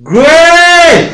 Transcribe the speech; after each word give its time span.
¡Güey! 0.00 0.24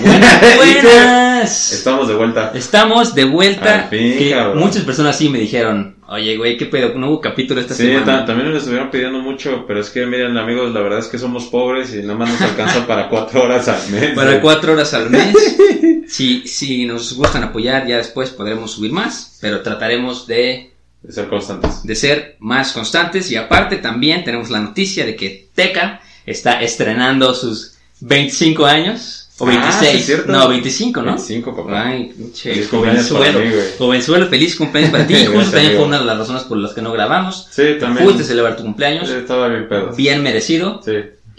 Buenas. 0.57 1.73
Estamos 1.73 2.07
de 2.07 2.15
vuelta. 2.15 2.53
Estamos 2.55 3.15
de 3.15 3.25
vuelta. 3.25 3.85
Al 3.85 3.89
fin, 3.89 4.19
que 4.19 4.31
cabrón. 4.33 4.59
muchas 4.59 4.83
personas 4.83 5.17
sí 5.17 5.31
me 5.31 5.39
dijeron, 5.39 5.97
oye, 6.07 6.37
güey, 6.37 6.59
¿qué 6.59 6.67
pedo? 6.67 6.93
No 6.99 7.09
hubo 7.09 7.21
capítulo 7.23 7.63
esta 7.63 7.73
Sí, 7.73 7.87
semana. 7.87 8.05
ta- 8.05 8.25
también 8.27 8.51
nos 8.51 8.59
estuvieron 8.59 8.91
pidiendo 8.91 9.21
mucho, 9.21 9.65
pero 9.67 9.81
es 9.81 9.89
que 9.89 10.05
miren 10.05 10.37
amigos, 10.37 10.75
la 10.75 10.81
verdad 10.81 10.99
es 10.99 11.07
que 11.07 11.17
somos 11.19 11.47
pobres 11.47 11.95
y 11.95 12.03
nada 12.03 12.15
más 12.19 12.29
nos 12.31 12.43
alcanza 12.43 12.87
para 12.87 13.09
cuatro 13.09 13.45
horas 13.45 13.67
al 13.69 13.89
mes. 13.91 14.11
Para 14.15 14.39
cuatro 14.43 14.75
horas 14.75 14.93
al 14.93 15.09
mes. 15.09 15.35
si, 16.09 16.47
si 16.47 16.85
nos 16.85 17.15
gustan 17.15 17.43
apoyar, 17.43 17.87
ya 17.87 17.97
después 17.97 18.29
podremos 18.31 18.73
subir 18.73 18.93
más, 18.93 19.39
pero 19.41 19.63
trataremos 19.63 20.27
de, 20.27 20.73
De 21.03 21.11
ser 21.13 21.29
constantes. 21.29 21.83
de 21.85 21.95
ser 21.97 22.37
más 22.39 22.73
constantes. 22.73 23.31
Y 23.31 23.37
aparte 23.37 23.79
también 23.79 24.25
tenemos 24.25 24.51
la 24.51 24.61
noticia 24.61 25.07
de 25.07 25.17
que 25.17 25.49
Teca 25.55 26.03
está 26.27 26.61
estrenando 26.61 27.33
sus 27.35 27.74
25 28.09 28.67
años. 28.67 29.21
O 29.39 29.47
Ah, 29.49 29.51
26. 29.51 29.91
sí, 29.91 29.97
es 29.99 30.07
cierto. 30.07 30.31
no, 30.31 30.49
25, 30.49 31.03
¿no? 31.03 31.07
25, 31.17 31.57
papá. 31.57 31.89
Ay, 31.89 32.15
para 32.45 32.67
jovenzuelo. 32.69 33.41
mí. 33.41 33.47
Jovenzuelo, 33.79 34.27
feliz 34.29 34.55
cumpleaños 34.55 34.93
para 34.93 35.07
ti. 35.09 35.27
Justo 35.27 35.51
también 35.51 35.75
fue 35.75 35.85
una 35.85 35.99
de 35.99 36.05
las 36.05 36.19
razones 36.19 36.43
por 36.45 36.59
las 36.59 36.73
que 36.73 36.83
no 36.83 36.93
grabamos. 36.93 37.49
Sí, 37.51 37.63
también. 37.81 38.05
Fuiste 38.05 38.23
a 38.23 38.27
celebrar 38.27 38.57
tu 38.57 38.63
cumpleaños. 38.63 39.09
Sí, 39.09 39.15
estaba 39.17 39.49
bien 39.49 39.69
pedo. 39.69 39.93
Bien 39.97 40.23
merecido. 40.23 40.81
Sí, 40.85 40.93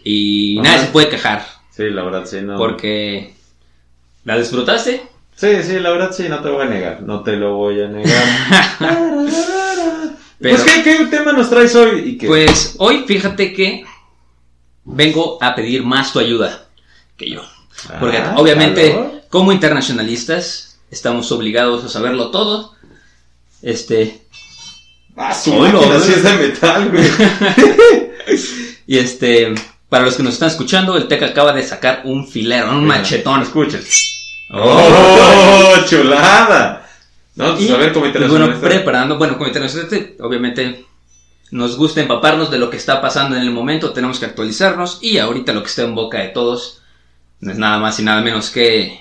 Y 0.04 0.60
Ajá. 0.60 0.70
nadie 0.70 0.86
se 0.88 0.92
puede 0.92 1.08
quejar. 1.10 1.46
sí, 1.72 1.84
la 1.90 2.04
verdad 2.04 2.26
sí, 2.26 2.38
no. 2.42 2.58
Porque... 2.58 3.34
¿La 4.26 4.38
disfrutaste? 4.38 5.02
Sí, 5.36 5.48
sí, 5.64 5.80
la 5.80 5.92
verdad 5.92 6.12
sí, 6.12 6.26
no 6.28 6.40
te 6.42 6.50
voy 6.50 6.64
a 6.64 6.70
negar. 6.70 7.02
No 7.04 7.22
te 7.24 7.34
lo 7.38 7.56
voy 7.56 7.80
a 7.82 7.88
negar. 7.88 8.24
Pero- 10.40 10.58
Pues, 10.58 10.64
¿qué, 10.64 10.84
¿qué 10.84 11.06
tema 11.06 11.32
nos 11.32 11.50
traes 11.50 11.74
hoy? 11.76 12.02
¿Y 12.10 12.18
qué? 12.18 12.28
Pues 12.28 12.76
hoy 12.78 13.06
fíjate 13.08 13.54
que 13.54 13.86
vengo 14.86 15.38
a 15.42 15.54
pedir 15.56 15.84
más 15.84 16.14
tu 16.14 16.20
ayuda 16.20 16.66
que 17.18 17.30
yo. 17.30 17.42
Porque 18.00 18.18
Ah, 18.18 18.36
obviamente 18.38 19.24
como 19.30 19.52
internacionalistas 19.52 20.80
estamos 20.92 21.32
obligados 21.32 21.84
a 21.84 21.90
saberlo 21.90 22.32
todo. 22.32 22.74
Este... 23.62 24.22
Ah, 25.18 25.34
su 25.34 25.54
Hoy 25.54 25.72
lo- 25.72 25.80
máquina 25.82 26.00
sí 26.00 26.14
es 26.14 26.24
de 26.24 26.34
metal, 26.36 26.90
güey. 26.90 27.06
Y 28.88 28.98
este... 28.98 29.54
Para 29.90 30.06
los 30.06 30.16
que 30.16 30.24
nos 30.24 30.34
están 30.34 30.50
escuchando, 30.50 30.98
el 30.98 31.08
Teca 31.08 31.28
acaba 31.28 31.54
de 31.54 31.64
sacar 31.64 32.02
un 32.06 32.28
filero, 32.28 32.72
un 32.72 32.86
machetón. 32.86 33.44
Escuchen. 33.44 33.82
Oh. 34.52 34.60
¡Oh, 34.60 35.86
chulada! 35.88 36.90
No, 37.36 37.54
pues 37.56 37.70
Y, 37.70 37.72
a 37.72 37.78
ver, 37.78 37.94
como 37.94 38.08
bueno, 38.28 38.60
preparando, 38.60 39.18
bueno, 39.18 39.36
como 39.36 39.48
internacionalista, 39.48 40.24
obviamente 40.24 40.86
nos 41.52 41.78
gusta 41.78 42.02
empaparnos 42.02 42.50
de 42.52 42.58
lo 42.60 42.70
que 42.70 42.78
está 42.78 43.02
pasando 43.02 43.36
en 43.36 43.42
el 43.44 43.52
momento, 43.52 43.94
tenemos 43.94 44.20
que 44.20 44.26
actualizarnos 44.26 45.00
y 45.02 45.18
ahorita 45.20 45.54
lo 45.54 45.62
que 45.62 45.70
está 45.70 45.84
en 45.84 45.96
boca 45.96 46.20
de 46.20 46.30
todos 46.30 46.82
no 47.40 47.52
es 47.52 47.58
nada 47.58 47.78
más 47.80 48.00
y 48.00 48.04
nada 48.04 48.22
menos 48.22 48.50
que 48.50 49.00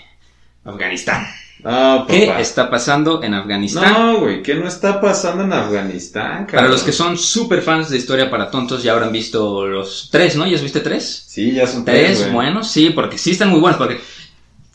Afganistán. 0.65 1.27
Ah, 1.67 2.05
¿Qué 2.07 2.31
está 2.41 2.69
pasando 2.69 3.23
en 3.23 3.33
Afganistán? 3.33 3.91
No, 3.91 4.19
güey, 4.21 4.43
¿qué 4.43 4.55
no 4.55 4.69
está 4.69 5.01
pasando 5.01 5.45
en 5.45 5.53
Afganistán, 5.53 6.45
cabrón? 6.45 6.57
Para 6.57 6.69
los 6.69 6.83
que 6.83 6.93
son 6.93 7.17
súper 7.17 7.63
fans 7.63 7.89
de 7.89 7.97
Historia 7.97 8.29
para 8.29 8.51
Tontos 8.51 8.83
ya 8.83 8.93
habrán 8.93 9.13
visto 9.13 9.67
los 9.67 10.11
tres, 10.13 10.37
¿no? 10.37 10.47
¿Ya 10.47 10.61
viste 10.61 10.81
tres? 10.81 11.25
Sí, 11.27 11.53
ya 11.53 11.67
son 11.67 11.85
Tres, 11.87 12.05
tres, 12.07 12.19
güey. 12.21 12.33
buenos, 12.33 12.71
sí, 12.71 12.91
porque 12.91 13.17
sí 13.17 13.31
están 13.31 13.49
muy 13.49 13.61
buenos, 13.61 13.79
porque... 13.79 13.99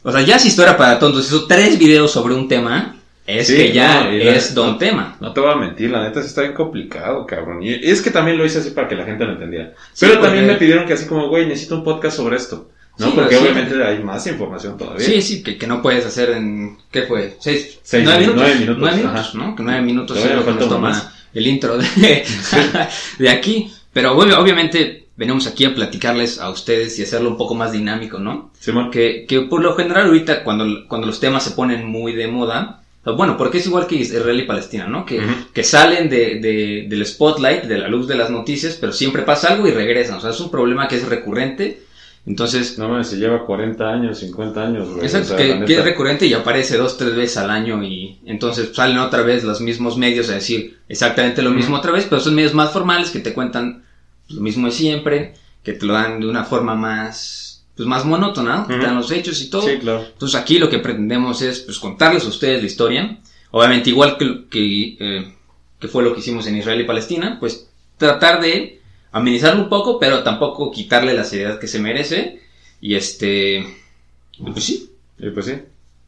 O 0.02 0.12
sea, 0.12 0.22
ya 0.22 0.40
si 0.40 0.48
Historia 0.48 0.78
para 0.78 0.98
Tontos 0.98 1.28
hizo 1.28 1.46
tres 1.46 1.78
videos 1.78 2.10
sobre 2.10 2.34
un 2.34 2.48
tema, 2.48 2.96
es 3.38 3.48
Sí, 3.48 3.56
que 3.58 3.72
ya 3.72 4.04
no, 4.06 4.14
y 4.14 4.24
la- 4.24 4.36
es 4.36 4.54
don 4.56 4.78
tema. 4.78 5.16
No 5.20 5.32
te 5.34 5.40
voy 5.40 5.52
a 5.52 5.56
mentir, 5.56 5.90
la 5.92 6.04
neta 6.04 6.22
sí 6.22 6.28
está 6.28 6.42
bien 6.42 6.54
complicado, 6.54 7.26
cabrón. 7.26 7.62
Y 7.64 7.74
es 7.74 8.02
que 8.02 8.10
también 8.12 8.38
lo 8.38 8.46
hice 8.46 8.60
así 8.60 8.72
para 8.72 8.88
que 8.88 8.96
la 8.96 9.06
gente 9.06 9.26
lo 9.26 9.34
entendiera. 9.34 9.74
Sí, 9.94 10.06
Pero 10.08 10.20
también 10.22 10.48
me 10.48 10.56
pidieron 10.56 10.86
que 10.86 10.94
así 10.94 11.06
como, 11.06 11.28
güey, 11.30 11.46
necesito 11.48 11.76
un 11.76 11.84
podcast 11.84 12.18
sobre 12.18 12.38
esto. 12.38 12.70
¿no? 12.98 13.06
Sí, 13.08 13.12
Porque 13.16 13.36
sí. 13.36 13.42
obviamente 13.42 13.82
hay 13.82 14.04
más 14.04 14.28
información 14.28 14.78
todavía. 14.78 15.06
Sí, 15.06 15.22
sí, 15.22 15.42
que, 15.42 15.58
que 15.58 15.66
no 15.68 15.82
puedes 15.82 16.06
hacer 16.06 16.32
en. 16.32 16.78
¿Qué 16.92 17.04
fue? 17.04 17.38
¿Seis? 17.40 17.80
Seis, 17.82 18.04
nueve 18.04 18.20
minutos. 18.20 18.42
nueve 18.42 18.56
minutos, 18.60 18.78
Nueve 18.82 18.98
minutos, 18.98 19.20
ajá. 19.30 19.38
¿no? 19.38 19.56
Que 19.56 19.64
nueve 19.64 19.82
minutos 19.82 20.18
es 20.18 20.36
lo 20.36 20.44
que 20.46 20.52
nos 20.52 20.68
toma 20.68 20.90
más. 20.90 21.10
el 21.34 21.48
intro 21.48 21.78
de, 21.78 21.86
de 23.20 23.30
aquí. 23.30 23.72
Pero 23.94 24.18
obvio- 24.18 24.38
obviamente 24.40 25.08
venimos 25.16 25.48
aquí 25.48 25.66
a 25.66 25.74
platicarles 25.76 26.40
a 26.40 26.50
ustedes 26.50 26.98
y 27.00 27.04
hacerlo 27.04 27.30
un 27.30 27.38
poco 27.38 27.56
más 27.56 27.72
dinámico, 27.72 28.20
¿no? 28.20 28.52
Simón. 28.60 28.92
Que, 28.92 29.26
que 29.28 29.42
por 29.42 29.62
lo 29.62 29.76
general 29.76 30.08
ahorita 30.08 30.44
cuando, 30.44 30.66
cuando 30.88 31.08
los 31.08 31.20
temas 31.20 31.44
se 31.44 31.52
ponen 31.52 31.86
muy 31.86 32.14
de 32.14 32.28
moda, 32.28 32.79
bueno, 33.06 33.38
porque 33.38 33.58
es 33.60 33.66
igual 33.66 33.88
que 33.88 33.96
Israel 33.96 34.40
y 34.40 34.46
Palestina, 34.46 34.88
¿no? 34.88 35.06
Que, 35.06 35.22
que 35.54 35.64
salen 35.64 36.10
de, 36.10 36.40
de- 36.40 36.86
del 36.90 37.06
spotlight, 37.06 37.64
de 37.64 37.78
la 37.78 37.88
luz 37.88 38.08
de 38.08 38.16
las 38.16 38.30
noticias, 38.30 38.78
pero 38.80 38.92
siempre 38.94 39.24
pasa 39.24 39.54
algo 39.54 39.68
y 39.68 39.72
regresan. 39.72 40.18
O 40.18 40.22
sea, 40.22 40.32
es 40.32 40.40
un 40.40 40.52
problema 40.52 40.88
que 40.88 40.98
es 40.98 41.08
recurrente. 41.08 41.82
Entonces, 42.26 42.78
No 42.78 42.90
mames, 42.90 43.08
se 43.08 43.18
lleva 43.18 43.46
40 43.46 43.90
años, 43.90 44.20
50 44.20 44.62
años, 44.62 44.90
güey. 44.90 45.06
Exacto, 45.06 45.34
O 45.34 45.38
sea, 45.38 45.66
que, 45.66 45.74
es 45.74 45.84
recurrente 45.84 46.26
y 46.28 46.34
aparece 46.34 46.78
dos, 46.78 46.98
tres 46.98 47.16
veces 47.16 47.38
al 47.38 47.50
año 47.50 47.82
y 47.84 48.20
entonces 48.26 48.70
salen 48.74 49.00
otra 49.00 49.24
vez 49.24 49.44
los 49.44 49.62
mismos 49.62 49.98
medios 49.98 50.30
a 50.30 50.36
decir 50.36 50.78
exactamente 50.90 51.42
lo 51.42 51.52
mismo 51.52 51.78
otra 51.78 51.92
vez, 51.92 52.06
pero 52.10 52.22
son 52.22 52.36
medios 52.36 52.54
más 52.54 52.72
formales 52.72 53.10
que 53.10 53.20
te 53.20 53.34
cuentan 53.34 53.84
lo 54.28 54.42
mismo 54.42 54.68
de 54.68 54.74
siempre, 54.74 55.34
que 55.64 55.74
te 55.74 55.86
lo 55.86 55.94
dan 55.94 56.20
de 56.20 56.28
una 56.28 56.44
forma 56.44 56.76
más, 56.76 57.49
pues 57.80 57.88
más 57.88 58.04
monótona, 58.04 58.66
¿no? 58.68 58.78
Dan 58.78 58.98
los 58.98 59.10
hechos 59.10 59.42
y 59.42 59.50
todo. 59.50 59.62
Sí, 59.62 59.78
claro. 59.78 60.06
Entonces 60.12 60.38
aquí 60.38 60.60
lo 60.60 60.70
que 60.70 60.80
pretendemos 60.80 61.42
es 61.42 61.62
pues 61.62 61.80
contarles 61.80 62.26
a 62.26 62.28
ustedes 62.28 62.60
la 62.60 62.68
historia, 62.68 63.20
obviamente 63.52 63.90
igual 63.90 64.18
que, 64.18 64.50
que, 64.50 64.98
eh, 65.00 65.34
que 65.80 65.88
fue 65.88 66.04
lo 66.04 66.14
que 66.14 66.20
hicimos 66.20 66.46
en 66.48 66.58
Israel 66.58 66.82
y 66.82 66.84
Palestina, 66.84 67.38
pues 67.40 67.70
tratar 67.96 68.42
de 68.42 68.82
amenizarlo 69.14 69.64
un 69.64 69.70
poco, 69.70 69.98
pero 69.98 70.24
tampoco 70.24 70.74
quitarle 70.74 71.14
la 71.14 71.24
seriedad 71.24 71.58
que 71.58 71.70
se 71.70 71.80
merece 71.80 72.42
y 72.82 72.96
este, 72.96 73.60
y 73.60 74.52
pues 74.52 74.66
sí, 74.66 74.92
Y 75.18 75.30
pues 75.30 75.46
sí. 75.46 75.54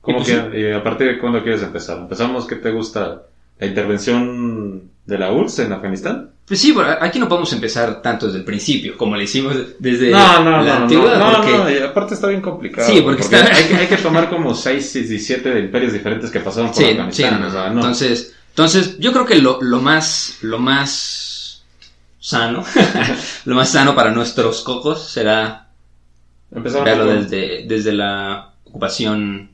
¿Cómo 0.01 0.17
pues 0.17 0.29
que, 0.29 0.73
a 0.73 0.83
partir 0.83 1.07
de 1.07 1.19
cuándo 1.19 1.41
quieres 1.41 1.63
empezar? 1.63 1.99
¿Empezamos? 1.99 2.47
¿Qué 2.47 2.57
te 2.57 2.71
gusta? 2.71 3.27
¿La 3.59 3.65
intervención 3.65 4.89
de 5.05 5.17
la 5.17 5.31
URSS 5.31 5.59
en 5.59 5.71
Afganistán? 5.71 6.31
Pues 6.51 6.59
sí, 6.59 6.73
bueno, 6.73 6.97
aquí 6.99 7.17
no 7.17 7.29
podemos 7.29 7.53
empezar 7.53 8.01
tanto 8.01 8.25
desde 8.25 8.39
el 8.39 8.43
principio, 8.43 8.97
como 8.97 9.15
le 9.15 9.23
hicimos 9.23 9.55
desde 9.79 10.09
No, 10.11 10.43
no, 10.43 10.61
la 10.61 10.79
no, 10.79 10.81
antigüedad, 10.83 11.17
no, 11.17 11.37
porque 11.37 11.57
no, 11.57 11.69
y 11.71 11.77
aparte 11.77 12.13
está 12.13 12.27
bien 12.27 12.41
complicado. 12.41 12.91
Sí, 12.91 12.99
porque 13.01 13.21
está- 13.21 13.55
hay, 13.55 13.63
que, 13.69 13.75
hay 13.77 13.87
que 13.87 13.95
tomar 13.95 14.29
como 14.29 14.53
6, 14.53 14.91
17 14.93 15.49
de 15.49 15.59
imperios 15.61 15.93
diferentes 15.93 16.29
que 16.29 16.41
pasaron 16.41 16.71
por 16.71 16.75
sí, 16.75 16.83
sí, 16.83 16.89
Afganistán. 16.91 17.39
no, 17.41 17.47
o 17.47 17.51
sea, 17.51 17.67
entonces, 17.67 18.35
entonces 18.49 18.99
yo 18.99 19.13
creo 19.13 19.25
que 19.25 19.35
lo, 19.37 19.61
lo 19.61 19.79
más, 19.79 20.39
lo 20.41 20.59
más 20.59 21.63
sano, 22.19 22.65
lo 23.45 23.55
más 23.55 23.69
sano 23.69 23.95
para 23.95 24.11
nuestros 24.11 24.59
cocos 24.61 25.09
será 25.09 25.69
Empezamos 26.53 26.83
verlo 26.83 27.05
desde, 27.05 27.63
desde 27.65 27.93
la 27.93 28.51
ocupación 28.65 29.51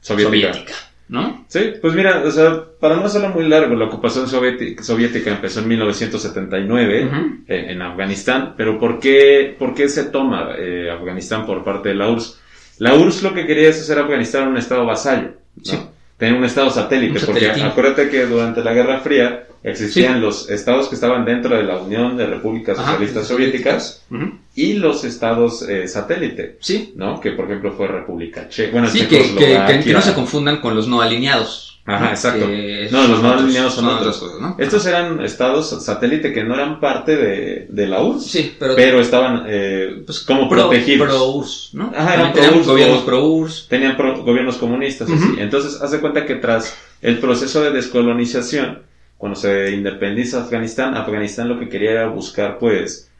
soviética. 0.00 0.52
soviética, 0.54 0.74
¿no? 1.08 1.44
Sí, 1.48 1.74
pues 1.80 1.94
mira, 1.94 2.22
o 2.24 2.30
sea, 2.30 2.64
para 2.80 2.96
no 2.96 3.04
hacerlo 3.04 3.28
muy 3.28 3.48
largo, 3.48 3.74
la 3.74 3.86
ocupación 3.86 4.26
soviética, 4.28 4.82
soviética 4.82 5.30
empezó 5.30 5.60
en 5.60 5.68
1979 5.68 7.06
Ujú. 7.06 7.16
eh, 7.46 7.66
en 7.68 7.82
Afganistán, 7.82 8.54
pero 8.56 8.78
¿por 8.78 8.98
qué, 8.98 9.54
por 9.58 9.74
qué 9.74 9.88
se 9.88 10.04
toma 10.04 10.50
eh, 10.56 10.90
Afganistán 10.90 11.46
por 11.46 11.62
parte 11.62 11.90
de 11.90 11.94
la 11.96 12.10
URSS? 12.10 12.40
La 12.78 12.94
URSS 12.94 13.22
lo 13.22 13.34
que 13.34 13.46
quería 13.46 13.68
es 13.68 13.80
hacer 13.80 13.98
Afganistán 13.98 14.48
un 14.48 14.56
estado 14.56 14.84
vasallo, 14.86 15.34
¿no? 15.56 15.62
Sí. 15.64 15.78
Tener 16.16 16.34
un 16.34 16.44
estado 16.44 16.70
satélite, 16.70 17.18
Un 17.18 17.26
porque 17.26 17.50
acuérdate 17.50 18.08
que 18.08 18.26
durante 18.26 18.62
la 18.62 18.72
Guerra 18.72 19.00
Fría 19.00 19.46
existían 19.62 20.20
los 20.20 20.50
estados 20.50 20.88
que 20.88 20.94
estaban 20.94 21.24
dentro 21.24 21.56
de 21.56 21.64
la 21.64 21.78
Unión 21.78 22.16
de 22.16 22.26
Repúblicas 22.26 22.78
Ajá. 22.78 22.92
Socialistas 22.92 23.26
Soviéticas 23.26 24.06
y 24.54 24.74
los 24.74 25.04
estados 25.04 25.62
eh, 25.68 25.88
satélite, 25.88 26.58
Sí, 26.60 26.92
¿no? 26.96 27.20
Que 27.20 27.32
por 27.32 27.46
ejemplo 27.46 27.72
fue 27.72 27.88
República 27.88 28.48
Checa, 28.48 28.72
bueno, 28.72 28.88
sí, 28.88 29.06
que, 29.06 29.92
no 29.92 30.02
se 30.02 30.14
confundan 30.14 30.60
con 30.60 30.74
los 30.74 30.86
no 30.86 31.00
alineados. 31.00 31.73
Ajá, 31.86 32.10
exacto. 32.10 32.46
No, 32.46 32.98
los 33.08 33.10
son 33.18 33.22
no 33.22 33.28
otros- 33.28 33.42
alineados 33.42 33.74
son 33.74 33.84
otros. 33.84 34.00
otras 34.00 34.16
cosas, 34.16 34.40
¿no? 34.40 34.56
Estos 34.58 34.86
eran 34.86 35.22
estados 35.22 35.84
satélite 35.84 36.32
que 36.32 36.42
no 36.42 36.54
eran 36.54 36.80
parte 36.80 37.14
de, 37.16 37.66
de 37.68 37.86
la 37.86 38.02
URSS, 38.02 38.30
Sí, 38.30 38.56
pero, 38.58 38.74
pero 38.74 39.00
estaban 39.00 39.44
eh, 39.46 40.02
pues, 40.06 40.20
como 40.20 40.48
pro, 40.48 40.68
protegidos. 40.68 41.08
Pro 41.08 41.30
URSS, 41.32 41.74
¿no? 41.74 41.92
Ajá, 41.94 42.14
eran 42.14 42.32
tenemos 42.32 42.52
pro-URSS, 42.54 42.66
gobiernos 42.68 43.02
pro 43.02 43.24
URSS. 43.26 43.68
Tenían 43.68 43.96
pro- 43.98 44.22
gobiernos 44.24 44.56
comunistas, 44.56 45.10
Ujú. 45.10 45.18
así. 45.22 45.34
Entonces, 45.40 45.82
hace 45.82 46.00
cuenta 46.00 46.24
que 46.24 46.36
tras 46.36 46.74
el 47.02 47.18
proceso 47.18 47.62
de 47.62 47.70
descolonización, 47.72 48.78
cuando 49.18 49.38
se 49.38 49.70
independiza 49.72 50.40
Afganistán, 50.42 50.94
Afganistán 50.96 51.48
lo 51.50 51.58
que 51.58 51.68
quería 51.68 51.90
era 51.90 52.06
buscar, 52.08 52.58
pues, 52.58 53.10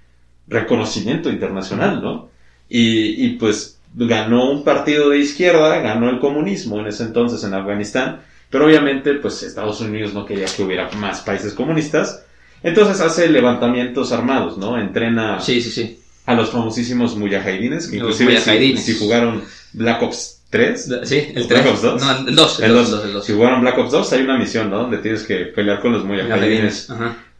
reconocimiento 0.49 1.31
internacional, 1.31 2.03
¿no? 2.03 2.29
Y, 2.69 3.25
y 3.27 3.31
pues 3.37 3.79
ganó 3.95 4.51
un 4.51 4.65
partido 4.65 5.11
de 5.11 5.19
izquierda, 5.19 5.79
ganó 5.81 6.11
el 6.11 6.19
comunismo 6.19 6.81
en 6.81 6.87
ese 6.89 7.05
entonces 7.05 7.45
en 7.45 7.55
Afganistán, 7.55 8.21
pero 8.55 8.67
obviamente, 8.67 9.15
pues 9.15 9.43
Estados 9.43 9.81
Unidos 9.81 10.15
no 10.15 10.25
quería 10.25 10.47
que 10.47 10.63
hubiera 10.63 10.89
más 10.93 11.23
países 11.23 11.55
comunistas, 11.55 12.23
entonces 12.63 13.01
hace 13.01 13.29
levantamientos 13.29 14.13
armados, 14.13 14.57
¿no? 14.59 14.79
Entrena 14.79 15.41
Sí, 15.41 15.61
sí, 15.61 15.73
sí. 15.73 15.99
a 16.25 16.35
los 16.35 16.51
famosísimos 16.51 17.17
mujahidines, 17.17 17.89
que 17.89 17.97
Los 17.99 18.21
inclusive 18.21 18.41
si, 18.41 18.77
si 18.77 18.97
jugaron 18.97 19.43
Black 19.73 20.01
Ops 20.05 20.43
3, 20.51 20.91
Sí, 21.03 21.33
el 21.35 21.49
Black 21.49 21.63
3. 21.65 21.67
Ops 21.67 21.83
2. 21.83 22.01
No, 22.01 22.29
el 22.29 22.37
2. 22.37 22.61
el 22.61 22.65
El 22.67 22.73
2, 22.77 22.91
dos, 22.93 23.05
el 23.07 23.13
2. 23.15 23.25
si 23.25 23.33
jugaron 23.33 23.61
Black 23.61 23.77
Ops 23.77 23.91
2 23.91 24.13
hay 24.13 24.23
una 24.23 24.39
misión, 24.39 24.71
¿no? 24.71 24.79
Donde 24.79 24.99
tienes 24.99 25.25
que 25.25 25.47
pelear 25.47 25.81
con 25.81 25.91
los 25.91 26.05
mujahidines. 26.05 26.93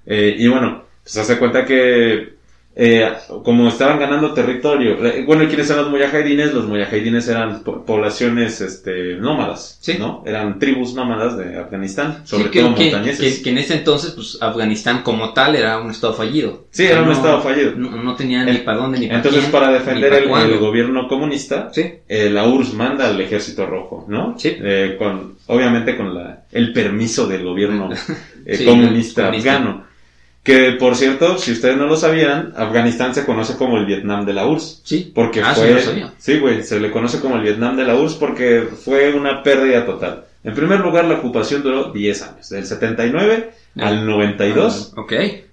Eh, 0.07 0.35
y 0.37 0.49
bueno, 0.49 0.83
pues 1.05 1.17
hace 1.17 1.39
cuenta 1.39 1.65
que 1.65 2.34
eh, 2.77 3.09
como 3.45 3.69
estaban 3.69 3.99
ganando 4.01 4.33
territorio, 4.35 4.97
bueno, 5.27 5.47
¿quiénes 5.47 5.71
eran 5.71 5.85
los 5.85 5.93
mujahidines? 5.93 6.53
Los 6.53 6.67
mujahidines 6.67 7.29
eran 7.29 7.63
po- 7.63 7.85
poblaciones 7.85 8.61
este, 8.61 9.15
nómadas, 9.17 9.79
Sí. 9.81 9.97
¿no? 9.99 10.23
Eran 10.27 10.59
tribus 10.59 10.95
nómadas 10.95 11.37
de 11.39 11.57
Afganistán, 11.59 12.23
sobre 12.25 12.45
Sí, 12.45 12.51
que, 12.51 12.61
todo 12.61 12.71
montañeses. 12.71 13.37
que- 13.39 13.43
que 13.45 13.51
en 13.51 13.59
ese 13.59 13.75
entonces, 13.75 14.11
pues, 14.11 14.39
Afganistán 14.41 15.03
como 15.03 15.33
tal 15.33 15.55
era 15.55 15.79
un 15.81 15.91
estado 15.91 16.15
fallido. 16.15 16.65
Sí, 16.71 16.85
era 16.85 17.03
un 17.03 17.13
estado 17.13 17.41
fallido. 17.43 17.73
No, 17.77 17.91
no 17.91 18.17
tenía 18.17 18.45
ni 18.45 18.59
para 18.59 18.79
dónde 18.79 18.99
ni 18.99 19.07
para 19.07 19.19
Entonces, 19.19 19.41
quién, 19.43 19.53
para 19.53 19.71
defender 19.73 20.13
el, 20.13 20.59
gobierno 20.59 21.07
comunista, 21.07 21.69
Sí. 21.73 21.83
eh, 22.09 22.29
la 22.31 22.45
URSS 22.49 22.75
manda 22.75 23.07
al 23.07 23.21
ejército 23.21 23.67
rojo, 23.67 24.05
¿no? 24.09 24.35
Sí. 24.39 24.57
Eh, 24.61 24.97
con, 24.99 25.37
obviamente 25.47 25.97
con 25.97 26.13
la, 26.15 26.45
el 26.51 26.73
permiso 26.73 27.27
del 27.29 27.45
gobierno 27.45 27.91
eh, 28.47 28.65
comunista, 28.65 29.23
comunista. 29.27 29.29
afgano. 29.29 29.94
Que, 30.45 30.73
por 30.79 30.95
cierto, 30.95 31.39
si 31.39 31.53
ustedes 31.53 31.77
no 31.79 31.87
lo 31.87 31.97
sabían, 31.97 32.53
Afganistán 32.55 33.15
se 33.15 33.25
conoce 33.25 33.57
como 33.57 33.79
el 33.79 33.87
Vietnam 33.87 34.27
de 34.27 34.35
la 34.35 34.47
URSS. 34.47 34.83
Sí. 34.85 35.11
Porque 35.15 35.41
Ah, 35.43 35.55
sí, 35.55 35.61
fue... 35.63 35.71
lo 35.73 35.81
sabía. 35.81 36.13
Sí, 36.19 36.39
güey, 36.39 36.63
se 36.63 36.79
le 36.79 36.91
conoce 36.91 37.19
como 37.21 37.37
el 37.37 37.43
Vietnam 37.43 37.77
de 37.77 37.85
la 37.85 37.95
URSS 37.97 38.15
porque 38.17 38.69
fue 38.85 39.15
una 39.15 39.43
pérdida 39.43 39.87
total. 39.87 40.25
En 40.45 40.55
primer 40.55 40.81
lugar, 40.81 41.07
la 41.07 41.15
ocupación 41.15 41.63
duró 41.63 41.91
10 41.93 42.23
años, 42.23 42.49
del 42.51 42.67
79 42.67 43.53
al 43.81 44.07
92, 44.07 44.93
Ah, 44.95 45.01
ok. 45.01 45.13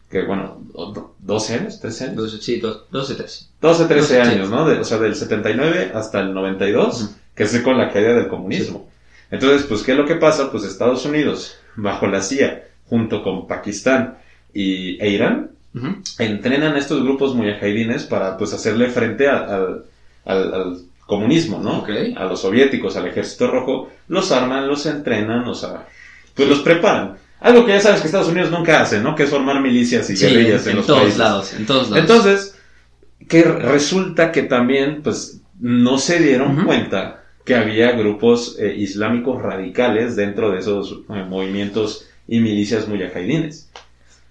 que 0.10 0.24
bueno, 0.28 0.62
o- 0.74 0.92
do- 0.92 1.16
12 1.20 1.54
años, 1.54 1.80
13 1.80 2.04
años. 2.04 2.16
Dos, 2.18 2.44
sí, 2.44 2.60
dos, 2.60 2.84
12, 2.92 3.16
13. 3.16 3.46
12, 3.62 3.86
13 3.86 4.18
Doce, 4.18 4.26
sí. 4.30 4.36
años, 4.36 4.50
¿no? 4.50 4.68
De- 4.68 4.80
o 4.80 4.84
sea, 4.84 4.98
del 4.98 5.16
79 5.16 5.94
hasta 5.96 6.20
el 6.20 6.34
92, 6.34 7.04
Ujú. 7.04 7.14
que 7.34 7.44
es 7.44 7.58
con 7.62 7.78
la 7.78 7.90
caída 7.90 8.14
del 8.14 8.28
comunismo. 8.28 8.90
Entonces, 9.32 9.64
pues, 9.68 9.84
¿qué 9.84 9.94
es 9.94 9.98
lo 9.98 10.06
que 10.06 10.16
pasa? 10.16 10.52
Pues 10.52 10.66
Estados 10.66 11.06
Unidos, 11.06 11.56
bajo 11.78 12.08
la 12.08 12.22
CIA, 12.22 12.64
junto 12.90 13.24
con 13.24 13.48
Pakistán 13.48 14.18
y, 14.54 15.02
e 15.02 15.10
Irán, 15.10 15.52
Ujú. 15.74 15.96
entrenan 16.20 16.76
a 16.76 16.80
estos 16.80 17.02
grupos 17.04 17.34
mujahidines 17.36 18.04
para, 18.04 18.38
pues, 18.38 18.54
hacerle 18.54 18.90
frente 18.90 19.28
a- 19.28 19.40
al, 19.46 19.84
al- 20.26 20.54
al 20.54 20.78
comunismo, 21.06 21.60
¿no? 21.60 21.86
A 22.18 22.26
los 22.26 22.42
soviéticos, 22.42 22.96
al 22.98 23.08
ejército 23.08 23.50
rojo, 23.52 23.90
los 24.08 24.32
arman, 24.32 24.68
los 24.68 24.86
entrenan, 24.86 25.48
o 25.48 25.54
sea, 25.56 25.88
pues 26.36 26.48
los 26.48 26.60
preparan. 26.60 27.18
Algo 27.42 27.66
que 27.66 27.72
ya 27.74 27.82
sabes 27.82 28.02
que 28.02 28.08
Estados 28.08 28.30
Unidos 28.30 28.52
nunca 28.52 28.82
hace, 28.82 29.00
¿no? 29.02 29.16
Que 29.16 29.24
es 29.24 29.30
formar 29.30 29.62
milicias 29.62 30.10
y 30.10 30.16
Sí, 30.16 30.26
guerrillas 30.28 30.66
en, 30.66 30.72
en 30.72 30.78
los 30.78 30.86
todos 30.88 31.00
países. 31.02 31.18
lados, 31.18 31.54
en 31.54 31.66
todos 31.66 31.90
lados. 31.90 31.98
Entonces, 32.02 32.56
que 33.28 33.44
resulta 33.44 34.32
que 34.32 34.44
también, 34.44 35.02
pues, 35.04 35.42
no 35.60 35.98
se 35.98 36.20
dieron 36.20 36.64
cuenta 36.66 37.24
que 37.46 37.56
había 37.56 37.92
grupos 37.94 38.58
eh, 38.60 38.76
islámicos 38.78 39.42
radicales 39.42 40.16
dentro 40.16 40.52
de 40.52 40.60
esos 40.60 41.00
eh, 41.10 41.24
movimientos 41.28 42.08
y 42.28 42.40
milicias 42.40 42.88
mujahidines. 42.88 43.70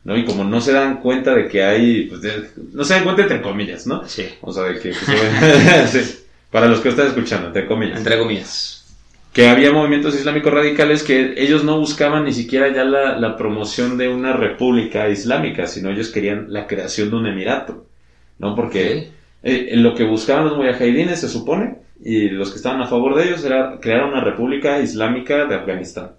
¿No? 0.05 0.17
Y 0.17 0.25
como 0.25 0.44
no 0.44 0.61
se 0.62 0.73
dan 0.73 1.00
cuenta 1.00 1.35
de 1.35 1.47
que 1.49 1.62
hay, 1.62 2.05
pues, 2.06 2.23
de- 2.23 2.49
no 2.73 2.85
se 2.85 2.94
dan 2.94 3.05
cuenta 3.05 3.23
entre 3.23 3.43
comillas, 3.43 3.87
¿no? 3.87 4.06
Sí. 4.08 4.26
O 4.41 4.52
sea, 4.52 4.62
de 4.64 4.81
que, 4.81 4.91
pues, 4.93 5.91
sí, 5.91 6.17
para 6.50 6.69
los 6.69 6.81
que 6.81 6.88
están 6.88 7.08
escuchando, 7.08 7.49
entre 7.49 7.67
comillas 7.67 7.99
Entre 7.99 8.19
comillas. 8.19 8.87
que 9.32 9.49
había 9.49 9.73
movimientos 9.73 10.14
islámicos 10.14 10.52
radicales 10.55 11.02
que 11.02 11.35
ellos 11.37 11.64
no 11.64 11.79
buscaban 11.79 12.25
ni 12.25 12.32
siquiera 12.32 12.73
ya 12.73 12.82
la, 12.85 13.19
la 13.19 13.37
promoción 13.37 13.99
de 13.99 14.08
una 14.08 14.32
república 14.32 15.08
islámica, 15.11 15.67
sino 15.67 15.91
ellos 15.91 16.08
querían 16.08 16.47
la 16.49 16.67
creación 16.67 17.11
de 17.11 17.17
un 17.17 17.26
emirato, 17.26 17.85
¿no? 18.38 18.55
Porque 18.56 19.11
eh, 19.43 19.70
lo 19.75 19.94
que 19.94 20.05
buscaban 20.05 20.47
los 20.47 20.56
mujahidines, 20.56 21.20
se 21.20 21.29
supone, 21.29 21.76
y 22.02 22.31
los 22.31 22.50
que 22.50 22.56
estaban 22.56 22.81
a 22.81 22.87
favor 22.87 23.14
de 23.17 23.25
ellos, 23.25 23.44
era 23.44 23.79
crear 23.81 24.05
una 24.05 24.25
república 24.25 24.81
islámica 24.81 25.44
de 25.44 25.56
Afganistán, 25.56 26.12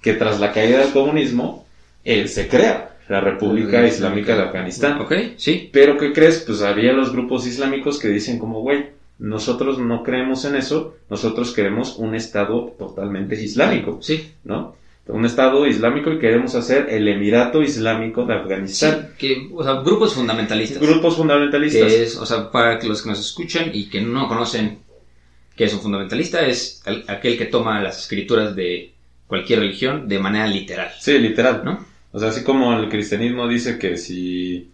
que 0.00 0.14
tras 0.14 0.38
la 0.38 0.52
caída 0.52 0.78
del 0.78 0.92
comunismo, 0.92 1.66
eh, 2.04 2.28
se 2.28 2.46
crea 2.48 2.87
la 3.08 3.20
república 3.20 3.86
islámica 3.86 4.36
de 4.36 4.42
Afganistán. 4.42 5.00
Ok, 5.00 5.12
sí. 5.36 5.70
Pero 5.72 5.96
¿qué 5.96 6.12
crees? 6.12 6.44
Pues 6.46 6.62
había 6.62 6.92
los 6.92 7.12
grupos 7.12 7.46
islámicos 7.46 7.98
que 7.98 8.08
dicen 8.08 8.38
como, 8.38 8.60
güey, 8.60 8.86
nosotros 9.18 9.78
no 9.78 10.02
creemos 10.02 10.44
en 10.44 10.56
eso, 10.56 10.96
nosotros 11.10 11.52
queremos 11.52 11.96
un 11.98 12.14
Estado 12.14 12.74
totalmente 12.78 13.34
islámico, 13.42 13.98
Sí. 14.02 14.30
¿no? 14.44 14.76
Un 15.08 15.24
Estado 15.24 15.66
islámico 15.66 16.12
y 16.12 16.18
queremos 16.18 16.54
hacer 16.54 16.86
el 16.90 17.08
Emirato 17.08 17.62
Islámico 17.62 18.26
de 18.26 18.34
Sí, 18.34 18.40
Afganistán. 18.40 19.08
que, 19.18 19.48
o 19.54 19.64
sea, 19.64 19.80
grupos 19.80 20.12
fundamentalistas. 20.14 20.82
Grupos 20.82 21.16
fundamentalistas. 21.16 21.90
que 21.90 22.02
es, 22.02 22.16
o 22.18 22.26
sea, 22.26 22.50
para 22.50 22.78
que 22.78 22.86
los 22.88 23.00
que 23.02 23.08
nos 23.08 23.18
escuchan 23.18 23.70
y 23.72 23.88
que 23.88 24.02
no 24.02 24.28
conocen 24.28 24.80
qué 25.56 25.64
es 25.64 25.72
un 25.72 25.80
fundamentalista, 25.80 26.46
es 26.46 26.82
el- 26.84 27.04
aquel 27.08 27.38
que 27.38 27.46
toma 27.46 27.80
las 27.82 27.98
escrituras 28.02 28.54
de 28.54 28.92
cualquier 29.26 29.60
religión 29.60 30.06
de 30.08 30.18
manera 30.18 30.46
literal, 30.46 30.90
Sí, 31.00 31.18
literal. 31.18 31.62
¿no? 31.64 31.84
O 32.12 32.18
sea, 32.18 32.28
así 32.30 32.42
como 32.42 32.72
el 32.78 32.88
cristianismo 32.88 33.46
dice 33.48 33.78
que 33.78 33.96
si, 33.96 34.70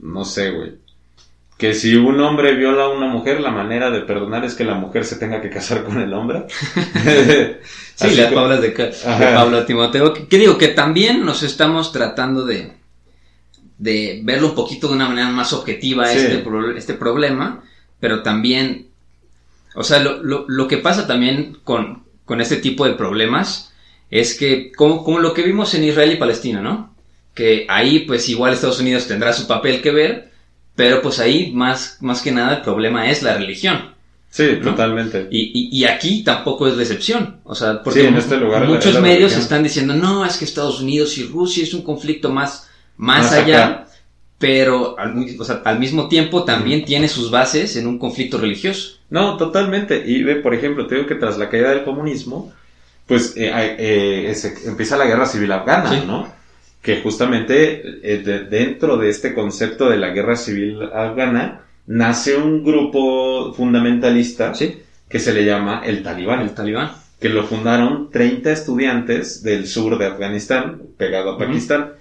no 0.00 0.24
sé, 0.24 0.50
güey, 0.50 0.72
que 1.58 1.74
si 1.74 1.94
un 1.94 2.20
hombre 2.20 2.54
viola 2.56 2.84
a 2.84 2.88
una 2.88 3.06
mujer, 3.06 3.40
la 3.40 3.50
manera 3.52 3.90
de 3.90 4.00
perdonar 4.00 4.44
es 4.44 4.54
que 4.54 4.64
la 4.64 4.74
mujer 4.74 5.04
se 5.04 5.16
tenga 5.16 5.40
que 5.40 5.48
casar 5.50 5.84
con 5.84 6.00
el 6.00 6.12
hombre. 6.12 6.44
Sí, 7.94 8.14
las 8.16 8.32
palabras 8.32 8.60
de. 8.62 8.70
Pablo 9.34 9.58
a 9.58 9.66
Timoteo, 9.66 10.12
que, 10.12 10.26
que 10.26 10.38
digo 10.38 10.58
que 10.58 10.68
también 10.68 11.24
nos 11.24 11.42
estamos 11.44 11.92
tratando 11.92 12.44
de, 12.44 12.72
de 13.78 14.20
verlo 14.24 14.48
un 14.48 14.54
poquito 14.54 14.88
de 14.88 14.94
una 14.94 15.08
manera 15.08 15.28
más 15.28 15.52
objetiva 15.52 16.06
Sí. 16.08 16.18
este, 16.18 16.38
pro- 16.38 16.76
este 16.76 16.94
problema, 16.94 17.62
pero 18.00 18.22
también, 18.22 18.86
o 19.74 19.84
sea, 19.84 20.00
lo, 20.00 20.22
lo, 20.22 20.46
lo 20.48 20.66
que 20.68 20.78
pasa 20.78 21.06
también 21.06 21.58
con, 21.64 22.02
con 22.24 22.40
este 22.40 22.56
tipo 22.56 22.86
de 22.86 22.94
problemas 22.94 23.71
es 24.12 24.34
que, 24.38 24.70
como, 24.72 25.02
como 25.02 25.18
lo 25.18 25.34
que 25.34 25.42
vimos 25.42 25.74
en 25.74 25.82
Israel 25.84 26.12
y 26.12 26.16
Palestina, 26.16 26.60
¿no? 26.60 26.94
Que 27.34 27.66
ahí 27.68 28.00
pues 28.00 28.28
igual 28.28 28.52
Estados 28.52 28.78
Unidos 28.78 29.08
tendrá 29.08 29.32
su 29.32 29.46
papel 29.48 29.80
que 29.82 29.90
ver, 29.90 30.30
pero 30.76 31.02
pues 31.02 31.18
ahí 31.18 31.50
más, 31.52 31.96
más 32.00 32.22
que 32.22 32.30
nada 32.30 32.56
el 32.58 32.62
problema 32.62 33.10
es 33.10 33.22
la 33.22 33.34
religión. 33.36 33.90
Sí, 34.30 34.44
¿no? 34.60 34.70
totalmente. 34.70 35.28
Y, 35.30 35.50
y, 35.54 35.78
y 35.80 35.84
aquí 35.84 36.22
tampoco 36.24 36.66
es 36.66 36.74
la 36.76 36.82
excepción. 36.82 37.40
O 37.44 37.54
sea, 37.54 37.82
porque 37.82 38.00
Sí, 38.00 38.06
en 38.06 38.16
este 38.16 38.36
lugar 38.38 38.66
muchos 38.66 38.94
la 38.94 39.00
medios 39.00 39.18
religión. 39.32 39.40
están 39.42 39.62
diciendo, 39.62 39.94
no, 39.94 40.24
es 40.24 40.36
que 40.38 40.44
Estados 40.46 40.80
Unidos 40.80 41.18
y 41.18 41.24
Rusia 41.24 41.62
es 41.64 41.74
un 41.74 41.82
conflicto 41.82 42.30
más, 42.30 42.70
más, 42.96 43.24
Más 43.24 43.32
allá, 43.32 43.64
acá. 43.66 43.88
pero 44.38 44.98
al, 44.98 45.14
mi- 45.14 45.36
o 45.38 45.44
sea, 45.44 45.60
al 45.64 45.78
mismo 45.78 46.08
tiempo 46.08 46.44
también 46.44 46.84
tiene 46.84 47.08
sus 47.08 47.30
bases 47.30 47.76
en 47.76 47.86
un 47.86 47.98
conflicto 47.98 48.38
religioso. 48.38 48.96
No, 49.10 49.36
totalmente. 49.36 50.02
Y 50.06 50.22
ve, 50.22 50.36
por 50.36 50.54
ejemplo, 50.54 50.86
te 50.86 50.94
digo 50.96 51.06
que 51.06 51.14
tras 51.14 51.36
la 51.38 51.50
caída 51.50 51.70
del 51.70 51.84
comunismo, 51.84 52.52
pues 53.12 53.34
eh, 53.36 53.50
eh, 54.30 54.34
se- 54.34 54.68
empieza 54.68 54.96
la 54.96 55.04
guerra 55.06 55.26
civil 55.26 55.52
afgana, 55.52 55.90
Sí. 55.90 56.02
¿no? 56.06 56.32
Que 56.80 57.00
justamente 57.02 57.82
eh, 58.02 58.18
de- 58.24 58.44
dentro 58.44 58.96
de 58.96 59.10
este 59.10 59.34
concepto 59.34 59.88
de 59.90 59.98
la 59.98 60.10
guerra 60.10 60.36
civil 60.36 60.82
afgana 60.94 61.60
nace 61.86 62.36
un 62.36 62.64
grupo 62.64 63.52
fundamentalista 63.54 64.54
Sí, 64.54 64.82
que 65.08 65.18
se 65.18 65.32
le 65.34 65.44
llama 65.44 65.82
el 65.84 66.02
Talibán, 66.02 66.40
el 66.40 66.50
talibán. 66.54 66.92
que 67.20 67.28
lo 67.28 67.44
fundaron 67.44 68.10
30 68.10 68.50
estudiantes 68.50 69.42
del 69.42 69.66
sur 69.66 69.98
de 69.98 70.06
Afganistán, 70.06 70.80
pegado 70.96 71.32
a. 71.32 71.38
Pakistán. 71.38 71.92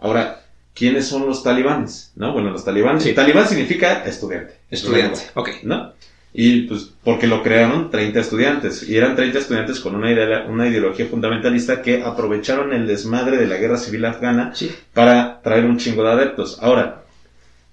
Ahora, 0.00 0.42
¿quiénes 0.74 1.06
son 1.08 1.26
los 1.26 1.42
talibanes? 1.42 2.12
¿No? 2.14 2.32
Bueno, 2.32 2.50
los 2.50 2.64
talibanes. 2.64 3.02
Sí. 3.02 3.12
Talibán 3.14 3.48
significa 3.48 4.04
estudiante. 4.04 4.54
Estudiante. 4.70 5.20
Ok. 5.34 5.48
¿no? 5.64 5.92
Y 6.40 6.62
pues 6.68 6.92
porque 7.02 7.26
lo 7.26 7.42
crearon 7.42 7.90
30 7.90 8.20
estudiantes 8.20 8.88
y 8.88 8.96
eran 8.96 9.16
30 9.16 9.40
estudiantes 9.40 9.80
con 9.80 9.96
una, 9.96 10.12
idea- 10.12 10.46
una 10.48 10.68
ideología 10.68 11.06
fundamentalista 11.06 11.82
que 11.82 12.04
aprovecharon 12.04 12.72
el 12.72 12.86
desmadre 12.86 13.38
de 13.38 13.48
la 13.48 13.56
guerra 13.56 13.76
civil 13.76 14.04
afgana 14.04 14.52
Sí. 14.54 14.70
para 14.94 15.40
traer 15.42 15.64
un 15.64 15.78
chingo 15.78 16.04
de 16.04 16.10
adeptos. 16.12 16.58
Ahora, 16.62 17.02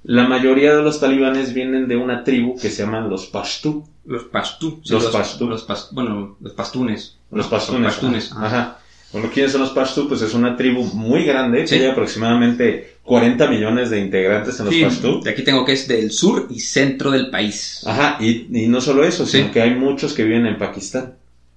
la 0.04 0.28
mayoría 0.28 0.76
de 0.76 0.82
los 0.82 1.00
talibanes 1.00 1.54
vienen 1.54 1.88
de 1.88 1.96
una 1.96 2.24
tribu 2.24 2.56
que 2.60 2.72
se 2.72 2.82
llaman 2.84 3.08
los 3.08 3.28
Pashtú. 3.28 3.88
Los 4.04 4.24
pastú. 4.24 4.82
sí, 4.84 4.94
Los 4.94 5.06
pastú. 5.08 5.48
Los 5.48 5.68
pas- 5.68 5.90
bueno, 5.92 6.36
los 6.42 6.54
pastunes. 6.54 7.18
Los 7.32 7.46
pastunes. 7.48 8.32
Ajá. 8.32 8.46
Ajá. 8.48 8.80
Bueno, 9.16 9.32
¿quiénes 9.34 9.54
son 9.54 9.62
los 9.62 9.70
Pashtú? 9.72 10.10
Pues 10.10 10.22
es 10.22 10.34
una 10.34 10.58
tribu 10.58 10.84
muy 10.94 11.24
grande, 11.24 11.66
Sí. 11.66 11.76
hay 11.76 11.86
aproximadamente 11.86 12.96
40 13.02 13.48
millones 13.50 13.90
de 13.90 14.00
integrantes 14.02 14.60
en 14.60 14.66
los 14.66 14.74
Sí, 14.76 14.86
de 15.24 15.30
aquí 15.30 15.42
tengo 15.44 15.64
que 15.64 15.72
es 15.72 15.88
del 15.88 16.12
sur 16.12 16.48
y 16.50 16.60
centro 16.60 17.12
del 17.12 17.30
país. 17.30 17.82
Ajá, 17.88 18.18
y, 18.20 18.48
y 18.52 18.68
no 18.68 18.82
solo 18.82 19.06
eso, 19.06 19.26
Sí. 19.26 19.38
sino 19.38 19.52
que 19.54 19.62
hay 19.62 19.74
muchos 19.76 20.14
que 20.14 20.26
viven 20.26 20.46
en 20.46 20.58
Pakistán. 20.58 21.14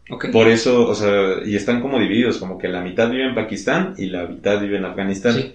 Ok. 0.09 0.27
Por 0.31 0.47
eso, 0.47 0.87
o 0.87 0.95
sea, 0.95 1.11
y 1.45 1.57
están 1.57 1.81
como 1.83 1.99
divididos, 1.99 2.39
como 2.39 2.59
que 2.59 2.69
la 2.69 2.81
mitad 2.81 3.11
vive 3.11 3.27
en 3.27 3.35
Pakistán 3.35 3.95
y 3.99 4.07
la 4.07 4.27
mitad 4.27 4.61
vive 4.61 4.77
en 4.77 4.85
Afganistán. 4.85 5.35
Sí. 5.35 5.55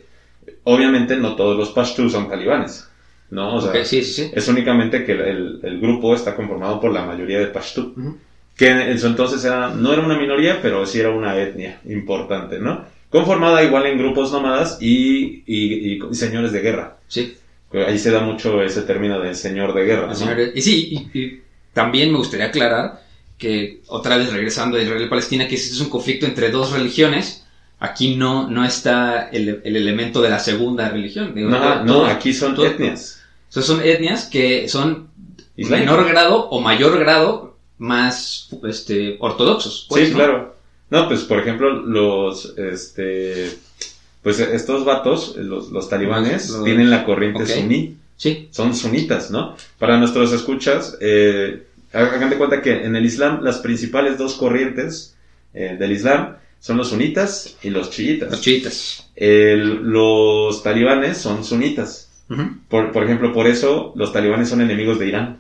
Obviamente 0.66 1.16
no 1.16 1.36
todos 1.38 1.58
los 1.58 1.70
Pashtus 1.70 2.12
son 2.12 2.30
talibanes, 2.30 2.86
¿no? 3.32 3.56
O 3.56 3.62
sea, 3.62 3.70
Ok, 3.72 3.78
sí, 3.86 4.04
sí, 4.04 4.24
sí. 4.26 4.32
es 4.34 4.48
únicamente 4.50 5.06
que 5.06 5.14
el, 5.14 5.60
el 5.64 5.80
grupo 5.80 6.14
está 6.14 6.36
conformado 6.36 6.82
por 6.82 6.92
la 6.92 7.06
mayoría 7.06 7.40
de 7.40 7.48
Pashtu, 7.48 7.94
Ujú. 7.98 8.18
Que 8.56 8.70
en 8.70 9.00
su 9.00 9.08
entonces 9.08 9.44
era, 9.44 9.70
no 9.70 9.94
era 9.94 10.02
una 10.06 10.18
minoría, 10.18 10.62
pero 10.62 10.86
sí 10.86 11.00
era 11.00 11.10
una 11.10 11.38
etnia 11.38 11.80
importante, 11.90 12.60
¿no? 12.60 12.86
Conformada 13.10 13.64
igual 13.64 13.86
en 13.86 13.98
grupos 13.98 14.32
nómadas 14.32 14.78
y, 14.82 15.44
y- 15.46 16.00
y 16.10 16.16
señores 16.16 16.52
de 16.52 16.62
guerra. 16.62 16.98
Sí. 17.08 17.36
Ahí 17.88 17.98
se 17.98 18.12
da 18.12 18.20
mucho 18.22 18.62
ese 18.62 18.84
término 18.84 19.20
de 19.20 19.34
señor 19.34 19.74
de 19.74 19.84
guerra, 19.86 20.14
Y 20.54 20.62
sí, 20.62 21.10
y, 21.14 21.20
y 21.20 21.42
también 21.74 22.12
me 22.12 22.18
gustaría 22.20 22.48
aclarar 22.48 23.02
que 23.38 23.82
otra 23.88 24.18
vez 24.18 24.32
regresando 24.32 24.78
a 24.78 24.82
Israel 24.82 25.04
y 25.04 25.10
Palestina, 25.10 25.48
que 25.48 25.56
este 25.56 25.74
es 25.74 25.82
un 25.82 25.90
conflicto 25.90 26.26
entre 26.28 26.52
dos 26.52 26.72
religiones, 26.72 27.46
aquí 27.80 28.16
no, 28.16 28.48
no 28.48 28.64
está 28.64 29.30
el, 29.30 29.62
el 29.64 29.76
elemento 29.76 30.22
de 30.22 30.30
la 30.30 30.40
segunda 30.40 30.88
religión. 30.90 31.34
Digo, 31.34 31.50
No, 31.50 31.58
todo- 31.60 31.76
no, 31.84 31.86
todo- 31.94 32.06
aquí 32.06 32.32
son 32.34 32.54
todo- 32.56 32.68
etnias. 32.68 33.22
o 33.50 33.54
sea, 33.54 33.64
son 33.64 33.82
etnias 33.84 34.26
que 34.26 34.68
son 34.70 35.10
menor 35.58 36.08
grado 36.08 36.48
o 36.50 36.62
mayor 36.62 36.98
grado 37.00 37.53
más 37.78 38.50
este, 38.68 39.18
ortodoxos. 39.20 39.86
pues, 39.90 40.06
sí, 40.06 40.12
¿no? 40.12 40.18
claro. 40.18 40.56
No, 40.90 41.08
pues 41.08 41.22
por 41.22 41.40
ejemplo, 41.40 41.72
los, 41.74 42.54
este, 42.58 43.58
pues 44.22 44.40
estos 44.40 44.86
vatos, 44.86 45.36
los, 45.38 45.72
los 45.72 45.90
talibanes, 45.90 46.50
Los- 46.50 46.58
los- 46.60 46.66
tienen 46.66 46.90
la 46.90 47.04
corriente 47.04 47.46
suní, 47.48 47.98
Sí, 48.16 48.48
son 48.52 48.76
sunitas, 48.76 49.32
¿no? 49.32 49.56
Para 49.80 49.98
nuestros 49.98 50.32
escuchas, 50.34 50.98
eh, 51.02 51.64
hagan 51.92 52.30
de 52.30 52.38
cuenta 52.38 52.62
que 52.62 52.86
en 52.86 52.96
el 52.96 53.06
Islam 53.06 53.42
las 53.44 53.58
principales 53.58 54.18
dos 54.20 54.36
corrientes 54.36 55.16
eh, 55.54 55.76
del 55.80 55.92
Islam 55.92 56.36
son 56.60 56.78
los 56.78 56.90
sunitas 56.90 57.56
y 57.64 57.70
los 57.72 57.90
chiitas. 57.90 58.30
los 58.32 58.42
chiitas. 58.42 59.10
El- 59.16 59.84
los 59.84 60.62
talibanes 60.64 61.18
son 61.18 61.44
sunitas. 61.44 62.10
Por, 62.70 62.92
por 62.92 63.04
ejemplo, 63.04 63.34
por 63.34 63.46
eso 63.48 63.94
los 63.96 64.14
talibanes 64.14 64.50
son 64.50 64.62
enemigos 64.62 64.98
de 65.00 65.08
Irán, 65.08 65.40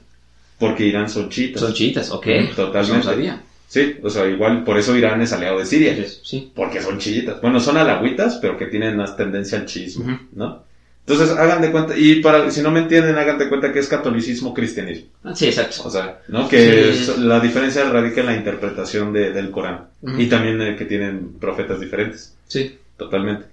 porque 0.67 0.85
Irán 0.85 1.09
son 1.09 1.29
chiitas. 1.29 1.61
Son 1.61 1.73
chiitas, 1.73 2.11
ok. 2.11 2.27
Totalmente. 2.55 2.97
No 2.97 3.03
sabía. 3.03 3.41
Sí, 3.67 3.95
o 4.03 4.09
sea, 4.09 4.27
igual 4.27 4.63
por 4.63 4.77
eso 4.77 4.95
Irán 4.95 5.21
es 5.21 5.33
aliado 5.33 5.57
de 5.59 5.65
Siria. 5.65 5.95
Sí. 6.21 6.51
Porque 6.55 6.81
son 6.81 6.99
chiitas. 6.99 7.41
Bueno, 7.41 7.59
son 7.59 7.77
alagüitas, 7.77 8.37
pero 8.41 8.57
que 8.57 8.67
tienen 8.67 8.95
más 8.97 9.17
tendencia 9.17 9.57
al 9.57 9.65
chiismo. 9.65 10.19
¿no? 10.33 10.63
Entonces, 11.05 11.31
hagan 11.35 11.61
de 11.61 11.71
cuenta, 11.71 11.97
y 11.97 12.21
para, 12.21 12.49
si 12.49 12.61
no 12.61 12.71
me 12.71 12.79
entienden, 12.79 13.17
hagan 13.17 13.37
de 13.37 13.49
cuenta 13.49 13.73
que 13.73 13.79
es 13.79 13.87
catolicismo 13.87 14.53
cristianismo. 14.53 15.07
Ah, 15.23 15.35
Sí, 15.35 15.47
exacto. 15.47 15.81
O 15.85 15.89
sea, 15.89 16.19
¿no? 16.29 16.47
Que 16.47 16.93
Sí. 16.93 17.11
es- 17.11 17.17
la 17.17 17.39
diferencia 17.41 17.83
radica 17.89 18.21
en 18.21 18.27
la 18.27 18.35
interpretación 18.35 19.11
de- 19.11 19.31
del 19.31 19.51
Corán. 19.51 19.87
Y 20.17 20.27
también 20.27 20.61
eh, 20.61 20.75
que 20.77 20.85
tienen 20.85 21.33
profetas 21.39 21.79
diferentes, 21.81 22.35
Sí. 22.47 22.77
totalmente. 22.95 23.45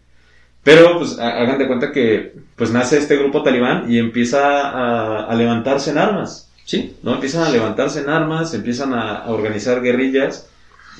Pero, 0.62 0.98
pues, 0.98 1.18
ha- 1.18 1.40
hagan 1.40 1.58
de 1.58 1.66
cuenta 1.66 1.90
que, 1.90 2.34
pues, 2.56 2.70
nace 2.70 2.98
este 2.98 3.16
grupo 3.16 3.42
talibán 3.42 3.90
y 3.90 3.98
empieza 3.98 4.68
a, 4.68 5.24
a 5.24 5.34
levantarse 5.34 5.90
en 5.90 5.98
armas. 5.98 6.49
Sí. 6.70 6.94
¿no? 7.02 7.14
Empiezan 7.14 7.42
a 7.42 7.50
levantarse 7.50 7.98
en 8.00 8.08
armas, 8.10 8.54
empiezan 8.54 8.92
a, 8.94 9.16
a 9.24 9.30
organizar 9.30 9.82
guerrillas 9.82 10.48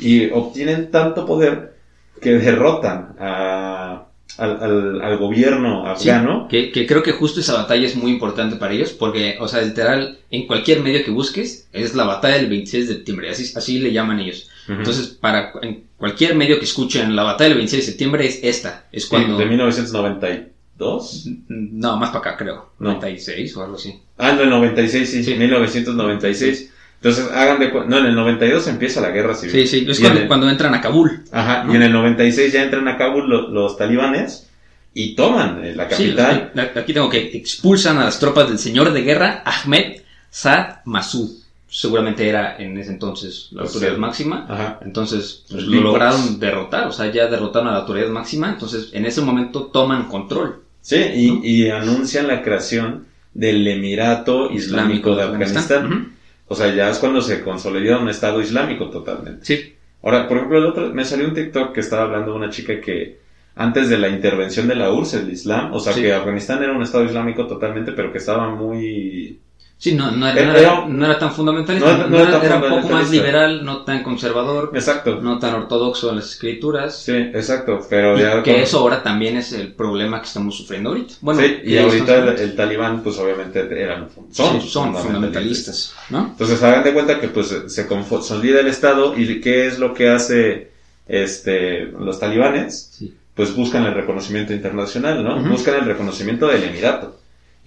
y 0.01 0.29
obtienen 0.31 0.91
tanto 0.91 1.25
poder 1.27 1.75
que 2.21 2.31
derrotan 2.39 3.15
a- 3.21 4.07
al, 4.39 4.51
al- 4.63 5.01
al 5.03 5.17
gobierno 5.19 5.85
Sí, 5.97 6.09
afgano. 6.11 6.49
que, 6.49 6.73
que 6.73 6.87
creo 6.87 7.03
que 7.03 7.13
justo 7.13 7.39
esa 7.41 7.55
batalla 7.55 7.87
es 7.87 7.95
muy 7.95 8.11
importante 8.11 8.57
para 8.57 8.73
ellos, 8.75 8.91
porque, 8.93 9.37
o 9.41 9.47
sea, 9.47 9.61
literal, 9.61 10.19
en 10.31 10.47
cualquier 10.49 10.81
medio 10.81 11.05
que 11.05 11.11
busques, 11.13 11.69
es 11.73 11.95
la 11.95 12.05
batalla 12.05 12.37
del 12.39 12.49
26 12.49 12.89
de 12.89 12.95
septiembre, 12.95 13.31
así, 13.31 13.53
así 13.55 13.79
le 13.79 13.93
llaman 13.93 14.19
ellos. 14.19 14.49
Entonces, 14.69 15.07
para 15.09 15.53
en 15.63 15.85
cualquier 15.97 16.35
medio 16.37 16.59
que 16.59 16.65
escuchen 16.65 17.15
la 17.15 17.23
batalla 17.25 17.49
del 17.51 17.59
26 17.59 17.85
de 17.87 17.91
septiembre 17.93 18.27
es 18.27 18.41
esta, 18.43 18.87
es 18.93 19.05
Sí, 19.05 19.11
cuando... 19.11 19.37
de 19.37 19.47
1992. 19.47 21.27
No, 21.49 21.97
más 21.97 22.11
para 22.11 22.21
acá, 22.21 22.37
creo. 22.37 22.71
No. 22.79 22.93
96 22.95 23.57
o 23.57 23.63
algo 23.65 23.77
así. 23.77 24.01
Ah, 24.21 24.31
en 24.31 24.41
el 24.41 24.51
96, 24.51 25.11
sí, 25.11 25.25
Sí. 25.25 25.35
1996. 25.35 26.71
Entonces, 27.03 27.29
hagan 27.33 27.59
de 27.59 27.73
No, 27.73 27.99
en 27.99 28.07
el 28.07 28.15
92 28.15 28.67
empieza 28.69 29.01
la 29.01 29.11
guerra 29.11 29.35
civil. 29.35 29.53
Sí, 29.53 29.67
sí, 29.67 29.87
es 29.89 29.99
cuando, 30.01 30.17
en 30.19 30.23
el- 30.23 30.29
cuando 30.29 30.51
entran 30.51 30.75
a 30.75 30.81
Kabul. 30.81 31.23
Ajá, 31.33 31.65
¿no? 31.65 31.73
y 31.73 31.77
en 31.77 31.83
el 31.83 31.93
96 31.93 32.53
ya 32.53 32.63
entran 32.63 32.87
a 32.89 32.99
Kabul 32.99 33.29
lo- 33.29 33.49
los 33.49 33.79
talibanes 33.79 34.49
y 34.93 35.15
toman 35.15 35.65
eh, 35.65 35.75
la 35.75 35.85
Sí, 35.91 36.09
capital. 36.09 36.53
aquí- 36.55 36.79
aquí 36.79 36.93
tengo 36.93 37.09
que 37.09 37.31
expulsan 37.37 37.97
a 37.99 38.05
las 38.05 38.19
tropas 38.19 38.49
del 38.49 38.59
señor 38.59 38.93
de 38.93 39.01
guerra 39.03 39.43
Ahmed 39.47 40.03
Saad 40.31 40.81
Massoud. 40.85 41.31
Seguramente 41.73 42.29
era 42.29 42.57
en 42.59 42.77
ese 42.77 42.91
entonces 42.91 43.47
la 43.53 43.63
O 43.63 43.67
autoridad 43.67 43.93
sea, 43.93 43.99
máxima. 43.99 44.47
Ajá. 44.49 44.81
Entonces 44.85 45.45
pues, 45.49 45.63
lo 45.63 45.81
lograron 45.81 46.39
derrotar, 46.41 46.89
o 46.89 46.93
sea, 46.93 47.11
ya 47.13 47.29
derrotaron 47.29 47.69
a 47.69 47.73
la 47.73 47.79
autoridad 47.79 48.09
máxima. 48.09 48.49
Entonces, 48.51 48.89
en 48.93 49.07
ese 49.07 49.21
momento 49.23 49.67
toman 49.73 50.09
control. 50.09 50.63
Sí, 50.83 50.97
y, 50.97 51.31
¿no? 51.31 51.41
y 51.45 51.71
anuncian 51.71 52.27
la 52.27 52.43
creación 52.43 53.07
del 53.35 53.67
Emirato 53.67 54.51
Islámico 54.51 55.15
de 55.15 55.23
Afganistán. 55.23 56.13
O 56.49 56.55
sea, 56.55 56.75
ya 56.75 56.91
es 56.91 56.99
cuando 56.99 57.21
se 57.21 57.43
consolida 57.43 57.99
un 57.99 58.09
Estado 58.09 58.41
Islámico 58.41 58.91
totalmente. 58.91 59.45
Sí. 59.45 59.75
Ahora, 60.03 60.27
por 60.27 60.39
ejemplo, 60.39 60.59
el 60.59 60.67
otro, 60.67 60.93
me 60.93 61.05
salió 61.05 61.29
un 61.29 61.35
TikTok 61.35 61.73
que 61.73 61.81
estaba 61.81 62.03
hablando 62.03 62.33
de 62.33 62.37
una 62.39 62.51
chica 62.51 62.81
que 62.81 63.19
antes 63.55 63.89
de 63.89 63.99
la 63.99 64.09
intervención 64.09 64.67
de 64.67 64.75
la 64.75 64.91
URSS, 64.93 65.15
el 65.15 65.31
Islam, 65.31 65.73
o 65.75 65.79
sea, 65.81 65.93
Sí. 65.93 66.03
que 66.03 66.13
Afganistán 66.13 66.63
era 66.63 66.73
un 66.73 66.83
Estado 66.83 67.05
Islámico 67.05 67.47
totalmente, 67.47 67.93
pero 67.93 68.11
que 68.11 68.19
estaba 68.19 68.49
muy... 68.55 69.39
Sí, 69.83 69.95
no, 69.95 70.11
no, 70.11 70.29
era, 70.29 70.59
Era- 70.59 70.85
no 70.87 71.07
era- 71.07 71.19
tan 71.19 71.33
fundamentalista, 71.33 72.07
No 72.07 72.19
era- 72.21 72.57
un 72.57 72.83
poco 72.83 72.89
más 72.91 73.11
liberal, 73.11 73.65
no 73.65 73.79
tan 73.83 74.03
conservador, 74.03 74.73
Exacto. 74.75 75.21
no 75.23 75.39
tan 75.39 75.55
ortodoxo 75.55 76.11
en 76.11 76.17
las 76.17 76.27
escrituras. 76.33 76.99
Sí, 77.03 77.13
exacto, 77.13 77.81
pero 77.89 78.15
Y 78.19 78.21
ya... 78.21 78.43
que 78.43 78.53
con- 78.53 78.61
eso 78.61 78.79
ahora 78.81 79.03
también 79.03 79.39
es 79.39 79.55
el 79.55 79.73
problema 79.73 80.21
que 80.21 80.27
estamos 80.27 80.55
sufriendo 80.55 80.91
ahorita. 80.91 81.15
Bueno, 81.23 81.41
sí, 81.41 81.61
y 81.65 81.79
ahorita 81.79 82.15
el, 82.35 82.55
talibán, 82.55 83.03
pues 83.03 83.17
obviamente 83.19 83.61
eran... 83.83 84.09
sí, 84.11 84.21
Son, 84.33 84.61
son 84.61 84.95
fundamentalistas, 84.95 85.95
¿no? 86.11 86.27
Entonces 86.33 86.63
hagan 86.63 86.85
de 86.85 86.93
cuenta 86.93 87.19
que 87.19 87.29
pues 87.29 87.55
se 87.67 87.87
consolida 87.87 88.61
el 88.61 88.67
Estado 88.67 89.15
y 89.17 89.41
qué 89.41 89.67
es 89.67 89.79
lo 89.79 89.95
que 89.95 90.11
hace 90.11 90.73
este 91.09 91.87
los 91.87 92.21
talibanes, 92.21 92.91
Sí. 92.99 93.15
pues 93.35 93.55
buscan 93.57 93.85
el 93.87 93.95
reconocimiento 93.95 94.53
internacional, 94.53 95.25
¿no? 95.25 95.43
Buscan 95.51 95.77
el 95.77 95.87
reconocimiento 95.87 96.47
del 96.49 96.65
Emirato. 96.65 97.17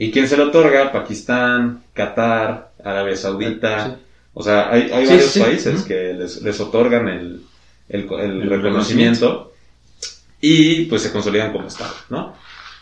¿Y 0.04 0.12
quién 0.12 0.28
se 0.28 0.36
lo 0.38 0.46
otorga? 0.48 0.92
Pakistán, 0.92 1.84
Qatar, 1.94 2.72
Arabia 2.84 3.16
Saudita. 3.16 3.86
Sí. 3.88 3.92
O 4.34 4.44
sea, 4.44 4.70
hay, 4.72 4.90
hay 4.92 5.06
Sí, 5.06 5.14
varios 5.14 5.32
sí. 5.32 5.40
países 5.40 5.84
que 5.84 6.14
les, 6.14 6.42
les 6.42 6.60
otorgan 6.60 7.08
el, 7.08 7.42
el, 7.90 8.02
el 8.12 8.42
El 8.42 8.50
reconocimiento 8.50 9.54
y 10.42 10.86
pues 10.86 11.04
se 11.04 11.12
consolidan 11.12 11.52
como 11.54 11.68
Estado, 11.68 11.94
¿no? 12.10 12.36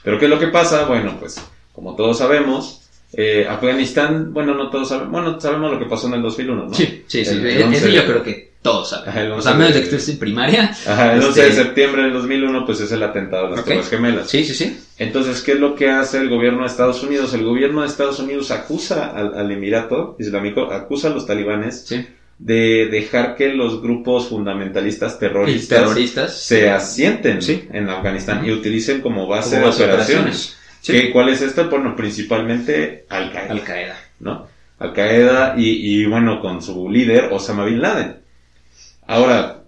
Pero 0.03 0.17
¿qué 0.17 0.25
es 0.25 0.31
lo 0.31 0.39
que 0.39 0.47
pasa? 0.47 0.85
Bueno, 0.85 1.17
pues 1.19 1.39
como 1.73 1.95
todos 1.95 2.17
sabemos, 2.17 2.81
eh, 3.13 3.45
Afganistán, 3.47 4.33
bueno, 4.33 4.55
no 4.55 4.69
todos 4.69 4.89
sabemos, 4.89 5.11
bueno, 5.11 5.39
sabemos 5.39 5.71
lo 5.71 5.77
que 5.79 5.85
pasó 5.85 6.07
en 6.07 6.15
el 6.15 6.21
2001, 6.23 6.65
¿no? 6.65 6.73
Sí, 6.73 7.03
sí, 7.07 7.23
sí. 7.23 7.39
Ese 7.43 7.63
11 7.63 7.93
yo 7.93 8.05
creo 8.05 8.23
que 8.23 8.50
todos 8.61 8.89
saben. 8.89 9.09
Ajá, 9.09 9.19
o 9.33 9.41
sea, 9.41 9.51
a 9.51 9.55
11 9.55 9.59
menos 9.59 9.67
de 9.73 9.73
de- 9.73 9.89
que 9.89 9.95
estés 9.95 10.09
en 10.13 10.19
primaria. 10.19 10.71
Ajá, 10.87 11.13
el 11.13 11.23
11 11.23 11.41
de 11.41 11.47
Este- 11.49 11.63
septiembre 11.63 12.03
del 12.03 12.13
2001, 12.13 12.65
pues 12.65 12.79
es 12.81 12.91
el 12.91 13.01
atentado 13.03 13.47
a 13.47 13.49
las 13.51 13.59
Ok. 13.61 13.65
Torres 13.67 13.89
Gemelas. 13.89 14.29
Sí, 14.29 14.43
sí, 14.45 14.53
sí. 14.53 14.79
Entonces, 14.99 15.41
¿qué 15.41 15.53
es 15.53 15.59
lo 15.59 15.75
que 15.75 15.89
hace 15.89 16.17
el 16.19 16.29
gobierno 16.29 16.61
de 16.61 16.67
Estados 16.67 17.01
Unidos? 17.03 17.33
El 17.33 17.43
gobierno 17.43 17.81
de 17.81 17.87
Estados 17.87 18.19
Unidos 18.19 18.51
acusa 18.51 19.11
al, 19.15 19.33
al 19.37 19.51
Emirato 19.51 20.15
Islámico, 20.19 20.71
acusa 20.71 21.07
a 21.07 21.11
los 21.11 21.25
talibanes 21.25 21.85
Sí. 21.87 22.05
de 22.37 22.87
dejar 22.91 23.35
que 23.35 23.49
los 23.49 23.81
grupos 23.81 24.27
fundamentalistas 24.29 25.17
terroristas 25.19 25.79
terroristas. 25.79 26.37
se 26.41 26.69
asienten 26.69 27.41
Sí. 27.41 27.67
en 27.71 27.89
Afganistán 27.89 28.45
y 28.45 28.51
utilicen 28.51 29.01
como 29.01 29.27
base 29.27 29.51
Como 29.51 29.61
de 29.61 29.65
base 29.67 29.83
de 29.85 29.89
operaciones. 29.89 30.57
¿Qué- 30.85 31.11
¿Cuál 31.11 31.29
es 31.29 31.41
esto? 31.41 31.69
Bueno, 31.69 31.95
principalmente 31.95 33.05
Al-Qaeda, 33.09 33.51
Al 33.51 33.63
Qaeda. 33.63 33.95
¿no? 34.19 34.47
Al-Qaeda 34.79 35.53
y, 35.57 36.01
y, 36.01 36.05
bueno, 36.07 36.39
con 36.41 36.61
su 36.61 36.89
líder 36.89 37.29
Osama 37.31 37.65
Bin 37.65 37.81
Laden. 37.81 38.20
Ahora, 39.11 39.63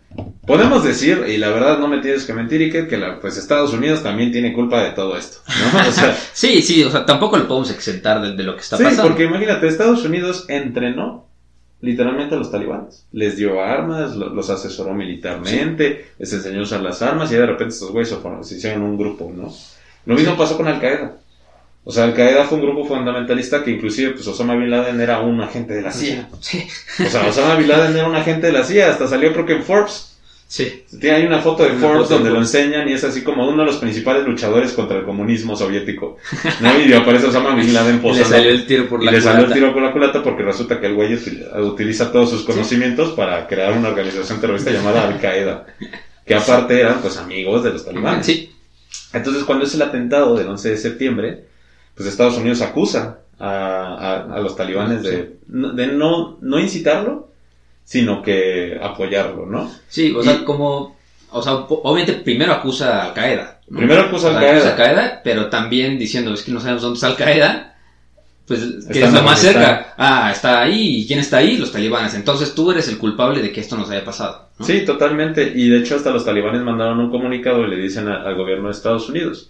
podemos 0.45 0.83
decir, 0.83 1.25
y 1.27 1.37
la 1.37 1.49
verdad 1.49 1.79
no 1.79 1.87
me 1.87 1.99
tienes 1.99 2.25
que 2.25 2.33
mentir, 2.33 2.61
Ike, 2.61 2.87
que 2.87 2.97
la, 2.97 3.19
pues 3.19 3.37
Estados 3.37 3.73
Unidos 3.73 4.03
también 4.03 4.31
tiene 4.31 4.53
culpa 4.53 4.81
de 4.83 4.91
todo 4.91 5.17
esto, 5.17 5.37
¿no? 5.47 5.87
O 5.87 5.91
sea, 5.91 6.15
Sí, 6.33 6.61
sí, 6.61 6.83
o 6.83 6.89
sea, 6.91 7.05
tampoco 7.05 7.37
lo 7.37 7.47
podemos 7.47 7.71
exentar 7.71 8.21
de, 8.21 8.35
de 8.35 8.43
lo 8.43 8.55
que 8.55 8.61
está 8.61 8.77
sí, 8.77 8.83
pasando. 8.83 9.03
porque 9.09 9.25
imagínate, 9.25 9.67
Estados 9.67 10.03
Unidos 10.05 10.45
entrenó 10.49 11.27
literalmente 11.81 12.35
a 12.35 12.37
los 12.37 12.49
talibanes. 12.51 13.05
Les 13.11 13.35
dio 13.35 13.61
armas, 13.61 14.15
lo- 14.15 14.29
los 14.29 14.49
asesoró 14.49 14.93
militarmente, 14.93 16.11
les 16.17 16.31
enseñó 16.31 16.59
a 16.61 16.63
usar 16.63 16.81
las 16.81 17.01
armas 17.01 17.31
y 17.31 17.35
de 17.35 17.45
repente 17.45 17.73
estos 17.73 17.91
güeyes 17.91 18.15
se 18.43 18.55
hicieron 18.55 18.83
un 18.83 18.97
grupo, 18.97 19.31
¿no? 19.35 19.53
Lo 20.05 20.15
mismo 20.15 20.37
pasó 20.37 20.55
con 20.57 20.67
Al 20.67 20.79
Qaeda. 20.79 21.17
O 21.85 21.91
sea, 21.91 22.05
Al 22.05 22.13
Qaeda 22.13 22.45
fue 22.45 22.59
un 22.59 22.63
grupo 22.65 22.85
fundamentalista 22.85 23.63
que 23.63 23.71
inclusive 23.71 24.11
pues 24.11 24.25
Osama 24.27 24.55
Bin 24.55 24.69
Laden 24.69 25.01
era 25.01 25.19
un 25.19 25.41
agente 25.41 25.73
de 25.73 25.81
la 25.81 25.91
CIA. 25.91 26.29
Sí. 26.39 26.65
O 27.05 27.09
sea, 27.09 27.27
Osama 27.27 27.55
Bin 27.55 27.67
Laden 27.67 27.95
era 27.97 28.07
un 28.07 28.15
agente 28.15 28.47
de 28.47 28.53
la 28.53 28.63
CIA, 28.63 28.89
hasta 28.91 29.07
salió 29.07 29.33
creo 29.33 29.45
que 29.45 29.53
en 29.53 29.63
Forbes. 29.63 30.09
Sí. 30.47 30.83
Tiene 31.01 31.15
hay 31.17 31.25
una 31.25 31.39
foto 31.39 31.63
de 31.63 31.71
Una 31.71 31.79
Forbes 31.79 32.01
foto 32.03 32.09
de 32.09 32.15
donde 32.19 32.29
lo 32.29 32.37
enseñan 32.39 32.87
y 32.87 32.93
es 32.93 33.03
así 33.03 33.21
como 33.23 33.47
uno 33.49 33.63
de 33.63 33.65
los 33.65 33.77
principales 33.77 34.23
luchadores 34.25 34.71
contra 34.73 34.99
el 34.99 35.03
comunismo 35.03 35.55
soviético. 35.57 36.17
¿no? 36.61 36.79
Y 36.79 36.93
aparece 36.93 37.25
Osama 37.27 37.55
Bin 37.55 37.73
Laden 37.73 37.95
Y 37.95 37.97
le 37.97 38.01
posando. 38.01 38.29
salió 38.29 38.51
el 38.51 38.65
tiro 38.67 38.87
por 38.87 39.01
y 39.01 39.05
la 39.05 39.11
le 39.11 39.21
salió 39.21 39.39
el 39.39 39.45
culata. 39.45 39.53
tiro 39.59 39.73
por 39.73 39.81
la 39.83 39.91
culata 39.91 40.23
porque 40.23 40.43
resulta 40.43 40.79
que 40.79 40.85
el 40.87 40.93
güey 40.93 41.13
util- 41.15 41.59
utiliza 41.65 42.11
todos 42.11 42.29
sus 42.29 42.43
conocimientos 42.43 43.13
para 43.13 43.45
crear 43.47 43.73
una 43.73 43.89
organización 43.89 44.39
terrorista 44.39 44.69
llamada 44.71 45.07
Al 45.07 45.19
Qaeda. 45.19 45.65
Que 46.25 46.35
aparte 46.35 46.79
eran 46.79 47.01
pues 47.01 47.17
amigos 47.17 47.63
de 47.63 47.71
los 47.71 47.83
talibanes. 47.83 48.25
Sí. 48.25 48.49
Entonces, 49.11 49.43
cuando 49.43 49.65
es 49.65 49.73
el 49.73 49.81
atentado 49.81 50.35
del 50.37 50.47
11 50.47 50.69
de 50.69 50.77
septiembre, 50.77 51.43
pues 51.95 52.07
Estados 52.09 52.37
Unidos 52.37 52.61
acusa 52.61 53.19
a, 53.39 53.47
a- 53.49 54.35
a 54.35 54.39
los 54.39 54.55
talibanes 54.55 55.03
de, 55.03 55.37
de 55.47 55.87
no, 55.87 56.37
no 56.41 56.59
incitarlo, 56.59 57.29
sino 57.85 58.21
que 58.21 58.79
apoyarlo, 58.81 59.45
¿no? 59.45 59.69
Sí, 59.87 60.13
o 60.15 60.23
sea, 60.23 60.43
como... 60.45 60.95
O 61.35 61.41
sea, 61.41 61.53
obviamente 61.55 62.13
primero 62.21 62.53
acusa 62.53 63.01
a 63.01 63.05
Al 63.07 63.13
Qaeda. 63.13 63.59
¿no? 63.67 63.77
Primero 63.79 64.01
acusa 64.03 64.27
a 64.27 64.31
Al 64.31 64.39
Qaeda. 64.39 64.51
acusa 64.57 64.67
a 64.67 64.71
Al 64.71 64.77
Qaeda, 64.77 65.21
pero 65.23 65.49
también 65.49 65.97
diciendo, 65.97 66.31
es 66.33 66.43
que 66.43 66.51
no 66.51 66.59
sabemos 66.59 66.83
dónde 66.83 66.95
está 66.97 67.07
Al 67.07 67.15
Qaeda. 67.15 67.69
Pues, 68.45 68.61
Está 68.61 68.91
que 68.93 69.03
es 69.03 69.13
lo 69.13 69.23
más 69.23 69.39
cerca? 69.39 69.93
Ah, 69.97 70.29
está 70.31 70.61
ahí. 70.61 70.99
¿Y 70.99 71.07
quién 71.07 71.19
está 71.19 71.37
ahí? 71.37 71.57
Los 71.57 71.71
talibanes. 71.71 72.13
Entonces 72.13 72.53
tú 72.53 72.71
eres 72.71 72.87
el 72.89 72.97
culpable 72.99 73.41
de 73.41 73.51
que 73.51 73.61
esto 73.61 73.75
nos 73.77 73.89
haya 73.89 74.03
pasado. 74.05 74.49
¿no? 74.59 74.65
Sí, 74.65 74.81
totalmente. 74.85 75.51
Y 75.55 75.69
de 75.69 75.79
hecho 75.79 75.95
hasta 75.95 76.11
los 76.11 76.23
talibanes 76.25 76.61
mandaron 76.61 76.99
un 76.99 77.09
comunicado 77.09 77.65
y 77.65 77.69
le 77.69 77.77
dicen 77.77 78.07
a- 78.09 78.21
al 78.21 78.35
gobierno 78.35 78.65
de 78.67 78.73
Estados 78.73 79.09
Unidos, 79.09 79.49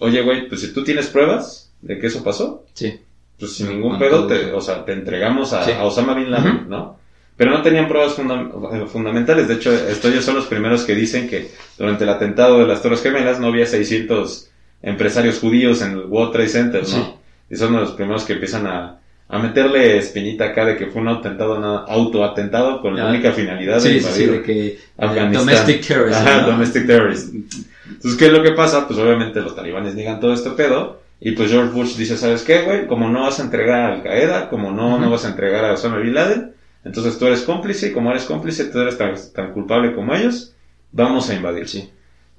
oye, 0.00 0.20
güey, 0.22 0.48
pues 0.48 0.60
si 0.60 0.74
tú 0.74 0.84
tienes 0.84 1.06
pruebas 1.06 1.71
de 1.82 1.98
que 1.98 2.06
eso 2.06 2.24
pasó, 2.24 2.64
Sí. 2.74 2.98
pues 3.38 3.52
sin 3.54 3.68
ningún 3.68 3.98
pedo, 3.98 4.26
te, 4.26 4.52
o 4.52 4.60
sea, 4.60 4.84
te 4.84 4.92
entregamos 4.92 5.52
a, 5.52 5.64
Sí. 5.64 5.72
a 5.72 5.84
Osama 5.84 6.14
Bin 6.14 6.30
Laden. 6.30 6.66
¿no? 6.68 6.96
Pero 7.36 7.50
no 7.50 7.62
tenían 7.62 7.88
pruebas 7.88 8.14
funda- 8.14 8.50
fundamentales. 8.86 9.48
De 9.48 9.54
hecho, 9.54 9.72
estos 9.72 10.24
son 10.24 10.36
los 10.36 10.46
primeros 10.46 10.84
que 10.84 10.94
dicen 10.94 11.28
que 11.28 11.50
durante 11.78 12.04
el 12.04 12.10
atentado 12.10 12.58
de 12.60 12.66
las 12.66 12.82
Torres 12.82 13.02
Gemelas 13.02 13.40
no 13.40 13.48
había 13.48 13.66
600 13.66 14.48
empresarios 14.82 15.38
judíos 15.38 15.80
en 15.82 15.92
el 15.92 16.04
World 16.06 16.32
Trade 16.32 16.48
Center, 16.48 16.82
¿no? 16.82 16.86
Sí. 16.88 17.04
Y 17.50 17.56
son 17.56 17.72
los 17.72 17.92
primeros 17.92 18.24
que 18.24 18.34
empiezan 18.34 18.66
a, 18.66 18.98
a 19.28 19.38
meterle 19.38 19.96
espinita 19.98 20.46
acá 20.46 20.64
de 20.66 20.76
que 20.76 20.86
fue 20.86 21.00
un 21.02 21.08
atentado, 21.08 21.58
na- 21.58 21.84
autoatentado 21.88 22.80
con 22.80 22.96
la 22.96 23.06
Ah, 23.06 23.10
única 23.10 23.32
finalidad 23.32 23.76
de 23.76 23.80
Sí, 23.80 23.88
sí, 23.88 23.96
invadir 23.98 24.26
sí, 24.26 24.30
de 24.32 24.42
que... 24.42 24.66
eh, 24.68 24.78
Afganistán. 24.98 25.46
domestic 25.46 25.86
terrorism. 25.86 26.16
Ajá, 26.18 26.40
¿no? 26.42 26.46
domestic 26.48 26.86
terrorist. 26.86 27.34
Entonces, 27.34 28.16
¿qué 28.18 28.26
es 28.26 28.32
lo 28.32 28.42
que 28.42 28.52
pasa? 28.52 28.86
Pues 28.86 28.98
obviamente 28.98 29.40
los 29.40 29.56
talibanes 29.56 29.94
niegan 29.94 30.20
todo 30.20 30.32
este 30.34 30.50
pedo. 30.50 31.01
Y 31.24 31.32
pues 31.32 31.50
George 31.52 31.72
Bush 31.72 31.94
dice, 31.96 32.16
¿sabes 32.16 32.42
qué, 32.42 32.62
güey? 32.62 32.86
Como 32.88 33.08
no 33.08 33.22
vas 33.22 33.38
a 33.38 33.44
entregar 33.44 33.80
a 33.80 33.92
Al 33.94 34.02
Qaeda, 34.02 34.48
como 34.48 34.72
no, 34.72 34.98
no 34.98 35.08
vas 35.10 35.24
a 35.24 35.28
entregar 35.28 35.64
a 35.64 35.72
Osama 35.74 35.98
Bin 35.98 36.14
Laden, 36.14 36.52
entonces 36.84 37.16
tú 37.16 37.26
eres 37.26 37.42
cómplice 37.42 37.88
y 37.88 37.92
como 37.92 38.10
eres 38.10 38.24
cómplice, 38.24 38.64
tú 38.64 38.80
eres 38.80 38.98
tan, 38.98 39.14
tan 39.32 39.52
culpable 39.52 39.94
como 39.94 40.14
ellos, 40.14 40.52
vamos 40.90 41.30
a 41.30 41.34
invadir. 41.34 41.68
Sí. 41.68 41.88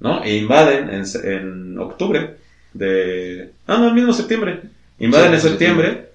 ¿No? 0.00 0.22
E 0.22 0.36
invaden 0.36 0.90
en, 0.90 1.04
en 1.24 1.78
octubre 1.78 2.36
de... 2.74 3.52
Ah, 3.66 3.78
no, 3.78 3.88
el 3.88 3.94
mismo 3.94 4.12
septiembre. 4.12 4.60
Invaden 4.98 5.30
Sí, 5.30 5.34
en 5.36 5.40
septiembre. 5.40 6.10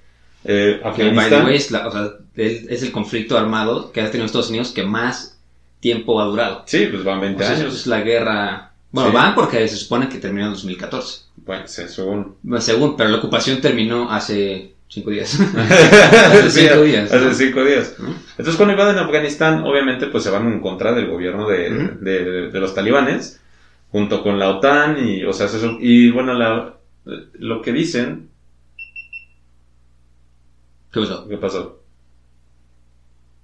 Eh, 0.45 0.79
by 0.83 0.93
the 0.95 1.03
Afganistán. 1.03 1.45
way, 1.45 1.55
es, 1.55 1.71
la- 1.71 1.87
o 1.87 1.91
sea, 1.91 2.01
el- 2.35 2.67
es 2.69 2.83
el 2.83 2.91
conflicto 2.91 3.35
armado 3.37 3.91
que 3.91 4.01
ha 4.01 4.11
tenido 4.11 4.25
Estados 4.27 4.49
Unidos 4.49 4.71
que 4.71 4.83
más 4.83 5.39
tiempo 5.79 6.21
ha 6.21 6.25
durado. 6.25 6.63
Sí, 6.67 6.87
pues 6.91 7.03
van 7.03 7.17
O 7.17 7.21
20 7.21 7.43
sea, 7.43 7.55
años. 7.55 7.73
es 7.73 7.87
la 7.87 8.01
guerra... 8.01 8.68
Bueno, 8.91 9.09
Sí. 9.11 9.15
van 9.15 9.35
porque 9.35 9.67
se 9.67 9.75
supone 9.77 10.09
que 10.09 10.17
terminó 10.17 10.47
en 10.47 10.53
2014. 10.53 11.21
Bueno, 11.45 11.63
sí, 11.67 11.83
según... 11.87 12.35
Bueno, 12.41 12.61
Según, 12.61 12.97
pero 12.97 13.09
la 13.09 13.17
ocupación 13.17 13.61
terminó 13.61 14.11
hace 14.11 14.73
cinco 14.87 15.11
días. 15.11 15.39
hace 15.57 16.49
Sí, 16.51 16.61
cinco 16.67 16.81
días. 16.81 17.11
Hace 17.11 17.25
¿no? 17.25 17.33
cinco 17.33 17.63
días. 17.63 17.95
¿no? 17.99 18.07
Entonces 18.31 18.55
cuando 18.55 18.73
invaden 18.73 18.97
Afganistán, 18.97 19.63
obviamente 19.63 20.07
pues 20.07 20.23
se 20.23 20.31
van 20.31 20.51
en 20.51 20.59
contra 20.59 20.91
del 20.93 21.07
gobierno 21.07 21.47
de, 21.47 21.69
de- 22.01 22.49
de 22.51 22.59
los 22.59 22.73
talibanes, 22.73 23.39
junto 23.91 24.23
con 24.23 24.39
la 24.39 24.49
OTAN 24.49 24.97
y, 25.03 25.23
o 25.23 25.33
sea, 25.33 25.47
se- 25.47 25.77
y 25.79 26.09
bueno, 26.11 26.33
la, 26.33 26.73
lo 27.33 27.61
que 27.61 27.71
dicen, 27.73 28.29
¿Qué 30.91 30.99
pasó? 31.01 31.27
¿qué 31.27 31.37
pasó? 31.37 31.79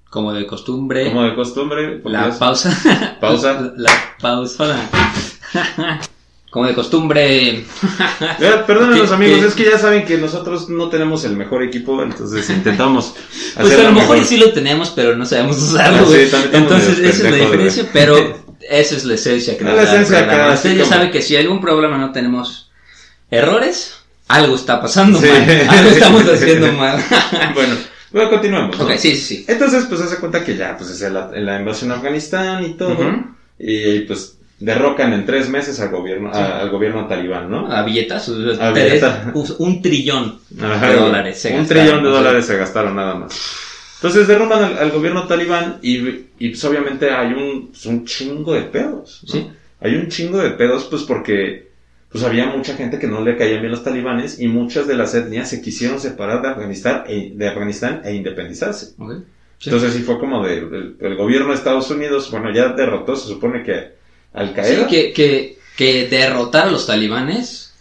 Como 0.10 0.34
de 0.34 0.48
costumbre, 0.48 1.10
Como 1.10 1.24
de 1.24 1.36
costumbre, 1.36 2.02
la 2.06 2.32
pausa. 2.40 3.18
Pausa. 3.22 3.74
la 3.78 3.92
pausa. 4.20 4.90
Como 6.50 6.68
de 6.68 6.74
costumbre. 6.74 7.50
Eh, 7.58 7.66
Perdónenos 8.66 9.10
¿Qué- 9.10 9.14
amigos, 9.14 9.44
es 9.44 9.54
que 9.56 9.66
ya 9.66 9.78
saben 9.78 10.06
que 10.06 10.18
nosotros 10.18 10.70
no 10.70 10.88
tenemos 10.88 11.26
el 11.26 11.36
mejor 11.36 11.64
equipo, 11.64 12.02
entonces 12.02 12.50
intentamos 12.50 13.14
Pues 13.60 13.74
a 13.78 13.84
lo 13.84 13.92
mejor 13.92 14.16
mejor. 14.16 14.26
sí 14.26 14.38
lo 14.38 14.54
tenemos, 14.54 14.92
pero 14.92 15.18
no 15.18 15.26
sabemos 15.26 15.58
usarlo. 15.62 16.04
Ah, 16.04 16.06
sí, 16.10 16.30
Entonces, 16.54 17.00
esa 17.00 17.28
es 17.28 17.32
la 17.32 17.38
diferencia, 17.38 17.90
pero 17.92 18.16
esa 18.70 18.96
es 18.96 19.04
la 19.04 19.16
esencia 19.16 19.58
que 19.58 19.66
nos 19.66 19.76
la 19.76 19.84
esencia 19.84 20.52
Usted 20.54 20.78
ya 20.78 20.86
sabe 20.86 21.12
que 21.12 21.22
si 21.22 21.36
hay 21.36 21.42
algún 21.44 21.60
problema 21.60 21.98
no 21.98 22.14
tenemos 22.14 22.72
errores, 23.30 23.96
algo 24.30 24.56
está 24.56 24.82
pasando 24.82 25.20
Sí. 25.20 25.28
mal. 25.28 25.68
Algo 25.70 25.90
estamos 25.90 26.24
haciendo 26.30 26.72
mal. 26.72 27.04
Bueno, 27.54 27.76
luego 28.14 28.30
continuamos. 28.32 28.78
¿no? 28.80 28.86
ok, 28.86 28.92
sí, 28.98 29.12
sí, 29.16 29.18
sí. 29.18 29.46
Entonces, 29.48 29.86
pues 29.90 30.00
hace 30.00 30.18
cuenta 30.18 30.44
que 30.44 30.56
ya, 30.56 30.78
pues 30.78 30.90
es 30.90 31.02
la, 31.12 31.30
la 31.34 31.60
invasión 31.60 31.92
a 31.92 31.96
Afganistán 31.96 32.64
y 32.66 32.74
todo. 32.76 32.98
Y 33.60 34.00
pues 34.02 34.35
derrocan 34.60 35.14
en 35.14 35.26
tres 35.26 35.50
meses 35.50 35.80
al 35.80 35.90
gobierno, 35.90 36.30
a- 36.32 36.60
al 36.62 36.70
gobierno 36.70 37.08
talibán, 37.08 37.50
¿no? 37.52 37.72
A 37.72 37.84
billetas, 37.84 38.30
A 38.60 38.74
tres- 38.74 39.04
un- 39.60 39.82
trillón 39.82 40.40
Ajá, 40.62 40.90
de 40.90 40.96
dólares. 40.96 41.38
se 41.40 41.50
un 41.52 41.58
gastaron, 41.60 41.84
trillón 41.86 42.04
de 42.04 42.10
dólares 42.10 42.46
se 42.46 42.58
gastaron 42.58 42.96
nada 42.96 43.16
más. 43.16 43.40
Entonces 43.98 44.28
derrumban 44.28 44.64
al, 44.64 44.78
al 44.78 44.92
gobierno 44.92 45.26
talibán 45.28 45.80
y, 45.82 45.98
y, 46.40 46.50
pues 46.50 46.64
obviamente 46.66 47.10
hay 47.12 47.34
un, 47.34 47.68
pues, 47.70 47.86
un 47.86 48.06
chingo 48.06 48.54
de 48.54 48.62
pedos. 48.62 49.22
¿no? 49.28 49.32
Sí. 49.34 49.48
Hay 49.82 49.96
un 49.96 50.08
chingo 50.10 50.38
de 50.38 50.52
pedos 50.52 50.86
pues 50.86 51.04
porque 51.04 51.66
pues 52.12 52.24
había 52.24 52.46
mucha 52.46 52.76
gente 52.76 52.98
que 52.98 53.08
no 53.08 53.20
le 53.22 53.36
caían 53.36 53.60
bien 53.60 53.72
los 53.72 53.84
talibanes 53.84 54.40
y 54.40 54.48
muchas 54.48 54.88
de 54.88 54.96
las 54.96 55.14
etnias 55.16 55.50
se 55.50 55.62
quisieron 55.62 56.00
separar 56.00 56.42
de 56.42 56.48
Afganistán 56.48 57.04
e, 57.08 57.34
de 57.36 57.48
Afganistán 57.50 58.02
e 58.06 58.14
independizarse. 58.16 58.94
Sí. 59.58 59.70
Entonces 59.70 59.94
sí 59.94 60.02
fue 60.02 60.18
como 60.18 60.42
de, 60.46 60.60
el, 60.60 60.96
el 61.00 61.16
gobierno 61.18 61.50
de 61.50 61.56
Estados 61.56 61.90
Unidos, 61.92 62.30
bueno, 62.32 62.54
ya 62.54 62.70
derrotó, 62.70 63.16
se 63.18 63.28
supone 63.28 63.64
que 63.64 63.95
Al 64.36 64.50
Sí, 64.50 64.54
Qaeda. 64.54 64.88
que, 64.88 65.14
que, 65.14 65.58
que 65.78 66.08
derrotar 66.08 66.68
a 66.68 66.72
los 66.72 66.86
talibanes, 66.88 67.74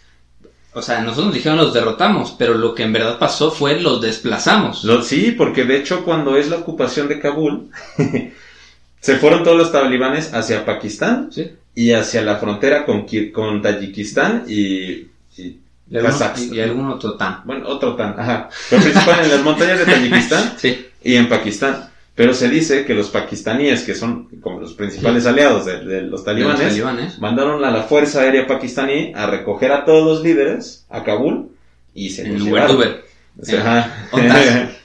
o 0.73 0.81
sea, 0.81 1.01
nosotros 1.01 1.33
dijeron 1.33 1.57
los 1.57 1.73
derrotamos, 1.73 2.35
pero 2.37 2.53
lo 2.55 2.73
que 2.75 2.83
en 2.83 2.93
verdad 2.93 3.17
pasó 3.19 3.51
fue 3.51 3.79
los 3.79 4.01
desplazamos. 4.01 4.83
Lo- 4.83 5.01
sí, 5.03 5.31
porque 5.37 5.63
de 5.65 5.77
hecho 5.77 6.03
cuando 6.03 6.35
es 6.37 6.49
la 6.49 6.57
ocupación 6.57 7.07
de 7.07 7.19
Kabul, 7.19 7.69
se 8.99 9.17
fueron 9.17 9.43
todos 9.43 9.57
los 9.57 9.71
talibanes 9.71 10.33
hacia 10.33 10.65
Pakistán 10.65 11.29
Sí. 11.31 11.51
y 11.75 11.91
hacia 11.91 12.21
la 12.23 12.37
frontera 12.37 12.85
con, 12.85 13.05
con 13.33 13.61
Tayikistán 13.61 14.45
y, 14.47 15.07
y 15.37 15.59
Y 15.89 15.97
algún, 15.97 16.55
y 16.55 16.59
algún 16.59 16.89
otro 16.89 17.13
tan. 17.15 17.41
Bueno, 17.45 17.67
otro 17.69 17.95
tan, 17.95 18.19
ajá. 18.19 18.49
Pero 18.69 18.81
principal 18.81 19.19
en 19.23 19.29
las 19.31 19.43
montañas 19.43 19.79
de 19.79 19.85
Tayikistán 19.93 20.53
Sí. 20.57 20.87
y 21.03 21.15
en 21.15 21.29
Pakistán. 21.29 21.89
Pero 22.15 22.33
se 22.33 22.47
dice 22.49 22.85
que 22.85 22.93
los 22.93 23.09
pakistaníes, 23.09 23.83
que 23.83 23.93
son 23.93 24.29
como 24.41 24.61
los 24.61 24.73
principales 24.73 25.25
aliados 25.25 25.65
de, 25.65 25.79
de 25.83 26.01
los 26.01 26.23
de 26.23 26.33
los 26.35 26.57
talibanes, 26.57 27.19
mandaron 27.19 27.63
a 27.65 27.71
la 27.71 27.83
Fuerza 27.83 28.21
Aérea 28.21 28.47
Pakistaní 28.47 29.11
a 29.13 29.27
recoger 29.27 29.71
a 29.73 29.83
todos 29.83 30.05
los 30.05 30.23
líderes 30.23 30.85
a 30.89 31.03
Kabul 31.03 31.49
y 31.93 32.09
se 32.11 32.23
En 32.25 32.33
los 32.35 32.43
llevaron. 32.43 32.77
Uber. 32.77 33.03
O 33.41 33.43
sea. 33.45 34.07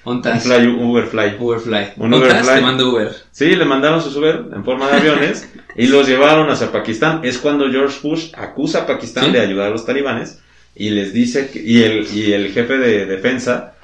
Ontas. 0.02 0.44
Un 0.46 0.52
fly, 0.52 0.66
Uberfly. 0.66 1.36
Uberfly. 1.38 1.86
Un 1.98 2.14
Uberfly. 2.14 2.54
te 2.56 2.60
mando 2.62 2.90
Uber. 2.90 3.14
Sí, 3.30 3.54
le 3.54 3.64
mandaron 3.64 4.02
sus 4.02 4.16
Uber 4.16 4.46
en 4.52 4.64
forma 4.64 4.88
de 4.88 4.94
aviones 4.96 5.48
y 5.76 5.86
los 5.86 6.08
llevaron 6.08 6.50
hacia 6.50 6.72
Pakistán. 6.72 7.20
Es 7.22 7.38
cuando 7.38 7.70
George 7.70 7.98
Bush 8.02 8.32
acusa 8.36 8.80
a 8.80 8.86
Pakistán 8.86 9.26
Sí. 9.26 9.30
de 9.32 9.40
ayudar 9.40 9.68
a 9.68 9.70
los 9.70 9.86
talibanes 9.86 10.40
y 10.74 10.90
les 10.90 11.12
dice, 11.12 11.48
que- 11.50 11.62
y, 11.62 11.82
el, 11.82 12.08
y 12.12 12.32
el 12.32 12.50
jefe 12.52 12.76
de 12.78 13.06
defensa 13.06 13.74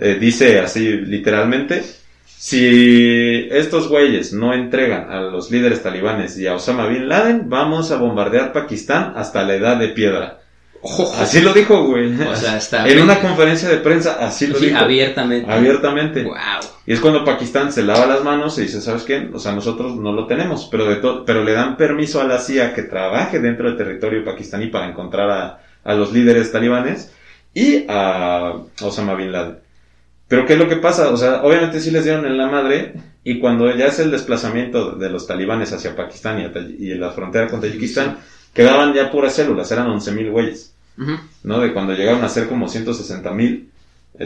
eh, 0.00 0.16
dice 0.20 0.60
así 0.60 0.88
literalmente, 0.92 1.82
si 2.38 3.48
estos 3.50 3.88
güeyes 3.88 4.32
no 4.32 4.52
entregan 4.54 5.10
a 5.10 5.20
los 5.20 5.50
líderes 5.50 5.82
talibanes 5.82 6.38
y 6.38 6.46
a 6.46 6.54
Osama 6.54 6.86
Bin 6.86 7.08
Laden, 7.08 7.48
vamos 7.48 7.90
a 7.90 7.96
bombardear 7.96 8.52
Pakistán 8.52 9.14
hasta 9.16 9.42
la 9.42 9.54
edad 9.54 9.76
de 9.78 9.88
piedra. 9.88 10.40
Así 11.18 11.40
lo 11.40 11.52
dijo, 11.52 11.84
güey. 11.84 12.12
O 12.22 12.36
sea, 12.36 12.58
está 12.58 12.86
en 12.86 13.00
una 13.02 13.18
conferencia 13.20 13.68
de 13.68 13.78
prensa, 13.78 14.18
así 14.20 14.46
lo 14.46 14.56
Sí, 14.58 14.66
dijo. 14.66 14.78
abiertamente. 14.78 15.50
Abiertamente. 15.50 16.22
Wow. 16.22 16.34
Y 16.86 16.92
es 16.92 17.00
cuando 17.00 17.24
Pakistán 17.24 17.72
se 17.72 17.82
lava 17.82 18.06
las 18.06 18.22
manos 18.22 18.56
y 18.58 18.62
dice, 18.62 18.80
¿sabes 18.80 19.02
qué? 19.02 19.28
O 19.32 19.38
sea, 19.40 19.52
nosotros 19.52 19.96
no 19.96 20.12
lo 20.12 20.26
tenemos, 20.28 20.68
pero, 20.70 20.84
de 20.84 20.96
pero 21.26 21.42
le 21.42 21.52
dan 21.52 21.76
permiso 21.76 22.20
a 22.20 22.24
la 22.24 22.38
CIA 22.38 22.72
que 22.74 22.82
trabaje 22.82 23.40
dentro 23.40 23.66
del 23.68 23.76
territorio 23.76 24.24
pakistaní 24.24 24.68
para 24.68 24.86
encontrar 24.88 25.30
a, 25.30 25.58
a 25.82 25.94
los 25.94 26.12
líderes 26.12 26.52
talibanes 26.52 27.12
y 27.52 27.84
a 27.88 28.52
Osama 28.82 29.14
Bin 29.14 29.32
Laden. 29.32 29.56
Pero 30.28 30.44
¿qué 30.44 30.54
es 30.54 30.58
lo 30.58 30.68
que 30.68 30.76
pasa? 30.76 31.10
O 31.10 31.16
sea, 31.16 31.42
obviamente 31.42 31.80
sí 31.80 31.90
les 31.90 32.04
dieron 32.04 32.26
en 32.26 32.36
la 32.36 32.48
madre 32.48 32.94
y 33.22 33.38
cuando 33.38 33.74
ya 33.76 33.86
es 33.86 33.98
el 34.00 34.10
desplazamiento 34.10 34.92
de 34.92 35.10
los 35.10 35.26
talibanes 35.26 35.72
hacia 35.72 35.94
Pakistán 35.94 36.52
y, 36.78 36.94
la 36.94 37.10
frontera 37.10 37.48
con 37.48 37.60
Tayikistán, 37.60 38.18
quedaban 38.52 38.92
ya 38.92 39.10
puras 39.10 39.34
células, 39.34 39.70
eran 39.70 39.88
11.000 39.88 40.30
güeyes. 40.30 40.72
Ujú. 40.98 41.12
¿no? 41.44 41.60
De 41.60 41.72
cuando 41.72 41.94
llegaron 41.94 42.24
a 42.24 42.28
ser 42.28 42.48
como 42.48 42.68
160 42.68 43.30
mil 43.32 43.68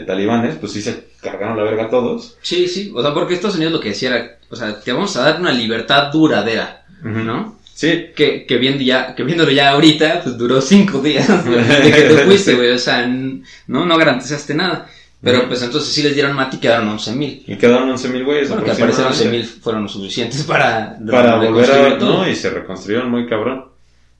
talibanes, 0.05 0.55
pues 0.55 0.71
sí 0.71 0.81
se 0.81 1.07
cargaron 1.21 1.57
la 1.57 1.63
verga 1.63 1.85
a 1.85 1.89
todos. 1.89 2.37
Sí, 2.41 2.67
sí. 2.67 2.91
O 2.95 3.01
sea, 3.01 3.13
porque 3.13 3.33
Estados 3.33 3.57
Unidos 3.57 3.73
lo 3.73 3.79
que 3.79 3.89
decía 3.89 4.09
era, 4.09 4.37
o 4.49 4.55
sea, 4.55 4.79
te 4.79 4.93
vamos 4.93 5.15
a 5.17 5.23
dar 5.23 5.39
una 5.39 5.51
libertad 5.51 6.11
duradera. 6.11 6.85
¿no? 7.03 7.57
Sí. 7.73 8.11
Que, 8.15 8.45
que, 8.45 8.57
viendo 8.57 8.83
ya, 8.83 9.15
que 9.15 9.23
viéndolo 9.23 9.51
ya 9.51 9.71
ahorita, 9.71 10.21
pues 10.23 10.37
duró 10.37 10.61
cinco 10.61 10.99
días 10.99 11.27
de 11.45 11.91
que 11.91 12.01
tú 12.03 12.15
fuiste, 12.25 12.55
güey. 12.55 12.71
O 12.71 12.77
sea, 12.77 13.05
no, 13.07 13.85
no 13.85 13.97
garantizaste 13.97 14.53
nada. 14.53 14.87
Pero 15.23 15.47
pues 15.47 15.61
entonces 15.61 15.93
sí 15.93 16.01
les 16.01 16.15
dieron 16.15 16.35
mati 16.35 16.57
y 16.57 16.59
quedaron 16.59 16.87
11 16.89 17.11
mil. 17.13 17.43
Y 17.45 17.55
quedaron 17.55 17.89
11 17.91 18.09
mil 18.09 18.25
güeyes. 18.25 18.49
Bueno, 18.49 18.63
que 18.63 18.71
al 18.71 18.77
parecer 18.77 19.05
11 19.05 19.29
mil 19.29 19.45
fueron 19.45 19.87
suficientes 19.87 20.43
para... 20.43 20.97
Para 21.09 21.35
volver 21.35 21.71
a... 21.71 21.97
No, 21.97 22.27
y 22.27 22.35
se 22.35 22.49
reconstruyeron 22.49 23.11
muy 23.11 23.27
cabrón. 23.27 23.65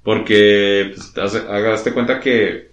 Porque, 0.03 0.93
pues, 0.95 1.35
hagaste 1.35 1.93
cuenta 1.93 2.19
que 2.19 2.71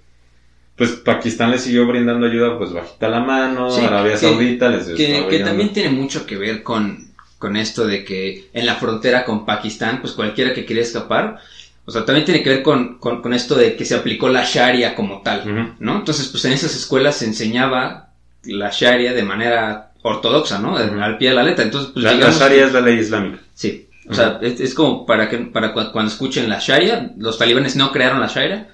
pues 0.76 0.92
Pakistán 0.92 1.50
le 1.50 1.58
siguió 1.58 1.86
brindando 1.88 2.26
ayuda, 2.26 2.56
pues 2.56 2.72
bajita 2.72 3.08
la 3.08 3.18
mano, 3.18 3.74
Arabia 3.74 4.16
Saudita 4.16 4.68
les 4.68 4.86
que, 4.86 5.26
que 5.28 5.40
también 5.40 5.72
tiene 5.72 5.90
mucho 5.90 6.24
que 6.24 6.36
ver 6.36 6.62
con, 6.62 7.08
con 7.36 7.56
esto 7.56 7.84
de 7.84 8.04
que 8.04 8.48
en 8.52 8.64
la 8.64 8.76
frontera 8.76 9.24
con 9.24 9.44
Pakistán, 9.44 10.00
pues 10.00 10.12
cualquiera 10.12 10.54
que 10.54 10.64
quiera 10.64 10.80
escapar, 10.80 11.40
o 11.84 11.90
sea, 11.90 12.04
también 12.04 12.24
tiene 12.24 12.44
que 12.44 12.50
ver 12.50 12.62
con, 12.62 12.98
con, 12.98 13.34
esto 13.34 13.56
de 13.56 13.74
que 13.74 13.84
se 13.84 13.96
aplicó 13.96 14.28
la 14.28 14.44
Sharia 14.44 14.94
como 14.94 15.20
tal, 15.22 15.74
¿no? 15.80 15.96
Entonces, 15.96 16.28
pues 16.28 16.44
en 16.44 16.52
esas 16.52 16.76
escuelas 16.76 17.16
se 17.16 17.24
enseñaba 17.24 18.07
la 18.44 18.70
Sharia 18.70 19.12
de 19.12 19.22
manera 19.22 19.92
ortodoxa, 20.02 20.58
¿no? 20.58 20.76
Al 20.76 21.18
pie 21.18 21.30
de 21.30 21.34
la 21.34 21.42
letra. 21.42 21.64
Entonces, 21.64 21.90
pues, 21.92 22.04
la, 22.04 22.14
la 22.14 22.30
Sharia 22.30 22.66
es 22.66 22.72
la 22.72 22.80
ley 22.80 22.98
islámica. 22.98 23.38
Sí. 23.54 23.88
O 24.08 24.14
sea, 24.14 24.38
es, 24.40 24.58
es, 24.60 24.74
como 24.74 25.04
para 25.04 25.28
que 25.28 25.36
para 25.38 25.72
cuando 25.72 26.10
escuchen 26.10 26.48
la 26.48 26.58
Sharia, 26.60 27.12
los 27.18 27.36
talibanes 27.36 27.76
no 27.76 27.92
crearon 27.92 28.20
la 28.20 28.26
Sharia, 28.26 28.68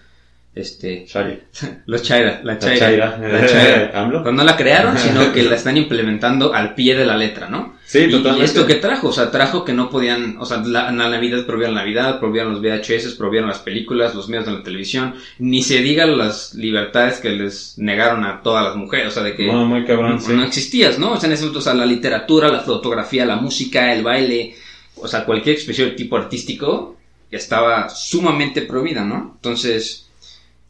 este 0.55 1.07
los 1.87 2.03
Chaira, 2.03 2.41
la 2.45 2.59
Chaira, 2.59 3.19
la 3.19 3.47
Chaira, 3.47 4.23
pues 4.23 4.35
no 4.35 4.45
la 4.45 4.57
crearon, 4.57 4.97
sino 4.97 5.33
que 5.33 5.43
la 5.43 5.57
están 5.57 5.77
implementando 5.77 6.55
al 6.55 6.75
pie 6.75 6.97
de 6.97 7.05
la 7.05 7.17
letra, 7.17 7.49
¿no? 7.49 7.74
Sí, 7.87 8.09
totalmente. 8.09 8.41
Y 8.41 8.45
esto 8.45 8.67
que 8.67 8.77
trajo, 8.77 9.09
o 9.09 9.13
sea, 9.13 9.31
trajo 9.31 9.65
que 9.65 9.75
no 9.75 9.91
podían, 9.91 10.37
o 10.39 10.47
sea, 10.47 10.63
la, 10.65 10.91
Navidad 10.91 11.45
prohibían 11.45 11.75
la 11.75 11.81
Navidad, 11.81 12.19
prohibían 12.19 12.51
los 12.51 12.63
VHS, 12.63 13.15
prohibían 13.15 13.47
las 13.47 13.59
películas, 13.59 14.15
los 14.15 14.29
medios 14.29 14.47
de 14.47 14.53
la 14.53 14.63
televisión, 14.63 15.15
ni 15.39 15.63
se 15.63 15.81
diga 15.81 16.07
las 16.07 16.55
libertades 16.55 17.19
que 17.19 17.31
les 17.31 17.77
negaron 17.77 18.25
a 18.25 18.41
todas 18.43 18.65
las 18.65 18.77
mujeres, 18.77 19.09
o 19.09 19.11
sea, 19.11 19.23
de 19.23 19.37
que 19.37 19.47
no, 19.47 19.67
muy 19.67 19.85
cabrón, 19.85 20.19
no, 20.29 20.45
existías, 20.45 20.99
¿no? 20.99 21.13
O 21.13 21.17
sea, 21.19 21.27
en 21.27 21.35
ese 21.35 21.43
momento, 21.43 21.59
o 21.59 21.63
sea, 21.63 21.75
la 21.75 21.87
literatura, 21.87 22.49
la 22.49 22.61
fotografía, 22.61 23.27
la 23.27 23.37
música, 23.37 23.93
el 23.93 24.03
baile, 24.03 24.55
o 24.97 25.07
sea, 25.07 25.27
cualquier 25.27 25.57
expresión 25.57 25.91
de 25.91 25.95
tipo 25.95 26.17
artístico 26.17 26.97
estaba 27.31 27.91
sumamente 27.91 28.63
prohibida, 28.63 29.05
¿no? 29.05 29.33
Entonces, 29.37 30.04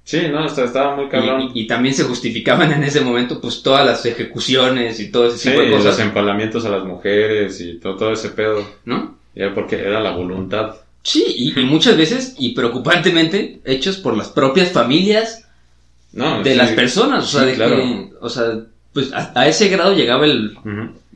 Sí, 0.04 0.20
no, 0.30 0.44
estaba 0.44 0.96
muy 0.96 1.08
cabrón. 1.08 1.50
Y, 1.54 1.66
también 1.66 1.94
se 1.94 2.04
justificaban 2.04 2.70
en 2.72 2.84
ese 2.84 3.00
momento, 3.00 3.40
pues, 3.40 3.62
todas 3.62 3.86
las 3.86 4.04
ejecuciones 4.04 5.00
y 5.00 5.10
todo 5.10 5.28
ese 5.28 5.50
tipo 5.50 5.62
de 5.62 5.70
cosas. 5.70 5.84
los 5.84 5.98
empalamientos 6.00 6.64
a 6.66 6.68
las 6.68 6.84
mujeres 6.84 7.58
y 7.60 7.78
todo, 7.78 7.96
todo 7.96 8.12
ese 8.12 8.28
pedo. 8.28 8.66
¿No? 8.84 9.16
Ya 9.34 9.54
porque 9.54 9.76
era 9.76 10.00
la 10.00 10.12
voluntad. 10.12 10.76
Sí, 11.02 11.24
y, 11.56 11.60
muchas 11.64 11.96
veces, 11.96 12.34
y 12.38 12.54
preocupantemente, 12.54 13.60
hechos 13.64 13.96
por 13.96 14.14
las 14.16 14.28
propias 14.28 14.72
familias 14.72 15.46
de 16.12 16.54
las 16.54 16.72
personas. 16.72 17.24
O 17.24 17.38
sea, 17.38 17.46
de 17.46 17.54
que, 17.54 18.10
o 18.20 18.28
sea, 18.28 18.60
pues 18.92 19.10
a, 19.12 19.48
ese 19.48 19.68
grado 19.68 19.94
llegaba 19.94 20.26
el, 20.26 20.56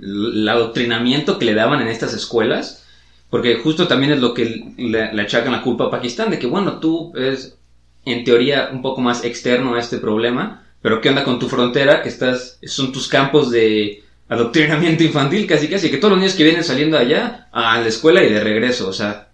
el, 0.00 0.48
adoctrinamiento 0.48 1.38
que 1.38 1.44
le 1.44 1.54
daban 1.54 1.82
en 1.82 1.88
estas 1.88 2.14
escuelas. 2.14 2.86
Porque 3.28 3.56
justo 3.56 3.86
también 3.86 4.12
es 4.12 4.20
lo 4.20 4.32
que 4.32 4.72
le, 4.78 5.12
le 5.12 5.22
achacan 5.22 5.52
la 5.52 5.60
culpa 5.60 5.84
a 5.84 5.90
Pakistán, 5.90 6.30
de 6.30 6.38
que, 6.38 6.46
bueno, 6.46 6.78
tú 6.78 7.12
es 7.14 7.57
en 8.04 8.24
teoría 8.24 8.70
un 8.72 8.82
poco 8.82 9.00
más 9.00 9.24
externo 9.24 9.74
a 9.74 9.80
este 9.80 9.98
problema, 9.98 10.64
pero 10.82 11.00
¿qué 11.00 11.08
onda 11.08 11.24
con 11.24 11.38
tu 11.38 11.48
frontera? 11.48 12.02
Que 12.02 12.08
estás, 12.08 12.58
son 12.62 12.92
tus 12.92 13.08
campos 13.08 13.50
de 13.50 14.02
adoctrinamiento 14.28 15.04
infantil 15.04 15.46
casi 15.46 15.68
casi, 15.68 15.90
que 15.90 15.96
todos 15.96 16.12
los 16.12 16.20
niños 16.20 16.34
que 16.34 16.44
vienen 16.44 16.64
saliendo 16.64 16.98
allá 16.98 17.48
a 17.52 17.80
la 17.80 17.88
escuela 17.88 18.22
y 18.22 18.32
de 18.32 18.42
regreso, 18.42 18.88
o 18.88 18.92
sea. 18.92 19.28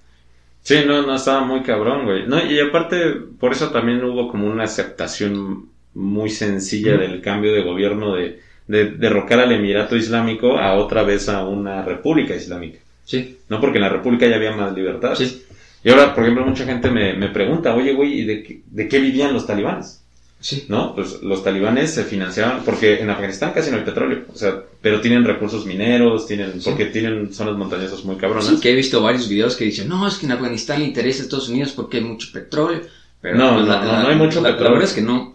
Sí, 0.62 0.76
no, 0.86 1.02
no, 1.02 1.16
estaba 1.16 1.44
muy 1.44 1.62
cabrón, 1.62 2.06
güey. 2.06 2.26
No, 2.26 2.44
y 2.44 2.58
aparte, 2.58 3.12
por 3.38 3.52
eso 3.52 3.68
también 3.70 4.02
hubo 4.02 4.28
como 4.30 4.46
una 4.46 4.64
aceptación 4.64 5.68
muy 5.92 6.30
sencilla 6.30 6.96
del 6.96 7.20
cambio 7.20 7.52
de 7.52 7.62
gobierno 7.62 8.14
de, 8.14 8.40
de 8.66 8.92
derrocar 8.92 9.40
al 9.40 9.52
Emirato 9.52 9.94
Islámico 9.94 10.58
a 10.58 10.74
otra 10.74 11.02
vez 11.02 11.28
a 11.28 11.44
una 11.44 11.84
república 11.84 12.34
islámica. 12.34 12.78
Sí. 13.04 13.38
No 13.48 13.60
porque 13.60 13.78
en 13.78 13.82
la 13.82 13.90
república 13.90 14.26
ya 14.26 14.36
había 14.36 14.56
más 14.56 14.74
libertad. 14.74 15.14
Sí. 15.14 15.44
Y 15.84 15.90
ahora, 15.90 16.14
por 16.14 16.24
ejemplo, 16.24 16.46
mucha 16.46 16.64
gente 16.64 16.90
me, 16.90 17.12
me 17.12 17.28
pregunta, 17.28 17.74
oye, 17.74 17.92
güey, 17.92 18.20
¿y 18.20 18.24
de 18.24 18.42
qué, 18.42 18.62
de 18.64 18.88
qué 18.88 18.98
vivían 18.98 19.34
los 19.34 19.46
talibanes? 19.46 20.00
Sí. 20.40 20.64
¿No? 20.68 20.94
Pues 20.94 21.22
los 21.22 21.44
talibanes 21.44 21.92
se 21.92 22.04
financiaban, 22.04 22.64
porque 22.64 23.00
en 23.00 23.08
Afganistán 23.08 23.52
casi 23.54 23.70
no 23.70 23.78
hay 23.78 23.82
petróleo, 23.84 24.24
o 24.32 24.36
sea, 24.36 24.62
pero 24.80 25.00
tienen 25.00 25.24
recursos 25.24 25.64
mineros, 25.64 26.26
tienen, 26.26 26.60
porque 26.62 26.86
tienen 26.86 27.32
zonas 27.32 27.56
montañosas 27.56 28.04
muy 28.04 28.16
cabronas. 28.16 28.46
Sí, 28.46 28.60
que 28.60 28.70
he 28.70 28.74
visto 28.74 29.00
varios 29.02 29.28
videos 29.28 29.56
que 29.56 29.64
dicen, 29.64 29.88
no, 29.88 30.06
es 30.06 30.16
que 30.16 30.26
en 30.26 30.32
Afganistán 30.32 30.80
le 30.80 30.86
interesa 30.86 31.22
a 31.22 31.24
Estados 31.24 31.48
Unidos 31.48 31.72
porque 31.72 31.98
hay 31.98 32.04
mucho 32.04 32.28
petróleo. 32.32 32.82
Pero 33.20 33.38
no, 33.38 33.54
pues, 33.54 33.66
no, 33.66 33.84
no, 33.84 34.02
no, 34.02 34.08
hay 34.08 34.16
mucho 34.16 34.42
petróleo. 34.42 34.64
La 34.64 34.70
verdad 34.70 34.88
es 34.88 34.92
que 34.92 35.00
no. 35.00 35.34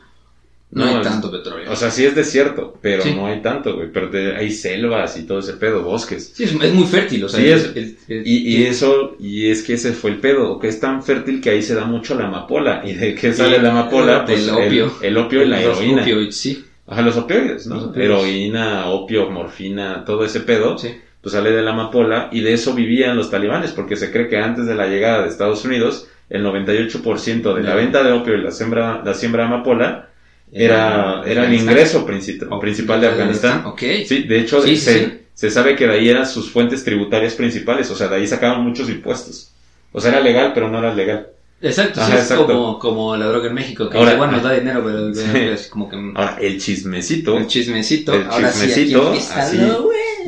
No, 0.72 0.86
hay 0.86 1.02
tanto 1.02 1.32
petróleo. 1.32 1.72
O 1.72 1.76
sea, 1.76 1.90
sí 1.90 2.06
es 2.06 2.14
desierto, 2.14 2.78
pero 2.80 3.04
no 3.16 3.26
hay 3.26 3.42
tanto, 3.42 3.76
güey. 3.76 3.92
Pero 3.92 4.12
hay 4.38 4.52
selvas 4.52 5.18
y 5.18 5.24
todo 5.24 5.40
ese 5.40 5.54
pedo, 5.54 5.82
bosques. 5.82 6.32
Sí, 6.36 6.44
es, 6.44 6.54
muy 6.54 6.86
fértil, 6.86 7.24
o 7.24 7.30
sea. 7.30 7.40
Sí, 7.40 7.50
es, 7.50 7.96
y, 8.08 8.56
y, 8.56 8.64
eso, 8.68 9.16
y 9.20 9.50
es 9.50 9.64
que 9.64 9.74
ese 9.74 9.94
fue 9.94 10.12
el 10.12 10.18
pedo, 10.18 10.60
que 10.60 10.68
es 10.68 10.80
tan 10.80 11.02
fértil 11.02 11.42
que 11.42 11.50
ahí 11.50 11.64
se 11.64 11.74
da 11.74 11.86
mucho 11.86 12.14
la 12.14 12.28
amapola. 12.28 12.84
¿Y 12.86 12.94
de 12.94 13.16
qué 13.16 13.34
sale 13.34 13.60
la 13.60 13.72
amapola? 13.72 14.26
Pues 14.26 14.48
el 14.48 14.50
opio. 14.54 14.94
El, 15.02 15.18
opio 15.18 15.42
y 15.42 15.48
la 15.48 15.60
heroína. 15.60 16.04
Opioides, 16.04 16.36
sí. 16.36 16.64
Ajá, 16.86 17.02
los 17.02 17.18
opioides, 17.18 17.66
¿no? 17.66 17.94
Heroína, 17.96 18.90
opio, 18.90 19.30
morfina, 19.32 20.06
todo 20.06 20.24
ese 20.24 20.42
pedo. 20.42 20.78
Sí. 20.78 20.90
Pues 21.22 21.34
sale 21.34 21.52
de 21.52 21.64
la 21.64 21.72
amapola 21.72 22.30
y 22.32 22.42
de 22.42 22.54
eso 22.54 22.76
vivían 22.76 23.18
los 23.18 23.32
talibanes, 23.32 23.72
porque 23.72 23.96
se 23.96 24.12
cree 24.12 24.30
que 24.30 24.38
antes 24.38 24.68
de 24.68 24.76
la 24.76 24.88
llegada 24.88 25.24
de 25.24 25.30
Estados 25.30 25.66
Unidos, 25.66 26.08
el 26.30 26.46
98% 26.46 27.56
de 27.56 27.64
la 27.64 27.76
venta 27.76 28.04
de 28.04 28.12
opio 28.12 28.36
y 28.36 28.42
la 28.42 28.52
siembra, 28.52 29.02
la 29.04 29.14
siembra 29.16 29.44
de 29.44 29.54
amapola 29.54 30.09
era, 30.52 31.24
era 31.26 31.46
el 31.46 31.54
ingreso 31.54 32.06
principal 32.06 33.02
de 33.02 33.08
Afganistán. 33.08 33.66
Okay. 33.66 34.06
Sí, 34.06 34.24
de 34.24 34.40
hecho, 34.40 34.62
se, 34.62 35.22
se, 35.34 35.52
sabe 35.52 35.76
que 35.76 35.88
de 35.88 35.94
ahí 35.94 36.10
eran 36.10 36.26
sus 36.26 36.52
fuentes 36.52 36.84
tributarias 36.84 37.34
principales, 37.34 37.90
o 37.92 37.96
sea, 37.96 38.08
de 38.08 38.18
ahí 38.18 38.28
sacaban 38.28 38.64
muchos 38.64 38.90
impuestos. 38.90 39.52
O 39.92 40.00
sea, 40.00 40.12
era 40.12 40.22
legal, 40.22 40.52
pero 40.54 40.70
no 40.70 40.80
era 40.80 40.94
legal. 40.94 41.28
Exacto, 41.62 42.00
sí, 42.06 42.14
es 42.14 42.32
como, 42.32 42.80
como 42.80 43.18
la 43.18 43.26
droga 43.26 43.48
en 43.48 43.54
México, 43.54 43.90
que 43.90 43.98
Ahora, 43.98 44.16
bueno, 44.16 44.34
nos 44.34 44.44
da 44.44 44.54
dinero, 44.60 44.82
pero 44.84 45.10
es 45.54 45.68
como 45.68 45.90
que... 45.90 45.98
Ahora, 46.16 46.38
el 46.40 46.60
chismecito. 46.60 47.38
El 47.38 47.48
chismecito. 47.48 48.14
El 48.14 48.30
chismecito, 48.30 49.12
así, 49.12 49.60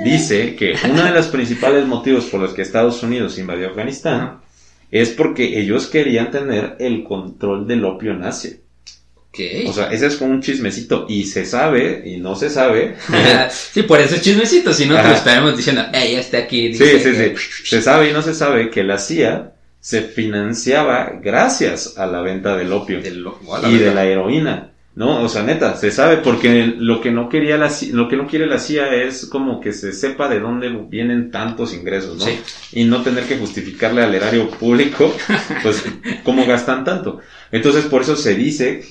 dice 0.04 0.56
que 0.56 0.76
uno 0.90 1.04
de 1.06 1.12
los 1.12 1.28
principales 1.28 1.86
motivos 1.86 2.26
por 2.26 2.42
los 2.42 2.54
que 2.54 2.62
Estados 2.62 3.02
Unidos 3.04 3.38
invadió 3.38 3.70
Afganistán 3.70 4.42
es 4.90 5.10
porque 5.10 5.60
ellos 5.60 5.88
querían 5.88 6.32
tener 6.32 6.76
el 6.80 7.04
control 7.04 7.66
del 7.66 7.86
opio 7.86 8.12
en 8.12 8.24
Asia. 8.24 8.52
O 9.68 9.74
sea, 9.74 9.92
ese 9.92 10.08
es 10.08 10.18
como 10.18 10.32
un 10.32 10.42
chismecito 10.42 11.06
y 11.08 11.24
se 11.24 11.46
sabe 11.46 12.04
y 12.06 12.18
no 12.18 12.36
se 12.36 12.50
sabe. 12.50 12.96
sí, 13.50 13.84
por 13.84 14.02
eso 14.02 14.16
es 14.16 14.22
chismecito, 14.22 14.74
si 14.74 14.86
no 14.86 14.98
te 14.98 15.08
lo 15.08 15.14
estaremos 15.14 15.56
diciendo, 15.56 15.86
ella 15.94 16.20
está 16.20 16.40
aquí. 16.40 16.74
sí, 16.74 17.00
sí, 17.00 17.16
sí. 17.16 17.34
Se 17.64 17.82
sabe 17.82 18.10
y 18.10 18.14
no 18.14 18.22
se 18.22 18.34
sabe 18.34 18.70
que 18.70 18.84
la 18.84 18.98
CIA 18.98 19.54
se 19.80 20.02
financiaba 20.02 21.20
gracias 21.22 21.98
a 21.98 22.06
la 22.06 22.22
venta 22.22 22.56
del 22.58 22.74
opio 22.74 23.00
y 23.00 23.78
de 23.78 23.94
la 23.94 24.06
heroína. 24.06 24.72
No, 24.94 25.24
o 25.24 25.30
sea, 25.30 25.44
neta, 25.44 25.78
se 25.78 25.90
sabe 25.90 26.18
porque 26.18 26.74
lo 26.78 27.00
que 27.00 27.12
no 27.12 27.30
quería 27.30 27.58
la 27.58 27.72
lo 27.94 28.10
que 28.10 28.18
no 28.18 28.28
quiere 28.28 28.46
la 28.46 28.60
CIA 28.60 28.94
es 29.04 29.26
como 29.26 29.62
que 29.62 29.72
se 29.72 29.94
sepa 29.94 30.28
de 30.28 30.42
dónde 30.42 30.68
vienen 30.90 31.32
tantos 31.32 31.74
ingresos, 31.74 32.18
¿no? 32.18 32.26
Y 32.74 32.84
no 32.84 33.02
tener 33.02 33.24
que 33.24 33.38
justificarle 33.38 34.04
al 34.04 34.14
erario 34.14 34.50
público, 34.50 35.16
pues, 35.64 35.86
cómo 36.26 36.46
gastan 36.46 36.84
tanto. 36.84 37.22
Entonces, 37.54 37.86
por 37.86 38.02
eso 38.02 38.18
se 38.18 38.36
dice 38.36 38.84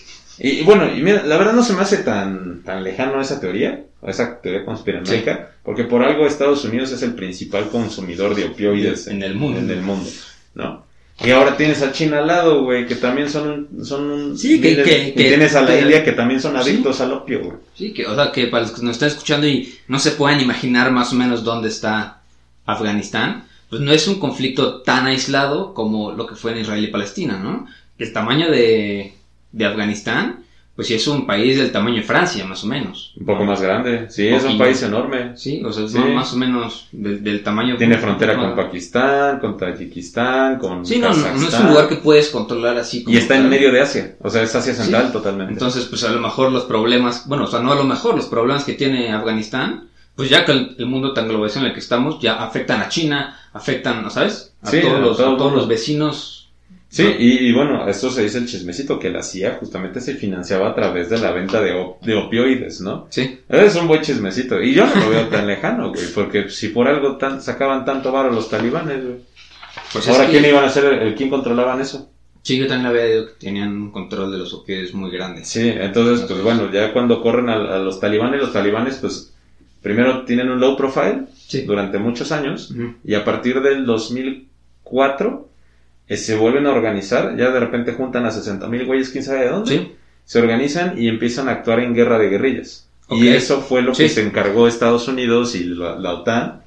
y, 0.43 0.63
bueno, 0.63 0.91
y 0.93 1.03
mira, 1.03 1.23
la 1.25 1.37
verdad 1.37 1.53
no 1.53 1.63
se 1.63 1.75
me 1.75 1.83
hace 1.83 1.99
tan, 1.99 2.63
tan 2.63 2.83
lejano 2.83 3.21
esa 3.21 3.41
teoría, 3.41 3.85
esa 4.07 4.41
teoría 4.41 4.65
conspiranoica, 4.65 5.51
porque 5.63 5.85
por 5.85 6.03
algo 6.03 6.27
Estados 6.27 6.65
Unidos 6.65 6.91
es 6.93 7.03
el 7.03 7.15
principal 7.15 7.69
consumidor 7.69 8.35
de 8.35 8.47
opioides 8.47 9.07
en, 9.07 9.23
el 9.23 9.35
mundo. 9.35 9.59
En 9.59 9.71
el 9.71 9.83
mundo, 9.83 10.09
¿no? 10.55 10.89
Y 11.23 11.31
ahora 11.33 11.59
tienes 11.59 11.83
a 11.83 11.93
China 11.93 12.21
al 12.21 12.27
lado, 12.27 12.65
güey, 12.65 12.87
que 12.87 12.95
también 12.95 13.29
son 13.29 13.69
un... 13.71 13.85
Son 13.85 14.39
sí, 14.39 14.59
que, 14.59 15.09
y 15.09 15.13
tienes 15.13 15.55
a 15.55 15.61
la 15.61 15.79
India 15.79 16.03
que 16.03 16.13
también 16.13 16.41
son 16.41 16.57
adictos 16.57 17.03
al 17.03 17.13
opio, 17.13 17.41
güey. 17.41 17.57
Sí, 17.75 17.93
que, 17.93 18.07
o 18.07 18.15
sea, 18.15 18.33
que 18.33 18.47
para 18.47 18.63
los 18.63 18.73
que 18.73 18.83
nos 18.83 18.93
están 18.93 19.09
escuchando 19.09 19.47
y 19.47 19.75
no 19.89 19.99
se 19.99 20.13
pueden 20.13 20.41
imaginar 20.41 20.91
más 20.91 21.13
o 21.13 21.17
menos 21.17 21.45
dónde 21.45 21.69
está 21.69 22.23
Afganistán, 22.65 23.45
pues 23.69 23.83
no 23.83 23.93
es 23.93 24.09
un 24.09 24.19
conflicto 24.19 24.81
tan 24.81 25.07
aislado 25.07 25.75
como 25.75 26.13
lo 26.13 26.27
que 26.27 26.37
fue 26.37 26.53
en 26.53 26.59
Israel 26.59 26.85
y 26.85 26.89
Palestina, 26.89 27.39
¿no? 27.39 27.67
El 27.99 28.15
tamaño 28.15 28.51
de, 28.51 29.13
de 29.53 29.67
Afganistán, 29.67 30.45
pues 30.81 30.89
sí 30.89 30.95
es 30.95 31.07
un 31.09 31.27
país 31.27 31.59
del 31.59 31.73
tamaño 31.73 31.97
de 31.97 32.05
Francia, 32.05 32.43
más 32.47 32.65
o 32.65 32.67
menos. 32.67 33.13
Un 33.19 33.27
poco 33.27 33.45
más 33.45 33.61
grande, 33.61 34.07
sí, 34.09 34.29
es 34.29 34.45
un 34.45 34.57
país 34.57 34.83
enorme. 34.83 35.37
Sí, 35.37 35.63
o 35.63 35.71
sea, 35.73 35.85
es 35.85 35.93
más 35.93 36.33
o 36.33 36.37
menos 36.37 36.89
del, 36.93 37.43
tamaño. 37.43 37.77
Tiene 37.77 37.99
frontera 37.99 38.35
con 38.37 38.57
Pakistán, 38.57 39.41
con 39.41 39.59
Tayikistán, 39.59 40.59
con. 40.59 40.87
Sí, 40.87 40.99
no, 40.99 41.13
no, 41.13 41.47
es 41.47 41.61
un 41.61 41.69
lugar 41.69 41.87
que 41.87 41.97
puedes 41.97 42.31
controlar 42.31 42.79
así. 42.79 43.05
y 43.07 43.19
está 43.19 43.37
en 43.37 43.51
medio 43.51 43.71
de 43.73 43.81
Asia, 43.83 44.17
o 44.23 44.31
sea, 44.31 44.43
es 44.43 44.55
Asia 44.55 44.73
Central 44.73 45.13
totalmente. 45.13 45.53
Entonces, 45.53 45.85
pues 45.85 46.03
a 46.05 46.13
lo 46.13 46.21
mejor 46.21 46.51
los 46.51 46.65
problemas, 46.65 47.29
bueno, 47.29 47.45
o 47.45 47.47
sea, 47.47 47.61
no 47.61 47.73
a 47.73 47.77
lo 47.77 47.85
mejor, 47.85 48.17
los 48.17 48.27
problemas 48.27 48.65
que 48.65 48.73
tiene 48.73 49.13
Afganistán, 49.13 49.89
pues 50.17 50.31
ya 50.31 50.47
que 50.47 50.53
el, 50.53 50.77
el 50.79 50.87
mundo 50.87 51.13
tan 51.13 51.29
globalizado 51.29 51.67
en 51.67 51.71
el 51.71 51.75
que 51.75 51.81
estamos, 51.81 52.21
ya 52.21 52.43
afectan 52.43 52.81
a 52.81 52.89
China, 52.89 53.39
afectan, 53.53 54.03
¿no 54.03 54.09
¿sabes? 54.09 54.55
A 54.63 54.71
Sí, 54.71 54.81
todos, 54.81 54.95
a 54.95 54.99
los, 54.99 55.21
a 55.21 55.37
todos 55.37 55.53
los 55.53 55.69
vecinos. 55.69 56.40
Sí, 56.93 57.05
¿no? 57.05 57.11
y, 57.11 57.49
y 57.49 57.53
bueno, 57.53 57.89
esto 57.89 58.11
se 58.11 58.25
dice 58.25 58.39
el 58.39 58.47
chismecito, 58.47 58.99
que 58.99 59.11
la 59.11 59.23
CIA 59.23 59.59
justamente 59.61 60.01
se 60.01 60.17
financiaba 60.17 60.71
a 60.71 60.75
través 60.75 61.09
de 61.09 61.19
la 61.19 61.31
venta 61.31 61.61
de, 61.63 61.73
op- 61.73 62.03
de 62.03 62.17
opioides, 62.17 62.81
¿no? 62.81 63.07
Sí. 63.11 63.39
Es 63.49 63.77
un 63.77 63.87
buen 63.87 64.03
chismecito. 64.03 64.61
Y 64.61 64.75
yo 64.75 64.87
no 64.87 64.97
lo 64.97 65.09
veo 65.11 65.29
tan 65.29 65.47
lejano, 65.47 65.91
güey, 65.93 66.07
porque 66.15 66.49
si 66.51 66.69
por 66.71 66.89
algo 66.89 67.17
tan, 67.17 67.41
sacaban 67.41 67.85
tanto 67.85 68.11
varo 68.11 68.31
los 68.33 68.51
talibanes, 68.51 69.05
güey. 69.05 69.17
Pues 69.93 70.09
Ahora, 70.09 70.25
es 70.25 70.31
que- 70.31 70.39
¿quién 70.41 70.51
iban 70.53 70.65
a 70.65 70.69
ser 70.69 70.85
el, 70.93 70.99
el- 71.01 71.15
quién 71.15 71.31
controlaban 71.31 71.81
eso? 71.81 72.11
Sí, 72.43 72.57
yo 72.59 72.67
también 72.67 72.87
había 72.87 73.05
leído 73.05 73.27
que 73.27 73.33
tenían 73.39 73.71
un 73.77 73.93
control 73.93 74.33
de 74.33 74.39
los 74.39 74.53
opioides 74.53 74.93
muy 74.95 75.11
grande. 75.13 75.45
Sí, 75.45 75.69
entonces, 75.69 76.27
pues 76.27 76.43
bueno, 76.43 76.73
ya 76.73 76.93
cuando 76.93 77.21
corren 77.23 77.51
a, 77.51 77.55
a 77.77 77.79
los 77.79 78.01
talibanes, 78.01 78.41
los 78.41 78.53
talibanes, 78.53 78.97
pues, 78.97 79.33
primero 79.83 80.25
tienen 80.25 80.49
un 80.51 80.59
low 80.59 80.77
profile 80.77 81.27
Sí. 81.37 81.63
durante 81.63 81.99
muchos 81.99 82.33
años, 82.33 82.73
y 83.05 83.15
a 83.15 83.25
partir 83.25 83.61
del 83.61 83.85
2004 83.85 85.29
eh, 85.29 85.50
se 86.17 86.37
vuelven 86.37 86.67
a 86.67 86.73
organizar, 86.73 87.37
ya 87.37 87.51
de 87.51 87.61
repente 87.61 87.93
juntan 87.93 88.25
a 88.27 88.31
60 88.31 88.67
mil 88.69 88.85
güeyes, 88.87 89.11
quién 89.11 89.25
sabe 89.25 89.41
de 89.41 89.49
dónde, 89.49 89.71
Sí. 89.79 89.93
se 90.25 90.39
organizan 90.41 90.99
y 91.01 91.09
empiezan 91.09 91.49
a 91.49 91.53
actuar 91.53 91.81
en 91.81 91.95
guerra 91.95 92.19
de 92.19 92.29
guerrillas. 92.29 92.89
Y 93.11 93.29
eso 93.29 93.61
fue 93.61 93.83
lo 93.83 93.93
que 93.93 94.09
se 94.09 94.23
encargó 94.23 94.69
Estados 94.69 95.09
Unidos 95.09 95.55
y 95.57 95.65
la, 95.65 95.99
la 95.99 96.13
OTAN 96.15 96.63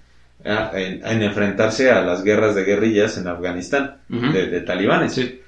ah, 0.46 0.72
en, 0.76 1.06
en 1.06 1.24
enfrentarse 1.24 1.90
a 1.90 2.02
las 2.02 2.24
guerras 2.24 2.54
de 2.56 2.66
guerrillas 2.66 3.18
en 3.18 3.28
Afganistán, 3.30 3.98
de, 4.10 4.48
de 4.48 4.60
talibanes. 4.62 5.14
Sí. 5.14 5.40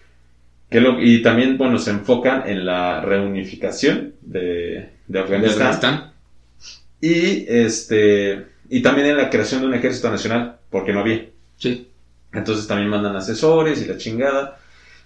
Que 0.69 0.79
lo- 0.81 1.01
y 1.01 1.21
también, 1.21 1.58
bueno, 1.58 1.77
se 1.79 1.91
enfocan 1.91 2.43
en 2.49 2.65
la 2.65 3.01
reunificación 3.01 4.13
de, 4.21 4.39
de 4.39 4.89
De 5.08 5.19
Afganistán. 5.19 5.67
Afganistán. 5.67 6.12
Y, 7.01 7.45
este, 7.49 8.45
y 8.69 8.81
también 8.81 9.08
en 9.08 9.17
la 9.17 9.29
creación 9.29 9.62
de 9.62 9.67
un 9.67 9.73
ejército 9.73 10.10
nacional, 10.10 10.58
porque 10.69 10.93
no 10.93 11.01
había. 11.01 11.25
Sí. 11.58 11.88
Entonces 12.36 12.67
también 12.67 12.89
mandan 12.89 13.15
asesores 13.15 13.82
y 13.82 13.86
la 13.86 13.98
chingada. 13.98 14.58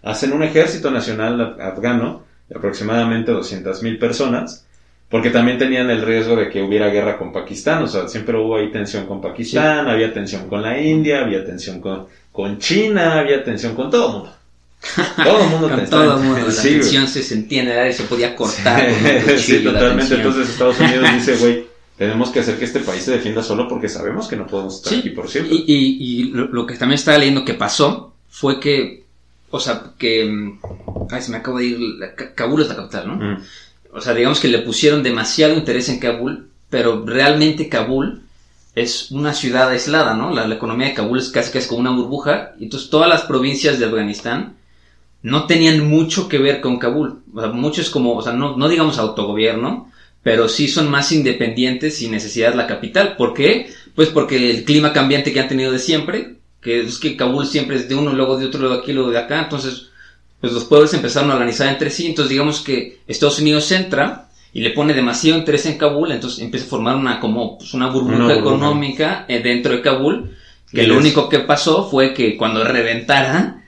Hacen 0.04 0.34
un 0.34 0.44
ejército 0.44 0.90
nacional 0.92 1.40
af- 1.40 1.62
afgano 1.62 2.24
de 2.48 2.58
aproximadamente 2.58 3.32
200.000 3.32 4.00
personas, 4.00 4.66
porque 5.10 5.30
también 5.30 5.58
tenían 5.58 5.90
el 5.90 6.02
riesgo 6.02 6.36
de 6.36 6.50
que 6.50 6.62
hubiera 6.62 6.88
guerra 6.90 7.18
con 7.18 7.32
Pakistán. 7.34 7.84
O 7.84 7.88
sea, 7.88 8.08
siempre 8.08 8.38
hubo 8.38 8.58
ahí 8.58 8.72
tensión 8.72 9.06
con 9.06 9.22
Pakistán, 9.22 9.88
había 9.88 10.14
tensión 10.14 10.48
con 10.48 10.62
la 10.62 10.80
India, 10.82 11.22
había 11.22 11.46
tensión 11.46 11.80
con, 11.82 12.08
con 12.32 12.58
China, 12.60 13.20
había 13.20 13.44
tensión 13.44 13.76
con 13.76 13.90
todo 13.92 14.08
el 14.08 14.14
mundo. 14.14 14.36
Todo 15.24 15.44
el 15.44 15.50
mundo 15.50 15.68
Con 15.70 15.78
tensión. 15.80 16.02
todo 16.02 16.18
el 16.18 16.24
mundo. 16.24 16.46
La 16.48 16.52
Sí, 16.54 16.70
güey. 16.70 16.80
tensión 16.82 17.08
se 17.08 17.22
sentía 17.24 17.64
en 17.64 17.68
el 17.70 17.80
aire 17.80 17.94
se 17.94 18.04
podía 18.04 18.36
cortar. 18.36 18.86
con 18.86 18.94
un 18.94 19.04
sí, 19.04 19.32
cuchillo 19.36 19.72
la 19.74 19.80
totalmente. 19.80 20.16
Entonces 20.16 20.50
Estados 20.50 20.80
Unidos 20.80 21.10
dice, 21.16 21.36
güey, 21.36 21.64
tenemos 22.00 22.30
que 22.32 22.40
hacer 22.40 22.58
que 22.58 22.66
este 22.66 22.80
país 22.80 23.04
se 23.04 23.12
defienda 23.12 23.44
solo 23.44 23.68
porque 23.68 23.90
sabemos 23.90 24.28
que 24.28 24.38
no 24.38 24.48
podemos 24.48 24.78
estar 24.78 24.94
Sí, 24.94 25.00
aquí 25.00 25.10
por 25.10 25.28
siempre. 25.30 25.54
Y, 25.54 25.66
y- 25.68 25.98
y 26.00 26.24
lo, 26.32 26.48
lo 26.48 26.66
que 26.66 26.76
también 26.76 26.98
estaba 26.98 27.18
leyendo 27.20 27.44
que 27.46 27.54
pasó 27.54 28.14
fue 28.30 28.60
que, 28.60 29.04
o 29.52 29.60
sea, 29.60 29.84
que, 29.98 30.26
mm, 30.26 30.60
ay, 31.12 31.22
se 31.22 31.30
me 31.32 31.38
acaba 31.38 31.60
de 31.60 31.66
ir, 31.66 31.78
la- 31.80 32.16
Kabul 32.16 32.62
es 32.62 32.70
la 32.70 32.78
capital, 32.78 33.08
¿no? 33.10 33.16
Mm. 33.18 33.44
O 33.94 34.02
sea, 34.02 34.14
digamos 34.14 34.40
que 34.40 34.48
le 34.48 34.60
pusieron 34.60 35.04
demasiado 35.04 35.54
interés 35.56 35.90
en 35.90 36.00
Kabul, 36.00 36.48
pero 36.70 37.04
realmente 37.06 37.68
Kabul 37.70 38.22
es 38.76 39.12
una 39.12 39.34
ciudad 39.34 39.68
aislada, 39.70 40.14
¿no? 40.14 40.34
La, 40.34 40.48
la 40.48 40.56
economía 40.56 40.88
de 40.88 40.94
Kabul 40.94 41.20
es 41.20 41.30
casi 41.30 41.52
que 41.52 41.58
es 41.58 41.68
como 41.68 41.82
una 41.82 41.92
burbuja, 41.92 42.52
y 42.60 42.64
entonces 42.66 42.90
todas 42.90 43.10
las 43.10 43.24
provincias 43.24 43.78
de 43.78 43.86
Afganistán 43.86 44.54
no 45.22 45.48
tenían 45.48 45.90
mucho 45.90 46.30
que 46.30 46.38
ver 46.38 46.62
con 46.62 46.80
Kabul. 46.80 47.20
O 47.34 47.42
sea, 47.42 47.50
mucho 47.52 47.82
es 47.82 47.90
como, 47.90 48.16
o 48.16 48.22
sea, 48.22 48.32
no, 48.32 48.56
no 48.56 48.70
digamos 48.70 48.98
autogobierno, 49.00 49.89
pero 50.24 50.50
sí 50.50 50.68
son 50.68 50.90
más 50.90 51.12
independientes 51.12 51.98
sin 51.98 52.12
necesidad 52.12 52.52
de 52.52 52.58
la 52.58 52.68
capital. 52.68 53.16
¿Por 53.16 53.34
qué? 53.34 53.72
Pues 53.96 54.10
porque 54.10 54.52
el 54.52 54.64
clima 54.66 54.94
cambiante 54.94 55.32
que 55.34 55.40
han 55.40 55.48
tenido 55.48 55.72
de 55.72 55.80
siempre, 55.80 56.36
que 56.62 56.82
es 56.82 56.98
que 57.00 57.16
Kabul 57.16 57.46
siempre 57.46 57.78
es 57.78 57.88
de 57.88 57.96
uno, 57.96 58.14
luego 58.14 58.38
de 58.38 58.46
otro, 58.46 58.60
luego 58.60 58.76
de 58.76 58.82
aquí, 58.82 58.94
luego 58.94 59.12
de 59.12 59.18
acá, 59.20 59.42
entonces 59.44 59.88
pues 60.42 60.54
los 60.54 60.66
pueblos 60.66 60.94
empezaron 60.94 61.32
a 61.32 61.34
organizar 61.34 61.68
entre 61.68 61.90
sí, 61.90 62.08
entonces 62.08 62.30
digamos 62.30 62.62
que 62.62 63.00
Estados 63.08 63.40
Unidos 63.40 63.70
entra 63.74 64.30
y 64.54 64.62
le 64.62 64.70
pone 64.72 64.94
demasiado 64.94 65.38
interés 65.38 65.66
en 65.66 65.78
Kabul, 65.78 66.12
entonces 66.12 66.40
empieza 66.40 66.66
a 66.66 66.70
formar 66.70 66.96
una 66.96 67.20
como 67.20 67.58
pues, 67.58 67.74
una 67.74 67.88
burbuja, 67.90 68.16
Una 68.16 68.26
burbuja. 68.36 68.40
económica 68.40 69.26
eh, 69.28 69.42
dentro 69.42 69.74
de 69.74 69.82
Kabul, 69.82 70.36
que 70.72 70.88
lo 70.88 70.98
único 70.98 71.28
que 71.30 71.40
pasó 71.40 71.90
fue 71.90 72.14
que 72.14 72.38
cuando 72.38 72.64
reventara, 72.64 73.64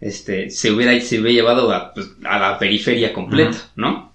este, 0.00 0.50
se 0.50 0.72
hubiera, 0.72 0.98
se 1.00 1.20
hubiera 1.20 1.34
llevado 1.42 1.72
a, 1.72 1.94
pues, 1.94 2.08
a 2.24 2.38
la 2.38 2.58
periferia 2.58 3.12
completa, 3.12 3.70
¿no? 3.76 4.12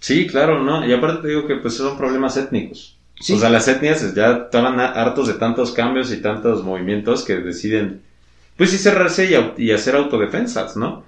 Sí, 0.00 0.26
claro, 0.26 0.62
¿no? 0.62 0.86
Y 0.86 0.92
aparte 0.92 1.22
te 1.22 1.28
digo 1.28 1.46
que 1.46 1.56
pues 1.56 1.74
son 1.74 1.96
problemas 1.98 2.36
étnicos. 2.36 2.96
Sí. 3.20 3.32
O 3.34 3.38
sea, 3.38 3.50
las 3.50 3.66
etnias 3.66 4.14
ya 4.14 4.44
estaban 4.44 4.78
hartos 4.78 5.26
de 5.26 5.34
tantos 5.34 5.72
cambios 5.72 6.12
y 6.12 6.22
tantos 6.22 6.62
movimientos 6.62 7.24
que 7.24 7.36
deciden, 7.36 8.00
pues 8.56 8.70
sí, 8.70 8.78
cerrarse 8.78 9.52
y, 9.56 9.64
y 9.64 9.72
hacer 9.72 9.96
autodefensas, 9.96 10.76
¿no? 10.76 11.04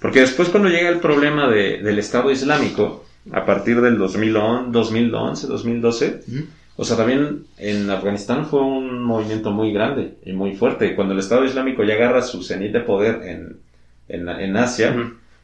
Porque 0.00 0.20
después 0.20 0.48
cuando 0.48 0.68
llega 0.68 0.88
el 0.88 0.98
problema 0.98 1.48
de- 1.48 1.78
del 1.82 1.98
Estado 2.00 2.30
Islámico, 2.32 3.04
a 3.32 3.44
partir 3.44 3.80
del 3.80 3.96
2011, 3.96 4.70
2011, 4.72 5.46
2012, 5.46 6.20
Ujú. 6.28 6.44
o 6.76 6.84
sea, 6.84 6.96
también 6.96 7.44
en 7.58 7.88
Afganistán 7.90 8.46
fue 8.46 8.60
un 8.62 9.02
movimiento 9.04 9.52
muy 9.52 9.72
grande 9.72 10.14
y 10.24 10.32
muy 10.32 10.56
fuerte. 10.56 10.96
Cuando 10.96 11.14
el 11.14 11.20
Estado 11.20 11.44
Islámico 11.44 11.84
ya 11.84 11.94
agarra 11.94 12.22
su 12.22 12.42
cenit 12.42 12.72
de 12.72 12.80
poder 12.80 13.22
en, 13.24 13.56
en, 14.08 14.28
en 14.28 14.56
Asia. 14.56 14.94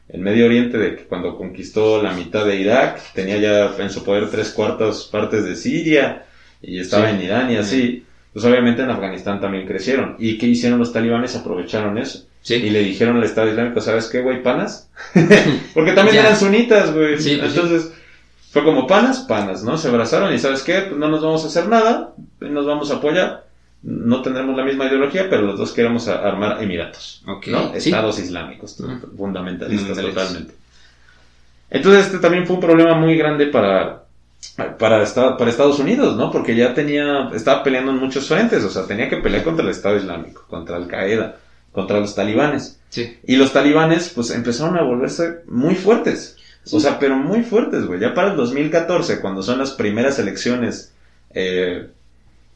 En 0.09 0.21
Medio 0.21 0.45
Oriente, 0.45 0.77
de 0.77 0.95
que 0.95 1.03
cuando 1.05 1.37
conquistó 1.37 2.01
la 2.03 2.13
mitad 2.13 2.45
de 2.45 2.57
Irak, 2.57 2.99
tenía 3.13 3.37
ya 3.37 3.75
en 3.79 3.89
su 3.89 4.03
poder 4.03 4.29
tres 4.29 4.49
cuartas 4.49 5.03
partes 5.11 5.43
de 5.45 5.55
Siria 5.55 6.25
y 6.61 6.79
estaba 6.79 7.09
Sí. 7.09 7.15
en 7.15 7.21
Irán 7.23 7.51
y 7.51 7.55
así. 7.57 8.05
Pues 8.31 8.45
obviamente 8.45 8.81
en 8.81 8.89
Afganistán 8.89 9.39
también 9.39 9.67
crecieron. 9.67 10.15
¿Y 10.17 10.37
qué 10.39 10.47
hicieron 10.47 10.79
los 10.79 10.91
talibanes? 10.91 11.35
Aprovecharon 11.35 11.97
eso. 11.99 12.25
Sí. 12.41 12.55
Y 12.55 12.69
le 12.71 12.79
dijeron 12.83 13.17
al 13.17 13.23
Estado 13.23 13.49
Islámico, 13.49 13.79
¿sabes 13.79 14.07
qué, 14.07 14.21
güey? 14.21 14.41
¿Panas? 14.41 14.89
Porque 15.73 15.91
también 15.93 16.17
eran 16.17 16.35
sunitas, 16.35 16.93
güey. 16.93 17.19
Sí, 17.19 17.37
pues 17.39 17.53
sí. 17.53 17.59
Entonces, 17.59 17.93
fue 18.51 18.63
como 18.63 18.85
panas, 18.87 19.19
panas, 19.19 19.63
¿no? 19.63 19.77
Se 19.77 19.87
abrazaron 19.87 20.33
y 20.33 20.39
¿sabes 20.39 20.63
qué? 20.63 20.81
Pues 20.81 20.97
no 20.97 21.09
nos 21.09 21.21
vamos 21.23 21.43
a 21.43 21.47
hacer 21.47 21.67
nada, 21.67 22.13
nos 22.39 22.65
vamos 22.65 22.91
a 22.91 22.95
apoyar. 22.95 23.42
No 23.83 24.21
tendremos 24.21 24.55
la 24.55 24.63
misma 24.63 24.85
ideología, 24.87 25.29
pero 25.29 25.41
los 25.43 25.57
dos 25.59 25.73
queremos 25.73 26.07
armar 26.07 26.63
emiratos. 26.63 27.21
¿no? 27.25 27.71
sí. 27.79 27.89
Estados 27.89 28.17
islámicos, 28.19 28.77
fundamentalistas 29.17 29.17
Fundamentalistas. 29.17 29.97
totalmente. 30.27 30.53
Entonces 31.69 32.05
este 32.05 32.19
también 32.19 32.45
fue 32.45 32.55
un 32.55 32.61
problema 32.61 32.93
muy 32.95 33.17
grande 33.17 33.47
para, 33.47 34.03
para, 34.77 35.01
esta- 35.03 35.35
para 35.37 35.49
Estados 35.49 35.79
Unidos, 35.79 36.15
¿no? 36.15 36.31
Porque 36.31 36.55
ya 36.55 36.73
tenía, 36.73 37.29
estaba 37.33 37.63
peleando 37.63 37.91
en 37.91 37.97
muchos 37.97 38.27
frentes, 38.27 38.63
o 38.63 38.69
sea, 38.69 38.85
tenía 38.85 39.09
que 39.09 39.17
pelear 39.17 39.43
contra 39.43 39.63
el 39.65 39.71
Estado 39.71 39.97
Islámico, 39.97 40.45
contra 40.47 40.75
Al 40.77 40.87
Qaeda, 40.87 41.37
contra 41.71 41.99
los 41.99 42.13
talibanes. 42.15 42.79
Sí. 42.89 43.17
Y 43.25 43.35
los 43.37 43.51
talibanes, 43.51 44.09
pues, 44.09 44.29
empezaron 44.31 44.77
a 44.77 44.83
volverse 44.83 45.41
muy 45.47 45.73
fuertes. 45.75 46.37
O 46.71 46.79
sea, 46.79 46.99
pero 46.99 47.15
muy 47.17 47.41
fuertes, 47.43 47.85
güey. 47.87 47.99
Ya 47.99 48.13
para 48.13 48.31
el 48.31 48.37
2014, 48.37 49.19
cuando 49.19 49.41
son 49.43 49.57
las 49.57 49.71
primeras 49.71 50.17
elecciones, 50.19 50.93
eh, 51.33 51.89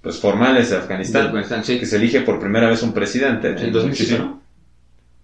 pues, 0.08 0.20
formales 0.22 0.70
de 0.70 0.78
Afganistán, 0.78 1.24
De 1.24 1.28
Afganistán, 1.28 1.64
sí. 1.66 1.78
que 1.80 1.86
se 1.86 1.98
elige 1.98 2.22
por 2.22 2.40
primera 2.40 2.70
vez 2.70 2.82
un 2.82 2.94
presidente. 2.94 3.58
Sí, 3.58 3.66
en 3.66 3.74
2007, 3.74 4.14
muchísimo- 4.14 4.42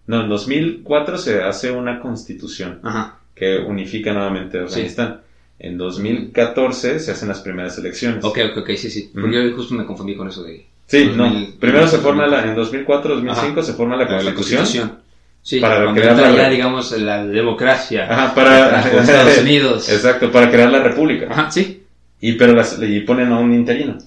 No, 0.07 0.21
en 0.23 0.27
2004 0.29 1.17
se 1.17 1.41
hace 1.41 1.71
una 1.71 2.01
constitución 2.01 2.79
Ajá. 2.83 3.19
que 3.33 3.59
unifica 3.59 4.11
nuevamente 4.11 4.59
Afganistán. 4.59 5.21
En 5.57 5.77
2014 5.77 6.99
se 6.99 7.11
hacen 7.11 7.29
las 7.29 7.39
primeras 7.39 7.77
elecciones. 7.77 8.25
Ok, 8.25 8.39
ok, 8.51 8.57
ok, 8.57 8.69
sí, 8.75 8.89
sí. 8.89 9.09
Porque 9.13 9.49
yo 9.49 9.55
justo 9.55 9.73
me 9.75 9.85
confundí 9.85 10.17
con 10.17 10.27
eso 10.27 10.43
de... 10.43 10.65
Sí, 10.87 11.05
2000, 11.05 11.17
no. 11.17 11.59
Primero 11.61 11.87
se 11.87 11.95
2000. 11.97 12.01
forma 12.01 12.27
la, 12.27 12.43
en 12.45 12.55
2004, 12.55 13.15
2005 13.15 13.59
Ajá. 13.59 13.63
se 13.63 13.73
forma 13.73 13.95
la 13.95 14.03
la 14.21 14.33
constitución. 14.33 14.99
Sí, 15.41 15.59
Para 15.61 15.93
crear 15.93 16.17
la 16.19 16.35
ya, 16.35 16.49
digamos, 16.49 16.91
la 16.99 17.25
democracia. 17.25 18.07
Ajá, 18.11 18.35
para 18.35 18.81
Estados 18.81 19.37
Unidos. 19.41 19.87
Exacto, 19.89 20.29
para 20.31 20.49
crear 20.51 20.69
la 20.69 20.83
república. 20.83 21.27
Ajá, 21.29 21.49
sí. 21.51 21.83
Y 22.19 22.33
pero 22.33 22.53
las, 22.53 22.77
y 22.81 22.99
ponen 23.01 23.31
a 23.31 23.39
un 23.39 23.53
interino. 23.53 23.97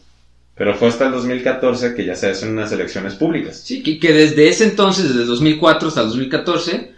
Pero 0.56 0.74
fue 0.74 0.88
hasta 0.88 1.06
el 1.06 1.12
2014 1.12 1.94
que 1.94 2.06
ya 2.06 2.14
se 2.14 2.30
hacen 2.30 2.50
unas 2.50 2.72
elecciones 2.72 3.14
públicas. 3.14 3.60
Sí, 3.62 3.82
que, 3.82 3.98
que 3.98 4.12
desde 4.12 4.48
ese 4.48 4.64
entonces, 4.64 5.08
desde 5.08 5.22
el 5.22 5.26
2004 5.28 5.88
hasta 5.88 6.00
el 6.00 6.08
2014, 6.08 6.92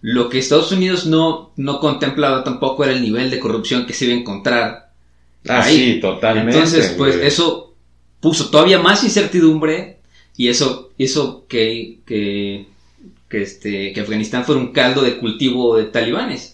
lo 0.00 0.28
que 0.30 0.38
Estados 0.38 0.72
Unidos 0.72 1.06
no, 1.06 1.52
no 1.56 1.78
contemplaba 1.78 2.42
tampoco 2.42 2.84
era 2.84 2.94
el 2.94 3.02
nivel 3.02 3.30
de 3.30 3.38
corrupción 3.38 3.86
que 3.86 3.92
se 3.92 4.06
iba 4.06 4.14
a 4.14 4.18
encontrar. 4.18 4.92
Ah, 5.46 5.62
ahí. 5.62 5.94
sí, 5.94 6.00
totalmente. 6.00 6.54
Entonces, 6.54 6.94
pues 6.96 7.16
güey. 7.16 7.28
eso 7.28 7.74
puso 8.20 8.48
todavía 8.48 8.78
más 8.78 9.04
incertidumbre 9.04 9.98
y 10.36 10.48
eso 10.48 10.90
hizo 10.96 11.44
que, 11.46 11.98
que, 12.06 12.66
que, 13.28 13.42
este, 13.42 13.92
que 13.92 14.00
Afganistán 14.00 14.44
fuera 14.44 14.60
un 14.60 14.72
caldo 14.72 15.02
de 15.02 15.18
cultivo 15.18 15.76
de 15.76 15.84
talibanes. 15.84 16.51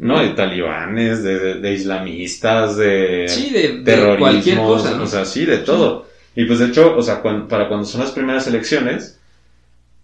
No, 0.00 0.20
de 0.20 0.28
talibanes, 0.30 1.22
de, 1.24 1.38
de- 1.38 1.54
de 1.54 1.72
islamistas, 1.72 2.76
de 2.76 3.24
Sí, 3.28 3.50
de, 3.50 3.68
de 3.78 3.82
terrorismo, 3.82 4.18
cualquier 4.18 4.58
cosa, 4.58 4.92
¿no? 4.96 5.02
o 5.04 5.06
sea, 5.06 5.24
sí, 5.24 5.44
de 5.44 5.58
todo. 5.58 6.06
Y 6.36 6.44
pues 6.44 6.60
de 6.60 6.66
hecho, 6.66 6.94
o 6.96 7.02
sea, 7.02 7.20
para 7.22 7.68
cuando 7.68 7.84
son 7.84 8.00
las 8.02 8.12
primeras 8.12 8.46
elecciones, 8.46 9.18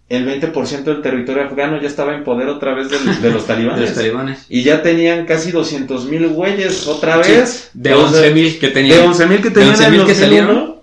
el 0.09 0.25
20% 0.27 0.83
del 0.83 1.01
territorio 1.01 1.43
afgano 1.45 1.81
ya 1.81 1.87
estaba 1.87 2.13
en 2.13 2.23
poder 2.23 2.47
otra 2.49 2.75
vez 2.75 2.89
del- 2.89 3.21
de, 3.21 3.31
los 3.31 3.45
talibanes. 3.47 3.79
De 3.79 3.85
los 3.87 3.95
talibanes. 3.95 4.45
Y 4.49 4.63
ya 4.63 4.83
tenían 4.83 5.25
casi 5.25 5.51
200 5.51 6.05
mil 6.05 6.27
güeyes 6.27 6.87
otra 6.87 7.17
vez. 7.17 7.69
De 7.73 7.93
O 7.93 8.07
sea, 8.09 8.29
11.000 8.29 8.59
que 8.59 8.67
tenían. 8.69 8.97
De 8.99 9.03
11 9.07 9.27
mil 9.27 9.37
que 9.41 9.49
de 9.49 9.55
tenían 9.55 9.75
11.000 9.75 9.85
en 9.85 9.91
que 9.91 9.97
2001, 9.97 10.15
salieron. 10.15 10.75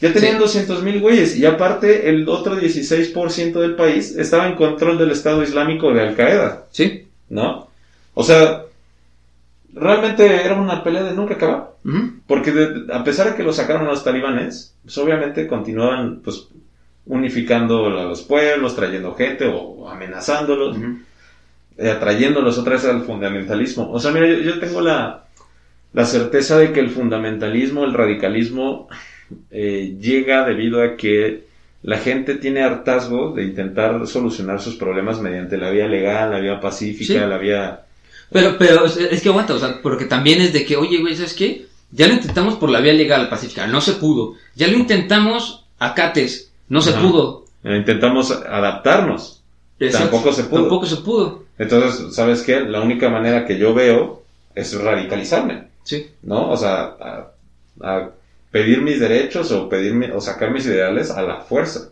Ya 0.00 0.12
tenían 0.12 0.34
Sí. 0.34 0.38
200 0.38 0.82
mil 0.82 1.00
güeyes. 1.00 1.36
Y 1.36 1.44
aparte, 1.44 2.08
el 2.08 2.28
otro 2.28 2.56
16% 2.56 3.60
del 3.60 3.74
país 3.76 4.16
estaba 4.16 4.46
en 4.48 4.54
control 4.54 4.96
del 4.96 5.10
Estado 5.10 5.42
Islámico 5.42 5.92
de 5.92 6.00
Al 6.00 6.14
Qaeda. 6.16 6.64
Sí. 6.70 7.04
¿No? 7.28 7.67
O 8.20 8.24
sea, 8.24 8.64
realmente 9.74 10.26
era 10.44 10.54
una 10.60 10.82
pelea 10.82 11.04
de 11.04 11.14
nunca 11.14 11.34
acabar. 11.34 11.70
Porque 12.26 12.50
de- 12.50 12.92
a 12.92 13.04
pesar 13.04 13.30
de 13.30 13.36
que 13.36 13.44
lo 13.44 13.52
sacaron 13.52 13.86
los 13.86 14.02
talibanes, 14.02 14.74
pues 14.82 14.98
obviamente 14.98 15.46
continuaban 15.46 16.20
pues 16.24 16.48
unificando 17.06 17.86
a 17.86 18.04
los 18.04 18.22
pueblos, 18.22 18.74
trayendo 18.74 19.14
gente 19.14 19.46
o 19.46 19.88
amenazándolos, 19.88 20.76
Ujú. 20.76 20.98
eh, 21.78 21.90
atrayéndolos 21.90 22.58
otra 22.58 22.72
vez 22.72 22.84
al 22.86 23.02
fundamentalismo. 23.02 23.88
O 23.92 24.00
sea, 24.00 24.10
mira, 24.10 24.26
yo, 24.26 24.38
yo 24.38 24.58
tengo 24.58 24.80
la, 24.80 25.24
la 25.92 26.04
certeza 26.04 26.58
de 26.58 26.72
que 26.72 26.80
el 26.80 26.90
fundamentalismo, 26.90 27.84
el 27.84 27.94
radicalismo, 27.94 28.88
eh, 29.52 29.96
llega 30.00 30.44
debido 30.44 30.82
a 30.82 30.96
que 30.96 31.46
la 31.84 31.98
gente 31.98 32.34
tiene 32.34 32.62
hartazgo 32.64 33.32
de 33.32 33.44
intentar 33.44 34.04
solucionar 34.08 34.60
sus 34.60 34.74
problemas 34.74 35.20
mediante 35.20 35.56
la 35.56 35.70
vía 35.70 35.86
legal, 35.86 36.32
la 36.32 36.40
vía 36.40 36.60
pacífica, 36.60 37.12
Sí. 37.14 37.20
la 37.20 37.38
vía... 37.38 37.84
Pero, 38.30 38.56
pero 38.58 38.84
es- 38.86 39.22
que 39.22 39.28
aguanta, 39.28 39.54
o 39.54 39.58
sea, 39.58 39.80
porque 39.82 40.04
también 40.04 40.40
es 40.42 40.52
de 40.52 40.64
que, 40.64 40.76
oye, 40.76 40.98
güey, 41.00 41.14
¿sabes 41.16 41.34
qué? 41.34 41.66
Ya 41.90 42.06
lo 42.06 42.14
intentamos 42.14 42.56
por 42.56 42.68
la 42.70 42.80
vía 42.80 42.92
legal 42.92 43.28
pacífica, 43.28 43.66
no 43.66 43.80
se 43.80 43.94
pudo. 43.94 44.34
Ya 44.54 44.68
lo 44.68 44.76
intentamos 44.76 45.64
a 45.78 45.94
Cates, 45.94 46.50
no 46.68 46.82
se 46.82 46.90
Ajá. 46.90 47.00
pudo. 47.00 47.44
eh, 47.64 47.76
Intentamos 47.76 48.30
adaptarnos. 48.30 49.42
Exacto. 49.80 50.10
Tampoco 50.10 50.32
se 50.32 50.44
pudo. 50.44 50.60
Tampoco 50.60 50.86
se 50.86 50.96
pudo. 50.96 51.44
Entonces, 51.58 52.14
¿sabes 52.14 52.42
qué? 52.42 52.60
La 52.60 52.80
única 52.80 53.08
manera 53.08 53.46
que 53.46 53.58
yo 53.58 53.72
veo 53.74 54.22
es 54.54 54.74
radicalizarme, 54.80 55.68
Sí. 55.84 56.06
¿no? 56.22 56.50
O 56.50 56.56
sea, 56.56 56.94
a, 57.00 57.30
a 57.82 58.10
pedir 58.50 58.82
mis 58.82 59.00
derechos 59.00 59.50
o 59.52 59.68
pedirme 59.68 60.12
o 60.12 60.20
sacar 60.20 60.50
mis 60.52 60.66
ideales 60.66 61.10
a 61.10 61.22
la 61.22 61.40
fuerza, 61.40 61.88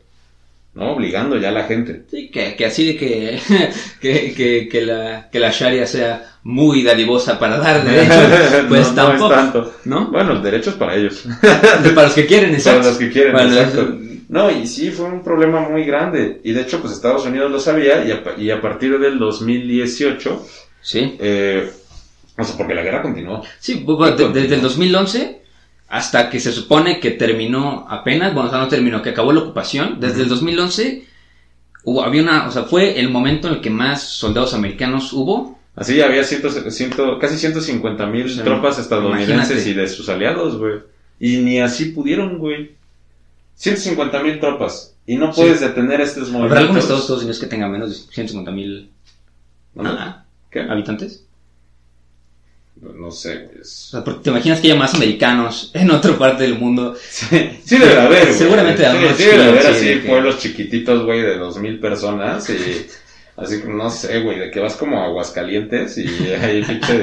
¿no? 0.76 0.92
Obligando 0.92 1.36
ya 1.38 1.48
a 1.48 1.52
la 1.52 1.64
gente. 1.64 2.04
Sí, 2.08 2.30
que, 2.30 2.54
que 2.54 2.66
así 2.66 2.86
de 2.86 2.96
que, 2.96 3.40
que, 4.00 4.32
que, 4.34 4.68
que 4.68 4.80
la, 4.82 5.28
que 5.30 5.40
la 5.40 5.50
Sharia 5.50 5.86
sea 5.86 6.36
muy 6.44 6.84
dadivosa 6.84 7.38
para 7.40 7.58
dar 7.58 7.82
derechos, 7.84 8.14
pues 8.68 8.68
No, 8.68 8.76
no 8.78 8.78
es 8.78 8.94
tampoco. 8.94 9.28
tanto. 9.34 9.74
¿no? 9.86 10.10
Bueno, 10.12 10.40
derechos 10.40 10.74
para 10.74 10.94
ellos. 10.94 11.24
Para 11.40 12.02
los 12.06 12.14
que 12.14 12.26
quieren, 12.26 12.50
para 12.50 12.58
exacto. 12.58 12.88
los 12.90 12.98
que 12.98 13.10
quieren, 13.10 13.32
Para 13.32 13.44
los- 13.46 13.56
exacto. 13.56 13.98
No, 14.28 14.50
y 14.50 14.66
sí, 14.66 14.90
fue 14.90 15.06
un 15.06 15.22
problema 15.22 15.60
muy 15.68 15.84
grande. 15.84 16.40
Y 16.44 16.52
de 16.52 16.62
hecho, 16.62 16.80
pues 16.80 16.92
Estados 16.92 17.24
Unidos 17.26 17.50
lo 17.50 17.60
sabía 17.60 18.04
y 18.04 18.10
a, 18.10 18.22
pa- 18.24 18.34
y 18.36 18.50
a 18.50 18.60
partir 18.60 18.98
del 18.98 19.18
2018, 19.20 20.46
Sí. 20.82 21.16
eh, 21.20 21.70
o 22.36 22.44
sea, 22.44 22.56
porque 22.56 22.74
la 22.74 22.82
guerra 22.82 23.02
continuó. 23.02 23.42
Sí, 23.60 23.84
desde 24.34 24.54
el 24.56 24.60
2011 24.62 25.42
hasta 25.88 26.30
que 26.30 26.40
se 26.40 26.52
supone 26.52 26.98
que 27.00 27.12
terminó 27.12 27.86
apenas, 27.88 28.34
bueno, 28.34 28.48
o 28.48 28.50
sea, 28.50 28.60
no 28.60 28.68
terminó, 28.68 29.02
que 29.02 29.10
acabó 29.10 29.32
la 29.32 29.40
ocupación, 29.40 29.98
desde 30.00 30.22
el 30.22 30.28
2011 30.28 31.04
hubo, 31.84 32.02
había 32.02 32.22
una, 32.22 32.48
o 32.48 32.50
sea, 32.50 32.64
fue 32.64 32.98
el 32.98 33.08
momento 33.10 33.46
en 33.48 33.54
el 33.54 33.60
que 33.60 33.70
más 33.70 34.02
soldados 34.02 34.52
americanos 34.54 35.12
hubo. 35.12 35.56
Así 35.76 36.00
había 36.00 36.24
ciento, 36.24 36.50
ciento- 36.70 37.18
casi 37.18 37.36
150 37.36 38.06
mil 38.06 38.28
Sí, 38.30 38.40
tropas 38.40 38.78
estadounidenses 38.78 39.34
imagínate. 39.50 39.70
y 39.70 39.74
de 39.74 39.88
sus 39.88 40.08
aliados, 40.08 40.56
güey. 40.58 40.80
Y 41.20 41.36
ni 41.38 41.60
así 41.60 41.86
pudieron, 41.86 42.38
güey. 42.38 42.72
150 43.54 44.22
mil 44.22 44.40
tropas. 44.40 44.94
Y 45.06 45.16
no 45.16 45.32
Sí. 45.32 45.40
puedes 45.42 45.60
detener 45.60 46.00
estos 46.00 46.28
¿Habrá 46.28 46.38
movimientos. 46.38 46.58
algún 46.62 46.78
estado 46.78 46.96
de 46.96 47.00
Estados 47.02 47.22
Unidos 47.22 47.38
que 47.38 47.46
tenga 47.46 47.68
menos 47.68 47.90
de 47.90 48.12
150 48.12 48.50
mil 48.50 48.90
habitantes? 50.68 51.25
No 52.80 53.10
sé, 53.10 53.46
O 53.46 53.52
pues. 53.52 53.70
sea, 53.90 54.04
porque 54.04 54.20
te 54.24 54.30
imaginas 54.30 54.60
que 54.60 54.68
haya 54.70 54.78
más 54.78 54.94
americanos 54.94 55.70
en 55.74 55.90
otra 55.90 56.16
parte 56.18 56.42
del 56.44 56.58
mundo. 56.58 56.94
Sí, 57.08 57.26
sí 57.64 57.78
debe 57.78 57.94
de 57.94 58.00
haber, 58.00 58.22
güey. 58.26 58.34
Seguramente 58.34 58.82
sí, 58.82 58.84
algunos 58.88 59.16
sí 59.16 59.22
debe 59.24 59.38
de 59.38 59.48
haber 59.48 59.62
sí, 59.62 59.68
así 59.68 59.84
de 59.86 60.02
que- 60.02 60.08
pueblos 60.08 60.38
chiquititos, 60.38 61.04
güey, 61.04 61.22
de 61.22 61.38
dos 61.38 61.56
mil 61.58 61.80
personas 61.80 62.48
y 62.50 62.86
así 63.36 63.60
que 63.62 63.68
no 63.68 63.88
sé, 63.90 64.20
güey, 64.20 64.38
de 64.38 64.50
que 64.50 64.60
vas 64.60 64.76
como 64.76 65.00
a 65.00 65.06
Aguascalientes 65.06 65.96
y 65.98 66.06
hay 66.32 66.62
pinche 66.62 67.00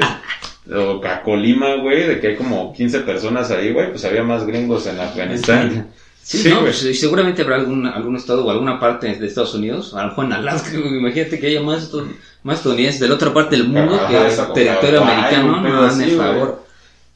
o 0.72 1.04
a 1.04 1.22
Colima, 1.22 1.74
güey, 1.76 2.06
de 2.06 2.20
que 2.20 2.28
hay 2.28 2.36
como 2.36 2.72
15 2.72 3.00
personas 3.00 3.50
ahí, 3.50 3.72
güey, 3.72 3.90
pues 3.90 4.04
había 4.04 4.22
más 4.22 4.46
gringos 4.46 4.86
en 4.86 4.98
Afganistán. 5.00 5.88
Sí, 6.24 6.38
Sí, 6.38 6.48
no, 6.48 6.60
pues, 6.60 6.78
seguramente 6.98 7.42
habrá 7.42 7.56
algún, 7.56 7.86
algún 7.86 8.16
estado 8.16 8.46
o 8.46 8.50
alguna 8.50 8.80
parte 8.80 9.14
de 9.14 9.26
Estados 9.26 9.54
Unidos, 9.54 9.92
a 9.94 10.02
lo 10.04 10.08
mejor 10.08 10.24
en 10.24 10.32
Alaska, 10.32 10.70
imagínate 10.74 11.38
que 11.38 11.48
haya 11.48 11.60
más, 11.60 11.90
más 12.42 12.58
estadounidenses 12.58 13.00
de 13.00 13.08
la 13.08 13.14
otra 13.14 13.34
parte 13.34 13.56
del 13.56 13.68
mundo 13.68 13.94
Ajá, 13.94 14.08
que 14.08 14.54
territorio 14.54 15.00
Hawái, 15.02 15.18
americano, 15.18 15.60
no 15.60 15.82
así, 15.82 16.02
el 16.04 16.16
favor. 16.16 16.64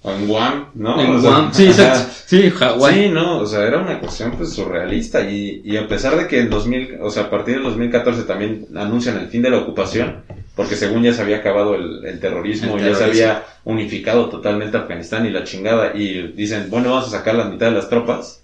O 0.02 0.12
en 0.12 0.28
Guam, 0.28 0.66
¿no? 0.74 1.00
En 1.00 1.16
O 1.16 1.20
sea, 1.20 1.30
Guam, 1.30 1.52
sí, 1.54 1.66
exacto. 1.66 2.12
Sí, 2.26 2.50
Hawái. 2.50 2.94
Sí, 2.94 3.08
no, 3.08 3.38
o 3.38 3.46
sea, 3.46 3.62
era 3.66 3.78
una 3.78 3.98
cuestión 3.98 4.32
pues 4.36 4.52
surrealista 4.52 5.22
y, 5.28 5.62
y 5.64 5.76
a 5.76 5.88
pesar 5.88 6.16
de 6.16 6.28
que 6.28 6.40
en 6.40 6.50
2000, 6.50 6.98
o 7.00 7.10
sea, 7.10 7.24
a 7.24 7.30
partir 7.30 7.54
del 7.54 7.64
2014 7.64 8.22
también 8.24 8.66
anuncian 8.76 9.16
el 9.18 9.28
fin 9.28 9.42
de 9.42 9.50
la 9.50 9.58
ocupación, 9.58 10.22
porque 10.54 10.76
según 10.76 11.02
ya 11.02 11.12
se 11.14 11.22
había 11.22 11.38
acabado 11.38 11.74
el, 11.74 12.04
el 12.04 12.20
terrorismo, 12.20 12.76
El 12.76 12.84
ya 12.84 12.92
se 12.94 12.98
terrorismo. 13.00 13.24
había 13.26 13.44
unificado 13.64 14.28
totalmente 14.28 14.76
Afganistán 14.76 15.26
y 15.26 15.30
la 15.30 15.44
chingada 15.44 15.92
y 15.96 16.28
dicen, 16.32 16.68
bueno, 16.70 16.90
vamos 16.90 17.08
a 17.08 17.18
sacar 17.18 17.34
la 17.34 17.44
mitad 17.46 17.66
de 17.66 17.72
las 17.72 17.88
tropas. 17.88 18.42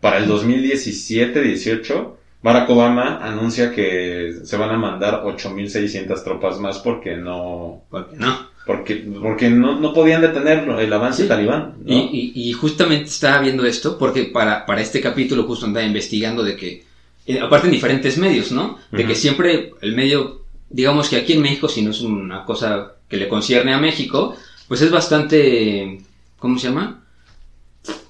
Para 0.00 0.18
el 0.18 0.28
2017-18, 0.28 2.12
Barack 2.42 2.70
Obama 2.70 3.18
anuncia 3.22 3.72
que 3.72 4.34
se 4.44 4.56
van 4.56 4.70
a 4.70 4.76
mandar 4.78 5.22
8.600 5.24 6.22
tropas 6.22 6.58
más 6.60 6.78
porque 6.78 7.16
no, 7.16 7.82
¿Por 7.90 8.08
qué 8.08 8.16
no? 8.16 8.48
porque, 8.66 8.96
porque 9.22 9.48
no, 9.48 9.78
no 9.80 9.92
podían 9.92 10.20
detener 10.20 10.68
el 10.68 10.92
avance 10.92 11.22
Sí. 11.22 11.28
talibán. 11.28 11.74
¿no? 11.84 11.92
Y, 11.94 12.32
y, 12.34 12.48
y 12.50 12.52
justamente 12.52 13.08
estaba 13.10 13.40
viendo 13.40 13.64
esto 13.64 13.96
porque 13.96 14.24
para, 14.24 14.66
para 14.66 14.80
este 14.80 15.00
capítulo 15.00 15.44
justo 15.44 15.66
andaba 15.66 15.86
investigando 15.86 16.42
de 16.42 16.56
que, 16.56 16.82
eh, 17.26 17.40
aparte 17.40 17.66
en 17.68 17.72
diferentes 17.72 18.18
medios, 18.18 18.52
¿no? 18.52 18.78
De 18.92 19.06
que 19.06 19.14
siempre 19.14 19.72
el 19.80 19.94
medio, 19.96 20.42
digamos 20.68 21.08
que 21.08 21.16
aquí 21.16 21.32
en 21.34 21.42
México, 21.42 21.68
si 21.68 21.82
no 21.82 21.90
es 21.90 22.00
una 22.00 22.44
cosa 22.44 22.92
que 23.08 23.16
le 23.16 23.28
concierne 23.28 23.72
a 23.72 23.78
México, 23.78 24.34
pues 24.68 24.82
es 24.82 24.90
bastante, 24.90 26.00
¿cómo 26.38 26.58
se 26.58 26.68
llama? 26.68 27.02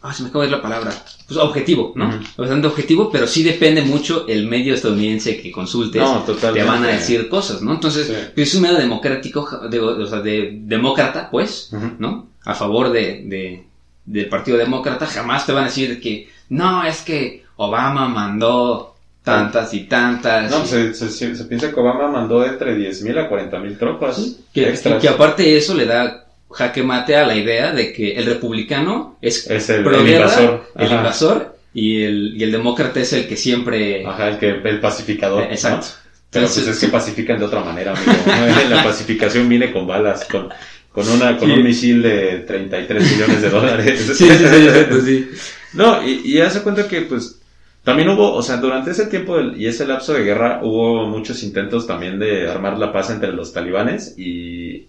Ah, 0.08 0.12
se 0.12 0.22
me 0.22 0.28
acaba 0.28 0.44
de 0.44 0.50
ir 0.50 0.56
la 0.56 0.62
palabra. 0.62 0.92
Pues 1.26 1.38
objetivo, 1.38 1.92
¿no? 1.96 2.20
Bastante 2.36 2.66
objetivo, 2.68 3.10
pero 3.10 3.26
sí 3.26 3.42
depende 3.42 3.82
mucho 3.82 4.24
el 4.28 4.46
medio 4.46 4.74
estadounidense 4.74 5.36
que 5.40 5.50
consultes. 5.50 6.00
No, 6.00 6.20
te 6.22 6.62
van 6.62 6.84
a 6.84 6.88
decir 6.88 7.28
cosas, 7.28 7.60
¿no? 7.62 7.72
Entonces, 7.74 8.06
Sí. 8.06 8.14
es 8.40 8.54
un 8.54 8.62
medio 8.62 8.76
democrático, 8.76 9.68
de- 9.68 9.80
o 9.80 10.06
sea, 10.06 10.20
de 10.20 10.58
demócrata, 10.62 11.28
pues. 11.30 11.70
¿no? 11.98 12.28
A 12.44 12.54
favor 12.54 12.90
de, 12.90 13.22
de- 13.26 13.64
del 14.04 14.28
Partido 14.28 14.56
Demócrata, 14.56 15.06
jamás 15.06 15.44
te 15.46 15.52
van 15.52 15.64
a 15.64 15.66
decir 15.66 16.00
que 16.00 16.28
no, 16.50 16.84
es 16.84 17.02
que 17.02 17.44
Obama 17.56 18.06
mandó 18.06 18.94
tantas 19.24 19.74
y 19.74 19.80
tantas. 19.88 20.48
No, 20.48 20.58
y- 20.58 20.60
pues 20.60 20.70
se, 20.70 20.94
se- 20.94 21.10
se- 21.10 21.34
se 21.34 21.44
piensa 21.46 21.72
que 21.72 21.80
Obama 21.80 22.06
mandó 22.06 22.44
entre 22.46 22.76
10.000 22.76 23.18
a 23.18 23.28
40.000 23.28 23.76
tropas 23.76 24.36
que, 24.54 24.68
extras. 24.68 24.98
y 24.98 25.00
que 25.00 25.08
aparte 25.08 25.42
de 25.42 25.56
eso 25.56 25.74
le 25.74 25.86
da 25.86 26.25
jaque 26.56 26.82
mate 26.82 27.16
a 27.16 27.26
la 27.26 27.34
idea 27.36 27.72
de 27.72 27.92
que 27.92 28.16
el 28.16 28.26
republicano 28.26 29.18
es, 29.22 29.48
es 29.50 29.68
el, 29.70 29.80
invasor. 29.86 30.66
el 30.76 30.90
invasor, 30.92 31.56
y 31.74 32.02
el, 32.02 32.34
y 32.36 32.42
el 32.44 32.52
demócrata 32.52 33.00
es 33.00 33.12
el 33.12 33.28
que 33.28 33.36
siempre... 33.36 34.04
Ajá, 34.06 34.28
el, 34.30 34.38
que, 34.38 34.48
el 34.50 34.80
pacificador. 34.80 35.42
Eh, 35.44 35.48
exacto. 35.50 35.86
¿no? 35.88 36.06
Pero 36.30 36.46
Entonces- 36.46 36.64
pues 36.64 36.76
es 36.76 36.84
que 36.84 36.88
pacifican 36.90 37.38
de 37.38 37.44
otra 37.44 37.60
manera, 37.62 37.92
amigo. 37.92 38.12
La 38.70 38.82
pacificación 38.82 39.48
viene 39.48 39.72
con 39.72 39.86
balas, 39.86 40.24
con, 40.24 40.48
con, 40.90 41.08
una, 41.08 41.36
con 41.36 41.48
Sí. 41.48 41.54
un 41.54 41.62
misil 41.62 42.02
de 42.02 42.38
33 42.46 43.12
millones 43.12 43.42
de 43.42 43.50
dólares. 43.50 44.00
Sí, 44.16 44.24
sí, 44.24 44.38
sí, 44.38 44.66
exacto, 44.66 45.00
sí. 45.02 45.28
No, 45.74 46.06
y, 46.06 46.22
y 46.24 46.40
hace 46.40 46.62
cuenta 46.62 46.88
que 46.88 47.02
pues 47.02 47.40
también 47.84 48.08
hubo, 48.08 48.32
o 48.32 48.42
sea, 48.42 48.56
durante 48.56 48.90
ese 48.92 49.06
tiempo 49.06 49.36
del- 49.36 49.60
y 49.60 49.66
ese 49.66 49.86
lapso 49.86 50.14
de 50.14 50.24
guerra 50.24 50.60
hubo 50.62 51.06
muchos 51.06 51.42
intentos 51.42 51.86
también 51.86 52.18
de 52.18 52.48
armar 52.48 52.78
la 52.78 52.92
paz 52.92 53.10
entre 53.10 53.32
los 53.32 53.52
talibanes 53.52 54.14
y, 54.18 54.86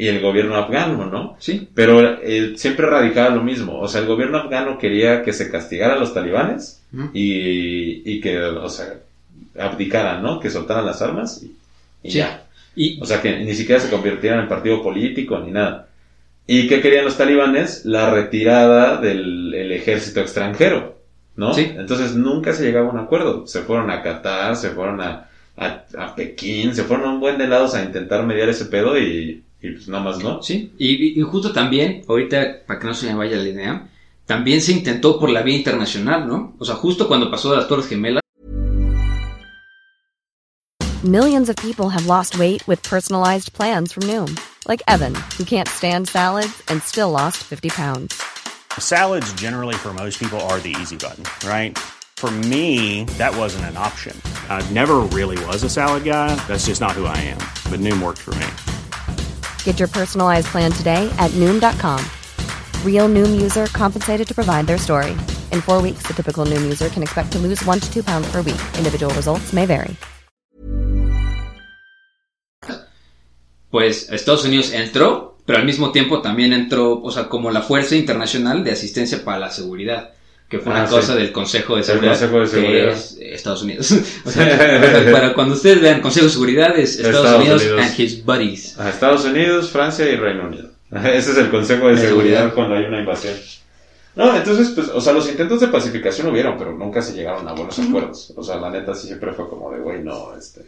y 0.00 0.06
el 0.06 0.20
gobierno 0.20 0.54
afgano, 0.56 1.06
¿no? 1.06 1.36
Sí, 1.40 1.68
Pero 1.74 2.20
eh, 2.22 2.52
siempre 2.56 2.86
radicaba 2.86 3.34
lo 3.34 3.42
mismo. 3.42 3.80
O 3.80 3.88
sea, 3.88 4.00
el 4.00 4.06
gobierno 4.06 4.38
afgano 4.38 4.78
quería 4.78 5.22
que 5.24 5.32
se 5.32 5.50
castigara 5.50 5.94
a 5.94 5.98
los 5.98 6.14
talibanes 6.14 6.80
y, 7.12 8.02
y 8.10 8.20
que, 8.20 8.38
o 8.40 8.68
sea, 8.68 8.94
abdicaran, 9.58 10.22
¿no? 10.22 10.38
Que 10.40 10.50
soltaran 10.50 10.86
las 10.86 11.02
armas 11.02 11.42
y, 11.42 11.56
y 12.02 12.10
Sí. 12.12 12.18
ya. 12.18 12.44
y 12.76 13.00
O 13.02 13.06
sea, 13.06 13.20
que 13.20 13.38
ni 13.40 13.54
siquiera 13.54 13.80
se 13.80 13.90
convirtieran 13.90 14.40
en 14.40 14.48
partido 14.48 14.82
político 14.82 15.38
ni 15.40 15.50
nada. 15.50 15.88
¿Y 16.46 16.68
qué 16.68 16.80
querían 16.80 17.04
los 17.04 17.16
talibanes? 17.18 17.84
La 17.84 18.10
retirada 18.10 18.98
del 19.00 19.52
el 19.54 19.72
ejército 19.72 20.20
extranjero, 20.20 20.96
¿no? 21.36 21.52
Sí. 21.54 21.72
Entonces 21.76 22.14
nunca 22.14 22.52
se 22.52 22.64
llegaba 22.64 22.88
a 22.88 22.92
un 22.92 22.98
acuerdo. 23.00 23.46
Se 23.48 23.62
fueron 23.62 23.90
a 23.90 24.02
Qatar, 24.02 24.54
se 24.56 24.70
fueron 24.70 25.00
a, 25.00 25.28
a, 25.56 25.84
a 25.98 26.14
Pekín, 26.14 26.74
se 26.74 26.84
fueron 26.84 27.06
a 27.08 27.12
un 27.14 27.20
buen 27.20 27.36
de 27.36 27.48
lados 27.48 27.74
a 27.74 27.82
intentar 27.82 28.24
mediar 28.24 28.48
ese 28.48 28.66
pedo 28.66 28.96
y, 28.98 29.42
y 29.60 29.70
pues 29.70 29.88
nada 29.88 30.04
más, 30.04 30.22
¿no? 30.22 30.42
Sí, 30.42 30.72
y, 30.78 31.20
y 31.20 31.22
justo 31.22 31.52
también, 31.52 32.04
ahorita, 32.08 32.64
para 32.66 32.78
que 32.78 32.86
no 32.86 32.94
se 32.94 33.06
me 33.06 33.14
vaya 33.14 33.36
la 33.36 33.48
idea, 33.48 33.88
también 34.26 34.60
se 34.60 34.72
intentó 34.72 35.18
por 35.18 35.30
la 35.30 35.42
vía 35.42 35.56
internacional, 35.56 36.28
¿no? 36.28 36.54
O 36.58 36.64
sea, 36.64 36.76
justo 36.76 37.08
cuando 37.08 37.30
pasó 37.30 37.50
de 37.50 37.56
las 37.56 37.68
Torres 37.68 37.88
Gemelas, 37.88 38.22
Millions 41.04 41.48
of 41.48 41.54
people 41.56 41.90
have 41.90 42.06
lost 42.06 42.38
weight 42.40 42.66
with 42.66 42.82
personalized 42.82 43.52
plans 43.52 43.92
from 43.92 44.02
Noom, 44.02 44.36
like 44.66 44.82
Evan, 44.88 45.14
who 45.38 45.44
can't 45.44 45.68
stand 45.68 46.08
salads 46.08 46.60
and 46.66 46.82
still 46.82 47.12
lost 47.12 47.36
50 47.38 47.68
pounds. 47.68 48.20
Salads, 48.78 49.32
generally, 49.34 49.76
for 49.76 49.94
most 49.94 50.18
people, 50.18 50.40
are 50.50 50.58
the 50.58 50.74
easy 50.80 50.96
button, 50.96 51.22
right? 51.48 51.78
For 52.16 52.32
me, 52.32 53.04
that 53.16 53.34
wasn't 53.34 53.66
an 53.66 53.76
option. 53.76 54.20
I 54.48 54.60
never 54.72 54.96
really 55.14 55.38
was 55.46 55.62
a 55.62 55.70
salad 55.70 56.02
guy. 56.02 56.34
That's 56.48 56.66
just 56.66 56.80
not 56.80 56.92
who 56.92 57.06
I 57.06 57.16
am. 57.16 57.38
But 57.70 57.78
Noom 57.78 58.02
worked 58.02 58.18
for 58.18 58.34
me. 58.34 58.46
Get 59.62 59.78
your 59.78 59.88
personalized 59.88 60.48
plan 60.48 60.72
today 60.72 61.08
at 61.18 61.30
Noom.com. 61.38 62.04
Real 62.84 63.08
Noom 63.08 63.40
user 63.40 63.66
compensated 63.66 64.26
to 64.26 64.34
provide 64.34 64.66
their 64.66 64.78
story. 64.78 65.12
In 65.52 65.60
four 65.60 65.80
weeks, 65.80 66.02
the 66.08 66.14
typical 66.14 66.44
Noom 66.44 66.62
user 66.62 66.88
can 66.88 67.04
expect 67.04 67.30
to 67.32 67.38
lose 67.38 67.64
one 67.64 67.78
to 67.78 67.88
two 67.92 68.02
pounds 68.02 68.26
per 68.32 68.42
week. 68.42 68.60
Individual 68.76 69.14
results 69.14 69.52
may 69.52 69.66
vary. 69.66 69.96
Pues 73.70 74.10
Estados 74.10 74.44
Unidos 74.46 74.72
entró, 74.72 75.36
pero 75.44 75.58
al 75.58 75.66
mismo 75.66 75.92
tiempo 75.92 76.22
también 76.22 76.54
entró, 76.54 77.02
o 77.02 77.10
sea, 77.10 77.28
como 77.28 77.50
la 77.50 77.60
Fuerza 77.60 77.96
Internacional 77.96 78.64
de 78.64 78.72
Asistencia 78.72 79.22
para 79.24 79.38
la 79.38 79.50
Seguridad. 79.50 80.14
Que 80.48 80.58
fue 80.58 80.72
una 80.72 80.84
Ah, 80.84 80.88
cosa 80.88 81.14
del 81.14 81.30
Consejo 81.30 81.76
de 81.76 81.82
Seguridad. 81.82 82.12
Consejo 82.12 82.40
de 82.40 82.48
que 82.68 82.88
es 82.90 83.18
Estados 83.20 83.62
Unidos. 83.62 83.92
o 84.24 84.30
sea, 84.30 85.08
para, 85.12 85.34
cuando 85.34 85.54
ustedes 85.54 85.80
vean 85.82 86.00
Consejo 86.00 86.26
de 86.26 86.32
Seguridad 86.32 86.78
es 86.78 86.96
Estados, 86.96 87.16
Estados 87.16 87.40
Unidos, 87.42 87.62
Unidos. 87.64 87.80
and 87.82 88.00
his 88.00 88.24
buddies. 88.24 88.78
A 88.78 88.88
Estados 88.88 89.24
Unidos, 89.26 89.70
Francia 89.70 90.08
y 90.08 90.16
Reino 90.16 90.44
Unido. 90.46 90.70
Ese 90.90 91.32
es 91.32 91.36
el 91.36 91.50
Consejo 91.50 91.88
de 91.88 91.96
De 91.96 92.00
Seguridad 92.00 92.38
seguridad. 92.38 92.54
cuando 92.54 92.76
hay 92.76 92.84
una 92.84 93.00
invasión. 93.00 93.34
No, 94.16 94.34
entonces, 94.36 94.70
pues, 94.70 94.88
o 94.88 95.00
sea, 95.00 95.12
los 95.12 95.28
intentos 95.28 95.60
de 95.60 95.68
pacificación 95.68 96.26
hubieron, 96.28 96.56
pero 96.58 96.72
nunca 96.72 97.02
se 97.02 97.12
llegaron 97.12 97.46
a 97.46 97.52
buenos 97.52 97.78
acuerdos. 97.78 98.32
O 98.34 98.42
sea, 98.42 98.56
la 98.56 98.70
neta 98.70 98.94
sí 98.94 99.06
siempre 99.06 99.32
fue 99.32 99.48
como 99.48 99.70
de, 99.70 99.78
güey, 99.80 100.02
no, 100.02 100.34
este... 100.36 100.62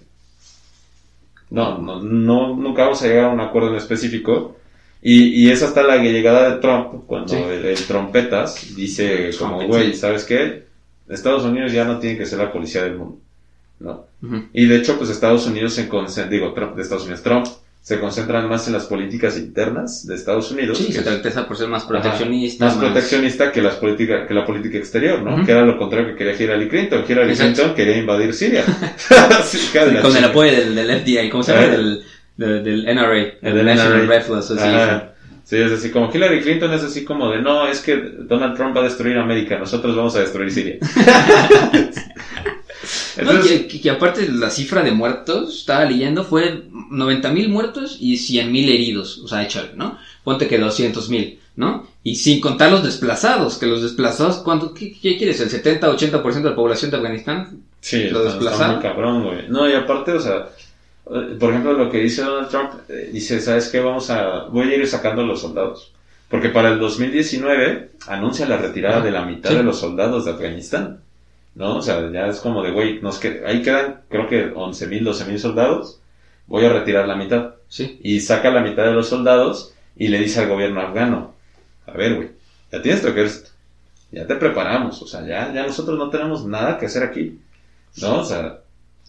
No, 1.51 1.79
no, 1.79 2.01
no, 2.01 2.55
nunca 2.55 2.83
vamos 2.85 3.03
a 3.03 3.07
llegar 3.09 3.25
a 3.25 3.29
un 3.31 3.41
acuerdo 3.41 3.71
en 3.71 3.75
específico. 3.77 4.57
Y, 5.03 5.47
y 5.47 5.51
es 5.51 5.63
hasta 5.63 5.83
la 5.83 5.97
llegada 5.97 6.51
de 6.51 6.61
Trump, 6.61 7.05
cuando 7.07 7.29
Sí. 7.35 7.37
el, 7.37 7.65
el 7.65 7.87
trompetas 7.87 8.75
dice 8.77 9.31
como, 9.39 9.67
güey. 9.67 9.95
¿sabes 9.95 10.25
qué? 10.25 10.65
Estados 11.09 11.45
Unidos 11.45 11.73
ya 11.73 11.85
no 11.85 11.99
tiene 11.99 12.19
que 12.19 12.27
ser 12.27 12.39
la 12.39 12.53
policía 12.53 12.83
del 12.85 12.97
mundo. 12.97 13.19
No. 13.81 14.05
Y 14.53 14.67
de 14.67 14.77
hecho, 14.77 14.99
pues 14.99 15.09
Estados 15.11 15.47
Unidos 15.47 15.73
se 15.75 15.89
concentra, 15.89 16.31
digo, 16.31 16.53
Trump, 16.53 16.77
de 16.77 16.83
Estados 16.83 17.05
Unidos, 17.05 17.23
Trump, 17.23 17.47
se 17.83 17.99
concentran 17.99 18.47
más 18.47 18.67
en 18.67 18.75
las 18.75 18.85
políticas 18.85 19.39
internas 19.39 20.07
de 20.07 20.15
Estados 20.15 20.51
Unidos. 20.53 20.77
Sí, 20.77 20.89
que 20.89 20.93
se 20.93 21.01
es- 21.29 21.35
por 21.47 21.57
ser 21.57 21.69
más 21.69 21.85
Ajá, 21.85 21.89
proteccionista. 21.89 22.67
más 22.67 22.75
proteccionista 22.75 23.51
que, 23.51 23.63
las 23.63 23.77
política, 23.77 24.27
que 24.27 24.35
la 24.35 24.45
política 24.45 24.77
exterior, 24.77 25.23
¿no? 25.23 25.45
Que 25.47 25.53
era 25.53 25.63
lo 25.65 25.79
contrario 25.79 26.09
que 26.09 26.17
quería 26.17 26.35
Hillary 26.41 26.69
Clinton. 26.69 27.05
Hillary 27.09 27.31
Exacto. 27.31 27.55
Clinton 27.55 27.75
quería 27.75 27.97
invadir 27.97 28.35
Siria. 28.35 28.65
Sí, 29.45 29.57
Sí, 29.59 29.79
con 30.03 30.15
el 30.15 30.25
apoyo 30.25 30.53
del, 30.53 30.75
del 30.75 31.01
FBI, 31.01 31.31
¿cómo 31.31 31.43
se 31.43 31.53
llama? 31.53 31.65
Eh. 31.65 31.71
Del, 31.71 32.05
del, 32.37 32.65
del 32.65 32.85
NRA, 32.95 33.17
El 33.19 33.35
el 33.43 33.55
del 33.55 33.67
National 33.67 34.07
NRA. 34.07 34.19
Rifle 34.19 34.39
Association. 34.39 35.03
Sí, 35.45 35.57
es 35.57 35.73
así 35.73 35.91
como 35.91 36.15
Hillary 36.15 36.43
Clinton 36.43 36.73
es 36.75 36.85
así 36.85 37.05
como 37.05 37.29
de 37.31 37.43
no, 37.43 37.67
es 37.67 37.81
que 37.81 37.97
Donald 37.97 38.55
Trump 38.57 38.77
va 38.77 38.83
a 38.83 38.85
destruir 38.85 39.17
América, 39.19 39.59
nosotros 39.59 39.97
vamos 39.97 40.15
a 40.15 40.21
destruir 40.21 40.51
Siria. 40.53 40.77
Entonces, 43.17 43.51
que, 43.63 43.67
que- 43.69 43.81
que 43.81 43.91
aparte 43.91 44.29
la 44.31 44.51
cifra 44.51 44.83
de 44.83 44.93
muertos, 44.93 45.59
estaba 45.59 45.85
leyendo, 45.85 46.25
fue 46.25 46.65
90 46.91 47.31
mil 47.33 47.49
muertos 47.49 47.97
y 48.01 48.17
100 48.17 48.51
mil 48.53 48.69
heridos. 48.71 49.19
O 49.19 49.29
sea, 49.29 49.43
échale, 49.43 49.71
¿no? 49.75 49.99
Ponte 50.25 50.47
que 50.49 50.59
200 50.59 51.09
mil, 51.11 51.39
¿no? 51.57 51.87
Y 52.03 52.17
sin 52.17 52.41
contar 52.41 52.71
los 52.71 52.83
desplazados, 52.83 53.59
que 53.59 53.67
los 53.67 53.83
desplazados, 53.83 54.39
¿cuánto, 54.39 54.73
qué, 54.73 54.93
qué 55.01 55.19
quieres? 55.19 55.41
¿El 55.41 55.51
70-80% 55.51 56.43
de 56.43 56.51
la 56.51 56.55
población 56.57 56.91
de 56.91 56.97
Afganistán? 56.97 57.61
Sí, 57.81 58.05
lo 58.05 58.05
está, 58.05 58.19
está 58.19 58.25
desplazaron. 58.35 58.75
muy 58.77 58.83
cabrón, 58.83 59.25
güey. 59.25 59.49
No, 59.49 59.69
y 59.69 59.75
aparte, 59.75 60.13
o 60.13 60.21
sea, 60.21 60.49
por 61.39 61.51
ejemplo, 61.51 61.73
lo 61.73 61.91
que 61.91 61.99
dice 61.99 62.23
Donald 62.23 62.49
Trump, 62.49 62.71
eh, 62.89 63.11
dice, 63.13 63.41
¿sabes 63.41 63.69
qué? 63.69 63.81
Vamos 63.81 64.11
a, 64.11 64.45
voy 64.45 64.73
a 64.73 64.77
ir 64.77 64.87
sacando 64.87 65.25
los 65.25 65.41
soldados. 65.41 65.93
Porque 66.29 66.51
para 66.51 66.69
el 66.69 66.79
2019 66.79 67.91
anuncia 68.07 68.47
la 68.47 68.57
retirada 68.57 68.99
Ajá, 68.99 69.05
de 69.05 69.11
la 69.11 69.25
mitad 69.25 69.51
sí. 69.51 69.57
de 69.57 69.65
los 69.65 69.81
soldados 69.81 70.25
de 70.25 70.31
Afganistán. 70.31 71.01
¿No? 71.57 71.79
O 71.79 71.83
sea, 71.83 72.09
ya 72.13 72.29
es 72.29 72.39
como 72.39 72.63
de, 72.63 72.71
güey, 72.71 73.01
nos 73.01 73.19
que, 73.19 73.43
ahí 73.45 73.63
quedan, 73.63 74.03
creo 74.09 74.29
que 74.29 74.53
11 74.55 74.87
mil, 74.87 75.03
12 75.03 75.25
mil 75.25 75.39
soldados. 75.41 76.01
Voy 76.47 76.65
a 76.65 76.73
retirar 76.73 77.09
la 77.09 77.17
mitad. 77.17 77.55
Sí. 77.69 77.99
Y 78.03 78.21
saca 78.21 78.51
la 78.51 78.61
mitad 78.61 78.85
de 78.85 78.93
los 78.93 79.09
soldados 79.09 79.75
y 79.97 80.09
le 80.09 80.19
dice 80.21 80.41
al 80.41 80.49
gobierno 80.49 80.81
afgano, 80.81 81.35
a 81.87 81.93
ver, 81.93 82.15
güey, 82.15 82.31
ya 82.71 82.81
tienes 82.81 83.03
tu 83.03 83.09
ejército. 83.09 83.51
Ya 84.13 84.27
te 84.27 84.37
preparamos. 84.37 85.03
O 85.03 85.07
sea, 85.07 85.27
ya, 85.27 85.53
ya 85.53 85.67
nosotros 85.67 85.99
no 85.99 86.09
tenemos 86.11 86.45
nada 86.47 86.79
que 86.79 86.87
hacer 86.87 87.03
aquí. 87.03 87.39
¿no? 88.01 88.21
O 88.21 88.25
sea, 88.25 88.61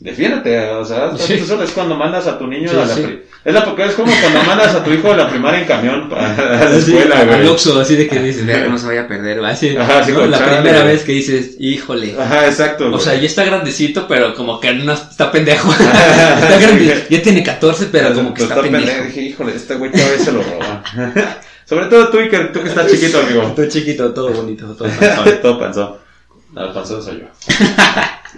defiéndete, 0.02 0.70
o 0.72 0.84
sea, 0.86 1.12
Sí. 1.18 1.34
eso 1.34 1.62
es 1.64 1.72
cuando 1.72 1.96
mandas 1.96 2.28
a 2.28 2.38
tu 2.38 2.48
niño 2.48 2.70
Sí, 2.70 2.76
a 2.76 2.86
la 2.86 2.94
sí. 2.96 3.20
es 3.46 3.54
la 3.54 3.64
porque 3.64 3.86
es 3.86 3.94
como 3.94 4.12
cuando 4.22 4.44
mandas 4.44 4.76
a 4.76 4.84
tu 4.84 4.92
hijo 4.92 5.12
a 5.14 5.16
la 5.18 5.30
primaria 5.30 5.62
en 5.62 5.66
camión 5.68 6.10
a, 6.14 6.36
la 6.70 6.76
escuela, 6.76 7.20
al 7.20 7.28
güey. 7.28 7.48
Oxxo, 7.48 7.80
así 7.80 7.96
de 7.96 8.08
que 8.08 8.20
dices, 8.20 8.46
"Verga, 8.46 8.68
no 8.68 8.78
se 8.78 8.88
vaya 8.88 9.02
a 9.04 9.08
perder, 9.08 9.42
va 9.44 9.50
así, 9.50 9.76
Ajá, 9.78 10.02
¿no? 10.08 10.26
La 10.26 10.38
chale, 10.40 10.58
primera 10.58 10.82
güey. 10.82 10.94
vez 10.94 11.04
que 11.04 11.12
dices, 11.14 11.56
híjole. 11.60 12.16
Ajá, 12.20 12.48
exacto. 12.48 12.92
O 12.92 13.00
sea, 13.00 13.16
ya 13.16 13.26
está 13.28 13.44
grandecito, 13.46 14.08
pero 14.08 14.34
como 14.36 14.60
que 14.60 14.74
no 14.74 14.94
está 14.94 15.32
pendejo. 15.32 15.72
está 15.80 16.60
grande, 16.60 17.06
ya 17.10 17.22
tiene 17.22 17.44
14, 17.44 17.86
pero 17.92 18.14
como 18.14 18.34
que 18.34 18.44
está 18.44 18.62
pendejo. 18.62 18.86
pendejo. 18.86 19.06
Dije, 19.06 19.22
híjole, 19.22 19.56
este 19.56 19.76
güey 19.76 19.92
todavía 19.92 20.20
se 20.20 20.32
lo 20.32 20.42
roba. 20.44 20.84
Sobre 21.66 21.86
todo 21.86 22.10
tú, 22.10 22.18
Iker, 22.18 22.52
tú 22.52 22.62
que 22.62 22.68
estás 22.70 22.92
chiquito, 22.92 23.20
amigo. 23.22 23.44
Todo 23.56 23.66
chiquito, 23.70 24.12
todo 24.14 24.30
bonito, 24.30 24.66
todo 24.76 24.90
Todo 25.42 25.60
panzón. 25.60 25.94
No, 26.54 26.66
el 26.66 26.74
panzón 26.74 27.02
soy 27.02 27.20
yo. 27.22 27.28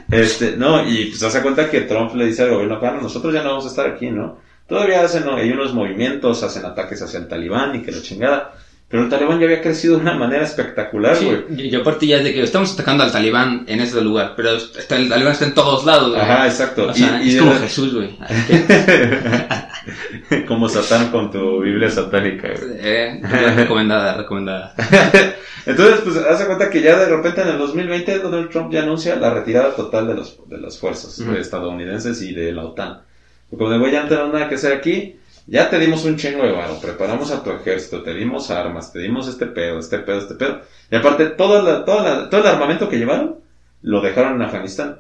Este, 0.09 0.57
no, 0.57 0.87
y 0.87 1.05
pues 1.05 1.23
hace 1.23 1.41
cuenta 1.41 1.69
que 1.69 1.81
Trump 1.81 2.15
le 2.15 2.25
dice 2.25 2.43
al 2.43 2.51
gobierno 2.51 2.75
afgano, 2.75 3.01
nosotros 3.01 3.33
ya 3.33 3.43
no 3.43 3.49
vamos 3.49 3.65
a 3.65 3.69
estar 3.69 3.87
aquí, 3.87 4.09
¿no? 4.09 4.37
Todavía 4.67 5.01
hacen, 5.01 5.27
hay 5.29 5.51
unos 5.51 5.73
movimientos, 5.73 6.41
hacen 6.43 6.65
ataques 6.65 7.01
hacia 7.01 7.19
el 7.19 7.27
talibán 7.27 7.75
y 7.75 7.81
que 7.81 7.91
la 7.91 8.01
chingada. 8.01 8.53
Pero 8.93 9.05
el 9.05 9.09
talibán 9.09 9.39
ya 9.39 9.45
había 9.45 9.59
crecido 9.63 9.95
de 9.95 10.01
una 10.03 10.13
manera 10.13 10.43
espectacular, 10.43 11.15
Sí, 11.15 11.25
güey. 11.25 11.45
y 11.57 11.69
y 11.69 11.75
aparte 11.75 12.05
ya 12.05 12.17
es 12.17 12.23
de 12.25 12.31
que 12.31 12.43
estamos 12.43 12.71
atacando 12.75 13.03
al 13.03 13.11
talibán 13.11 13.63
en 13.67 13.79
ese 13.79 13.99
lugar, 14.01 14.33
pero 14.35 14.51
está, 14.51 14.97
el 14.97 15.09
talibán 15.09 15.33
está 15.33 15.45
en 15.45 15.55
todos 15.55 15.83
lados, 15.83 16.11
güey. 16.11 16.21
Ajá, 16.21 16.45
exacto. 16.45 16.89
O 16.89 16.93
sea, 16.93 17.19
Y- 17.23 17.29
es 17.33 17.39
como 17.41 17.53
la- 17.53 17.59
Jesús, 17.61 17.95
güey. 17.95 18.15
Como 20.47 20.69
Satán 20.69 21.11
con 21.11 21.31
tu 21.31 21.61
Biblia 21.61 21.89
satánica, 21.89 22.49
güey. 22.49 22.77
Eh, 22.79 23.21
recomendada, 23.55 24.17
recomendada. 24.17 24.73
Entonces, 25.65 26.01
pues, 26.03 26.17
hace 26.17 26.45
cuenta 26.45 26.69
que 26.69 26.81
ya 26.81 26.97
de 26.99 27.05
repente 27.07 27.41
en 27.41 27.47
el 27.49 27.57
2020 27.57 28.19
Donald 28.19 28.49
Trump 28.49 28.71
ya 28.71 28.83
anuncia 28.83 29.15
la 29.15 29.33
retirada 29.33 29.75
total 29.75 30.07
de, 30.07 30.15
los, 30.15 30.37
de 30.47 30.57
las 30.59 30.77
fuerzas 30.77 31.19
estadounidenses 31.19 32.21
y 32.21 32.33
de 32.33 32.51
la 32.51 32.65
OTAN. 32.65 33.01
Como 33.49 33.69
de, 33.69 33.77
güey, 33.79 33.91
ya 33.91 34.03
no 34.03 34.09
tenemos 34.09 34.33
nada 34.33 34.49
que 34.49 34.55
hacer 34.55 34.73
aquí, 34.73 35.17
ya 35.47 35.69
te 35.69 35.79
dimos 35.79 36.03
un 36.05 36.15
chingo 36.17 36.43
de 36.43 36.51
varo, 36.51 36.79
preparamos 36.79 37.31
a 37.31 37.43
tu 37.43 37.51
ejército, 37.51 38.01
te 38.03 38.13
dimos 38.13 38.49
armas, 38.51 38.91
te 38.93 38.99
dimos 38.99 39.27
este 39.27 39.45
pedo, 39.47 39.79
este 39.79 39.99
pedo, 39.99 40.19
este 40.19 40.35
pedo. 40.35 40.61
Y 40.91 40.95
aparte, 40.95 41.25
todo, 41.27 41.61
la, 41.61 41.83
toda 41.85 42.03
la- 42.03 42.29
todo 42.29 42.41
el 42.41 42.47
armamento 42.47 42.87
que 42.89 42.97
llevaron, 42.97 43.35
lo 43.81 44.01
dejaron 44.01 44.35
en 44.35 44.41
Afganistán. 44.43 44.99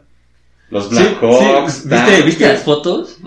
Los 0.69 0.89
Black 0.89 1.19
Hawks, 1.21 1.87
¿Viste. 1.87 2.21
¿Viste 2.23 2.47
las 2.47 2.63
fotos? 2.63 3.17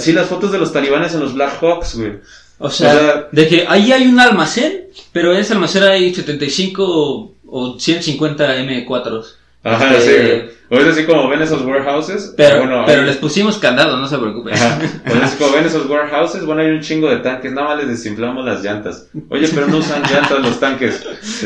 Sí, 0.00 0.12
las 0.12 0.26
fotos 0.26 0.50
de 0.52 0.58
los 0.58 0.72
talibanes 0.72 1.14
en 1.14 1.20
los 1.20 1.34
Black 1.34 1.58
Hawks, 1.60 1.94
güey. 1.96 2.14
O 2.58 2.68
sea, 2.70 2.92
O 2.92 2.98
sea- 2.98 3.28
de 3.30 3.48
que 3.48 3.64
ahí 3.68 3.92
hay 3.92 4.06
un 4.06 4.18
almacén, 4.18 4.86
pero 5.12 5.32
en 5.32 5.38
ese 5.40 5.52
almacén 5.52 5.84
hay 5.84 6.12
75 6.14 7.34
o 7.46 7.78
150 7.78 8.56
M4. 8.58 9.24
Ajá, 9.64 9.94
Este, 9.96 10.40
sí. 10.50 10.56
O 10.70 10.78
es 10.78 10.86
así 10.86 11.04
como 11.04 11.28
ven 11.28 11.42
esos 11.42 11.62
warehouses. 11.62 12.32
Pero, 12.36 12.58
bueno, 12.60 12.82
pero 12.86 13.02
hay- 13.02 13.06
les 13.06 13.16
pusimos 13.18 13.58
candado, 13.58 13.98
no 13.98 14.06
se 14.08 14.16
preocupen. 14.18 14.54
Ajá. 14.54 14.78
O 15.10 15.14
es 15.24 15.30
como 15.32 15.52
ven 15.52 15.66
esos 15.66 15.86
warehouses, 15.88 16.44
bueno, 16.46 16.62
hay 16.62 16.68
un 16.70 16.80
chingo 16.80 17.10
de 17.10 17.18
tanques, 17.18 17.52
nada 17.52 17.68
más 17.68 17.78
les 17.78 17.88
desinflamos 17.88 18.44
las 18.44 18.62
llantas. 18.64 19.06
Oye, 19.28 19.48
pero 19.54 19.66
no 19.68 19.76
usan 19.78 20.02
llantas 20.02 20.40
los 20.40 20.58
tanques. 20.58 21.02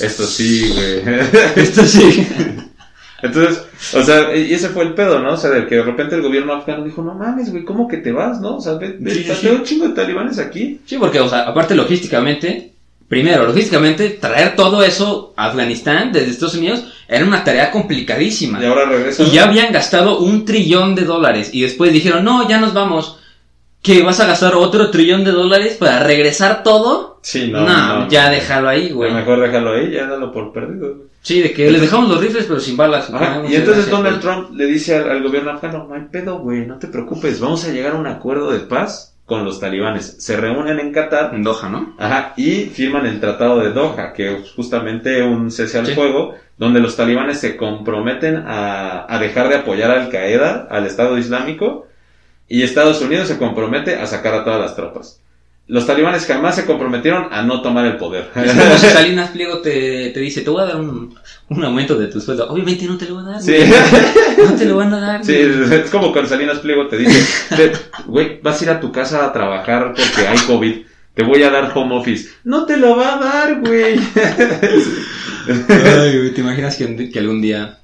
Esto 0.00 0.24
sí, 0.26 0.68
güey. 0.74 1.02
Esto 1.56 1.84
sí. 1.84 2.26
Entonces, 3.22 3.62
o 3.94 4.02
sea, 4.02 4.36
y 4.36 4.52
ese 4.52 4.68
fue 4.70 4.82
el 4.84 4.94
pedo, 4.94 5.20
¿no? 5.20 5.34
O 5.34 5.36
sea, 5.36 5.50
de 5.50 5.66
que 5.66 5.76
de 5.76 5.82
repente 5.82 6.16
el 6.16 6.22
gobierno 6.22 6.54
afgano 6.54 6.84
dijo, 6.84 7.02
no 7.02 7.14
mames, 7.14 7.50
güey, 7.52 7.64
¿cómo 7.64 7.86
que 7.86 7.98
te 7.98 8.10
vas, 8.10 8.40
no? 8.40 8.56
O 8.56 8.60
sea, 8.60 8.74
ve, 8.74 8.96
ve, 8.98 9.14
Sí, 9.14 9.24
sí, 9.40 9.46
un 9.48 9.62
chingo 9.62 9.86
de 9.88 9.94
talibanes 9.94 10.38
aquí. 10.40 10.80
Sí, 10.84 10.96
porque, 10.98 11.20
o 11.20 11.28
sea, 11.28 11.42
aparte 11.42 11.76
logísticamente, 11.76 12.71
primero, 13.12 13.44
logísticamente, 13.44 14.08
traer 14.08 14.56
todo 14.56 14.82
eso 14.82 15.34
a 15.36 15.48
Afganistán 15.48 16.12
desde 16.12 16.30
Estados 16.30 16.54
Unidos 16.54 16.86
era 17.06 17.26
una 17.26 17.44
tarea 17.44 17.70
complicadísima. 17.70 18.58
Y 18.58 18.64
ahora 18.64 18.86
regresan. 18.86 19.26
Y 19.26 19.32
ya 19.32 19.44
habían 19.44 19.70
gastado 19.70 20.20
un 20.20 20.46
trillón 20.46 20.94
de 20.94 21.04
dólares 21.04 21.50
y 21.52 21.60
después 21.60 21.92
dijeron, 21.92 22.24
no, 22.24 22.48
ya 22.48 22.58
nos 22.58 22.72
vamos. 22.72 23.18
¿Que 23.82 24.02
vas 24.02 24.18
a 24.20 24.26
gastar 24.26 24.54
otro 24.54 24.90
trillón 24.90 25.24
de 25.24 25.32
dólares 25.32 25.76
para 25.78 26.02
regresar 26.02 26.62
todo? 26.62 27.18
Sí, 27.20 27.48
no. 27.48 27.66
No, 27.66 27.98
no, 27.98 28.08
ya 28.08 28.28
no. 28.28 28.30
déjalo 28.30 28.70
ahí, 28.70 28.92
güey. 28.92 29.12
Mejor 29.12 29.42
déjalo 29.42 29.74
ahí, 29.74 29.90
ya 29.90 30.06
dalo 30.06 30.32
por 30.32 30.50
perdido. 30.50 30.96
Sí, 31.20 31.42
de 31.42 31.52
que 31.52 31.70
les 31.70 31.82
dejamos 31.82 32.08
los 32.08 32.18
rifles 32.18 32.46
pero 32.48 32.60
sin 32.60 32.78
balas. 32.78 33.10
Ajá, 33.12 33.42
y 33.46 33.54
entonces 33.54 33.90
Donald. 33.90 34.22
Trump 34.22 34.52
le 34.54 34.64
dice 34.64 34.96
al, 34.96 35.10
al 35.10 35.22
gobierno 35.22 35.50
afgano, 35.50 35.86
no 35.86 35.94
hay 35.94 36.06
pedo, 36.10 36.38
güey, 36.38 36.64
no 36.64 36.78
te 36.78 36.88
preocupes, 36.88 37.40
vamos 37.40 37.62
a 37.66 37.72
llegar 37.72 37.92
a 37.92 37.98
un 37.98 38.06
acuerdo 38.06 38.50
de 38.50 38.60
paz 38.60 39.11
con 39.26 39.44
los 39.44 39.60
talibanes. 39.60 40.16
Se 40.18 40.36
reúnen 40.36 40.78
en 40.80 40.92
Qatar. 40.92 41.34
En 41.34 41.42
Doha, 41.42 41.68
¿no? 41.68 41.94
Ajá, 41.98 42.34
y 42.36 42.66
firman 42.66 43.06
el 43.06 43.20
Tratado 43.20 43.60
de 43.60 43.70
Doha, 43.72 44.12
que 44.12 44.34
es 44.34 44.50
justamente 44.52 45.22
un 45.22 45.50
cese 45.50 45.78
al 45.78 45.86
Sí. 45.86 45.94
fuego, 45.94 46.34
donde 46.58 46.80
los 46.80 46.96
talibanes 46.96 47.38
se 47.40 47.56
comprometen 47.56 48.36
a, 48.46 49.06
a 49.08 49.18
dejar 49.18 49.48
de 49.48 49.56
apoyar 49.56 49.90
a 49.90 50.02
Al 50.02 50.10
Qaeda, 50.10 50.66
al 50.70 50.86
Estado 50.86 51.16
Islámico, 51.18 51.86
y 52.48 52.62
Estados 52.62 53.00
Unidos 53.00 53.28
se 53.28 53.38
compromete 53.38 53.96
a 53.96 54.06
sacar 54.06 54.34
a 54.34 54.44
todas 54.44 54.60
las 54.60 54.76
tropas. 54.76 55.21
Los 55.72 55.86
talibanes 55.86 56.26
jamás 56.26 56.54
se 56.54 56.66
comprometieron 56.66 57.32
a 57.32 57.42
no 57.42 57.62
tomar 57.62 57.86
el 57.86 57.96
poder. 57.96 58.30
Es 58.34 58.52
como 58.52 58.76
si 58.78 58.86
Salinas 58.88 59.30
Pliego 59.30 59.62
te, 59.62 60.10
te 60.10 60.20
dice, 60.20 60.42
te 60.42 60.50
voy 60.50 60.60
a 60.62 60.66
dar 60.66 60.76
un, 60.76 61.14
un 61.48 61.64
aumento 61.64 61.98
de 61.98 62.08
tu 62.08 62.20
sueldo. 62.20 62.46
Obviamente 62.50 62.84
no 62.84 62.98
te 62.98 63.06
lo 63.06 63.14
van 63.14 63.28
a 63.28 63.30
dar. 63.32 63.42
Sí. 63.42 63.52
güey. 63.56 63.70
No 64.50 64.54
te 64.54 64.64
lo 64.66 64.76
van 64.76 64.92
a 64.92 65.00
dar. 65.00 65.24
Sí, 65.24 65.32
güey. 65.42 65.80
es 65.80 65.90
como 65.90 66.12
con 66.12 66.28
Salinas 66.28 66.58
Pliego 66.58 66.88
te 66.88 66.98
dice, 66.98 67.24
"Te- 67.56 67.72
güey, 68.06 68.38
vas 68.42 68.60
a 68.60 68.64
ir 68.64 68.70
a 68.70 68.80
tu 68.80 68.92
casa 68.92 69.24
a 69.24 69.32
trabajar 69.32 69.94
porque 69.96 70.28
hay 70.28 70.36
COVID, 70.46 70.74
te 71.14 71.24
voy 71.24 71.42
a 71.42 71.48
dar 71.50 71.72
home 71.74 71.96
office. 71.96 72.28
No 72.44 72.66
te 72.66 72.76
lo 72.76 72.94
va 72.94 73.14
a 73.14 73.18
dar, 73.24 73.60
güey. 73.60 73.98
Ay, 75.68 76.18
güey, 76.18 76.34
¿te 76.34 76.40
imaginas 76.42 76.76
que, 76.76 77.10
que 77.10 77.18
algún 77.18 77.40
día 77.40 77.78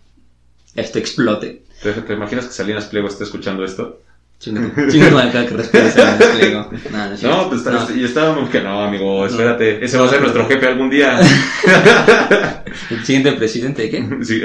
esto 0.74 0.98
explote? 0.98 1.62
¿Te, 1.82 1.92
te 1.92 2.12
imaginas 2.12 2.46
que 2.46 2.52
Salinas 2.52 2.86
Pliego 2.86 3.08
esté 3.08 3.24
escuchando 3.24 3.64
esto? 3.64 4.00
Chinga 4.38 4.60
tu- 4.68 4.72
cada 5.32 5.46
que 5.46 5.62
Salinas 5.62 6.24
Pliego. 6.38 6.70
No, 6.92 7.10
no. 7.10 7.16
No, 7.42 7.48
pues 7.48 7.60
está- 7.60 7.70
No. 7.72 7.96
y 7.96 8.04
estábamos 8.04 8.50
que 8.50 8.60
no, 8.60 8.82
amigo, 8.84 9.26
espérate, 9.26 9.84
ese 9.84 9.98
va 9.98 10.06
a 10.06 10.10
ser 10.10 10.20
nuestro 10.20 10.46
jefe 10.46 10.66
algún 10.66 10.88
día. 10.90 11.18
¿El 12.90 13.04
siguiente 13.04 13.32
presidente 13.32 13.82
de 13.82 13.90
qué? 13.90 14.24
Sí. 14.24 14.42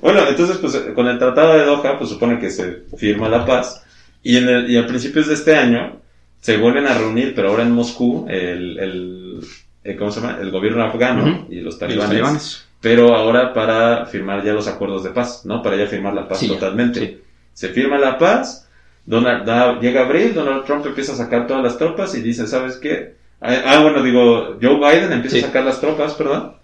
bueno, 0.00 0.28
entonces, 0.28 0.58
pues 0.58 0.76
con 0.94 1.06
el 1.08 1.18
Tratado 1.18 1.54
de 1.54 1.64
Doha, 1.64 1.98
pues 1.98 2.10
supone 2.10 2.38
que 2.38 2.50
se 2.50 2.82
firma 2.96 3.28
la 3.28 3.44
paz. 3.46 3.82
Y, 4.22 4.36
en 4.36 4.48
el- 4.48 4.70
y 4.70 4.76
a 4.76 4.86
principios 4.86 5.26
de 5.28 5.34
este 5.34 5.56
año 5.56 6.00
se 6.40 6.56
vuelven 6.58 6.86
a 6.86 6.94
reunir, 6.98 7.34
pero 7.34 7.48
ahora 7.50 7.62
en 7.62 7.72
Moscú, 7.72 8.26
el, 8.28 8.78
el, 8.78 9.40
el- 9.84 9.96
¿cómo 9.96 10.10
se 10.10 10.20
llama? 10.20 10.38
El 10.40 10.50
gobierno 10.50 10.82
afgano 10.84 11.46
y 11.50 11.56
los 11.60 11.80
Y 11.80 11.94
los 11.94 12.06
talibanes. 12.06 12.64
Pero 12.80 13.14
ahora 13.16 13.54
para 13.54 14.04
firmar 14.04 14.44
ya 14.44 14.52
los 14.52 14.68
acuerdos 14.68 15.02
de 15.04 15.10
paz, 15.10 15.42
¿no? 15.46 15.62
Para 15.62 15.76
ya 15.76 15.86
firmar 15.86 16.12
la 16.12 16.28
paz 16.28 16.38
Sí, 16.40 16.48
ya. 16.48 16.54
totalmente. 16.54 17.00
Sí. 17.00 17.20
Se 17.54 17.68
firma 17.70 17.98
la 17.98 18.18
paz, 18.18 18.68
Donald, 19.06 19.44
da- 19.46 19.80
llega 19.80 20.02
abril, 20.02 20.34
Donald 20.34 20.64
Trump 20.64 20.84
empieza 20.86 21.12
a 21.12 21.16
sacar 21.16 21.46
todas 21.46 21.62
las 21.62 21.78
tropas 21.78 22.14
y 22.14 22.20
dice, 22.20 22.46
¿sabes 22.46 22.76
qué? 22.76 23.14
Ah, 23.40 23.56
ah, 23.66 23.82
bueno, 23.82 24.02
digo, 24.02 24.58
Joe 24.60 24.76
Biden 24.76 25.12
empieza 25.12 25.36
Sí. 25.38 25.42
a 25.42 25.46
sacar 25.46 25.64
las 25.64 25.80
tropas, 25.80 26.14
perdón, 26.14 26.54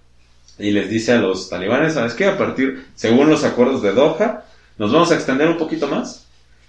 y 0.59 0.70
les 0.72 0.88
dice 0.91 1.12
a 1.12 1.18
los 1.20 1.49
talibanes, 1.49 1.95
¿sabes 1.95 2.14
qué? 2.14 2.26
A 2.26 2.36
partir, 2.38 2.84
según 2.95 3.28
los 3.30 3.45
acuerdos 3.45 3.82
de 3.82 3.93
Doha, 3.93 4.45
nos 4.78 4.93
vamos 4.93 5.11
a 5.12 5.14
extender 5.14 5.49
un 5.49 5.59
poquito 5.59 5.86
más 5.88 6.26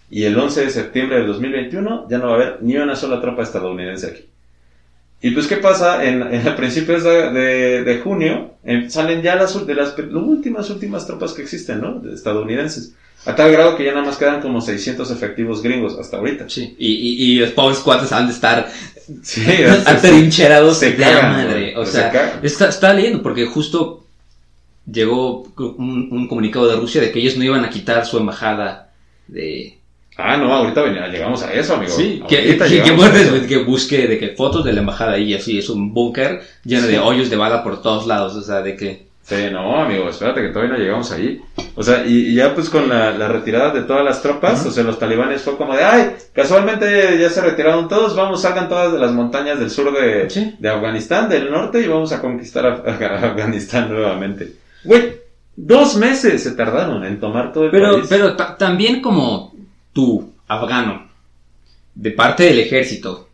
y 0.09 0.23
el 0.25 0.37
11 0.37 0.65
de 0.65 0.69
septiembre 0.69 1.17
del 1.17 1.27
2021 1.27 2.07
ya 2.09 2.17
no 2.17 2.25
va 2.27 2.31
a 2.31 2.35
haber 2.35 2.57
ni 2.61 2.75
una 2.77 2.95
sola 2.95 3.21
tropa 3.21 3.43
estadounidense 3.43 4.07
aquí. 4.07 4.25
Y 5.23 5.31
pues, 5.31 5.47
¿qué 5.47 5.57
pasa? 5.57 6.03
En, 6.03 6.21
en 6.23 6.55
principios 6.55 7.03
de, 7.03 7.31
de- 7.31 7.83
de 7.83 7.99
junio 7.99 8.55
eh, 8.65 8.89
salen 8.89 9.21
ya 9.21 9.35
las, 9.35 9.65
de 9.65 9.75
las 9.75 9.95
últimas, 9.97 10.69
últimas 10.69 11.05
tropas 11.05 11.31
que 11.33 11.43
existen, 11.43 11.79
¿no? 11.79 11.99
De 11.99 12.13
estadounidenses. 12.15 12.93
A 13.25 13.35
tal 13.35 13.51
grado 13.51 13.75
que 13.77 13.85
ya 13.85 13.91
nada 13.91 14.05
más 14.05 14.17
quedan 14.17 14.41
como 14.41 14.61
600 14.61 15.11
efectivos 15.11 15.61
gringos 15.61 15.97
hasta 15.99 16.17
ahorita. 16.17 16.49
Sí. 16.49 16.75
Y, 16.79 16.87
y, 16.93 17.23
y 17.33 17.35
los 17.39 17.51
pobres 17.51 17.79
cuates 17.79 18.11
han 18.11 18.27
de 18.27 18.33
estar 18.33 18.67
Sí, 19.23 19.43
atrincherados 19.85 20.77
se 20.79 20.91
de 20.91 20.95
cagan, 20.97 21.31
madre. 21.31 21.77
O 21.77 21.85
se 21.85 21.91
sea, 21.93 22.11
cagan. 22.11 22.39
está, 22.43 22.69
estaba 22.69 22.93
leyendo 22.93 23.21
porque 23.21 23.45
justo 23.45 24.05
llegó 24.91 25.43
un, 25.57 26.09
un 26.11 26.27
comunicado 26.27 26.67
de 26.67 26.75
Rusia 26.77 27.01
de 27.01 27.11
que 27.11 27.19
ellos 27.19 27.37
no 27.37 27.43
iban 27.43 27.63
a 27.63 27.69
quitar 27.69 28.05
su 28.05 28.17
embajada 28.17 28.91
de... 29.27 29.77
Ah, 30.17 30.37
no, 30.37 30.53
ahorita 30.53 30.81
venía- 30.81 31.07
llegamos 31.07 31.41
a 31.43 31.53
eso, 31.53 31.75
amigo. 31.75 31.91
Sí, 31.91 32.21
que, 32.27 32.57
que, 32.83 32.91
bueno, 32.91 33.15
eso. 33.15 33.47
que 33.47 33.57
busque 33.59 34.07
de 34.07 34.17
que 34.19 34.29
fotos 34.29 34.63
de 34.65 34.73
la 34.73 34.81
embajada 34.81 35.13
ahí 35.13 35.33
así 35.33 35.57
es 35.59 35.69
un 35.69 35.93
búnker 35.93 36.41
lleno 36.65 36.87
de 36.87 36.99
hoyos 36.99 37.29
de 37.29 37.35
bala 37.37 37.63
por 37.63 37.81
todos 37.81 38.07
lados, 38.07 38.35
o 38.35 38.41
sea, 38.41 38.61
de 38.61 38.75
que 38.75 39.10
Sí, 39.23 39.35
no, 39.51 39.77
amigo, 39.81 40.09
espérate 40.09 40.41
que 40.41 40.49
todavía 40.49 40.73
no 40.73 40.79
llegamos 40.79 41.11
ahí. 41.11 41.39
O 41.75 41.83
sea, 41.83 42.05
y, 42.05 42.29
y 42.31 42.33
ya 42.35 42.53
pues 42.53 42.69
con 42.69 42.89
la, 42.89 43.11
la 43.11 43.27
retirada 43.29 43.71
de 43.71 43.83
todas 43.83 44.03
las 44.03 44.21
tropas, 44.21 44.65
o 44.65 44.71
sea, 44.71 44.83
los 44.83 44.99
talibanes 44.99 45.41
fue 45.43 45.55
como 45.57 45.73
de, 45.75 45.83
ay, 45.83 46.15
casualmente 46.33 47.17
ya 47.19 47.29
se 47.29 47.39
retiraron 47.41 47.87
todos, 47.87 48.15
vamos, 48.15 48.41
salgan 48.41 48.67
todas 48.67 48.91
de 48.91 48.99
las 48.99 49.11
montañas 49.11 49.59
del 49.59 49.69
sur 49.69 49.93
de, 49.93 50.29
Sí. 50.29 50.55
de 50.59 50.69
Afganistán, 50.69 51.29
del 51.29 51.49
norte, 51.49 51.81
y 51.81 51.87
vamos 51.87 52.11
a 52.11 52.19
conquistar 52.19 52.65
Afganistán 52.85 53.89
nuevamente. 53.89 54.53
Güey, 54.83 55.13
dos 55.55 55.95
meses 55.95 56.43
se 56.43 56.51
tardaron 56.51 57.05
en 57.05 57.19
tomar 57.19 57.53
todo 57.53 57.65
el 57.65 57.71
Pero, 57.71 57.93
país. 57.93 58.07
pero 58.09 58.35
ta- 58.35 58.57
también 58.57 59.01
como 59.01 59.53
tú, 59.93 60.33
afgano, 60.47 61.07
de 61.95 62.11
parte 62.11 62.43
del 62.43 62.59
ejército, 62.59 63.29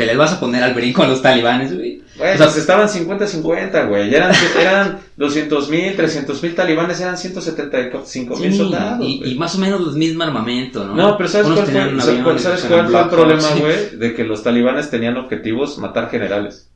te 0.00 0.06
les 0.06 0.16
vas 0.16 0.32
a 0.32 0.40
poner 0.40 0.62
al 0.62 0.72
brinco 0.72 1.02
a 1.02 1.06
los 1.08 1.20
talibanes, 1.20 1.76
güey. 1.76 2.00
O 2.16 2.22
sea, 2.22 2.36
pues 2.38 2.56
estaban 2.56 2.88
50-50, 2.88 3.86
güey. 3.86 4.08
Ya 4.08 4.16
eran, 4.16 4.32
eran 4.58 4.98
200 5.18 5.68
mil, 5.68 5.94
300 5.94 6.42
mil 6.42 6.54
talibanes, 6.54 6.98
eran 7.02 7.18
175 7.18 8.36
mil 8.38 8.50
Sí, 8.50 8.56
soldados. 8.56 9.06
y, 9.06 9.34
más 9.34 9.54
o 9.56 9.58
menos 9.58 9.92
el 9.92 9.98
mismo 9.98 10.22
armamento, 10.22 10.86
¿no? 10.86 10.94
No, 10.94 11.16
pero 11.18 11.28
¿sabes 11.28 11.48
Unos 11.48 11.60
cuál 11.60 11.70
fue, 11.70 12.00
¿sabes 12.00 12.18
avión, 12.18 12.38
¿sabes 12.38 12.62
tenían 12.62 12.86
cuál 12.86 12.90
fue 12.90 13.02
el 13.02 13.08
problema, 13.10 13.42
sí. 13.42 13.60
güey? 13.60 13.96
De 13.98 14.14
que 14.14 14.24
los 14.24 14.42
talibanes 14.42 14.88
tenían 14.88 15.18
objetivos 15.18 15.76
matar 15.76 16.08
generales. 16.08 16.70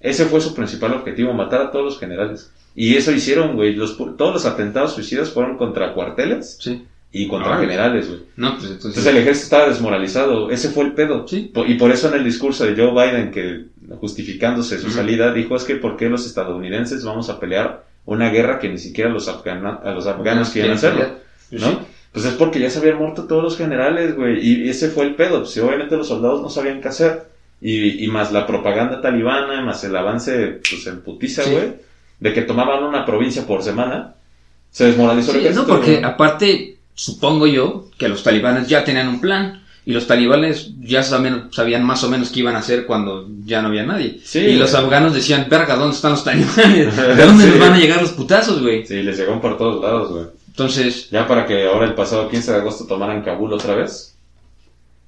Ese 0.00 0.24
fue 0.24 0.40
su 0.40 0.54
principal 0.54 0.94
objetivo, 0.94 1.34
matar 1.34 1.60
a 1.60 1.70
todos 1.70 1.84
los 1.84 1.98
generales. 2.00 2.50
Y 2.74 2.96
eso 2.96 3.12
hicieron, 3.12 3.54
güey. 3.54 3.74
Los, 3.74 3.98
todos 4.16 4.32
los 4.32 4.46
atentados 4.46 4.94
suicidas 4.94 5.28
fueron 5.28 5.58
contra 5.58 5.92
cuarteles 5.92 6.56
Sí. 6.58 6.86
Y 7.12 7.28
contra 7.28 7.56
Ah. 7.56 7.60
generales, 7.60 8.08
güey. 8.08 8.20
No, 8.36 8.52
pues 8.52 8.64
entonces... 8.70 8.86
Entonces 8.86 9.06
el 9.06 9.16
ejército 9.18 9.44
estaba 9.44 9.68
desmoralizado. 9.68 10.50
Ese 10.50 10.70
fue 10.70 10.84
el 10.84 10.92
pedo. 10.92 11.28
Sí. 11.28 11.52
Y 11.66 11.74
por 11.74 11.90
eso 11.90 12.08
en 12.08 12.14
el 12.14 12.24
discurso 12.24 12.64
de 12.64 12.74
Joe 12.74 12.90
Biden, 12.92 13.30
que 13.30 13.66
justificándose 14.00 14.78
su 14.78 14.90
salida, 14.90 15.32
dijo 15.32 15.54
es 15.56 15.64
que 15.64 15.76
¿por 15.76 15.96
qué 15.96 16.08
los 16.08 16.26
estadounidenses 16.26 17.04
vamos 17.04 17.28
a 17.28 17.38
pelear 17.38 17.84
una 18.06 18.30
guerra 18.30 18.58
que 18.58 18.68
ni 18.68 18.78
siquiera 18.78 19.10
los, 19.10 19.28
afgana- 19.28 19.80
a 19.84 19.90
los 19.92 20.06
afganos 20.06 20.50
quieren 20.50 20.72
hacerlo? 20.72 21.06
Pues 21.50 21.62
¿no? 21.62 21.68
sí. 21.68 21.78
Pues 22.12 22.24
es 22.26 22.34
porque 22.34 22.60
ya 22.60 22.68
se 22.68 22.78
habían 22.78 22.98
muerto 22.98 23.24
todos 23.24 23.42
los 23.42 23.56
generales, 23.56 24.14
güey. 24.16 24.38
Y 24.46 24.68
ese 24.68 24.88
fue 24.88 25.04
el 25.06 25.14
pedo. 25.14 25.40
Pues, 25.40 25.56
obviamente 25.58 25.96
los 25.96 26.08
soldados 26.08 26.42
no 26.42 26.50
sabían 26.50 26.80
qué 26.82 26.88
hacer. 26.88 27.22
Y, 27.60 28.04
y 28.04 28.08
más 28.08 28.32
la 28.32 28.46
propaganda 28.46 29.00
talibana, 29.00 29.62
más 29.62 29.82
el 29.84 29.96
avance, 29.96 30.60
pues 30.68 30.86
en 30.88 31.00
putiza, 31.00 31.42
Sí. 31.44 31.50
güey. 31.52 31.72
De 32.20 32.32
que 32.34 32.42
tomaban 32.42 32.84
una 32.84 33.06
provincia 33.06 33.46
por 33.46 33.62
semana. 33.62 34.14
Se 34.70 34.86
desmoralizó 34.86 35.32
el 35.32 35.38
ejército. 35.40 35.62
no, 35.66 35.68
porque 35.74 36.00
aparte, 36.04 36.71
supongo 36.94 37.46
yo 37.46 37.88
que 37.98 38.08
los 38.08 38.22
talibanes 38.22 38.68
ya 38.68 38.84
tenían 38.84 39.08
un 39.08 39.20
plan. 39.20 39.60
Y 39.84 39.90
los 39.92 40.06
talibanes 40.06 40.70
ya 40.78 41.02
sabían, 41.02 41.48
sabían 41.52 41.84
más 41.84 42.04
o 42.04 42.08
menos 42.08 42.30
qué 42.30 42.38
iban 42.38 42.54
a 42.54 42.60
hacer 42.60 42.86
cuando 42.86 43.26
ya 43.44 43.60
no 43.62 43.66
había 43.68 43.82
nadie. 43.84 44.20
Sí, 44.22 44.38
y 44.38 44.54
los 44.56 44.74
afganos 44.74 45.12
decían, 45.12 45.48
verga, 45.50 45.74
¿dónde 45.74 45.96
están 45.96 46.12
los 46.12 46.22
talibanes? 46.22 46.96
¿De 47.16 47.16
dónde 47.26 47.44
Sí. 47.44 47.50
nos 47.50 47.58
van 47.58 47.72
a 47.72 47.78
llegar 47.78 48.00
los 48.00 48.12
putazos, 48.12 48.62
güey? 48.62 48.86
Sí, 48.86 49.02
les 49.02 49.18
llegó 49.18 49.40
por 49.40 49.58
todos 49.58 49.82
lados, 49.82 50.10
güey. 50.12 50.24
Entonces, 50.46 51.10
Ya 51.10 51.26
para 51.26 51.46
que 51.46 51.66
ahora 51.66 51.86
el 51.86 51.94
pasado 51.96 52.28
15 52.28 52.52
de 52.52 52.58
agosto 52.58 52.86
tomaran 52.86 53.22
Kabul 53.22 53.52
otra 53.54 53.74
vez. 53.74 54.14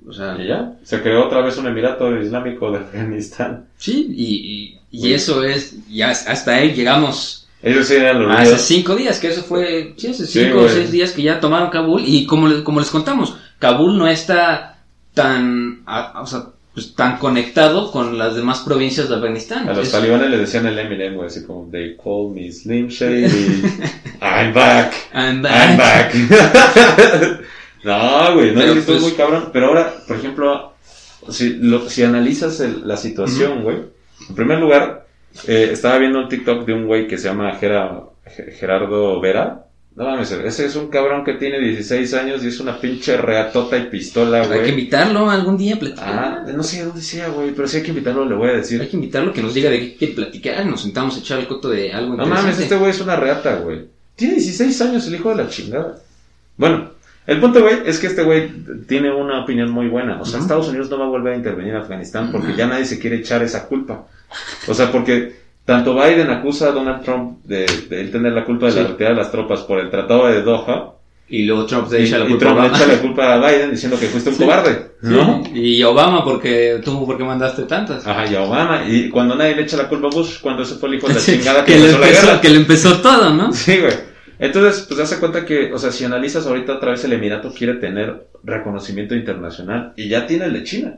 o 0.09 0.13
sea, 0.13 0.37
Y 0.43 0.49
ya. 0.49 0.73
Se 0.83 1.01
creó 1.01 1.27
otra 1.27 1.41
vez 1.43 1.57
un 1.57 1.69
Emirato 1.69 2.13
Islámico 2.21 2.73
de 2.73 2.79
Afganistán. 2.79 3.67
sí, 3.79 4.09
y, 4.11 4.79
y, 4.91 5.09
y 5.09 5.13
eso 5.15 5.45
es, 5.45 5.77
ya 5.89 6.11
hasta 6.11 6.53
ahí 6.57 6.73
llegamos 6.73 7.44
Ellos 7.65 7.87
sí 7.89 7.95
eran 7.95 8.23
los 8.23 8.35
hace 8.37 8.59
cinco 8.59 8.95
días, 8.95 9.19
que 9.19 9.29
eso 9.29 9.43
fue, 9.43 9.95
sí, 9.97 10.09
hace 10.09 10.27
Sí, 10.27 10.45
cinco 10.45 10.61
o 10.61 10.69
seis 10.69 10.91
días 10.93 11.13
que 11.13 11.23
ya 11.23 11.41
tomaron 11.41 11.71
Kabul. 11.71 12.03
Y 12.05 12.27
como, 12.27 12.47
les- 12.47 12.61
como 12.63 12.79
les 12.81 12.91
contamos, 12.91 13.37
Kabul 13.59 13.97
no 13.97 14.07
está 14.07 14.79
tan, 15.15 15.83
a- 15.87 16.21
o 16.23 16.27
sea, 16.27 16.45
pues, 16.75 16.95
tan 16.95 17.19
conectado 17.19 17.91
con 17.93 18.19
las 18.19 18.35
demás 18.35 18.61
provincias 18.61 19.09
de 19.09 19.15
Afganistán. 19.15 19.69
A 19.69 19.73
los 19.73 19.87
Es- 19.87 19.93
talibanes 19.93 20.29
le 20.29 20.39
decían 20.39 20.67
el 20.67 20.79
Eminem, 20.79 21.15
güey, 21.15 21.29
así 21.29 21.45
como, 21.45 21.69
they 21.71 21.97
call 21.97 22.33
me 22.35 22.51
Slim 22.53 22.89
Shady. 22.89 23.63
I'm 24.21 24.53
back. 24.53 24.93
I'm 25.15 25.43
I'm 25.47 25.77
back. 25.77 26.13
back. 26.13 26.15
no, 27.85 28.35
güey, 28.35 28.53
no, 28.53 28.61
Pero, 28.61 28.73
es 28.75 28.85
pues- 28.85 29.01
muy 29.01 29.13
cabrón. 29.13 29.51
Pero 29.53 29.67
ahora, 29.69 29.95
por 30.07 30.17
ejemplo, 30.17 30.73
si, 31.31 31.55
lo- 31.61 31.89
si 31.89 32.03
analizas 32.03 32.61
el- 32.61 32.87
la 32.87 32.97
situación, 32.97 33.63
güey, 33.63 33.77
en 34.29 34.35
primer 34.35 34.59
lugar, 34.59 35.04
eh, 35.47 35.71
estaba 35.73 35.99
viendo 35.99 36.21
un 36.21 36.29
TikTok 36.29 36.65
de 36.67 36.73
un 36.73 36.87
güey 36.87 37.07
que 37.07 37.19
se 37.19 37.29
llama 37.29 37.53
Gera- 37.59 38.03
Ge- 38.27 38.53
Gerardo 38.53 39.21
Vera. 39.21 39.61
No 39.97 40.05
mames, 40.07 40.33
ese 40.33 40.67
es 40.67 40.75
un 40.75 40.89
cabrón 40.89 41.23
que 41.25 41.35
tiene 41.35 41.61
16 41.61 42.15
años 42.15 42.43
y 42.43 42.49
es 42.49 42.59
una 42.59 42.81
pinche 42.81 43.17
reatota 43.17 43.77
y 43.79 43.85
pistola, 43.87 44.43
Hay 44.43 44.49
que 44.49 44.57
güey. 44.57 44.71
invitarlo 44.71 45.31
algún 45.31 45.57
día 45.57 45.77
a 45.77 45.79
platicar. 45.79 46.09
Ah, 46.09 46.45
no 46.53 46.65
sé 46.65 46.85
dónde 46.85 47.01
sea, 47.01 47.29
güey, 47.29 47.53
pero 47.53 47.69
si 47.69 47.77
hay 47.77 47.83
que 47.85 47.91
invitarlo, 47.91 48.25
le 48.25 48.35
voy 48.35 48.49
a 48.49 48.55
decir. 48.55 48.81
Hay 48.81 48.89
que 48.89 48.97
invitarlo 48.97 49.33
que 49.33 49.41
nos 49.43 49.55
diga 49.55 49.71
de 49.71 49.79
qué 49.79 49.97
quiere 49.97 50.15
platicar. 50.15 50.67
Nos 50.67 50.83
sentamos 50.83 51.17
a 51.17 51.21
echar 51.21 51.39
el 51.39 51.47
coto 51.47 51.69
de 51.69 51.93
algo 51.93 52.17
No 52.17 52.27
mames, 52.27 52.59
este 52.59 52.75
güey 52.77 52.91
es 52.91 53.01
una 53.01 53.15
reata, 53.15 53.55
güey. 53.57 53.83
Tiene 54.17 54.35
16 54.35 54.81
años 54.83 55.07
el 55.07 55.15
hijo 55.15 55.29
de 55.31 55.37
la 55.45 55.49
chingada. 55.49 55.99
Bueno, 56.57 56.91
el 57.29 57.39
punto, 57.41 57.61
güey, 57.63 57.77
es 57.87 57.99
que 58.01 58.09
este 58.09 58.25
güey 58.25 58.51
tiene 58.89 59.15
una 59.15 59.45
opinión 59.45 59.71
muy 59.71 59.87
buena. 59.87 60.21
O 60.21 60.25
sea. 60.25 60.41
Estados 60.41 60.69
Unidos 60.69 60.91
no 60.91 60.99
va 60.99 61.05
a 61.05 61.09
volver 61.09 61.35
a 61.35 61.37
intervenir 61.37 61.73
en 61.73 61.81
Afganistán 61.81 62.33
porque 62.33 62.55
ya 62.57 62.67
nadie 62.67 62.85
se 62.85 62.99
quiere 62.99 63.17
echar 63.19 63.45
esa 63.45 63.67
culpa. 63.67 64.07
O 64.69 64.75
sea, 64.75 64.91
porque 64.93 65.35
tanto 65.65 65.95
Biden 65.95 66.31
acusa 66.31 66.69
a 66.69 66.73
Donald 66.73 67.03
Trump 67.03 67.39
de, 67.45 67.67
de 67.89 68.01
él 68.01 68.11
tener 68.11 68.33
la 68.33 68.45
culpa 68.45 68.67
de 68.67 68.73
la 68.73 68.83
Sí. 68.83 68.89
retirada 68.89 69.15
de 69.17 69.21
las 69.23 69.31
tropas 69.33 69.61
por 69.61 69.79
el 69.81 69.91
Tratado 69.91 70.27
de 70.27 70.43
Doha 70.43 70.91
Y 71.29 71.45
luego 71.45 71.65
Trump 71.65 71.91
le 71.91 72.01
Y, 72.01 72.05
echa 72.05 72.19
la 72.19 72.27
y 72.27 72.29
culpa 72.29 72.45
a 72.45 72.49
Trump 72.49 72.59
Obama. 72.61 72.77
echa 72.77 72.87
la 72.87 72.99
culpa 73.01 73.33
a 73.35 73.39
Biden 73.51 73.71
diciendo 73.71 73.99
que 73.99 74.07
fuiste 74.09 74.29
un 74.31 74.37
cobarde, 74.37 74.91
¿no? 75.03 75.43
Sí, 75.45 75.51
Y 75.79 75.83
Obama, 75.83 76.23
porque 76.23 76.81
tú, 76.85 77.07
porque 77.07 77.25
mandaste 77.25 77.63
tantas. 77.63 78.07
Ajá, 78.07 78.27
y 78.31 78.35
a 78.35 78.43
Obama. 78.43 78.85
Y 78.87 79.09
cuando 79.09 79.35
nadie 79.35 79.57
le 79.57 79.63
echa 79.63 79.79
la 79.79 79.89
culpa 79.89 80.09
a 80.09 80.11
Bush, 80.11 80.41
cuando 80.43 80.63
ese 80.63 80.75
fue 80.75 80.91
el 80.91 80.97
hijo 80.97 81.09
de 81.09 81.15
la 81.15 81.21
chingada 81.21 81.65
que, 81.65 81.73
que, 81.73 81.79
le 81.79 81.85
empezó 81.87 81.99
la 82.01 82.07
empezó, 82.09 82.27
guerra. 82.27 82.41
que 82.43 82.49
le 82.51 82.57
empezó 82.57 83.01
todo, 83.01 83.31
¿no? 83.31 83.53
Sí, 83.55 83.79
güey. 83.81 83.95
Entonces, 84.39 84.85
pues 84.87 85.01
hace 85.01 85.19
cuenta 85.19 85.47
que, 85.47 85.73
o 85.73 85.79
sea, 85.79 85.91
si 85.93 86.05
analizas 86.05 86.47
ahorita 86.47 86.75
otra 86.75 86.91
vez 86.91 87.03
el 87.05 87.13
Emirato 87.15 87.53
quiere 87.55 87.75
tener 87.75 88.27
reconocimiento 88.43 89.15
internacional 89.15 89.93
y 89.97 90.09
ya 90.09 90.27
tiene 90.27 90.45
el 90.47 90.53
de 90.53 90.65
China. 90.65 90.95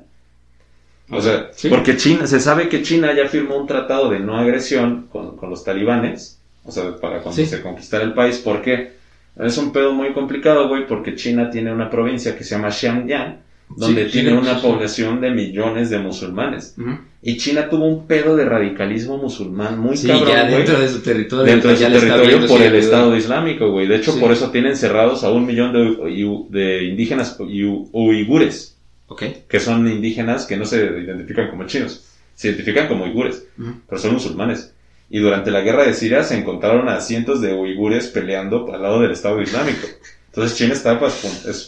O 1.11 1.21
sea, 1.21 1.51
Sí. 1.55 1.69
porque 1.69 1.97
China, 1.97 2.27
se 2.27 2.41
sabe 2.41 2.69
que 2.69 2.83
China 2.83 3.15
ya 3.15 3.29
firmó 3.29 3.57
un 3.57 3.67
tratado 3.67 4.11
de 4.11 4.19
no 4.19 4.37
agresión 4.37 5.07
con, 5.13 5.37
con 5.37 5.51
los 5.51 5.63
talibanes, 5.65 6.39
o 6.65 6.73
sea, 6.73 6.97
para 6.97 7.21
cuando 7.23 7.41
Sí. 7.41 7.47
se 7.47 7.63
conquistara 7.63 8.03
el 8.05 8.13
país. 8.13 8.39
¿Por 8.39 8.61
qué? 8.63 8.93
Es 9.39 9.57
un 9.59 9.73
pedo 9.73 9.93
muy 9.93 10.13
complicado, 10.13 10.69
güey, 10.69 10.87
porque 10.87 11.15
China 11.15 11.51
tiene 11.51 11.73
una 11.73 11.91
provincia 11.91 12.37
que 12.37 12.43
se 12.43 12.57
llama 12.57 12.71
Xinjiang, 12.71 13.37
donde 13.77 14.07
Sí, 14.07 14.13
tiene 14.13 14.37
una 14.37 14.61
población 14.63 15.21
de 15.21 15.31
millones 15.31 15.91
de 15.91 15.99
musulmanes. 15.99 16.75
Y 17.23 17.37
China 17.37 17.69
tuvo 17.69 17.85
un 17.87 18.07
pedo 18.07 18.35
de 18.37 18.45
radicalismo 18.45 19.19
musulmán 19.19 19.79
muy 19.79 19.97
Sí, 19.97 20.07
cabrón, 20.09 20.29
ya 20.29 20.43
güey 20.45 20.57
dentro 20.59 20.81
de 20.81 20.89
su 20.89 21.01
territorio. 21.01 21.45
dentro 21.45 21.71
de 21.71 21.77
su 21.77 21.83
territorio 21.85 22.47
por 22.47 22.63
el 22.63 22.75
Estado 22.77 23.17
Islámico, 23.17 23.71
güey. 23.71 23.87
De 23.89 23.97
hecho, 23.97 24.13
Sí. 24.13 24.21
por 24.21 24.31
eso 24.33 24.51
tienen 24.51 24.77
cerrados 24.77 25.23
a 25.25 25.31
un 25.31 25.45
millón 25.47 25.73
de, 25.73 26.49
de 26.51 26.85
indígenas 26.85 27.37
ui- 27.41 27.89
uigures, 27.93 28.76
Ok. 29.09 29.23
que 29.49 29.61
son 29.61 29.87
indígenas 29.89 30.47
que 30.47 30.57
no 30.57 30.65
se 30.65 30.79
identifican 30.85 31.49
como 31.49 31.65
chinos, 31.67 32.05
se 32.35 32.49
identifican 32.49 32.89
como 32.89 33.05
uigures, 33.05 33.45
pero 33.89 34.01
son 34.01 34.15
musulmanes. 34.15 34.73
Y 35.09 35.21
durante 35.21 35.53
la 35.53 35.61
guerra 35.61 35.85
de 35.87 35.95
Siria 35.95 36.25
se 36.25 36.37
encontraron 36.37 36.89
a 36.89 37.01
cientos 37.01 37.41
de 37.41 37.55
uigures 37.55 38.09
peleando 38.09 38.73
al 38.75 38.83
lado 38.83 39.01
del 39.01 39.13
Estado 39.13 39.41
Islámico. 39.41 39.87
Entonces 40.27 40.59
China 40.59 40.75
está 40.75 40.99
pues. 40.99 41.15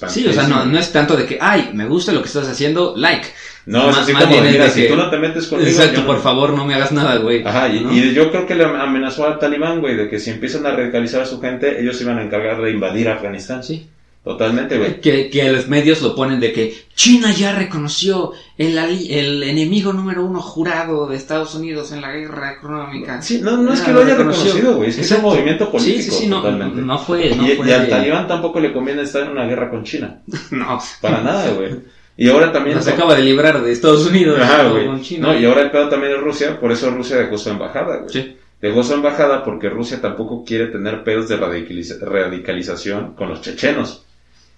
Sí, 0.08 0.26
o 0.26 0.32
sea, 0.32 0.46
no, 0.48 0.66
no 0.66 0.78
es 0.78 0.92
tanto 0.92 1.16
de 1.16 1.24
que, 1.24 1.38
ay, 1.40 1.70
me 1.72 1.86
gusta 1.86 2.12
lo 2.12 2.20
que 2.20 2.26
estás 2.26 2.48
haciendo, 2.48 2.94
like. 2.96 3.26
No, 3.64 3.88
es 3.88 3.96
Más- 3.96 3.98
así 4.00 4.12
como, 4.12 4.34
es 4.34 4.42
mira, 4.52 4.64
de 4.64 4.70
si 4.70 4.82
que- 4.82 4.88
tú 4.88 4.96
no 4.96 5.08
te 5.08 5.18
metes 5.18 5.46
conmigo... 5.46 5.70
Exacto, 5.70 6.00
no- 6.00 6.06
por 6.06 6.20
favor, 6.20 6.52
no 6.52 6.66
me 6.66 6.74
hagas 6.74 6.90
nada, 6.92 7.16
güey. 7.16 7.42
Ajá, 7.46 7.68
y, 7.68 7.80
¿No? 7.84 7.94
y 7.94 8.12
yo 8.12 8.30
creo 8.30 8.46
que 8.46 8.54
le 8.56 8.64
amenazó 8.64 9.26
al 9.26 9.38
talibán, 9.38 9.80
güey, 9.80 9.94
de 9.96 10.08
que 10.10 10.18
si 10.18 10.30
empiezan 10.30 10.66
a 10.66 10.72
radicalizar 10.72 11.22
a 11.22 11.26
su 11.26 11.40
gente, 11.40 11.80
ellos 11.80 11.96
se 11.96 12.04
iban 12.04 12.18
a 12.18 12.22
encargar 12.24 12.60
de 12.60 12.70
invadir 12.70 13.08
Afganistán. 13.08 13.62
Sí. 13.62 13.86
Totalmente, 14.24 14.76
güey. 14.76 15.00
Que, 15.00 15.30
que 15.30 15.50
los 15.50 15.68
medios 15.68 16.02
lo 16.02 16.14
ponen 16.14 16.38
de 16.38 16.52
que 16.52 16.74
China 16.94 17.32
ya 17.32 17.54
reconoció 17.54 18.32
el, 18.58 18.76
el 18.76 19.42
enemigo 19.42 19.92
número 19.94 20.22
uno 20.24 20.42
jurado 20.42 21.06
de 21.06 21.16
Estados 21.16 21.54
Unidos 21.54 21.92
en 21.92 22.02
la 22.02 22.12
guerra 22.12 22.52
económica. 22.52 23.22
Sí, 23.22 23.40
no, 23.42 23.56
no 23.56 23.72
es 23.72 23.80
que 23.80 23.90
lo 23.92 24.02
haya 24.02 24.16
reconocido, 24.16 24.76
güey, 24.76 24.90
es 24.90 24.96
que 24.96 25.02
es 25.02 25.10
un 25.12 25.16
Exacto. 25.16 25.34
movimiento 25.34 25.70
político. 25.70 26.02
Sí, 26.02 26.10
sí, 26.10 26.10
sí, 26.10 26.26
no, 26.26 26.42
totalmente. 26.42 26.82
no 26.82 26.98
fue. 26.98 27.34
No 27.34 27.46
y, 27.46 27.52
fue 27.56 27.68
y 27.68 27.72
al 27.72 27.82
de- 27.82 27.88
talibán 27.88 28.28
tampoco 28.28 28.60
le 28.60 28.72
conviene 28.72 29.02
estar 29.02 29.22
en 29.22 29.30
una 29.30 29.46
guerra 29.46 29.70
con 29.70 29.84
China. 29.84 30.20
No, 30.50 30.78
Para 31.00 31.22
nada, 31.22 31.50
güey. 31.52 31.76
Y 32.18 32.28
ahora 32.28 32.52
también... 32.52 32.76
no 32.76 32.82
se 32.82 32.90
acaba 32.90 33.14
de 33.14 33.22
librar 33.22 33.62
de 33.62 33.70
Estados 33.72 34.04
Unidos 34.06 34.38
Ajá, 34.42 34.68
con- 34.68 35.00
China. 35.00 35.28
No, 35.28 35.38
y 35.40 35.44
ahora 35.46 35.62
el 35.62 35.70
pedo 35.70 35.88
también 35.88 36.12
es 36.14 36.20
Rusia, 36.20 36.58
por 36.60 36.70
eso 36.72 36.90
Rusia 36.90 37.16
dejó 37.16 37.38
su 37.38 37.48
embajada, 37.48 37.98
güey. 37.98 38.10
Sí. 38.12 38.36
Dejó 38.60 38.82
su 38.82 38.92
embajada 38.92 39.44
porque 39.44 39.70
Rusia 39.70 40.00
tampoco 40.02 40.44
quiere 40.44 40.66
tener 40.66 41.04
pedos 41.04 41.28
de 41.28 41.38
radicaliza- 41.38 41.98
radicalización 42.00 43.14
con 43.14 43.28
los 43.28 43.40
chechenos. 43.40 44.04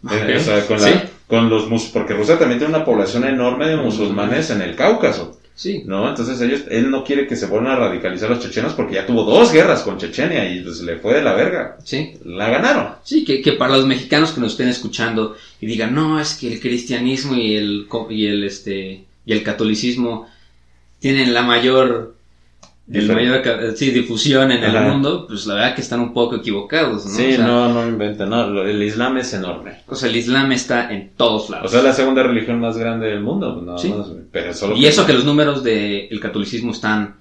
O 0.05 0.41
sea, 0.41 0.67
con, 0.67 0.81
la- 0.81 0.87
Sí. 0.89 0.99
con 1.27 1.51
los 1.51 1.69
mus 1.69 1.85
porque 1.93 2.15
Rusia 2.15 2.39
también 2.39 2.59
tiene 2.59 2.75
una 2.75 2.85
población 2.85 3.25
enorme 3.25 3.69
de 3.69 3.77
musulmanes 3.77 4.51
en 4.51 4.63
el 4.63 4.75
Cáucaso, 4.75 5.39
Sí. 5.55 5.83
¿no? 5.85 6.09
Entonces 6.09 6.41
ellos, 6.41 6.63
él 6.71 6.91
no 6.91 7.05
quiere 7.05 7.27
que 7.27 7.37
se 7.37 7.45
vuelvan 7.47 7.73
a 7.73 7.77
radicalizar 7.77 8.31
los 8.31 8.41
chechenos 8.41 8.73
porque 8.73 8.95
ya 8.95 9.07
tuvo 9.07 9.25
dos 9.25 9.53
guerras 9.53 9.83
con 9.83 9.99
Chechenia 9.99 10.51
y 10.51 10.63
pues 10.63 10.81
le 10.81 10.97
fue 10.97 11.13
de 11.15 11.23
la 11.23 11.35
verga. 11.35 11.77
Sí. 11.85 12.15
La 12.25 12.49
ganaron. 12.49 12.95
Sí, 13.05 13.25
que, 13.27 13.43
que 13.43 13.53
para 13.53 13.77
los 13.77 13.87
mexicanos 13.87 14.33
que 14.33 14.41
nos 14.41 14.53
estén 14.53 14.69
escuchando 14.69 15.37
y 15.61 15.67
digan, 15.67 15.95
no, 15.95 16.19
es 16.19 16.35
que 16.35 16.51
el 16.51 16.61
cristianismo 16.61 17.37
y 17.37 17.57
el, 17.57 17.87
y 18.09 18.27
el, 18.27 18.45
este, 18.45 19.05
y 19.27 19.33
el 19.33 19.43
catolicismo 19.43 20.27
tienen 20.99 21.35
la 21.35 21.43
mayor, 21.43 22.15
el 22.93 23.13
mayor 23.13 23.43
ca- 23.43 23.59
sí, 23.77 23.91
difusión 23.91 24.51
en 24.51 24.65
Ajá. 24.65 24.79
el 24.87 24.93
mundo, 24.93 25.27
pues 25.29 25.47
la 25.47 25.55
verdad 25.55 25.75
que 25.75 25.81
están 25.81 26.01
un 26.01 26.13
poco 26.13 26.37
equivocados, 26.37 27.07
¿no? 27.07 27.13
Sí, 27.13 27.33
o 27.33 27.37
sea, 27.37 27.47
no, 27.47 27.69
no 27.73 27.87
inventen, 27.89 28.29
no, 28.31 28.63
el 28.63 28.83
Islam 28.83 29.19
es 29.19 29.33
enorme. 29.35 29.83
o 29.87 29.95
sea, 29.95 30.09
el 30.09 30.17
Islam 30.17 30.51
está 30.53 30.91
en 30.93 31.11
todos 31.17 31.49
O 31.49 31.53
lados. 31.53 31.71
sea, 31.71 31.81
es 31.81 31.85
la 31.87 31.93
segunda 31.93 32.23
religión 32.23 32.59
más 32.61 32.77
grande 32.77 33.07
del 33.07 33.21
mundo, 33.21 33.55
pues 33.55 33.67
nada 33.67 33.79
Sí. 33.79 33.89
güey. 33.89 34.23
Pero 34.33 34.53
solo 34.55 34.77
y 34.77 34.87
eso 34.87 35.07
que 35.07 35.13
los 35.13 35.25
números 35.25 35.63
del 35.63 36.19
catolicismo 36.21 36.73
están, 36.73 37.17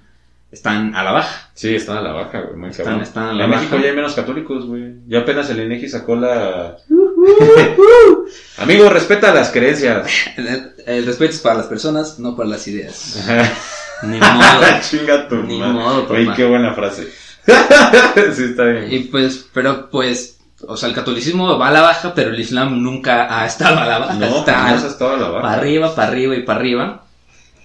están 0.50 0.96
a 0.96 1.04
la 1.04 1.12
baja. 1.12 1.50
Sí, 1.54 1.74
están 1.76 1.98
a 1.98 2.02
la 2.02 2.12
baja, 2.12 2.40
güey, 2.40 2.56
muy 2.56 2.70
Están- 2.70 2.84
cabrón. 2.86 3.02
están 3.02 3.28
a 3.28 3.32
la 3.34 3.44
en 3.44 3.50
baja. 3.50 3.62
México 3.62 3.78
ya 3.80 3.90
hay 3.90 3.96
menos 3.96 4.14
católicos, 4.14 4.66
güey. 4.66 4.94
Ya 5.06 5.20
apenas 5.20 5.48
el 5.50 5.60
INEGI 5.60 5.88
sacó 5.88 6.16
la... 6.16 6.76
Amigo, 8.58 8.88
respeta 8.88 9.32
las 9.34 9.50
creencias. 9.50 10.06
El, 10.36 10.72
el 10.86 11.06
respeto 11.06 11.32
es 11.32 11.40
para 11.40 11.56
las 11.56 11.66
personas, 11.66 12.18
no 12.18 12.36
para 12.36 12.48
las 12.48 12.66
ideas. 12.68 13.24
Ni 14.02 14.18
modo. 14.20 14.62
Chinga 14.88 15.28
tu 15.28 15.36
Ni 15.36 15.58
madre. 15.58 15.72
modo, 15.72 16.08
papá. 16.08 16.34
qué 16.36 16.44
buena 16.44 16.72
frase. 16.74 17.08
sí, 18.34 18.44
está 18.44 18.64
bien. 18.64 18.88
Y 18.92 18.98
pues, 19.00 19.46
pero 19.52 19.88
pues, 19.90 20.38
o 20.66 20.76
sea, 20.76 20.88
el 20.88 20.94
catolicismo 20.94 21.58
va 21.58 21.68
a 21.68 21.72
la 21.72 21.80
baja, 21.82 22.12
pero 22.14 22.30
el 22.30 22.40
Islam 22.40 22.82
nunca 22.82 23.40
ha 23.40 23.46
estado 23.46 23.78
a 23.78 23.86
la 23.86 23.98
baja. 23.98 24.14
No, 24.14 24.26
está 24.38 24.54
jamás 24.54 24.84
ha 24.84 24.88
estado 24.88 25.14
a 25.14 25.16
la 25.18 25.28
baja. 25.28 25.42
para 25.42 25.54
arriba, 25.54 25.94
para 25.94 26.08
arriba 26.08 26.34
y 26.36 26.42
para 26.42 26.60
arriba. 26.60 27.04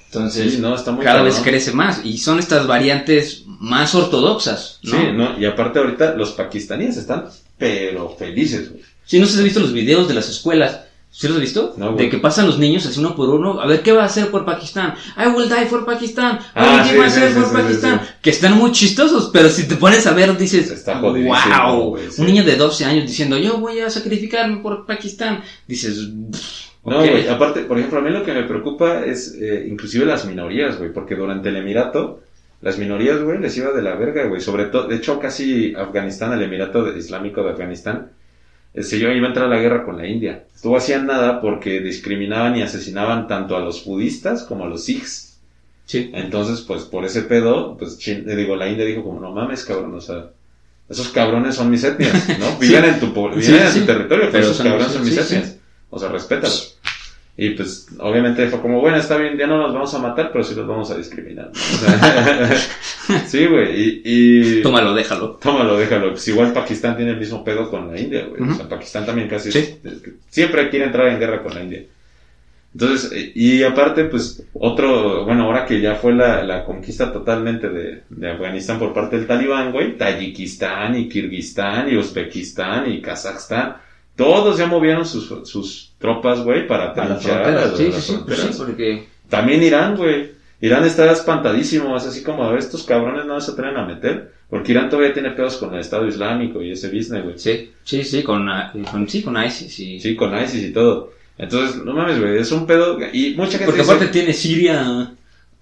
Entonces, 0.08 0.54
Sí, 0.54 0.60
no, 0.62 0.74
está 0.76 0.92
muy 0.92 1.04
cada 1.04 1.18
cabrón. 1.18 1.34
vez 1.34 1.44
crece 1.44 1.72
más. 1.74 2.02
Y 2.06 2.18
son 2.20 2.40
estas 2.40 2.68
variantes 2.68 3.44
más 3.46 3.94
ortodoxas, 3.96 4.80
¿no? 4.84 4.92
Sí, 4.98 5.08
no, 5.14 5.38
y 5.38 5.46
aparte 5.46 5.80
ahorita 5.80 6.16
los 6.16 6.32
pakistaníes 6.32 6.96
están 6.98 7.26
pero 7.58 8.16
felices, 8.18 8.72
güey. 8.72 8.84
Si 9.06 9.20
no 9.20 9.26
sé 9.26 9.34
si 9.34 9.38
has 9.40 9.44
visto 9.44 9.60
los 9.60 9.74
videos 9.74 10.08
de 10.08 10.14
las 10.14 10.30
escuelas. 10.30 10.80
¿Sí 11.18 11.28
los 11.30 11.38
has 11.38 11.42
visto? 11.42 11.74
No, 11.78 11.94
de 11.94 12.10
que 12.10 12.18
pasan 12.18 12.46
los 12.46 12.60
niños 12.60 12.86
así 12.86 13.00
uno 13.00 13.16
por 13.16 13.30
uno. 13.30 13.62
A 13.62 13.66
ver, 13.68 13.82
¿qué 13.82 13.94
va 13.94 14.04
a 14.04 14.06
hacer 14.08 14.30
por 14.32 14.44
Pakistán? 14.44 14.96
I 15.18 15.28
will 15.30 15.48
die 15.48 15.66
for 15.66 15.86
Pakistan. 15.86 16.36
I 16.36 16.40
Ah, 16.56 16.84
sí, 16.84 16.90
sí, 16.90 17.22
for 17.34 17.46
sí, 17.46 17.54
Pakistan. 17.54 18.00
sí, 18.02 18.06
sí. 18.06 18.14
Que 18.22 18.30
están 18.32 18.58
muy 18.58 18.72
chistosos, 18.74 19.30
pero 19.32 19.48
si 19.50 19.66
te 19.66 19.78
pones 19.78 20.06
a 20.08 20.14
ver, 20.14 20.38
dices, 20.38 20.70
Está 20.70 21.00
wow. 21.00 21.98
Un 22.18 22.26
niño 22.26 22.44
de 22.44 22.58
12 22.58 22.84
años 22.84 23.06
diciendo, 23.08 23.38
yo 23.38 23.58
voy 23.60 23.80
a 23.80 23.90
sacrificarme 23.90 24.58
por 24.58 24.86
Pakistán. 24.86 25.42
Dices, 25.66 26.10
"Pff, 26.32 26.66
No, 26.84 27.00
ok". 27.00 27.10
güey, 27.10 27.28
aparte, 27.30 27.62
por 27.62 27.78
ejemplo, 27.78 28.00
a 28.00 28.02
mí 28.02 28.10
lo 28.10 28.24
que 28.26 28.34
me 28.34 28.44
preocupa 28.44 29.06
es 29.06 29.38
eh, 29.40 29.68
inclusive 29.70 30.06
las 30.06 30.26
minorías, 30.26 30.78
güey, 30.78 30.92
porque 30.92 31.16
durante 31.16 31.48
el 31.48 31.56
Emirato, 31.56 32.20
las 32.62 32.78
minorías, 32.78 33.22
güey, 33.22 33.40
les 33.40 33.56
iba 33.58 33.72
de 33.72 33.82
la 33.82 33.96
verga, 33.96 34.26
güey, 34.26 34.42
sobre 34.42 34.66
todo, 34.66 34.88
de 34.90 34.98
hecho, 34.98 35.18
casi 35.18 35.74
Afganistán, 35.76 36.34
el 36.34 36.42
Emirato 36.44 36.94
Islámico 36.96 37.42
de 37.42 37.52
Afganistán, 37.52 38.12
eh, 38.76 38.84
se 38.84 38.98
iba 38.98 39.10
a 39.10 39.16
entrar 39.16 39.46
a 39.46 39.50
la 39.56 39.60
guerra 39.60 39.86
con 39.86 39.98
la 39.98 40.08
India. 40.08 40.44
Estuvo 40.54 40.78
hacían 40.78 41.06
nada 41.06 41.42
porque 41.42 41.80
discriminaban 41.80 42.56
y 42.58 42.62
asesinaban 42.62 43.28
tanto 43.28 43.56
a 43.56 43.62
los 43.62 43.86
budistas 43.86 44.44
como 44.44 44.66
a 44.66 44.68
los 44.68 44.84
sikhs. 44.84 45.38
Sí. 45.86 46.12
Entonces, 46.14 46.62
pues, 46.62 46.84
por 46.84 47.06
ese 47.06 47.22
pedo, 47.24 47.78
pues, 47.78 47.98
Chin- 48.00 48.28
eh, 48.28 48.36
digo, 48.36 48.56
la 48.56 48.68
India 48.68 48.86
dijo 48.86 49.04
como, 49.04 49.20
no 49.20 49.32
mames, 49.32 49.64
cabrón, 49.64 49.94
o 49.94 50.02
sea, 50.02 50.30
esos 50.90 51.10
cabrones 51.10 51.56
son 51.56 51.70
mis 51.70 51.84
etnias, 51.84 52.28
¿no? 52.40 52.56
Viven 52.60 52.86
en 52.86 53.00
tu, 53.00 53.08
viven 53.14 53.42
Sí, 53.42 53.56
en 53.56 53.80
tu 53.82 53.86
territorio, 53.86 54.26
pero 54.26 54.32
Pero 54.32 54.44
esos 54.46 54.62
cabrones 54.62 54.92
son 54.92 55.04
mis 55.06 55.18
etnias. 55.18 55.58
O 55.90 56.00
sea, 56.00 56.10
respétalos. 56.10 56.75
Y 57.38 57.50
pues, 57.50 57.88
obviamente 58.00 58.48
fue 58.48 58.62
como, 58.62 58.80
bueno, 58.80 58.96
está 58.96 59.18
bien, 59.18 59.38
ya 59.38 59.46
no 59.46 59.58
los 59.58 59.74
vamos 59.74 59.94
a 59.94 60.00
matar, 60.00 60.32
pero 60.32 60.44
sí 60.44 60.56
los 60.56 60.66
vamos 60.66 60.90
a 60.92 60.98
discriminar. 60.98 61.48
¿no? 61.48 61.52
O 61.52 61.58
sea, 61.58 63.26
sí, 63.28 63.46
güey, 63.46 63.78
y, 63.78 64.02
y... 64.06 64.62
Tómalo, 64.62 64.94
déjalo. 64.94 65.32
Tómalo, 65.42 65.78
déjalo. 65.78 66.12
Pues 66.12 66.26
igual 66.30 66.54
Pakistán 66.54 66.96
tiene 66.96 67.12
el 67.12 67.18
mismo 67.18 67.44
pedo 67.44 67.70
con 67.70 67.92
la 67.92 68.00
India, 68.00 68.26
güey. 68.26 68.50
O 68.50 68.54
sea, 68.56 68.70
Pakistán 68.70 69.06
también 69.06 69.28
casi... 69.28 69.52
Sí. 69.52 69.80
siempre 70.30 70.70
quiere 70.70 70.86
entrar 70.86 71.08
en 71.10 71.20
guerra 71.20 71.44
con 71.44 71.54
la 71.54 71.64
India. 71.64 71.84
Entonces, 72.74 73.32
y 73.36 73.64
aparte, 73.64 74.06
pues, 74.06 74.44
otro, 74.54 75.24
bueno, 75.26 75.44
ahora 75.44 75.66
que 75.66 75.80
ya 75.80 75.96
fue 75.96 76.14
la, 76.14 76.44
la 76.44 76.66
conquista 76.66 77.12
totalmente 77.12 77.70
de, 77.70 78.04
de 78.10 78.32
Afganistán 78.32 78.80
por 78.80 78.94
parte 78.94 79.18
del 79.18 79.28
talibán, 79.28 79.72
güey, 79.72 79.98
Tayikistán 79.98 80.98
y 80.98 81.08
Kirguistán 81.08 81.90
y 81.90 81.96
Uzbekistán 81.96 82.92
y 82.92 83.02
Kazajstán, 83.02 83.78
todos 84.16 84.58
ya 84.58 84.68
movieron 84.68 85.06
sus, 85.06 85.48
sus 85.48 85.94
tropas, 86.00 86.42
güey, 86.44 86.68
para 86.68 86.92
A 86.92 87.06
las 87.06 87.24
Sí, 87.24 87.30
las 87.30 87.78
sí, 87.78 87.92
sí, 88.02 88.14
fronteras. 88.14 88.42
sí, 88.42 88.54
porque... 88.58 89.08
También 89.30 89.64
Irán, 89.64 89.96
güey. 89.98 90.32
Irán 90.62 90.86
está 90.86 91.12
espantadísimo, 91.12 91.96
es 91.98 92.06
así 92.06 92.24
como, 92.24 92.44
a 92.44 92.50
ver, 92.50 92.60
estos 92.60 92.84
cabrones 92.84 93.26
no 93.26 93.40
se 93.42 93.52
atreven 93.52 93.78
a 93.78 93.86
meter, 93.86 94.32
porque 94.50 94.72
Irán 94.72 94.90
todavía 94.90 95.14
tiene 95.14 95.32
pedos 95.32 95.58
con 95.58 95.74
el 95.74 95.82
Estado 95.82 96.08
Islámico 96.08 96.62
y 96.62 96.72
ese 96.72 96.88
business, 96.88 97.24
güey. 97.24 97.38
Sí, 97.38 97.72
sí, 97.84 98.04
sí, 98.04 98.24
con, 98.24 98.48
ah, 98.50 98.72
con, 98.90 99.08
sí, 99.10 99.22
con 99.22 99.36
ISIS, 99.44 99.74
sí. 99.74 100.00
Sí, 100.00 100.16
con 100.16 100.36
ISIS 100.38 100.64
y 100.64 100.72
todo. 100.72 101.12
Entonces, 101.38 101.84
no 101.84 101.94
mames, 101.94 102.20
güey, 102.20 102.38
es 102.38 102.52
un 102.54 102.66
pedo, 102.66 102.98
y 103.12 103.34
mucha 103.36 103.52
gente 103.58 103.66
Porque 103.66 103.82
dice, 103.82 103.92
aparte 103.94 104.08
tiene 104.14 104.32
Siria 104.32 105.12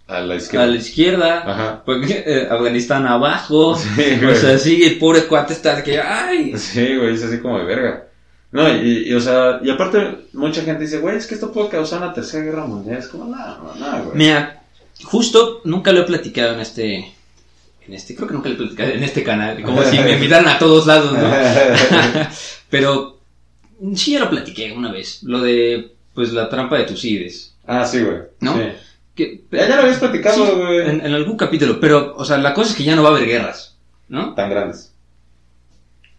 a 0.08 0.20
la 0.22 0.34
a 0.36 0.38
izquierda. 0.38 0.68
la 0.68 0.76
izquierda, 0.76 1.44
Ajá. 1.52 1.84
porque 1.86 2.24
eh, 2.28 2.48
Afganistán 2.52 3.08
abajo, 3.08 3.76
Sí, 3.96 4.26
o 4.30 4.36
sea, 4.36 4.58
sí, 4.60 4.84
el 4.84 5.00
pobre 5.00 5.24
cuate 5.26 5.54
está 5.54 5.82
que, 5.84 6.00
ay, 6.00 6.56
Sí, 6.58 6.96
güey, 6.98 7.16
es 7.16 7.24
así 7.24 7.40
como 7.40 7.58
de 7.58 7.66
verga. 7.66 8.08
No, 8.54 8.70
y, 8.72 9.10
y, 9.10 9.14
o 9.14 9.20
sea, 9.20 9.60
y 9.64 9.70
aparte, 9.70 10.28
mucha 10.34 10.62
gente 10.62 10.84
dice, 10.84 11.00
güey, 11.00 11.18
es 11.18 11.28
que 11.28 11.34
esto 11.36 11.52
puede 11.52 11.70
causar 11.70 11.98
una 12.02 12.14
tercera 12.14 12.46
guerra 12.46 12.66
mundial. 12.66 12.98
Es 13.00 13.08
como, 13.08 13.26
no, 13.26 13.36
no, 13.36 13.76
no, 13.76 14.04
güey. 14.06 14.16
Mira, 14.18 14.64
justo 15.04 15.62
nunca 15.66 15.92
lo 15.92 16.02
he 16.02 16.06
platicado 16.06 16.54
en 16.54 16.60
este, 16.62 16.96
en 17.88 17.94
este, 17.94 18.16
creo 18.16 18.28
que 18.28 18.34
nunca 18.36 18.50
lo 18.50 18.56
he 18.56 18.58
platicado 18.60 18.92
en 18.92 19.04
este 19.04 19.24
canal, 19.24 19.62
como 19.64 19.84
si 19.84 20.00
me 20.00 20.14
invitaran 20.14 20.48
a 20.48 20.58
todos 20.60 20.86
lados, 20.88 21.12
¿no? 21.12 21.20
Pero 22.70 23.14
Sí, 23.96 24.14
ya 24.14 24.20
lo 24.20 24.30
platiqué 24.30 24.72
una 24.72 24.92
vez. 24.92 25.24
Lo 25.24 25.42
de, 25.42 25.92
pues, 26.14 26.32
la 26.32 26.48
trampa 26.48 26.78
de 26.78 26.86
Tucídides. 26.86 27.56
Ah, 27.68 27.86
sí, 27.86 28.02
güey. 28.02 28.18
¿No? 28.40 28.56
Sí. 28.56 28.62
Que, 29.16 29.42
Ya, 29.52 29.68
ya 29.68 29.76
lo 29.76 29.82
habías 29.82 29.98
platicado, 30.00 30.46
Sí, 30.46 30.52
güey. 30.56 30.80
en, 30.90 31.06
en 31.06 31.14
algún 31.14 31.36
capítulo. 31.36 31.80
Pero, 31.82 32.14
o 32.16 32.24
sea, 32.24 32.38
la 32.38 32.54
cosa 32.54 32.70
es 32.72 32.78
que 32.78 32.84
ya 32.86 32.96
no 32.96 33.04
va 33.04 33.10
a 33.10 33.12
haber 33.16 33.26
guerras. 33.28 33.76
¿No? 34.08 34.34
Tan 34.36 34.50
grandes. 34.50 34.93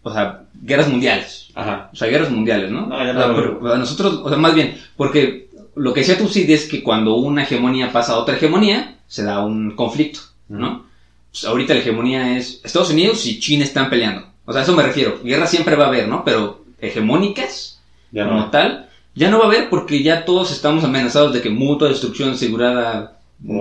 O 0.07 0.13
sea, 0.13 0.43
guerras 0.61 0.87
mundiales. 0.87 1.47
Ajá. 1.55 1.89
O 1.91 1.95
sea, 1.95 2.07
guerras 2.07 2.29
mundiales, 2.29 2.69
¿no? 2.69 2.85
No, 2.85 2.95
ya 3.03 3.09
O 3.09 3.13
no 3.13 3.19
sea, 3.21 3.35
pero 3.35 3.73
a 3.73 3.77
nosotros, 3.77 4.21
o 4.23 4.29
sea, 4.29 4.37
más 4.37 4.53
bien, 4.53 4.77
porque 4.95 5.49
lo 5.75 5.93
que 5.93 6.01
decía 6.01 6.17
Tucídides 6.17 6.65
es 6.65 6.69
que 6.69 6.83
cuando 6.83 7.15
una 7.15 7.41
hegemonía 7.43 7.91
pasa 7.91 8.13
a 8.13 8.17
otra 8.19 8.35
hegemonía, 8.35 8.97
se 9.07 9.23
da 9.23 9.43
un 9.43 9.71
conflicto, 9.75 10.19
¿no? 10.47 10.85
Pues 11.31 11.43
ahorita 11.45 11.73
la 11.73 11.79
hegemonía 11.79 12.37
es 12.37 12.61
Estados 12.63 12.91
Unidos 12.91 13.25
y 13.25 13.39
China 13.39 13.63
están 13.63 13.89
peleando. 13.89 14.27
O 14.45 14.51
sea, 14.53 14.61
a 14.61 14.63
eso 14.63 14.75
me 14.75 14.83
refiero. 14.83 15.19
Guerra 15.23 15.47
siempre 15.47 15.75
va 15.75 15.85
a 15.85 15.87
haber, 15.87 16.07
¿no? 16.07 16.23
Pero 16.23 16.61
hegemónicas, 16.79 17.81
Ya 18.11 18.25
como 18.25 18.41
no. 18.41 18.49
tal, 18.51 18.87
ya 19.15 19.29
no 19.31 19.39
va 19.39 19.45
a 19.45 19.47
haber 19.47 19.69
porque 19.69 20.03
ya 20.03 20.23
todos 20.25 20.51
estamos 20.51 20.83
amenazados 20.83 21.33
de 21.33 21.41
que 21.41 21.49
mutua 21.49 21.89
destrucción 21.89 22.29
asegurada. 22.31 23.17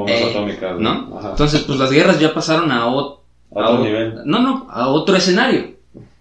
Eh, 0.06 0.30
atómicas. 0.30 0.78
¿No? 0.78 1.16
Ajá. 1.18 1.30
Entonces, 1.30 1.62
pues 1.62 1.78
las 1.78 1.90
guerras 1.90 2.20
ya 2.20 2.32
pasaron 2.34 2.70
a, 2.70 2.86
ot- 2.86 3.18
A 3.56 3.70
otro 3.70 3.80
o- 3.80 3.84
nivel. 3.84 4.14
No, 4.24 4.40
no, 4.40 4.66
a 4.70 4.88
otro 4.88 5.16
escenario. 5.16 5.73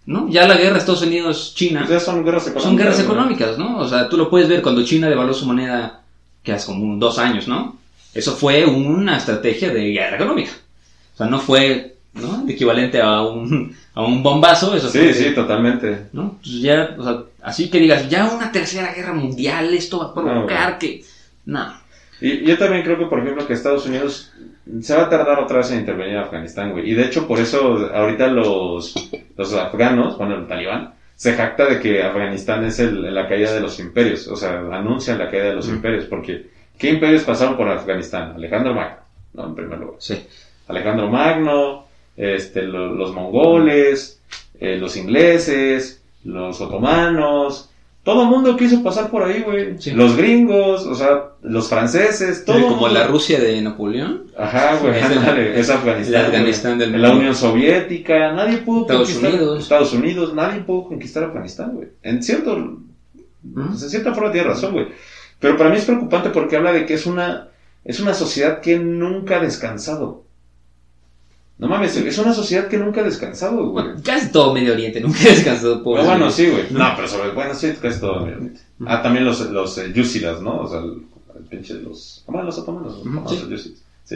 ¿No? 0.05 0.27
Ya 0.29 0.45
la 0.47 0.57
guerra 0.57 0.77
Estados 0.77 1.01
Unidos-China 1.03 1.85
Pues 1.87 2.03
son 2.03 2.25
guerras 2.25 2.43
económicas. 2.47 2.63
son 2.63 2.75
guerras 2.77 2.95
güey. 2.95 3.05
económicas, 3.05 3.57
¿no? 3.57 3.77
O 3.79 3.87
sea, 3.87 4.09
tú 4.09 4.17
lo 4.17 4.29
puedes 4.29 4.49
ver 4.49 4.61
cuando 4.61 4.83
China 4.83 5.07
devaluó 5.09 5.33
su 5.33 5.45
moneda, 5.45 6.01
que 6.43 6.51
hace 6.51 6.65
como 6.67 6.97
dos 6.97 7.17
años, 7.19 7.47
¿no? 7.47 7.77
Eso 8.13 8.33
fue 8.33 8.65
una 8.65 9.17
estrategia 9.17 9.73
de 9.73 9.91
guerra 9.91 10.17
económica. 10.17 10.51
O 11.13 11.17
sea, 11.17 11.27
no 11.27 11.39
fue, 11.39 11.95
¿no? 12.13 12.43
Equivalente 12.49 13.01
a 13.01 13.21
un, 13.21 13.75
a 13.93 14.01
un 14.03 14.21
bombazo, 14.21 14.75
eso 14.75 14.89
Sí, 14.89 15.13
sí, 15.13 15.33
totalmente. 15.33 16.07
¿no? 16.11 16.37
Ya, 16.43 16.95
o 16.99 17.03
sea, 17.03 17.23
así 17.41 17.69
que 17.69 17.79
digas, 17.79 18.09
ya 18.09 18.25
una 18.25 18.51
tercera 18.51 18.93
guerra 18.93 19.13
mundial, 19.13 19.73
esto 19.73 19.99
va 19.99 20.05
a 20.07 20.13
provocar 20.13 20.73
No, 20.73 20.79
que... 20.79 21.03
No. 21.45 21.73
Y 22.21 22.45
yo 22.45 22.57
también 22.57 22.83
creo 22.83 22.97
que, 22.97 23.05
por 23.05 23.19
ejemplo, 23.19 23.45
que 23.47 23.53
Estados 23.53 23.85
Unidos 23.85 24.31
se 24.81 24.95
va 24.95 25.03
a 25.03 25.09
tardar 25.09 25.39
otra 25.39 25.57
vez 25.57 25.71
en 25.71 25.79
intervenir 25.79 26.13
en 26.13 26.19
Afganistán, 26.19 26.71
güey. 26.71 26.89
Y 26.89 26.93
de 26.93 27.03
hecho, 27.05 27.27
por 27.27 27.39
eso 27.39 27.89
ahorita 27.93 28.27
los, 28.27 29.09
los 29.37 29.53
afganos, 29.53 30.17
bueno, 30.17 30.35
el 30.35 30.47
talibán, 30.47 30.93
se 31.15 31.33
jacta 31.33 31.65
de 31.67 31.79
que 31.79 32.01
Afganistán 32.03 32.63
es 32.65 32.79
el- 32.79 33.13
la 33.13 33.27
caída 33.27 33.53
de 33.53 33.59
los 33.61 33.79
imperios. 33.79 34.27
O 34.27 34.35
sea, 34.35 34.59
anuncian 34.71 35.19
la 35.19 35.29
caída 35.29 35.45
de 35.49 35.55
los 35.55 35.67
imperios. 35.69 36.05
Porque, 36.05 36.47
¿qué 36.77 36.89
imperios 36.89 37.23
pasaron 37.23 37.55
por 37.57 37.67
Afganistán? 37.69 38.33
Alejandro 38.35 38.73
Magno, 38.73 38.97
¿no? 39.33 39.45
En 39.47 39.55
primer 39.55 39.79
lugar. 39.79 39.95
Sí. 39.99 40.25
Alejandro 40.67 41.07
Magno, 41.09 41.85
este, 42.17 42.63
lo- 42.63 42.93
los 42.93 43.13
mongoles, 43.13 44.21
eh, 44.59 44.77
los 44.77 44.95
ingleses, 44.97 46.01
los 46.23 46.59
otomanos, 46.61 47.69
todo 48.03 48.23
el 48.23 48.27
mundo 48.29 48.57
quiso 48.57 48.83
pasar 48.83 49.09
por 49.09 49.23
ahí, 49.23 49.41
güey. 49.41 49.79
Sí. 49.79 49.91
Los 49.91 50.17
gringos, 50.17 50.85
o 50.85 50.93
sea, 50.95 51.23
los 51.41 51.69
franceses, 51.69 52.43
todo. 52.43 52.61
Como 52.61 52.75
mundo. 52.75 52.89
la 52.89 53.07
Rusia 53.07 53.39
de 53.39 53.61
Napoleón. 53.61 54.23
Ajá, 54.37 54.77
güey, 54.81 54.99
Es 54.99 55.05
el- 55.09 55.17
ándale, 55.19 55.59
es 55.59 55.69
Afganistán. 55.69 56.15
el 56.19 56.25
Afganistán 56.25 56.77
del 56.77 57.01
La. 57.01 57.13
Unión 57.13 57.33
Soviética, 57.35 58.33
nadie 58.33 58.57
pudo 58.57 58.81
Estados 58.81 59.03
conquistar. 59.07 59.31
Unidos. 59.33 59.63
Estados 59.63 59.93
Unidos, 59.93 60.33
nadie 60.33 60.61
pudo 60.61 60.85
conquistar 60.89 61.23
Afganistán, 61.23 61.71
güey. 61.75 61.87
En 62.01 62.21
cierto. 62.21 62.77
En 63.45 63.77
cierta 63.77 64.13
forma 64.13 64.31
tiene 64.31 64.47
razón, 64.47 64.73
güey. 64.73 64.87
Pero 65.39 65.57
para 65.57 65.69
mí 65.69 65.77
es 65.77 65.85
preocupante 65.85 66.29
porque 66.29 66.55
habla 66.57 66.71
de 66.73 66.85
que 66.85 66.93
es 66.95 67.05
una. 67.05 67.49
Es 67.85 67.99
una 67.99 68.13
sociedad 68.13 68.61
que 68.61 68.79
nunca 68.79 69.37
ha 69.37 69.41
descansado. 69.41 70.22
No 71.59 71.67
mames, 71.67 71.95
es 71.95 72.17
una 72.17 72.33
sociedad 72.33 72.67
que 72.67 72.77
nunca 72.77 73.01
ha 73.01 73.03
descansado, 73.03 73.57
güey. 73.69 73.85
Bueno, 73.85 74.01
casi 74.03 74.31
todo 74.31 74.53
Medio 74.53 74.73
Oriente, 74.73 74.99
nunca 74.99 75.19
he 75.23 75.35
descansado 75.35 75.83
por 75.83 75.99
Ah, 75.99 76.03
bueno, 76.03 76.29
sí, 76.31 76.47
güey. 76.47 76.65
No, 76.71 76.93
pero 76.95 77.07
sobre, 77.07 77.29
bueno, 77.31 77.53
sí, 77.53 77.71
casi 77.81 77.99
todo, 77.99 78.23
obviamente. 78.23 78.59
Ah, 78.85 79.01
también 79.01 79.23
los, 79.23 79.39
los 79.51 79.77
eh, 79.77 79.91
Yúsidas, 79.93 80.41
¿no? 80.41 80.61
O 80.61 80.67
sea, 80.69 80.79
el, 80.79 81.03
el 81.37 81.43
pinche 81.49 81.75
de 81.75 81.83
los, 81.83 82.23
¿cómo 82.25 82.39
eran 82.39 82.47
los 82.47 82.57
otomanos? 82.57 82.91
Los 82.93 83.01
otomanos, 83.01 83.31
sí. 83.31 83.37
los 83.41 83.49
Yúsidas, 83.49 83.79
sí. 84.03 84.15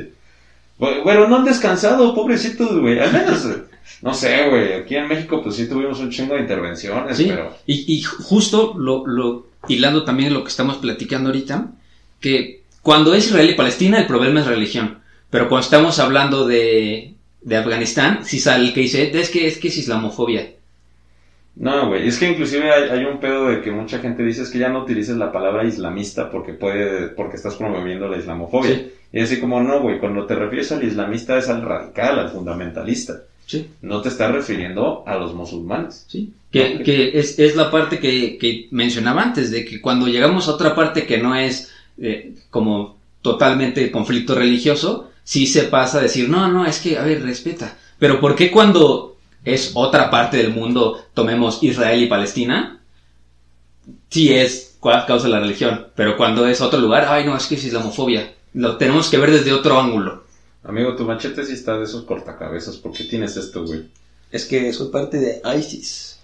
Bu- 0.79 1.03
Bueno, 1.03 1.27
no 1.27 1.37
han 1.37 1.45
descansado, 1.45 2.13
pobrecitos, 2.15 2.79
güey. 2.79 2.99
Al 2.99 3.13
menos, 3.13 3.45
eh, 3.45 3.63
no 4.01 4.13
sé, 4.13 4.49
güey. 4.49 4.73
Aquí 4.73 4.95
en 4.95 5.07
México, 5.07 5.41
pues 5.43 5.55
sí 5.55 5.67
tuvimos 5.69 5.99
un 5.99 6.09
chingo 6.09 6.33
de 6.35 6.41
intervenciones, 6.41 7.15
Sí, 7.17 7.25
pero. 7.29 7.55
y, 7.67 7.93
y 7.95 8.01
justo 8.01 8.73
lo, 8.77 9.05
lo 9.07 9.45
hilando 9.67 10.03
también 10.03 10.33
lo 10.33 10.43
que 10.43 10.49
estamos 10.49 10.77
platicando 10.77 11.29
ahorita, 11.29 11.67
que 12.19 12.63
cuando 12.81 13.13
es 13.13 13.27
Israel 13.27 13.49
y 13.51 13.55
Palestina 13.55 13.99
el 13.99 14.07
problema 14.07 14.39
es 14.41 14.47
religión, 14.47 14.99
pero 15.29 15.47
cuando 15.49 15.63
estamos 15.65 15.99
hablando 15.99 16.45
de, 16.47 17.13
de 17.41 17.57
Afganistán, 17.57 18.25
si 18.25 18.39
sale 18.39 18.67
el 18.67 18.73
que 18.73 18.81
dice, 18.81 19.11
es 19.17 19.29
que 19.29 19.47
es 19.47 19.57
que 19.57 19.67
es 19.69 19.77
islamofobia. 19.77 20.51
No, 21.55 21.87
güey. 21.87 22.07
Es 22.07 22.19
que 22.19 22.29
inclusive 22.29 22.71
hay, 22.71 22.89
hay 22.89 23.05
un 23.05 23.19
pedo 23.19 23.47
de 23.47 23.61
que 23.61 23.71
mucha 23.71 23.99
gente 23.99 24.23
dice 24.23 24.43
es 24.43 24.49
que 24.49 24.59
ya 24.59 24.69
no 24.69 24.83
utilices 24.83 25.17
la 25.17 25.31
palabra 25.31 25.65
islamista 25.65 26.29
porque 26.29 26.53
puede, 26.53 27.07
porque 27.09 27.37
estás 27.37 27.55
promoviendo 27.55 28.07
la 28.07 28.17
islamofobia. 28.17 28.75
Sí. 28.75 28.91
Y 29.13 29.19
así 29.21 29.39
como, 29.39 29.61
no, 29.61 29.81
güey. 29.81 29.99
Cuando 29.99 30.25
te 30.25 30.35
refieres 30.35 30.71
al 30.71 30.83
islamista 30.83 31.37
es 31.37 31.49
al 31.49 31.63
radical, 31.63 32.19
al 32.19 32.29
fundamentalista. 32.29 33.23
Sí, 33.45 33.65
No 33.81 34.01
te 34.01 34.09
estás 34.09 34.31
refiriendo 34.31 35.03
a 35.07 35.15
los 35.17 35.33
musulmanes. 35.33 36.05
sí. 36.07 36.33
Que, 36.51 36.81
que 36.81 37.19
es, 37.19 37.37
es 37.39 37.55
la 37.55 37.69
parte 37.69 37.99
que, 37.99 38.37
que 38.37 38.67
mencionaba 38.71 39.21
antes, 39.21 39.51
de 39.51 39.65
que 39.65 39.81
cuando 39.81 40.07
llegamos 40.07 40.47
a 40.47 40.51
otra 40.51 40.73
parte 40.73 41.05
que 41.05 41.17
no 41.17 41.35
es 41.35 41.71
eh, 41.97 42.33
como 42.49 42.97
totalmente 43.21 43.91
conflicto 43.91 44.33
religioso, 44.33 45.11
sí 45.27 45.45
se 45.45 45.63
pasa 45.63 45.97
a 45.97 46.03
decir, 46.03 46.29
no, 46.29 46.47
no, 46.47 46.65
es 46.65 46.79
que, 46.79 46.97
a 46.97 47.03
ver, 47.03 47.21
respeta. 47.21 47.77
Pero 47.99 48.21
¿por 48.21 48.33
qué 48.33 48.49
cuando 48.49 49.17
es 49.43 49.71
otra 49.73 50.09
parte 50.09 50.37
del 50.37 50.53
mundo, 50.53 51.03
tomemos 51.13 51.61
Israel 51.61 52.01
y 52.01 52.07
Palestina, 52.07 52.79
sí 54.09 54.33
es 54.33 54.77
causa 54.79 55.25
de 55.25 55.33
la 55.33 55.41
religión, 55.41 55.87
pero 55.95 56.15
cuando 56.15 56.47
es 56.47 56.61
otro 56.61 56.79
lugar, 56.79 57.07
ay, 57.09 57.25
no, 57.25 57.35
es 57.35 57.45
que 57.47 57.55
es 57.55 57.65
islamofobia. 57.65 58.35
Lo 58.53 58.77
tenemos 58.77 59.09
que 59.09 59.17
ver 59.17 59.31
desde 59.31 59.51
otro 59.51 59.77
ángulo. 59.77 60.23
Amigo, 60.63 60.95
tu 60.95 61.03
machete 61.03 61.43
sí 61.43 61.53
está 61.53 61.77
de 61.77 61.83
esos 61.83 62.05
cortacabezas. 62.05 62.77
¿Por 62.77 62.93
qué 62.93 63.03
tienes 63.03 63.35
esto, 63.35 63.65
güey? 63.65 63.89
Es 64.31 64.45
que 64.45 64.71
soy 64.71 64.87
parte 64.87 65.17
de 65.17 65.41
ISIS. 65.57 66.19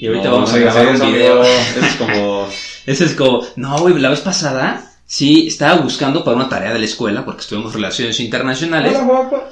Y 0.00 0.08
ahorita 0.08 0.24
No, 0.24 0.32
vamos 0.32 0.50
no 0.50 0.56
a 0.56 0.60
grabar 0.60 0.88
un 0.88 1.12
video. 1.12 1.42
Eso 1.44 1.80
es 1.80 1.94
como... 1.94 2.48
Ese 2.86 3.04
es 3.04 3.14
como, 3.14 3.46
no, 3.54 3.78
güey, 3.78 3.98
la 3.98 4.10
vez 4.10 4.20
pasada, 4.20 4.95
sí, 5.06 5.46
estaba 5.46 5.80
buscando 5.80 6.22
para 6.24 6.36
una 6.36 6.48
tarea 6.48 6.72
de 6.72 6.78
la 6.78 6.84
escuela, 6.84 7.24
porque 7.24 7.40
estuvimos 7.42 7.72
relaciones 7.74 8.18
internacionales. 8.20 8.92
Hola, 8.96 9.04
guapa. 9.04 9.48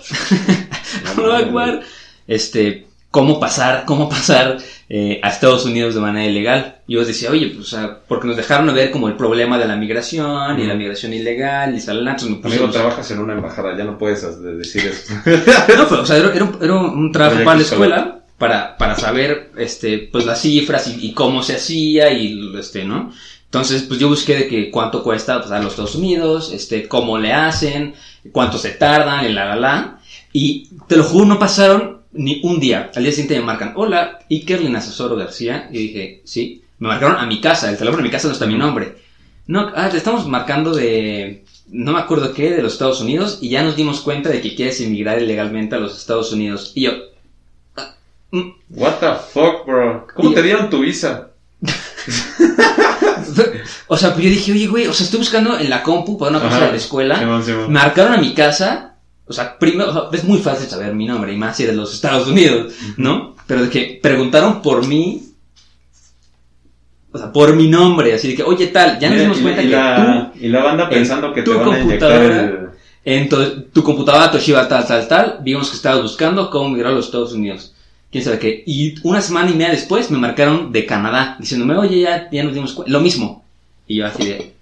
Hola, 1.17 1.39
Akbar. 1.39 1.81
Este, 2.27 2.87
cómo 3.11 3.39
pasar, 3.39 3.85
cómo 3.87 4.09
pasar 4.09 4.57
eh, 4.89 5.21
a 5.23 5.29
Estados 5.29 5.65
Unidos 5.65 5.95
de 5.95 6.01
manera 6.01 6.27
ilegal. 6.31 6.77
Y 6.87 6.95
yo 6.95 7.05
decía, 7.05 7.31
oye, 7.31 7.49
pues, 7.49 7.67
o 7.73 7.77
sea, 7.77 7.99
porque 8.09 8.27
nos 8.27 8.37
dejaron 8.37 8.73
ver 8.75 8.91
como 8.91 9.09
el 9.09 9.15
problema 9.15 9.59
de 9.59 9.67
la 9.67 9.77
migración 9.77 10.59
y 10.59 10.67
la 10.67 10.75
migración 10.75 11.13
ilegal 11.13 11.75
y 11.75 11.81
salala, 11.81 12.13
entonces 12.13 12.31
me 12.31 12.37
Amigo, 12.47 12.65
pusimos- 12.67 12.73
trabajas 12.73 13.11
en 13.11 13.19
una 13.21 13.35
embajada, 13.35 13.77
ya 13.77 13.85
no 13.85 13.97
puedes 13.99 14.23
decir 14.59 14.87
eso. 14.87 15.15
No, 15.79 15.87
pero, 15.89 16.03
o 16.03 16.07
sea, 16.07 16.17
era, 16.17 16.33
era 16.35 16.45
un, 16.45 16.59
era 16.61 16.75
un 16.75 17.13
trabajo 17.13 17.45
para 17.45 17.57
la 17.57 17.63
escuela 17.63 18.21
para, 18.39 18.77
para 18.77 18.97
saber, 18.97 19.53
este, 19.57 20.09
pues 20.11 20.27
las 20.27 20.41
cifras 20.43 20.89
y, 20.89 21.07
y 21.07 21.13
cómo 21.13 21.43
se 21.43 21.55
hacía 21.57 22.11
y, 22.13 22.53
este, 22.59 22.85
¿no? 22.85 23.13
Entonces, 23.55 23.83
pues 23.83 24.01
yo 24.01 24.09
busqué 24.09 24.35
de 24.35 24.49
que 24.49 24.69
cuánto 24.69 25.05
cuesta 25.05 25.39
pues, 25.39 25.53
a 25.53 25.61
los 25.61 25.75
Estados 25.75 25.95
Unidos, 25.95 26.51
este, 26.53 26.89
cómo 26.89 27.19
le 27.19 27.33
hacen, 27.33 27.95
cuánto 28.33 28.59
se 28.59 28.71
tardan, 28.71 29.27
y 29.27 29.33
la, 29.33 29.45
la, 29.45 29.55
la. 29.55 30.01
Y 30.33 30.71
te 30.89 30.97
lo 30.97 31.05
juro, 31.05 31.25
no 31.25 31.39
pasaron 31.39 32.01
ni 32.13 32.41
un 32.43 32.59
día. 32.59 32.91
Al 32.97 33.05
día 33.05 33.13
siguiente 33.13 33.39
me 33.39 33.47
marcan, 33.47 33.75
hola, 33.77 34.19
Ikerlin 34.29 34.75
Asesoro 34.75 35.15
García. 35.15 35.69
Y 35.71 35.79
dije, 35.79 36.23
sí. 36.25 36.63
Me 36.81 36.89
marcaron 36.89 37.17
a 37.17 37.27
mi 37.27 37.41
casa, 37.41 37.71
el 37.71 37.77
teléfono 37.77 37.99
de 37.99 38.09
mi 38.09 38.11
casa 38.11 38.27
no 38.27 38.33
está 38.33 38.45
mi 38.45 38.59
nombre. 38.59 38.97
No, 39.47 39.71
ah, 39.77 39.89
te 39.89 39.99
estamos 39.99 40.27
marcando 40.27 40.75
de, 40.75 41.45
no 41.69 41.93
me 41.93 42.01
acuerdo 42.01 42.35
qué, 42.35 42.51
de 42.51 42.61
los 42.61 42.73
Estados 42.73 43.01
Unidos, 43.01 43.39
y 43.41 43.51
ya 43.51 43.63
nos 43.63 43.77
dimos 43.77 44.01
cuenta 44.01 44.31
de 44.31 44.41
que 44.41 44.57
quieres 44.57 44.81
inmigrar 44.81 45.23
ilegalmente 45.23 45.77
a 45.77 45.79
los 45.79 45.97
Estados 45.97 46.33
Unidos. 46.33 46.73
Y 46.75 46.87
yo, 46.87 46.93
ah, 47.77 47.95
mm. 48.33 48.51
What 48.71 48.95
the 48.99 49.15
fuck, 49.33 49.65
bro? 49.65 50.09
¿Cómo 50.13 50.35
te 50.35 50.43
dieron 50.43 50.69
tu 50.71 50.81
visa? 50.81 51.31
o 53.89 53.97
sea, 53.97 54.13
pues 54.13 54.25
yo 54.25 54.31
dije, 54.31 54.53
oye, 54.53 54.67
güey, 54.67 54.87
o 54.87 54.93
sea, 54.93 55.05
estoy 55.05 55.19
buscando 55.21 55.59
en 55.59 55.71
la 55.71 55.83
compu 55.83 56.19
para 56.19 56.31
una 56.31 56.41
cosa 56.41 56.57
Ajá. 56.57 56.67
de 56.67 56.73
la 56.73 56.77
escuela. 56.77 57.19
Simón. 57.19 57.45
Me 57.69 57.81
marcaron 57.81 58.13
a 58.13 58.19
mi 58.19 58.35
casa. 58.35 58.97
O 59.27 59.33
sea, 59.33 59.59
primero, 59.59 59.91
o 59.91 59.93
sea, 59.93 60.03
es 60.13 60.25
muy 60.25 60.39
fácil 60.39 60.69
saber 60.69 60.95
mi 60.95 61.07
nombre, 61.07 61.33
y 61.33 61.37
más 61.37 61.57
si 61.57 61.63
eres 61.63 61.75
de 61.75 61.81
los 61.81 61.95
Estados 61.95 62.29
Unidos, 62.29 62.75
¿no? 62.99 63.35
Pero 63.47 63.63
de 63.63 63.71
que 63.71 63.99
preguntaron 64.03 64.61
por 64.61 64.87
mí. 64.87 65.23
O 67.11 67.19
sea, 67.19 67.33
por 67.33 67.55
mi 67.55 67.69
nombre, 67.69 68.13
así 68.13 68.29
de 68.29 68.35
que, 68.35 68.43
oye, 68.43 68.67
tal, 68.67 68.99
ya 68.99 69.09
nos 69.09 69.21
dimos 69.21 69.39
cuenta 69.39 69.63
y 69.63 69.67
que 69.67 69.73
la, 69.73 70.33
tú, 70.33 70.39
y 70.45 70.49
la 70.49 70.65
banda 70.65 70.85
en 70.85 70.91
pensando 70.91 71.33
que 71.33 71.43
te 71.43 71.51
tu 71.51 71.57
van 71.57 71.73
a 71.73 71.79
computadora, 71.79 72.41
el... 72.41 72.69
en 73.05 73.29
tu, 73.29 73.63
tu 73.73 73.83
computadora 73.85 74.31
Toshiba 74.33 74.67
tal, 74.67 74.85
tal, 74.85 75.07
tal, 75.07 75.39
vimos 75.43 75.71
que 75.71 75.77
estabas 75.77 76.03
buscando 76.03 76.51
cómo 76.51 76.71
migrar 76.71 76.93
a 76.93 76.97
los 76.97 77.07
Estados 77.07 77.33
Unidos. 77.33 77.74
¿Quién 78.15 78.23
sabe 78.23 78.39
qué? 78.39 78.63
Y 78.65 78.95
una 79.03 79.21
semana 79.21 79.51
y 79.51 79.55
media 79.55 79.73
después 79.73 80.09
me 80.09 80.19
marcaron 80.19 80.71
de 80.71 80.87
Canadá, 80.87 81.35
diciéndome, 81.41 81.77
oye, 81.77 82.03
ya, 82.03 82.29
ya 82.31 82.45
nos 82.45 82.55
dimos 82.55 82.73
cuenta, 82.73 82.93
lo 82.93 83.01
mismo. 83.01 83.45
Y 83.89 83.97
yo 83.97 84.07
así 84.07 84.25
de, 84.25 84.53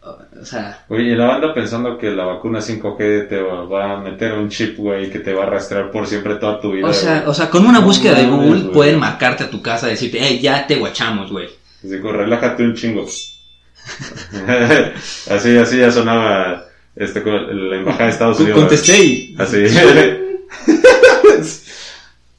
o 0.40 0.44
sea, 0.46 0.86
Oye, 0.88 1.12
y 1.12 1.14
la 1.14 1.26
banda 1.26 1.52
pensando 1.52 1.98
que 1.98 2.12
la 2.12 2.24
vacuna 2.24 2.60
5G 2.60 3.28
te 3.28 3.42
va, 3.42 3.92
a 3.92 3.98
meter 3.98 4.32
un 4.32 4.48
chip, 4.48 4.78
güey, 4.78 5.10
que 5.10 5.18
te 5.18 5.34
va 5.34 5.42
a 5.42 5.50
rastrear 5.50 5.90
por 5.90 6.06
siempre 6.06 6.36
toda 6.36 6.62
tu 6.62 6.72
vida. 6.72 6.88
O 6.88 6.94
sea, 6.94 7.18
güey. 7.18 7.28
o 7.28 7.34
sea, 7.34 7.50
con 7.50 7.66
una 7.66 7.80
búsqueda 7.80 8.14
de 8.14 8.26
Google 8.26 8.62
güey. 8.62 8.72
pueden 8.72 8.98
marcarte 8.98 9.44
a 9.44 9.50
tu 9.50 9.60
casa 9.60 9.88
y 9.88 9.90
decirte, 9.90 10.16
hey, 10.22 10.40
ya 10.40 10.66
te 10.66 10.76
guachamos, 10.76 11.30
güey. 11.30 11.50
Así 11.84 11.98
relájate 11.98 12.62
un 12.62 12.74
chingo. 12.74 13.04
así, 15.30 15.58
así 15.58 15.76
ya 15.76 15.92
sonaba 15.92 16.64
este, 16.96 17.22
la 17.22 17.76
embajada 17.76 18.06
de 18.06 18.12
Estados 18.12 18.40
Unidos. 18.40 18.60
Contesté 18.60 19.04
y... 19.04 19.36
Así. 19.38 19.58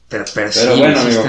Pero, 0.08 0.24
pero, 0.34 0.52
sí, 0.52 0.60
Pero 0.62 0.76
bueno, 0.76 1.00
amigo. 1.00 1.22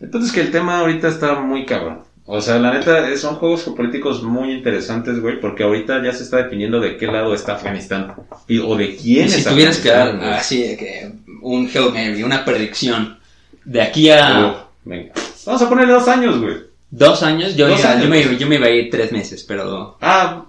Entonces 0.00 0.32
que 0.32 0.40
el 0.40 0.50
tema 0.50 0.80
ahorita 0.80 1.08
está 1.08 1.40
muy 1.40 1.64
cabrón. 1.64 2.00
O 2.28 2.40
sea, 2.40 2.58
la 2.58 2.72
neta, 2.72 3.16
son 3.16 3.36
juegos 3.36 3.62
políticos 3.62 4.22
muy 4.22 4.50
interesantes, 4.52 5.20
güey, 5.20 5.40
porque 5.40 5.62
ahorita 5.62 6.02
ya 6.02 6.12
se 6.12 6.24
está 6.24 6.38
definiendo 6.38 6.80
de 6.80 6.96
qué 6.96 7.06
lado 7.06 7.32
está 7.34 7.54
Afganistán. 7.54 8.14
Y, 8.48 8.58
o 8.58 8.76
de 8.76 8.96
quién 8.96 9.26
Y 9.26 9.30
si 9.30 9.40
es 9.40 9.46
tuvieras 9.46 9.78
que 9.78 9.88
dar 9.90 10.16
güey. 10.16 10.30
así 10.30 10.60
de 10.62 10.76
que 10.76 11.12
un 11.40 11.70
Hail 11.72 11.92
Mary, 11.92 12.22
una 12.24 12.44
predicción 12.44 13.18
de 13.64 13.80
aquí 13.80 14.10
a 14.10 14.48
Uf, 14.48 14.56
venga. 14.84 15.12
Vamos 15.46 15.62
a 15.62 15.68
ponerle 15.68 15.92
dos 15.92 16.08
años, 16.08 16.40
güey. 16.40 16.56
dos 16.90 17.22
años, 17.22 17.54
yo, 17.54 17.68
Dos 17.68 17.84
años. 17.84 18.02
yo, 18.02 18.08
me, 18.10 18.36
yo 18.38 18.46
me 18.48 18.56
iba 18.56 18.66
a 18.66 18.70
ir 18.70 18.90
tres 18.90 19.12
meses, 19.12 19.44
pero... 19.44 19.96
Ah, 20.00 20.44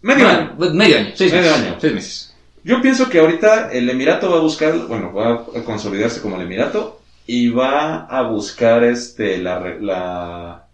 medio 0.00 0.24
Bueno, 0.24 0.38
año. 0.40 0.54
pues, 0.56 0.72
medio 0.72 0.96
año, 0.96 1.10
seis 1.14 1.32
Medio 1.32 1.50
meses. 1.50 1.66
año. 1.66 1.76
Seis 1.78 1.92
meses. 1.94 2.34
Yo 2.64 2.80
pienso 2.80 3.10
que 3.10 3.18
ahorita 3.18 3.70
el 3.72 3.90
Emirato 3.90 4.30
va 4.30 4.38
a 4.38 4.40
buscar, 4.40 4.74
bueno, 4.86 5.12
va 5.12 5.34
a 5.54 5.62
consolidarse 5.64 6.22
como 6.22 6.36
el 6.36 6.42
Emirato 6.42 6.99
y 7.38 7.48
va 7.48 8.06
a 8.06 8.22
buscar 8.22 8.82
este 8.84 9.38
la, 9.38 9.58
re- 9.58 9.80
la 9.80 10.64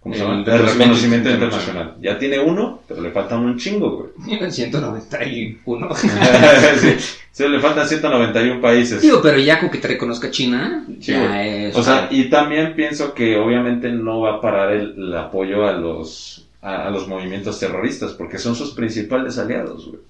¿cómo 0.00 0.14
se 0.14 0.20
El 0.22 0.26
llama? 0.26 0.38
El 0.38 0.44
reconocimiento 0.44 0.78
reconocimiento 0.78 1.30
internacional. 1.30 1.86
internacional. 1.86 1.94
Ya 2.00 2.18
tiene 2.18 2.38
uno, 2.38 2.80
pero 2.86 3.00
le 3.00 3.10
faltan 3.10 3.40
un 3.40 3.58
chingo, 3.58 3.90
güey. 3.96 4.36
Iba 4.36 4.46
en 4.46 4.52
191. 4.52 5.94
sí, 5.94 6.96
sí, 7.32 7.48
le 7.48 7.60
faltan 7.60 7.88
191 7.88 8.60
países. 8.60 9.02
Digo, 9.02 9.20
pero 9.22 9.38
ya 9.38 9.58
con 9.60 9.70
que 9.70 9.78
te 9.78 9.88
reconozca 9.88 10.30
China, 10.30 10.84
Sí, 11.00 11.12
ya 11.12 11.44
es... 11.44 11.76
O 11.76 11.82
sea, 11.82 12.08
y 12.10 12.30
también 12.30 12.74
pienso 12.74 13.14
que 13.14 13.36
obviamente 13.36 13.90
no 13.90 14.20
va 14.20 14.34
a 14.36 14.40
parar 14.40 14.72
el, 14.72 14.94
el 14.96 15.16
apoyo 15.16 15.66
a 15.66 15.72
los 15.72 16.46
a, 16.62 16.86
a 16.86 16.90
los 16.90 17.06
movimientos 17.08 17.58
terroristas, 17.60 18.12
porque 18.12 18.38
son 18.38 18.54
sus 18.56 18.72
principales 18.72 19.38
aliados, 19.38 19.86
güey. 19.88 20.00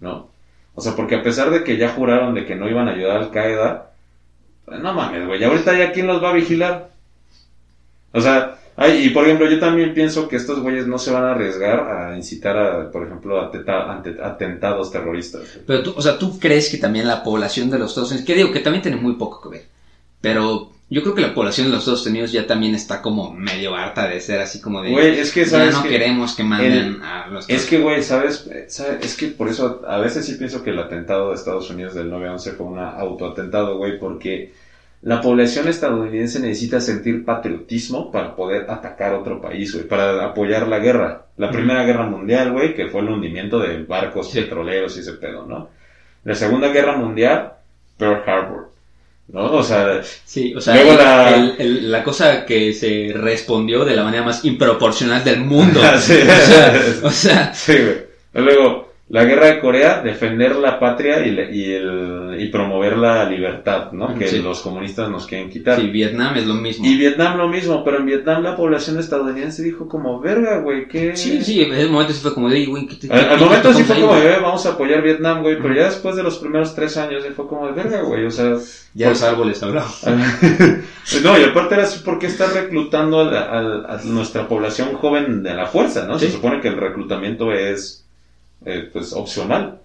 ¿No? 0.00 0.28
O 0.74 0.80
sea, 0.80 0.94
porque 0.96 1.16
a 1.16 1.22
pesar 1.22 1.50
de 1.50 1.64
que 1.64 1.76
ya 1.76 1.90
juraron 1.90 2.34
de 2.34 2.46
que 2.46 2.54
no 2.54 2.68
iban 2.68 2.88
a 2.88 2.92
ayudar 2.92 3.16
a 3.16 3.20
Al 3.20 3.30
Qaeda, 3.30 3.70
pues, 3.72 3.89
no 4.78 4.92
mames, 4.94 5.26
güey, 5.26 5.42
ahorita 5.44 5.76
ya 5.76 5.92
quién 5.92 6.06
los 6.06 6.22
va 6.22 6.30
a 6.30 6.34
vigilar. 6.34 6.90
O 8.12 8.20
sea, 8.20 8.58
y 8.94 9.10
por 9.10 9.24
ejemplo, 9.24 9.48
yo 9.48 9.58
también 9.60 9.94
pienso 9.94 10.26
que 10.28 10.36
estos 10.36 10.60
güeyes 10.60 10.86
no 10.86 10.98
se 10.98 11.10
van 11.12 11.24
a 11.24 11.32
arriesgar 11.32 11.80
a 12.10 12.16
incitar 12.16 12.56
a, 12.56 12.90
por 12.90 13.06
ejemplo, 13.06 13.40
atenta- 13.40 13.90
ante- 13.90 14.22
atentados 14.22 14.90
terroristas. 14.90 15.42
güey. 15.42 15.64
Pero 15.66 15.82
tú, 15.82 15.94
o 15.96 16.02
sea, 16.02 16.18
¿tú 16.18 16.38
crees 16.38 16.70
que 16.70 16.78
también 16.78 17.06
la 17.06 17.22
población 17.22 17.70
de 17.70 17.78
los 17.78 17.90
Estados 17.90 18.10
Unidos, 18.10 18.26
que 18.26 18.34
digo 18.34 18.52
que 18.52 18.60
también 18.60 18.82
tiene 18.82 18.96
muy 18.96 19.14
poco 19.14 19.42
que 19.50 19.58
ver, 19.58 19.66
pero 20.20 20.70
yo 20.88 21.02
creo 21.02 21.14
que 21.14 21.20
la 21.20 21.34
población 21.34 21.66
de 21.68 21.72
los 21.74 21.80
Estados 21.80 22.04
Unidos 22.06 22.32
ya 22.32 22.46
también 22.48 22.74
está 22.74 23.00
como 23.00 23.32
medio 23.32 23.76
harta 23.76 24.08
de 24.08 24.20
ser 24.20 24.40
así 24.40 24.60
como 24.60 24.82
de... 24.82 24.90
Güey, 24.90 25.20
es 25.20 25.30
que 25.30 25.44
ya 25.44 25.50
sabes 25.50 25.74
no 25.74 25.82
que- 25.84 25.88
queremos 25.90 26.34
que 26.34 26.42
manden 26.42 26.72
el- 26.72 27.02
a 27.02 27.28
los... 27.28 27.48
Es 27.48 27.66
que, 27.66 27.78
güey, 27.78 28.02
¿sabes? 28.02 28.48
¿sabes? 28.68 29.04
Es 29.04 29.14
que 29.16 29.28
por 29.28 29.48
eso 29.48 29.82
a 29.86 29.98
veces 29.98 30.26
sí 30.26 30.34
pienso 30.34 30.64
que 30.64 30.70
el 30.70 30.78
atentado 30.80 31.28
de 31.28 31.36
Estados 31.36 31.70
Unidos 31.70 31.94
del 31.94 32.10
9-11 32.10 32.56
fue 32.56 32.66
un 32.66 32.78
autoatentado, 32.80 33.76
güey, 33.76 34.00
porque 34.00 34.52
la 35.02 35.20
población 35.20 35.66
estadounidense 35.68 36.40
necesita 36.40 36.80
sentir 36.80 37.24
patriotismo 37.24 38.10
para 38.12 38.36
poder 38.36 38.66
atacar 38.70 39.14
otro 39.14 39.40
país, 39.40 39.72
güey, 39.72 39.86
para 39.88 40.24
apoyar 40.26 40.68
la 40.68 40.78
guerra. 40.78 41.24
La 41.38 41.50
Primera 41.50 41.84
Guerra 41.84 42.04
Mundial, 42.04 42.52
güey, 42.52 42.74
que 42.74 42.88
fue 42.88 43.00
el 43.00 43.08
hundimiento 43.08 43.58
de 43.58 43.82
barcos 43.84 44.30
Sí. 44.30 44.40
petroleros 44.42 44.96
y 44.96 45.00
ese 45.00 45.12
pedo, 45.14 45.46
¿no? 45.46 45.70
La 46.24 46.34
Segunda 46.34 46.68
Guerra 46.68 46.96
Mundial, 46.98 47.52
Pearl 47.96 48.22
Harbor, 48.26 48.70
¿no? 49.28 49.44
O 49.54 49.62
sea, 49.62 50.02
Sí, 50.02 50.54
o 50.54 50.60
sea, 50.60 50.74
Luego 50.74 50.92
la- 50.98 51.34
el- 51.34 51.54
el- 51.58 51.90
la 51.92 52.02
cosa 52.04 52.44
que 52.44 52.74
se 52.74 53.12
respondió 53.14 53.86
de 53.86 53.96
la 53.96 54.04
manera 54.04 54.22
más 54.22 54.44
improporcional 54.44 55.24
del 55.24 55.40
mundo. 55.40 55.80
Sí. 55.98 56.18
o 56.20 56.26
sea, 56.46 56.80
o 57.04 57.10
sea, 57.10 57.54
Sí, 57.54 57.72
güey. 57.72 57.96
Luego, 58.34 58.89
la 59.10 59.24
guerra 59.24 59.46
de 59.46 59.58
Corea, 59.60 60.02
defender 60.02 60.54
la 60.54 60.78
patria 60.78 61.26
y, 61.26 61.32
le- 61.32 61.54
y, 61.54 61.72
el, 61.72 62.36
y 62.38 62.46
promover 62.48 62.96
la 62.96 63.28
libertad, 63.28 63.90
¿no? 63.90 64.16
Que 64.16 64.28
Sí. 64.28 64.38
los 64.40 64.60
comunistas 64.60 65.10
nos 65.10 65.26
quieren 65.26 65.50
quitar. 65.50 65.80
sí, 65.80 65.88
Vietnam 65.88 66.36
es 66.36 66.46
lo 66.46 66.54
mismo. 66.54 66.86
Y 66.86 66.96
Vietnam 66.96 67.36
lo 67.36 67.48
mismo, 67.48 67.82
pero 67.84 67.96
en 67.98 68.06
Vietnam 68.06 68.44
la 68.44 68.54
población 68.54 69.00
estadounidense 69.00 69.64
dijo 69.64 69.88
como, 69.88 70.20
verga, 70.20 70.58
güey, 70.60 70.86
¿qué...? 70.86 71.16
Sí, 71.16 71.42
sí, 71.42 71.60
en 71.62 71.72
ese 71.74 71.88
momento 71.88 72.12
sí 72.12 72.20
fue 72.22 72.32
como 72.34 72.48
de, 72.48 72.64
güey, 72.66 72.86
¿qué 72.86 72.94
te- 73.08 73.12
Al, 73.12 73.40
momento 73.40 73.72
sí 73.74 73.82
fue 73.82 73.96
ahí, 73.96 74.02
como, 74.02 74.14
güey? 74.14 74.26
"Eh, 74.28 74.36
vamos 74.40 74.64
a 74.64 74.68
apoyar 74.70 75.02
Vietnam, 75.02 75.42
güey, 75.42 75.58
pero 75.60 75.74
ya 75.74 75.84
después 75.86 76.14
de 76.14 76.22
los 76.22 76.38
primeros 76.38 76.74
tres 76.76 76.96
años 76.96 77.24
sí 77.24 77.30
fue 77.34 77.48
como, 77.48 77.66
de 77.66 77.72
verga, 77.72 78.02
güey, 78.02 78.24
o 78.26 78.30
sea... 78.30 78.54
Ya 78.94 79.08
los 79.10 79.22
árboles 79.22 79.60
hablaron. 79.62 79.88
no, 81.22 81.38
y 81.38 81.42
aparte 81.44 81.74
era 81.74 81.84
así 81.84 82.00
porque 82.04 82.26
está 82.26 82.46
reclutando 82.48 83.20
a, 83.20 83.24
la- 83.24 83.40
a- 83.40 83.94
a 83.96 84.00
nuestra 84.04 84.46
población 84.48 84.94
joven 84.94 85.42
de 85.42 85.54
la 85.54 85.66
fuerza, 85.66 86.06
¿no? 86.06 86.18
Se 86.18 86.30
supone 86.30 86.60
que 86.60 86.68
el 86.68 86.76
reclutamiento 86.76 87.52
es, 87.52 88.06
eh, 88.64 88.88
pues, 88.92 89.12
opcional, 89.12 89.80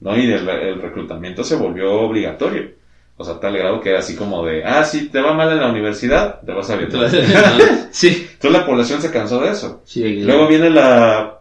¿no? 0.00 0.16
Y 0.16 0.30
el, 0.30 0.48
el 0.48 0.82
reclutamiento 0.82 1.44
se 1.44 1.56
volvió 1.56 1.92
obligatorio. 2.00 2.70
O 3.16 3.24
sea, 3.24 3.38
tal 3.38 3.56
grado 3.56 3.80
que 3.80 3.90
era 3.90 4.00
así 4.00 4.16
como 4.16 4.44
de, 4.44 4.64
ah, 4.64 4.84
sí, 4.84 5.08
te 5.08 5.20
va 5.20 5.34
mal 5.34 5.52
en 5.52 5.60
la 5.60 5.68
universidad, 5.68 6.40
te 6.40 6.52
vas 6.52 6.70
a 6.70 6.76
Vietnam. 6.76 7.10
sí, 7.90 8.26
Entonces 8.32 8.52
la 8.52 8.66
población 8.66 9.00
se 9.02 9.10
cansó 9.10 9.40
de 9.40 9.50
eso. 9.50 9.82
sí. 9.84 10.22
Luego 10.22 10.48
viene 10.48 10.70
la, 10.70 11.40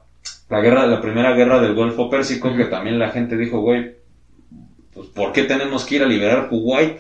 la 0.50 0.60
guerra, 0.60 0.86
la 0.86 1.02
primera 1.02 1.34
guerra 1.34 1.62
del 1.62 1.74
Golfo 1.74 2.10
Pérsico, 2.10 2.56
que 2.56 2.66
también 2.66 3.00
la 3.00 3.10
gente 3.10 3.38
dijo, 3.38 3.62
güey, 3.62 3.96
pues, 4.94 5.08
¿por 5.08 5.32
qué 5.32 5.44
tenemos 5.44 5.86
que 5.86 5.96
ir 5.96 6.04
a 6.04 6.08
liberar 6.08 6.50
Kuwait? 6.50 6.98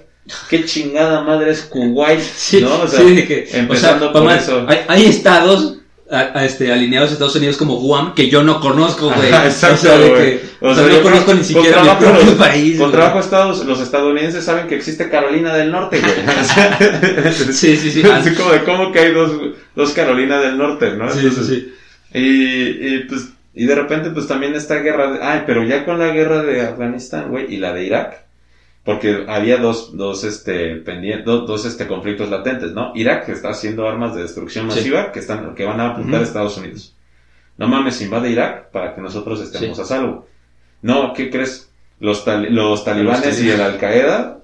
¿Qué 0.49 0.63
chingada 0.65 1.21
madre 1.21 1.51
es 1.51 1.63
Kuwait? 1.63 2.19
Sí, 2.35 2.61
¿no? 2.61 2.81
O 2.81 2.87
sea, 2.87 3.01
sí, 3.01 3.27
que, 3.27 3.47
empezando 3.51 4.05
o 4.05 4.09
sea, 4.09 4.13
por 4.13 4.23
mamá, 4.23 4.37
eso. 4.37 4.65
Hay, 4.67 4.79
hay 4.87 5.05
estados 5.05 5.80
a- 6.11 6.37
a 6.39 6.45
este, 6.45 6.71
alineados 6.71 7.09
a 7.09 7.13
Estados 7.13 7.35
Unidos 7.35 7.57
como 7.57 7.77
Guam 7.77 8.13
que 8.13 8.29
yo 8.29 8.43
no 8.43 8.59
conozco, 8.59 9.05
güey. 9.11 9.29
Exacto, 9.45 9.75
o 9.75 9.77
sea, 9.77 9.97
de 9.97 10.09
güey. 10.09 10.21
que, 10.39 10.45
o 10.59 10.69
O 10.69 10.75
sea, 10.75 10.85
sea, 10.85 10.97
no 10.97 11.01
conozco 11.03 11.33
ni 11.33 11.43
siquiera 11.43 11.83
mi 11.83 11.89
propio 11.89 12.25
los- 12.25 12.33
país. 12.35 12.77
Con 12.77 12.91
trabajo 12.91 13.19
estados, 13.19 13.65
los 13.65 13.79
estadounidenses 13.81 14.43
saben 14.43 14.67
que 14.67 14.75
existe 14.75 15.09
Carolina 15.09 15.55
del 15.55 15.71
Norte, 15.71 15.99
güey. 15.99 16.11
Sí, 17.53 17.77
sí, 17.77 17.91
sí. 17.91 18.03
Así 18.03 18.33
como 18.35 18.51
de 18.51 18.63
cómo 18.63 18.91
que 18.91 18.99
hay 18.99 19.13
dos, 19.13 19.31
dos 19.75 19.91
Carolina 19.91 20.39
del 20.41 20.57
Norte, 20.57 20.91
¿no? 20.95 21.09
Sí, 21.11 21.19
sí, 21.21 21.27
Entonces, 21.27 21.47
sí. 21.47 21.73
Y, 22.13 22.95
y, 22.95 22.99
pues, 23.07 23.29
y 23.53 23.65
de 23.65 23.75
repente, 23.75 24.09
pues 24.11 24.27
también 24.27 24.53
esta 24.55 24.75
guerra, 24.75 25.11
de- 25.11 25.19
ay, 25.23 25.43
pero 25.45 25.63
ya 25.63 25.85
con 25.85 25.97
la 25.99 26.07
guerra 26.07 26.43
de 26.43 26.61
Afganistán, 26.61 27.29
güey, 27.29 27.53
y 27.53 27.57
la 27.57 27.73
de 27.73 27.85
Irak, 27.85 28.25
porque 28.83 29.25
había 29.27 29.57
dos, 29.57 29.95
dos, 29.95 30.23
este, 30.23 30.75
pendientes, 30.77 31.25
dos, 31.25 31.47
dos, 31.47 31.65
este, 31.65 31.87
conflictos 31.87 32.29
latentes, 32.29 32.71
¿no? 32.71 32.91
Irak 32.95 33.25
que 33.27 33.31
está 33.33 33.49
haciendo 33.49 33.87
armas 33.87 34.15
de 34.15 34.23
destrucción 34.23 34.69
Sí. 34.71 34.75
masiva 34.77 35.11
que 35.11 35.19
están, 35.19 35.53
que 35.55 35.65
van 35.65 35.79
a 35.79 35.89
apuntar 35.91 36.19
a. 36.21 36.23
Estados 36.23 36.57
Unidos. 36.57 36.95
No 37.57 37.67
mames, 37.67 38.01
invade 38.01 38.29
Irak 38.31 38.71
para 38.71 38.95
que 38.95 39.01
nosotros 39.01 39.39
estemos 39.41 39.77
Sí. 39.77 39.83
a 39.83 39.85
salvo. 39.85 40.27
No, 40.81 41.13
¿qué 41.13 41.29
crees? 41.29 41.69
Los, 41.99 42.25
tal- 42.25 42.53
los 42.53 42.83
talibanes 42.83 43.25
Los 43.27 43.39
y 43.41 43.49
el 43.51 43.57
talibanes. 43.57 43.73
Al 43.73 43.79
Qaeda 43.79 44.37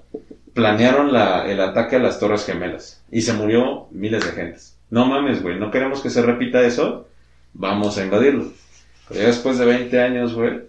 planearon 0.54 1.12
la, 1.12 1.50
el 1.50 1.60
ataque 1.60 1.96
a 1.96 1.98
las 2.00 2.18
Torres 2.20 2.44
Gemelas 2.46 3.02
y 3.10 3.22
se 3.22 3.32
murió 3.32 3.88
miles 3.90 4.24
de 4.24 4.32
gentes. 4.32 4.76
No 4.90 5.06
mames, 5.06 5.42
güey, 5.42 5.58
no 5.58 5.70
queremos 5.70 6.00
que 6.00 6.10
se 6.10 6.22
repita 6.22 6.62
eso, 6.62 7.08
vamos 7.54 7.98
a 7.98 8.04
invadirlo. 8.04 8.52
Pero 9.08 9.20
ya 9.20 9.26
después 9.26 9.58
de 9.58 9.64
20 9.66 10.00
años, 10.00 10.34
güey, 10.34 10.60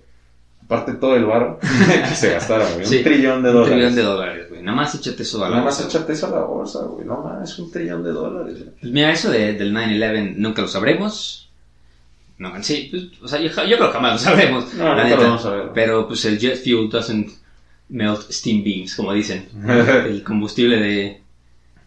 aparte 0.70 0.93
todo 0.93 1.15
el 1.15 1.26
varo 1.26 1.59
que 2.09 2.15
se 2.15 2.32
gastaron, 2.32 2.67
güey, 2.76 2.86
Sí, 2.86 2.97
un 2.97 3.03
trillón 3.03 3.43
de 3.43 3.49
Un 3.49 3.55
dólares. 3.55 3.74
trillón 3.74 3.95
de 3.95 4.01
dólares, 4.03 4.49
güey. 4.49 4.61
Nada 4.61 4.78
más 4.78 4.93
échate 4.93 5.24
eso 5.24 5.38
a 5.38 5.49
la 5.49 5.55
Nada 5.55 5.65
más 5.65 5.82
bolsa, 5.82 5.97
échate 5.97 6.13
eso 6.13 6.28
a 6.28 6.30
la 6.30 6.41
bolsa, 6.45 6.80
güey, 6.84 7.07
no 7.07 7.17
mames, 7.17 7.57
un 7.57 7.72
trillón 7.72 8.03
de 8.03 8.11
dólares. 8.11 8.57
Pues 8.80 8.91
mira, 8.91 9.11
eso 9.11 9.32
de, 9.32 9.53
del 9.53 9.74
9-11 9.74 10.36
nunca 10.36 10.61
lo 10.61 10.67
sabremos. 10.67 11.49
No, 12.38 12.53
sí, 12.63 12.88
pues, 12.91 13.03
o 13.22 13.28
sea, 13.28 13.39
yo, 13.39 13.47
yo 13.47 13.78
creo 13.78 13.88
que 13.88 13.93
jamás 13.93 14.13
lo 14.13 14.20
sabremos. 14.20 14.74
No, 14.76 14.95
la 14.95 15.03
nunca 15.03 15.15
lo 15.17 15.24
vamos 15.24 15.45
a 15.45 15.49
ver. 15.49 15.70
Pero 15.74 16.07
pues 16.07 16.24
el 16.26 16.38
jet 16.39 16.63
fuel 16.63 16.89
doesn't 16.89 17.32
melt 17.89 18.32
steam 18.32 18.63
beams, 18.63 18.95
como 18.95 19.11
dicen. 19.11 19.49
el 19.67 20.24
combustible 20.24 20.78
de, 20.78 21.22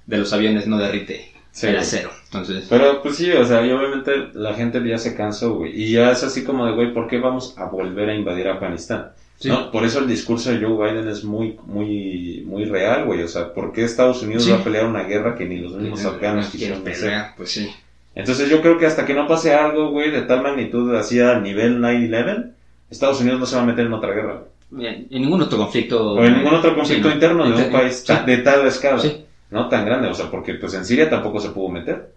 de 0.07 0.19
los 0.19 0.33
aviones 0.33 0.67
no 0.67 0.77
derrite 0.79 1.32
Sí, 1.53 1.67
el 1.67 1.73
güey. 1.75 1.83
acero. 1.83 2.11
Entonces, 2.25 2.67
Pero 2.69 3.03
pues 3.03 3.17
sí, 3.17 3.31
o 3.31 3.45
sea, 3.45 3.65
y 3.65 3.71
obviamente 3.71 4.11
la 4.35 4.55
gente 4.55 4.83
ya 4.87 4.99
se 4.99 5.15
cansó, 5.15 5.55
güey. 5.57 5.73
Y 5.81 5.93
ya 5.93 6.11
es 6.11 6.25
así 6.25 6.43
como 6.45 6.67
de, 6.67 6.73
güey, 6.73 6.93
¿por 6.95 7.07
qué 7.09 7.19
vamos 7.19 7.55
a 7.59 7.67
volver 7.67 8.09
a 8.09 8.15
invadir 8.15 8.49
Afganistán? 8.49 9.09
Sí. 9.37 9.49
¿No? 9.49 9.71
Por 9.71 9.85
eso 9.85 9.99
el 9.99 10.07
discurso 10.09 10.51
de 10.51 10.65
Joe 10.65 10.93
Biden 10.93 11.09
es 11.09 11.25
muy, 11.25 11.59
muy, 11.67 12.43
muy 12.47 12.65
real, 12.65 13.05
güey. 13.05 13.23
O 13.23 13.29
sea, 13.29 13.53
¿por 13.53 13.73
qué 13.73 13.85
Estados 13.85 14.23
Unidos 14.23 14.45
Sí. 14.45 14.51
va 14.51 14.59
a 14.59 14.65
pelear 14.65 14.87
una 14.87 15.03
guerra 15.03 15.35
que 15.35 15.45
ni 15.45 15.59
los 15.59 15.73
mismos 15.75 16.05
afganos 16.05 16.47
no 16.47 16.51
quisieron 16.53 16.83
pelear, 16.83 17.35
pues 17.37 17.51
sí. 17.51 17.71
Entonces 18.15 18.49
yo 18.51 18.61
creo 18.61 18.79
que 18.79 18.87
hasta 18.87 19.05
que 19.07 19.15
no 19.15 19.27
pase 19.27 19.55
algo, 19.55 19.91
güey, 19.91 20.11
de 20.11 20.23
tal 20.23 20.43
magnitud 20.43 20.95
así 20.95 21.19
a 21.21 21.39
nivel 21.41 21.81
9-11, 21.81 22.51
Estados 22.91 23.21
Unidos 23.21 23.41
no 23.41 23.47
se 23.47 23.57
va 23.57 23.63
a 23.63 23.67
meter 23.67 23.87
en 23.87 23.93
otra 23.95 24.13
guerra. 24.13 24.43
En, 24.71 24.85
en 24.85 25.07
ningún 25.11 25.41
otro 25.43 25.59
conflicto. 25.59 26.13
O 26.13 26.25
en 26.25 26.37
ningún 26.39 26.55
otro 26.55 26.75
conflicto 26.75 27.11
interno 27.11 27.49
de 27.51 27.65
un 27.65 27.71
país 27.73 28.05
de 28.27 28.37
tal 28.39 28.67
escala. 28.67 28.99
Sí. 28.99 29.25
No 29.53 29.69
tan 29.69 29.85
grande, 29.85 30.09
o 30.09 30.15
sea, 30.15 30.31
porque 30.31 30.55
pues 30.55 30.75
en 30.75 30.85
Siria 30.85 31.11
tampoco 31.11 31.39
se 31.39 31.51
pudo 31.51 31.69
meter. 31.69 32.13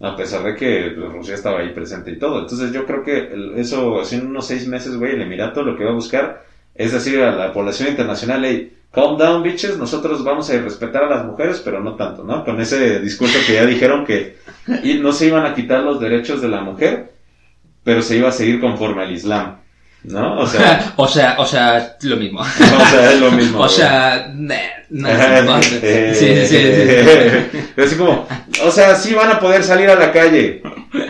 A 0.00 0.16
pesar 0.16 0.42
de 0.42 0.56
que 0.56 0.90
Rusia 0.90 1.36
estaba 1.36 1.60
ahí 1.60 1.68
presente 1.70 2.10
y 2.10 2.18
todo. 2.18 2.40
Entonces 2.40 2.72
yo 2.72 2.84
creo 2.84 3.04
que 3.04 3.30
eso, 3.56 4.00
así 4.00 4.16
unos 4.16 4.46
seis 4.46 4.66
meses, 4.66 4.96
güey, 4.96 5.12
el 5.14 5.22
Emirato 5.22 5.62
lo 5.62 5.76
que 5.76 5.84
va 5.84 5.92
a 5.92 5.94
buscar 5.94 6.44
es 6.74 6.92
decir 6.92 7.20
a 7.20 7.30
la 7.32 7.52
población 7.52 7.90
internacional, 7.90 8.44
hey, 8.44 8.76
calm 8.90 9.16
down, 9.16 9.42
bitches, 9.42 9.78
nosotros 9.78 10.24
vamos 10.24 10.50
a 10.50 10.58
respetar 10.58 11.04
a 11.04 11.10
las 11.10 11.24
mujeres, 11.24 11.60
pero 11.64 11.80
no 11.80 11.94
tanto, 11.94 12.24
¿no? 12.24 12.44
Con 12.44 12.60
ese 12.60 12.98
discurso 13.00 13.38
que 13.46 13.54
ya 13.54 13.66
dijeron 13.66 14.04
que 14.04 14.36
no 15.00 15.12
se 15.12 15.26
iban 15.26 15.46
a 15.46 15.54
quitar 15.54 15.84
los 15.84 16.00
derechos 16.00 16.40
de 16.42 16.48
la 16.48 16.60
mujer, 16.62 17.12
pero 17.84 18.02
se 18.02 18.16
iba 18.16 18.30
a 18.30 18.32
seguir 18.32 18.60
conforme 18.60 19.04
al 19.04 19.12
Islam, 19.12 19.58
¿no? 20.04 20.38
O 20.40 20.46
sea, 20.46 20.92
o 20.96 21.06
sea, 21.08 21.36
o 21.38 21.46
sea, 21.46 21.96
lo 22.02 22.16
mismo. 22.16 22.40
o 22.40 22.44
sea, 22.44 23.12
es 23.12 23.20
lo 23.20 23.30
mismo. 23.30 23.60
O 23.60 23.68
sea, 23.68 24.30
no, 24.34 24.54
no, 25.44 25.62
sí, 25.62 25.78
sí, 26.14 26.46
sí. 26.46 26.58
Pero 27.74 27.86
así 27.86 27.96
como, 27.96 28.26
o 28.64 28.70
sea, 28.70 28.94
sí 28.94 29.14
van 29.14 29.30
a 29.30 29.40
poder 29.40 29.62
salir 29.64 29.88
a 29.88 29.94
la 29.94 30.12
calle, 30.12 30.62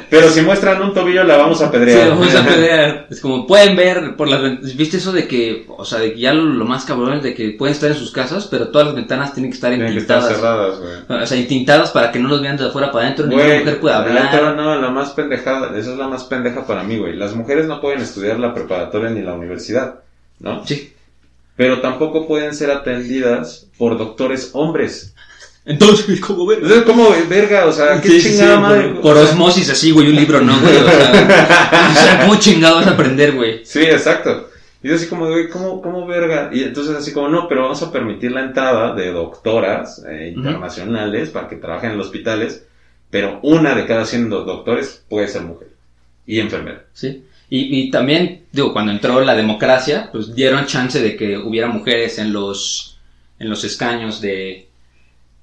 pero 0.09 0.29
si 0.31 0.41
muestran 0.43 0.81
un 0.83 0.95
tobillo 0.95 1.25
la 1.25 1.37
vamos 1.37 1.61
a 1.63 1.67
Sí, 1.67 1.73
pedrear. 1.73 2.11
vamos 2.11 2.35
a 2.35 2.45
pelear. 2.45 3.07
Es 3.11 3.21
como 3.21 3.47
pueden 3.47 3.75
ver 3.75 4.15
por 4.17 4.29
las. 4.29 4.41
¿Viste 4.77 4.99
eso 4.99 5.11
de 5.11 5.27
que, 5.27 5.65
o 5.69 5.85
sea, 5.85 5.99
de 5.99 6.13
que 6.13 6.21
ya 6.21 6.33
lo, 6.33 6.45
lo 6.45 6.65
más 6.65 6.85
cabrón 6.85 7.15
es 7.15 7.23
de 7.25 7.35
que 7.35 7.51
pueden 7.59 7.75
estar 7.75 7.91
en 7.91 7.97
sus 7.97 8.13
casas, 8.13 8.47
pero 8.49 8.69
todas 8.69 8.87
las 8.89 8.95
ventanas 8.97 9.33
tienen 9.35 9.51
que 9.51 9.57
estar 9.57 9.71
Tienen 9.73 9.93
que 9.93 9.99
estar 9.99 10.19
entintadas? 10.19 10.41
cerradas, 10.41 10.79
güey. 11.09 11.23
O 11.23 11.27
sea, 11.27 11.39
entintadas 11.39 11.91
para 11.91 12.13
que 12.13 12.19
no 12.21 12.29
los 12.29 12.41
vean 12.43 12.57
de 12.57 12.67
afuera 12.67 12.93
para 12.93 13.07
adentro, 13.07 13.27
ninguna 13.27 13.59
mujer 13.59 13.81
puede 13.81 13.95
la 13.95 14.01
hablar. 14.01 14.57
no, 14.57 14.81
la 14.81 14.91
más 14.91 15.11
pendejada, 15.11 15.77
esa 15.77 15.91
es 15.93 15.99
la 15.99 16.07
más 16.09 16.25
pendeja 16.25 16.65
para 16.67 16.85
mí, 16.85 16.99
güey. 16.99 17.17
Las 17.17 17.35
mujeres 17.35 17.67
no 17.67 17.81
pueden 17.81 18.01
estudiar 18.01 18.39
la 18.39 18.55
preparatoria 18.91 19.11
ni 19.11 19.23
la 19.23 19.35
universidad, 19.35 20.01
¿no? 20.41 20.67
Sí. 20.67 20.93
Pero 21.57 21.81
tampoco 21.81 22.27
pueden 22.27 22.55
ser 22.55 22.71
atendidas 22.71 23.67
por 23.79 23.99
doctores 23.99 24.51
hombres. 24.55 25.15
Entonces, 25.65 26.21
¿cómo 26.27 26.47
ver? 26.47 26.59
Entonces, 26.59 26.83
como 26.85 27.11
verga, 27.29 27.67
o 27.67 27.73
sea, 27.73 28.01
qué 28.01 28.09
Sí, 28.09 28.21
sí, 28.21 28.29
sí, 28.31 28.37
chingada 28.39 28.59
madre. 28.61 28.89
por, 28.95 29.01
por 29.03 29.17
o 29.17 29.21
sea, 29.21 29.31
osmosis 29.31 29.71
así, 29.71 29.91
güey, 29.93 30.09
un 30.09 30.17
libro 30.17 30.41
no, 30.41 30.59
güey. 30.61 30.77
O 30.77 30.85
sea, 30.85 31.89
o 31.91 31.95
sea, 31.95 32.21
¿cómo 32.23 32.37
chingado 32.37 32.77
vas 32.77 32.87
a 32.87 32.91
aprender, 32.91 33.33
güey? 33.33 33.65
Sí, 33.65 33.81
exacto. 33.81 34.49
Y 34.83 34.91
así 34.91 35.07
como, 35.07 35.29
güey, 35.29 35.49
¿cómo, 35.49 35.81
¿cómo 35.81 36.07
verga? 36.07 36.51
Y 36.53 36.65
entonces 36.65 36.97
así 36.97 37.13
como, 37.13 37.29
no, 37.29 37.47
pero 37.49 37.63
vamos 37.63 37.81
a 37.83 37.93
permitir 37.93 38.33
la 38.33 38.41
entrada 38.43 38.95
de 38.97 39.13
doctoras 39.13 40.03
eh, 40.09 40.33
internacionales 40.35 41.31
para 41.31 41.49
que 41.49 41.55
trabajen 41.57 41.93
en 41.93 41.99
los 41.99 42.07
hospitales, 42.09 42.65
pero 43.09 43.39
una 43.45 43.77
de 43.77 43.87
cada 43.87 44.05
100 44.05 44.29
do- 44.31 44.45
doctores 44.45 45.05
puede 45.09 45.29
ser 45.29 45.43
mujer 45.43 45.69
y 46.27 46.41
enfermera. 46.41 46.83
Sí. 46.95 47.25
Y, 47.55 47.81
y 47.81 47.91
también, 47.91 48.45
digo, 48.51 48.73
cuando 48.73 48.93
entró 48.93 49.21
la 49.21 49.35
democracia, 49.35 50.09
pues 50.11 50.35
dieron 50.35 50.65
chance 50.65 51.03
de 51.03 51.17
que 51.17 51.37
hubiera 51.37 51.69
mujeres 51.69 52.19
en 52.19 52.33
los, 52.33 52.97
en 53.39 53.51
los 53.51 53.63
escaños 53.65 54.23
de, 54.23 54.69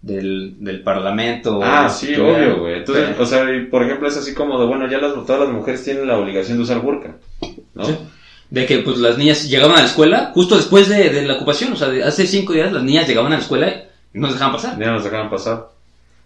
del, 0.02 0.56
del 0.60 0.82
parlamento. 0.82 1.60
Ah, 1.64 1.88
sí, 1.88 2.16
obvio, 2.16 2.62
güey. 2.62 2.78
Entonces, 2.80 3.10
Pero- 3.12 3.22
o 3.24 3.26
sea, 3.28 3.56
y 3.56 3.66
por 3.66 3.84
ejemplo, 3.84 4.08
es 4.08 4.18
así 4.18 4.34
como 4.34 4.60
de, 4.60 4.66
bueno, 4.66 4.90
ya 4.90 4.98
las, 4.98 5.14
todas 5.26 5.42
las 5.42 5.50
mujeres 5.50 5.84
tienen 5.84 6.08
la 6.08 6.18
obligación 6.18 6.58
de 6.58 6.64
usar 6.64 6.80
burka, 6.82 7.16
¿no? 7.76 7.86
Sí. 7.86 7.96
De 8.50 8.66
que 8.66 8.80
pues 8.80 8.98
las 8.98 9.16
niñas 9.20 9.48
llegaban 9.48 9.78
a 9.78 9.82
la 9.82 9.86
escuela 9.88 10.32
justo 10.34 10.56
después 10.58 10.90
de, 10.90 11.12
de 11.12 11.28
la 11.28 11.36
ocupación, 11.36 11.74
o 11.74 11.76
sea, 11.76 11.90
de 11.90 12.04
hace 12.04 12.26
cinco 12.26 12.54
días 12.54 12.74
las 12.74 12.82
niñas 12.82 13.08
llegaban 13.08 13.32
a 13.34 13.36
la 13.36 13.42
escuela 13.44 13.68
y 14.12 14.18
no 14.18 14.22
nos 14.26 14.34
dejaban 14.34 14.56
pasar. 14.56 14.80
Ya 14.80 14.90
nos 14.92 15.04
dejaban 15.04 15.30
pasar. 15.30 15.68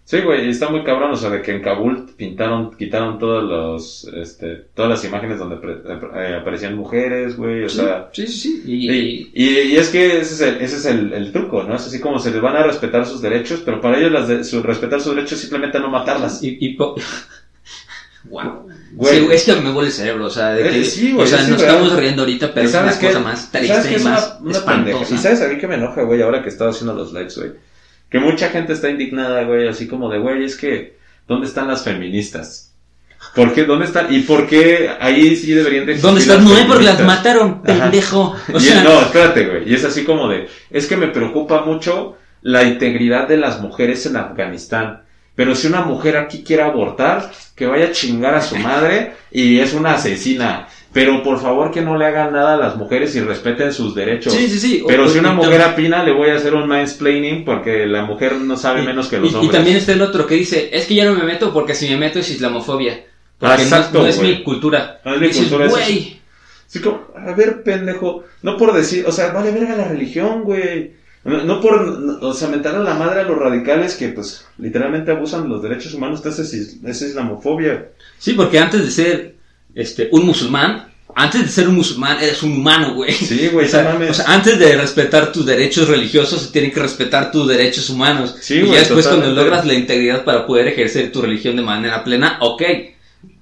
Sí, 0.06 0.20
güey, 0.20 0.46
y 0.46 0.50
está 0.50 0.68
muy 0.68 0.84
cabrón, 0.84 1.12
o 1.12 1.16
sea, 1.16 1.30
de 1.30 1.40
que 1.40 1.52
en 1.52 1.62
Kabul 1.62 2.10
pintaron, 2.14 2.76
quitaron 2.76 3.18
todos 3.18 3.42
los, 3.42 4.06
este, 4.14 4.56
todas 4.74 4.90
las 4.90 5.04
imágenes 5.06 5.38
donde 5.38 5.56
pre- 5.56 5.78
eh, 6.14 6.36
aparecían 6.42 6.76
mujeres, 6.76 7.38
güey, 7.38 7.64
o 7.64 7.68
sea, 7.70 8.10
Sí, 8.12 8.26
sí, 8.26 8.32
sí. 8.38 8.62
Y, 8.66 8.90
Y, 8.92 9.30
y- 9.32 9.60
y 9.72 9.76
es 9.78 9.88
que 9.88 10.20
ese 10.20 10.34
es, 10.34 10.40
el, 10.42 10.56
ese 10.60 10.76
es 10.76 10.84
el, 10.84 11.10
el 11.14 11.32
truco, 11.32 11.62
¿no? 11.62 11.74
Es 11.76 11.86
así 11.86 12.00
como 12.00 12.18
se 12.18 12.30
les 12.30 12.42
van 12.42 12.54
a 12.54 12.64
respetar 12.64 13.06
sus 13.06 13.22
derechos, 13.22 13.62
pero 13.64 13.80
para 13.80 13.98
ellos 13.98 14.12
las 14.12 14.28
de- 14.28 14.44
su, 14.44 14.62
respetar 14.62 15.00
sus 15.00 15.14
derechos 15.14 15.32
es 15.34 15.40
simplemente 15.40 15.80
no 15.80 15.88
matarlas. 15.88 16.42
y, 16.42 16.58
y 16.60 16.76
wow. 16.76 16.96
Güey. 18.96 19.18
Sí, 19.20 19.26
es 19.32 19.44
que 19.44 19.54
me 19.56 19.70
vuelve 19.70 19.88
el 19.88 19.92
cerebro, 19.92 20.26
o 20.26 20.30
sea, 20.30 20.50
de 20.50 20.62
que, 20.62 20.80
Eh, 20.80 20.84
sí, 20.84 21.12
güey, 21.12 21.24
o 21.24 21.26
sea, 21.26 21.42
nos 21.48 21.60
estamos 21.60 21.96
riendo 21.96 22.22
ahorita, 22.22 22.52
pero 22.54 22.66
¿Y 22.66 22.68
es 22.68 22.74
una 22.74 22.98
qué? 22.98 23.06
cosa 23.08 23.20
más 23.20 23.48
¿Y 23.52 23.58
triste 23.58 23.96
y 23.98 24.04
más 24.04 24.36
una, 24.40 24.50
una 24.50 24.64
pendeja? 24.66 24.98
espantosa. 24.98 25.14
Y 25.14 25.18
sabes 25.18 25.40
a 25.42 25.48
mí 25.48 25.58
que 25.58 25.66
me 25.66 25.74
enoja, 25.74 26.02
güey, 26.02 26.22
ahora 26.22 26.42
que 26.42 26.48
estaba 26.50 26.70
haciendo 26.70 26.94
los 26.94 27.12
likes, 27.12 27.34
güey. 27.36 27.52
Que 28.14 28.20
mucha 28.20 28.50
gente 28.50 28.74
está 28.74 28.90
indignada, 28.90 29.42
güey, 29.42 29.66
así 29.66 29.88
como 29.88 30.08
de, 30.08 30.20
güey, 30.20 30.44
es 30.44 30.56
que, 30.56 30.96
¿dónde 31.26 31.48
están 31.48 31.66
las 31.66 31.82
feministas? 31.82 32.72
¿Por 33.34 33.52
qué? 33.52 33.64
¿Dónde 33.64 33.86
están? 33.86 34.14
¿Y 34.14 34.20
por 34.20 34.46
qué 34.46 34.88
ahí 35.00 35.34
sí 35.34 35.50
deberían 35.50 35.84
de 35.84 35.96
¿Dónde 35.96 36.20
están? 36.20 36.44
No, 36.44 36.52
porque 36.68 36.84
las 36.84 37.02
mataron, 37.02 37.60
pendejo. 37.62 38.36
O 38.52 38.60
sea, 38.60 38.84
no, 38.84 39.00
espérate, 39.00 39.48
güey. 39.48 39.68
Y 39.68 39.74
es 39.74 39.84
así 39.84 40.04
como 40.04 40.28
de, 40.28 40.46
es 40.70 40.86
que 40.86 40.96
me 40.96 41.08
preocupa 41.08 41.62
mucho 41.62 42.16
la 42.40 42.62
integridad 42.62 43.26
de 43.26 43.36
las 43.36 43.60
mujeres 43.60 44.06
en 44.06 44.16
Afganistán. 44.16 45.02
Pero 45.34 45.56
si 45.56 45.66
una 45.66 45.80
mujer 45.80 46.16
aquí 46.16 46.44
quiere 46.44 46.62
abortar, 46.62 47.32
que 47.56 47.66
vaya 47.66 47.86
a 47.86 47.90
chingar 47.90 48.36
a 48.36 48.42
su 48.42 48.54
madre 48.54 49.14
y 49.32 49.58
es 49.58 49.74
una 49.74 49.94
asesina. 49.94 50.68
Pero 50.94 51.22
por 51.22 51.38
favor 51.40 51.70
que 51.72 51.82
no 51.82 51.98
le 51.98 52.06
hagan 52.06 52.32
nada 52.32 52.54
a 52.54 52.56
las 52.56 52.76
mujeres 52.76 53.14
y 53.16 53.20
respeten 53.20 53.72
sus 53.72 53.94
derechos. 53.94 54.32
Sí, 54.32 54.48
sí, 54.48 54.58
sí. 54.58 54.84
Pero 54.86 55.04
O- 55.04 55.08
si 55.08 55.18
una 55.18 55.32
y 55.32 55.34
mujer 55.34 55.60
opina, 55.60 56.02
le 56.04 56.12
voy 56.12 56.30
a 56.30 56.36
hacer 56.36 56.54
un 56.54 56.66
mansplaining 56.68 57.44
porque 57.44 57.84
la 57.86 58.04
mujer 58.04 58.36
no 58.36 58.56
sabe 58.56 58.82
menos 58.82 59.08
que 59.08 59.18
los 59.18 59.30
y, 59.30 59.32
y 59.32 59.36
hombres. 59.36 59.52
también 59.52 59.76
está 59.76 59.92
el 59.92 60.00
otro 60.02 60.26
que 60.26 60.36
dice, 60.36 60.70
es 60.72 60.86
que 60.86 60.94
yo 60.94 61.04
no 61.04 61.14
me 61.18 61.24
meto 61.24 61.52
porque 61.52 61.74
si 61.74 61.88
me 61.90 61.96
meto 61.98 62.20
es 62.20 62.30
islamofobia. 62.30 63.04
Porque 63.38 63.54
Ah, 63.54 63.56
no- 63.56 63.62
exacto, 63.64 63.98
no, 64.02 64.06
es 64.06 64.22
mi 64.22 64.42
cultura. 64.44 65.00
No 65.04 65.14
es 65.14 65.20
mi 65.20 65.26
Y 65.26 65.28
dices, 65.30 65.42
cultura, 65.48 65.66
es 65.66 65.72
güey. 65.72 66.20
Así 66.68 66.78
como, 66.80 67.08
a 67.16 67.32
ver, 67.34 67.62
pendejo, 67.64 68.24
no 68.42 68.56
por 68.56 68.72
decir, 68.72 69.04
o 69.06 69.12
sea, 69.12 69.32
vale 69.32 69.50
verga 69.50 69.76
la 69.76 69.88
religión, 69.88 70.44
güey. 70.44 70.92
No, 71.24 71.42
no 71.42 71.60
por, 71.60 71.98
no- 71.98 72.18
o 72.28 72.34
sea, 72.34 72.48
mentar 72.48 72.76
a 72.76 72.80
la 72.80 72.94
madre 72.94 73.20
a 73.20 73.24
los 73.24 73.38
radicales 73.38 73.96
que, 73.96 74.08
pues, 74.10 74.46
literalmente 74.58 75.10
abusan 75.10 75.42
de 75.44 75.48
los 75.48 75.62
derechos 75.62 75.94
humanos, 75.94 76.24
esa 76.24 76.42
es, 76.42 76.52
es 76.54 77.02
islamofobia. 77.02 77.88
Sí, 78.18 78.34
porque 78.34 78.58
antes 78.58 78.84
de 78.84 78.90
ser 78.90 79.33
este 79.74 80.08
un 80.12 80.26
musulmán, 80.26 80.88
antes 81.14 81.42
de 81.42 81.48
ser 81.48 81.68
un 81.68 81.76
musulmán 81.76 82.18
eres 82.20 82.42
un 82.42 82.52
humano, 82.52 82.94
güey. 82.94 83.12
Sí, 83.12 83.48
güey, 83.48 83.66
o, 83.66 83.68
sea, 83.68 83.84
mames. 83.84 84.10
o 84.10 84.14
sea, 84.14 84.26
antes 84.26 84.58
de 84.58 84.76
respetar 84.76 85.32
tus 85.32 85.46
derechos 85.46 85.88
religiosos, 85.88 86.42
se 86.42 86.52
tienen 86.52 86.72
que 86.72 86.80
respetar 86.80 87.30
tus 87.30 87.46
derechos 87.46 87.88
humanos. 87.90 88.34
Sí, 88.40 88.54
y 88.54 88.60
güey, 88.60 88.72
ya 88.72 88.78
después 88.80 89.06
cuando 89.06 89.30
logras 89.30 89.64
la 89.64 89.74
integridad 89.74 90.24
para 90.24 90.46
poder 90.46 90.68
ejercer 90.68 91.12
tu 91.12 91.22
religión 91.22 91.56
de 91.56 91.62
manera 91.62 92.02
plena, 92.02 92.38
ok. 92.40 92.62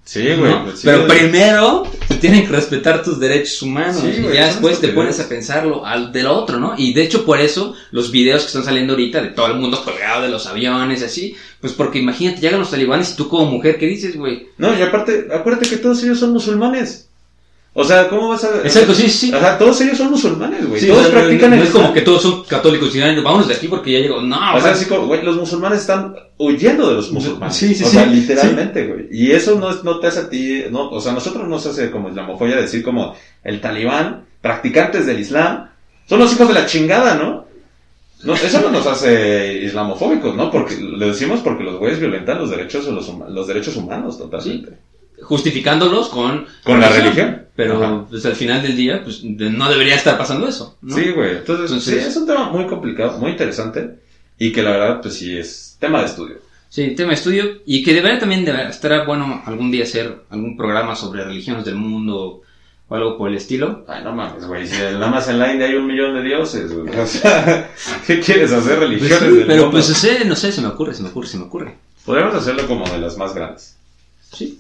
Sí, 0.05 0.22
güey. 0.36 0.50
¿no? 0.50 0.64
pues, 0.64 0.80
sí, 0.80 0.86
Pero 0.86 1.07
güey. 1.07 1.18
primero 1.18 1.84
tienen 2.20 2.42
que 2.42 2.53
respetar 2.53 3.03
tus 3.03 3.20
derechos 3.20 3.62
humanos. 3.62 4.00
Sí, 4.00 4.14
y 4.18 4.22
güey, 4.22 4.34
ya 4.34 4.46
después 4.46 4.80
te 4.80 4.88
pones 4.88 5.20
a 5.20 5.28
pensarlo 5.28 5.86
al 5.86 6.12
del 6.12 6.26
otro, 6.26 6.59
¿no? 6.59 6.74
Y 6.76 6.92
de 6.92 7.03
hecho 7.03 7.24
por 7.24 7.40
eso 7.40 7.74
los 7.92 8.11
videos 8.11 8.42
que 8.42 8.48
están 8.48 8.64
saliendo 8.64 8.94
ahorita 8.94 9.22
de 9.22 9.28
todo 9.28 9.46
el 9.46 9.55
mundo 9.55 9.82
colgado 9.84 10.22
de 10.22 10.28
los 10.28 10.46
aviones 10.46 11.03
así, 11.03 11.36
pues 11.61 11.72
porque 11.72 12.00
imagínate, 12.00 12.40
llegan 12.40 12.61
los 12.61 12.70
talibanes 12.70 13.12
y 13.12 13.16
tú 13.16 13.28
como 13.28 13.50
mujer, 13.50 13.78
¿qué 13.78 13.86
dices, 13.86 14.16
güey? 14.16 14.48
No, 14.59 14.76
y 14.76 14.82
aparte, 14.82 15.28
acuérdate 15.32 15.68
que 15.68 15.76
todos 15.76 16.03
ellos 16.03 16.18
son 16.18 16.32
musulmanes. 16.32 17.09
O 17.74 17.84
sea, 17.84 18.06
¿cómo 18.08 18.28
vas 18.28 18.44
a...? 18.44 18.58
Exacto, 18.64 18.94
sí, 18.94 19.08
sí. 19.08 19.32
Ajá, 19.32 19.56
todos 19.56 19.80
ellos 19.80 19.96
son 19.96 20.10
musulmanes, 20.10 20.68
güey. 20.68 20.78
Sí, 20.78 20.88
todos 20.88 21.00
o 21.00 21.02
sea, 21.04 21.12
no- 21.14 21.18
practican 21.20 21.50
no, 21.50 21.56
el 21.56 21.62
es 21.62 21.70
como 21.70 21.92
que 21.94 22.02
todos 22.02 22.20
son 22.20 22.44
católicos 22.44 22.90
y 22.90 22.98
dirán, 22.98 23.22
vámonos 23.24 23.48
de 23.48 23.54
aquí 23.54 23.66
porque 23.66 23.92
ya 23.92 23.98
llegó. 24.00 24.20
No, 24.20 24.36
O 24.56 24.60
sea, 24.60 24.72
así 24.72 24.84
como, 24.84 25.06
güey, 25.06 25.22
los 25.22 25.36
musulmanes 25.36 25.80
están 25.80 26.14
huyendo 26.36 26.88
de 26.90 26.96
los 26.96 27.10
musulmanes. 27.10 27.56
Sí, 27.56 27.74
sí, 27.74 27.84
o 27.84 27.86
sea, 27.88 28.04
sí. 28.04 28.10
literalmente, 28.10 28.86
güey. 28.86 29.08
Y 29.10 29.30
eso 29.32 29.58
no, 29.58 29.70
es- 29.70 29.82
no 29.84 30.00
te 30.00 30.08
hace 30.08 30.20
a 30.20 30.28
ti, 30.28 30.64
no, 30.70 30.90
o 30.90 31.00
sea, 31.00 31.12
nosotros 31.12 31.48
nos 31.48 31.64
hace 31.64 31.90
como 31.90 32.10
islamofobia 32.10 32.56
decir 32.56 32.82
como 32.82 33.16
el 33.42 33.60
talibán, 33.62 34.26
practicantes 34.42 35.06
del 35.06 35.20
islam, 35.20 35.70
son 36.06 36.18
los 36.18 36.30
hijos 36.34 36.48
de 36.48 36.54
la 36.54 36.66
chingada, 36.66 37.14
¿no? 37.14 37.46
No, 38.24 38.34
eso 38.34 38.60
no 38.60 38.70
nos 38.70 38.86
hace 38.86 39.62
islamofóbicos, 39.64 40.36
¿no? 40.36 40.50
Porque 40.50 40.76
lo 40.78 41.06
decimos 41.08 41.40
porque 41.40 41.64
los 41.64 41.78
güeyes 41.78 41.98
violentan 41.98 42.38
los 42.38 42.50
derechos, 42.50 42.84
de 42.84 42.92
los, 42.92 43.10
los 43.30 43.46
derechos 43.48 43.76
humanos 43.76 44.18
totalmente. 44.18 44.72
Justificándolos 45.22 46.08
con... 46.08 46.46
Con 46.64 46.80
la 46.80 46.88
religión. 46.88 47.42
Pero 47.54 47.82
Ajá. 47.84 48.06
pues, 48.08 48.24
al 48.24 48.34
final 48.34 48.62
del 48.62 48.76
día, 48.76 49.02
pues 49.04 49.20
de- 49.22 49.50
no 49.50 49.68
debería 49.70 49.94
estar 49.94 50.16
pasando 50.16 50.48
eso. 50.48 50.78
¿no? 50.80 50.94
Sí, 50.96 51.10
güey. 51.10 51.32
Entonces, 51.36 51.66
Entonces- 51.70 52.02
sí, 52.02 52.08
es 52.10 52.16
un 52.16 52.26
tema 52.26 52.48
muy 52.50 52.66
complicado, 52.66 53.18
muy 53.18 53.32
interesante 53.32 53.98
y 54.38 54.52
que 54.52 54.62
la 54.62 54.70
verdad, 54.70 55.00
pues 55.02 55.14
sí, 55.14 55.36
es 55.36 55.76
tema 55.78 56.00
de 56.00 56.06
estudio. 56.06 56.36
Sí, 56.70 56.94
tema 56.96 57.10
de 57.10 57.16
estudio. 57.16 57.44
Y 57.66 57.82
que 57.82 57.92
debería 57.92 58.18
también, 58.18 58.44
debería, 58.46 58.68
estará 58.70 59.04
bueno 59.04 59.42
algún 59.44 59.70
día 59.70 59.84
hacer 59.84 60.22
algún 60.30 60.56
programa 60.56 60.96
sobre 60.96 61.22
religiones 61.24 61.66
del 61.66 61.74
mundo 61.74 62.42
o 62.88 62.94
algo 62.94 63.18
por 63.18 63.28
el 63.28 63.36
estilo. 63.36 63.84
Ay, 63.86 64.02
no 64.02 64.12
mames, 64.14 64.46
güey. 64.46 64.66
Si 64.66 64.80
nada 64.80 65.08
más 65.08 65.28
en 65.28 65.38
la 65.38 65.52
India 65.52 65.66
hay 65.68 65.74
un 65.74 65.86
millón 65.86 66.14
de 66.14 66.22
dioses, 66.22 66.72
güey. 66.72 66.98
O 66.98 67.06
sea, 67.06 67.70
¿qué 68.06 68.18
quieres 68.20 68.50
hacer 68.52 68.78
Pues 68.78 68.88
religiones 68.88 69.18
sí, 69.18 69.36
del 69.36 69.46
pero 69.46 69.62
mundo? 69.64 69.70
pues 69.72 69.90
ese, 69.90 70.24
no 70.24 70.34
sé, 70.34 70.50
se 70.50 70.62
me 70.62 70.68
ocurre, 70.68 70.94
se 70.94 71.02
me 71.02 71.10
ocurre, 71.10 71.26
se 71.28 71.36
me 71.36 71.44
ocurre. 71.44 71.74
Podríamos 72.06 72.34
hacerlo 72.34 72.66
como 72.66 72.88
de 72.88 72.98
las 72.98 73.18
más 73.18 73.34
grandes. 73.34 73.76
Sí. 74.32 74.58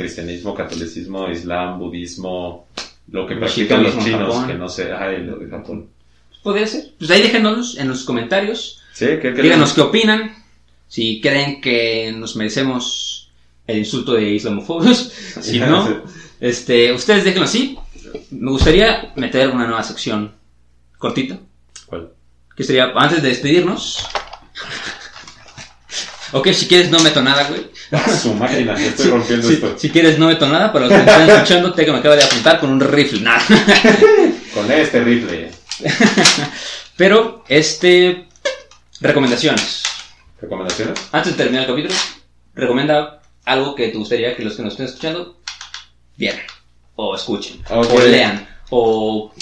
Cristianismo, 0.00 0.54
catolicismo, 0.54 1.30
islam, 1.30 1.78
budismo, 1.78 2.66
lo 3.10 3.26
que 3.26 3.36
practican 3.36 3.82
los 3.82 3.98
chinos, 3.98 4.34
Japón. 4.34 4.46
que 4.46 4.54
no 4.54 4.68
sé, 4.68 4.92
ay, 4.92 5.24
lo 5.24 5.36
de 5.36 5.48
Japón. 5.48 5.88
Podría 6.42 6.66
ser. 6.66 6.92
Pues 6.98 7.10
ahí 7.10 7.22
déjenos 7.22 7.76
en 7.76 7.88
los 7.88 8.04
comentarios. 8.04 8.82
Sí, 8.92 9.06
¿qué, 9.20 9.32
Díganos 9.32 9.72
qué 9.74 9.80
opinan. 9.82 10.36
Si 10.88 11.20
creen 11.20 11.60
que 11.60 12.12
nos 12.16 12.36
merecemos 12.36 13.30
el 13.66 13.78
insulto 13.78 14.12
de 14.14 14.30
islamofobos. 14.30 15.12
Si 15.40 15.58
no, 15.58 16.02
este, 16.40 16.92
ustedes 16.92 17.24
déjenlo 17.24 17.44
así. 17.44 17.78
Me 18.30 18.50
gustaría 18.50 19.12
meter 19.16 19.50
una 19.50 19.66
nueva 19.66 19.82
sección 19.82 20.32
cortita. 20.98 21.38
¿Cuál? 21.86 22.10
Que 22.56 22.64
sería 22.64 22.92
antes 22.94 23.22
de 23.22 23.28
despedirnos. 23.28 24.06
Ok, 26.32 26.48
si 26.52 26.66
quieres 26.66 26.90
no 26.90 27.00
meto 27.00 27.22
nada, 27.22 27.48
güey. 27.48 27.70
Su 28.22 28.34
máquina, 28.34 28.74
estoy 28.74 29.10
rompiendo 29.10 29.48
Si, 29.48 29.54
esto. 29.54 29.74
si 29.78 29.90
quieres 29.90 30.18
no 30.18 30.28
meto 30.28 30.46
nada, 30.48 30.72
para 30.72 30.86
los 30.86 30.94
que 30.94 31.00
están 31.00 31.28
escuchando, 31.30 31.72
te 31.74 31.84
que 31.84 31.92
me 31.92 31.98
acaba 31.98 32.16
de 32.16 32.22
apuntar 32.24 32.60
con 32.60 32.70
un 32.70 32.80
rifle. 32.80 33.20
Nada. 33.20 33.42
Con 34.54 34.70
este 34.72 35.00
rifle. 35.00 35.50
Pero, 36.96 37.44
este. 37.48 38.26
Recomendaciones. 39.00 39.82
¿Recomendaciones? 40.40 40.98
Antes 41.12 41.32
de 41.36 41.38
terminar 41.44 41.64
el 41.64 41.70
capítulo, 41.70 41.94
recomienda 42.54 43.20
algo 43.44 43.74
que 43.74 43.88
te 43.88 43.96
gustaría 43.96 44.36
que 44.36 44.42
los 44.42 44.56
que 44.56 44.62
nos 44.62 44.72
estén 44.72 44.86
escuchando 44.86 45.36
vieran, 46.16 46.40
o 46.96 47.14
escuchen, 47.14 47.62
o 47.70 48.00
lean, 48.00 48.46
o. 48.70 49.32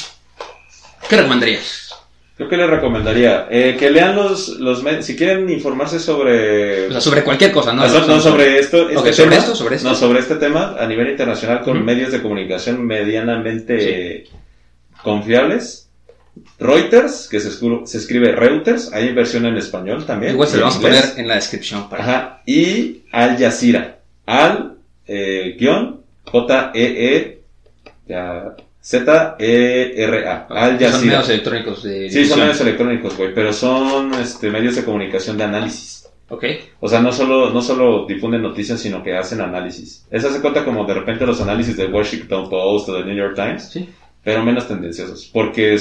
¿Qué 1.09 1.17
recomendarías? 1.17 1.95
Creo 2.39 2.49
que 2.49 2.57
les 2.57 2.71
recomendaría 2.71 3.49
eh, 3.51 3.77
que 3.77 3.91
lean 3.91 4.15
los, 4.15 4.49
los 4.61 4.83
si 5.05 5.17
quieren 5.17 5.51
informarse 5.51 5.99
sobre 5.99 6.87
O 6.87 6.93
sea, 6.93 7.01
sobre 7.01 7.25
cualquier 7.25 7.51
cosa, 7.51 7.73
¿no? 7.73 7.83
no, 7.83 7.89
so- 7.89 8.07
no 8.07 8.21
sobre 8.21 8.61
esto, 8.61 8.89
este 8.89 9.11
tema, 9.11 9.13
sobre 9.13 9.37
esto, 9.37 9.55
sobre 9.57 9.77
esto. 9.77 9.89
no 9.89 9.95
sobre 9.97 10.21
este 10.21 10.37
tema 10.37 10.77
a 10.79 10.87
nivel 10.87 11.11
internacional 11.11 11.63
con 11.63 11.85
medios 11.85 12.13
de 12.13 12.23
comunicación 12.23 12.87
medianamente 12.87 14.29
confiables. 15.03 15.87
Reuters, 16.61 17.27
que 17.29 17.41
se, 17.41 17.51
se 17.51 17.99
escribe 17.99 18.31
Reuters, 18.33 18.93
hay 18.93 19.13
versión 19.13 19.45
en 19.47 19.57
español 19.57 20.07
también. 20.07 20.33
Igual 20.35 20.49
se 20.49 20.57
lo 20.59 20.63
vamos 20.63 20.77
a 20.77 20.81
poner 20.81 21.05
en 21.17 21.27
la 21.27 21.35
descripción 21.35 21.89
para. 21.91 22.05
Ajá, 22.05 22.43
y 22.47 23.03
Al 23.11 23.37
Jazeera. 23.37 23.99
Al 24.27 24.77
eh, 25.09 25.57
guion 25.59 26.03
J 26.25 26.71
E 26.75 27.15
E 27.17 27.41
ya, 28.07 28.55
Z 28.81 29.37
E 29.39 29.93
R 29.97 30.27
A. 30.29 30.47
Al 30.51 30.79
que 30.79 30.85
son 30.85 30.93
Jazeera. 30.95 31.13
medios 31.17 31.29
electrónicos 31.31 31.83
de. 31.83 32.11
Sí, 32.11 32.25
son 32.27 32.41
medios 32.41 32.61
electrónicos, 32.61 33.17
güey, 33.17 33.35
pero 33.35 33.53
son 33.53 34.15
este, 34.15 34.51
medios 34.51 34.77
de 34.77 34.85
comunicación 34.85 35.37
de 35.37 35.45
análisis. 35.45 36.09
Ok. 36.31 36.45
O 36.81 36.89
sea, 36.89 37.01
no 37.01 37.11
solo, 37.13 37.51
no 37.51 37.63
solo 37.63 38.05
difunden 38.07 38.43
noticias, 38.43 38.81
sino 38.81 39.03
que 39.03 39.17
hacen 39.17 39.41
análisis. 39.41 40.07
Eso 40.11 40.31
se 40.31 40.41
cuenta 40.41 40.65
como 40.65 40.85
de 40.85 40.95
repente 40.95 41.25
los 41.27 41.41
análisis 41.41 41.77
del 41.77 41.93
Washington 41.93 42.49
Post 42.51 42.91
o 42.91 42.95
del 42.95 43.07
New 43.07 43.17
York 43.17 43.35
Times, 43.35 43.65
Sí. 43.71 43.89
pero 44.23 44.43
menos 44.43 44.69
tendenciosos. 44.69 45.31
Porque 45.33 45.79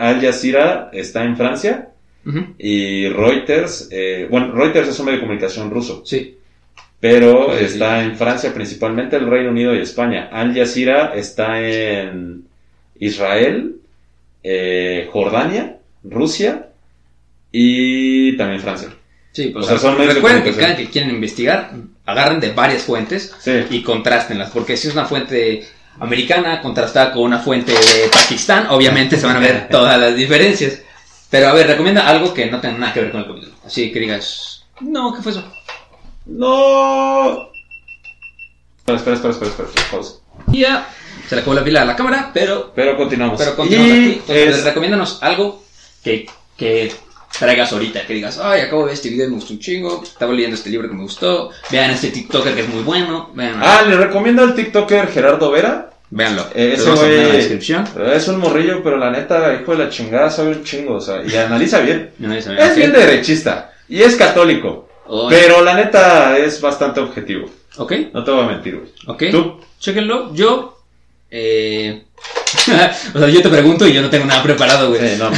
Al 0.00 0.20
Jazeera 0.22 0.88
está 0.92 1.22
en 1.24 1.36
Francia 1.36 1.88
y 2.58 3.08
Reuters, 3.08 3.88
eh, 3.90 4.26
bueno, 4.30 4.52
Reuters 4.52 4.88
es 4.88 4.98
un 5.00 5.06
medio 5.06 5.18
de 5.18 5.22
comunicación 5.26 5.70
ruso, 5.70 6.02
Sí. 6.04 6.36
Pero 7.00 7.56
Sí, 7.58 7.64
está 7.64 8.02
en 8.02 8.16
Francia, 8.16 8.52
principalmente 8.52 9.16
el 9.16 9.28
Reino 9.28 9.50
Unido 9.50 9.74
y 9.74 9.80
España. 9.80 10.28
Al 10.30 10.54
Jazeera 10.54 11.14
está 11.14 11.60
en 11.60 12.44
Israel, 12.98 13.76
eh, 14.42 15.08
Jordania, 15.12 15.76
Rusia 16.04 16.66
y 17.50 18.36
también 18.36 18.60
Francia. 18.60 18.88
Sí, 19.32 19.48
pues 19.48 19.66
O 19.66 19.68
sea, 19.68 19.78
son 19.78 19.96
recuerden 19.96 20.42
que 20.42 20.52
cada 20.54 20.76
que 20.76 20.90
quieren 20.90 21.10
investigar, 21.10 21.72
agarren 22.04 22.40
de 22.40 22.52
varias 22.52 22.82
fuentes 22.82 23.34
Sí. 23.38 23.52
y 23.70 23.82
contrástenlas, 23.82 24.50
porque 24.50 24.76
si 24.76 24.88
es 24.88 24.94
una 24.94 25.04
fuente 25.04 25.64
americana 25.98 26.60
contrastada 26.60 27.12
con 27.12 27.22
una 27.22 27.38
fuente 27.38 27.72
de 27.72 28.08
Pakistán, 28.12 28.66
obviamente 28.70 29.16
se 29.16 29.26
van 29.26 29.36
a 29.36 29.40
ver 29.40 29.68
todas 29.70 29.98
las 30.00 30.16
diferencias. 30.16 30.82
Pero 31.30 31.48
a 31.48 31.52
ver, 31.52 31.68
recomienda 31.68 32.08
algo 32.08 32.34
que 32.34 32.46
no 32.50 32.60
tenga 32.60 32.78
nada 32.78 32.92
que 32.92 33.00
ver 33.00 33.12
con 33.12 33.20
el 33.20 33.26
capítulo. 33.26 33.52
Así 33.64 33.92
que 33.92 34.00
digas, 34.00 34.64
no, 34.80 35.14
¿qué 35.14 35.22
fue 35.22 35.30
eso? 35.32 35.44
No. 36.30 37.50
Espera, 38.86 38.96
espera, 39.16 39.16
espera, 39.16 39.32
espera, 39.50 39.68
espera, 39.68 39.86
pausa. 39.90 40.14
Y 40.52 40.60
ya, 40.60 40.88
se 41.28 41.34
le 41.34 41.40
acabó 41.42 41.54
la 41.54 41.64
pila 41.64 41.82
a 41.82 41.84
la 41.84 41.96
cámara, 41.96 42.30
pero, 42.32 42.72
Pero 42.74 42.96
continuamos. 42.96 43.38
pero 43.38 43.54
continuamos 43.56 43.90
Y 43.96 44.00
aquí. 44.00 44.12
Entonces, 44.28 44.56
es- 44.58 44.64
recomiéndanos 44.64 45.18
algo 45.22 45.62
que, 46.02 46.26
que 46.56 46.92
traigas 47.38 47.72
ahorita, 47.72 48.06
que 48.06 48.14
digas, 48.14 48.38
ay, 48.42 48.62
acabo 48.62 48.82
de 48.82 48.86
ver 48.86 48.94
este 48.94 49.10
video 49.10 49.26
y 49.26 49.30
me 49.30 49.34
gustó 49.36 49.52
un 49.52 49.60
chingo, 49.60 50.02
estaba 50.02 50.32
leyendo 50.32 50.56
este 50.56 50.70
libro 50.70 50.88
que 50.88 50.94
me 50.94 51.02
gustó, 51.02 51.50
vean 51.70 51.90
este 51.92 52.08
TikToker 52.10 52.54
que 52.54 52.62
es 52.62 52.68
muy 52.68 52.82
bueno, 52.82 53.30
vean, 53.34 53.60
Ah, 53.62 53.82
le 53.88 53.96
recomiendo 53.96 54.42
al 54.42 54.54
TikToker 54.54 55.08
Gerardo 55.08 55.50
Vera. 55.50 55.90
véanlo. 56.10 56.44
Eh, 56.54 56.72
ese 56.74 56.90
güey 56.90 57.32
descripción. 57.32 57.84
es 58.12 58.26
un 58.28 58.38
morrillo, 58.40 58.82
pero 58.82 58.96
la 58.96 59.10
neta, 59.12 59.54
hijo 59.60 59.72
de 59.76 59.84
la 59.84 59.90
chingada, 59.90 60.30
sabe 60.30 60.50
un 60.50 60.64
chingo, 60.64 60.94
o 60.96 61.00
sea, 61.00 61.22
y 61.24 61.36
analiza 61.36 61.78
bien. 61.80 62.10
No, 62.18 62.34
esa- 62.34 62.56
Es 62.56 62.74
bien 62.76 62.92
derechista 62.92 63.72
y 63.88 64.02
es 64.02 64.16
católico, 64.16 64.88
Oh, 65.12 65.28
pero 65.28 65.62
la 65.64 65.74
neta 65.74 66.38
es 66.38 66.60
bastante 66.60 67.00
objetivo. 67.00 67.50
Ok, 67.78 67.92
No 68.12 68.22
te 68.22 68.30
voy 68.30 68.44
a 68.44 68.46
mentir, 68.48 68.76
güey. 68.76 68.90
ok. 69.06 69.24
¿Tú? 69.32 69.60
Chéquenlo. 69.78 70.32
Yo. 70.34 70.78
Eh... 71.30 72.04
o 73.14 73.18
sea, 73.18 73.28
yo 73.28 73.42
te 73.42 73.48
pregunto 73.48 73.86
y 73.88 73.92
yo 73.92 74.02
no 74.02 74.10
tengo 74.10 74.24
nada 74.26 74.42
preparado, 74.42 74.88
güey. 74.90 75.00
Sí, 75.00 75.16
no, 75.18 75.30
no. 75.30 75.36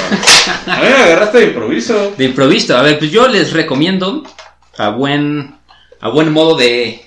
A 0.72 0.76
mí 0.76 0.86
me 0.88 1.02
agarraste 1.04 1.38
de 1.38 1.44
improviso. 1.46 2.12
De 2.16 2.24
improviso. 2.24 2.76
A 2.76 2.82
ver, 2.82 2.98
pues 2.98 3.10
yo 3.10 3.28
les 3.28 3.52
recomiendo 3.52 4.24
a 4.78 4.88
buen. 4.90 5.54
A 6.00 6.08
buen 6.08 6.32
modo 6.32 6.56
de. 6.56 7.02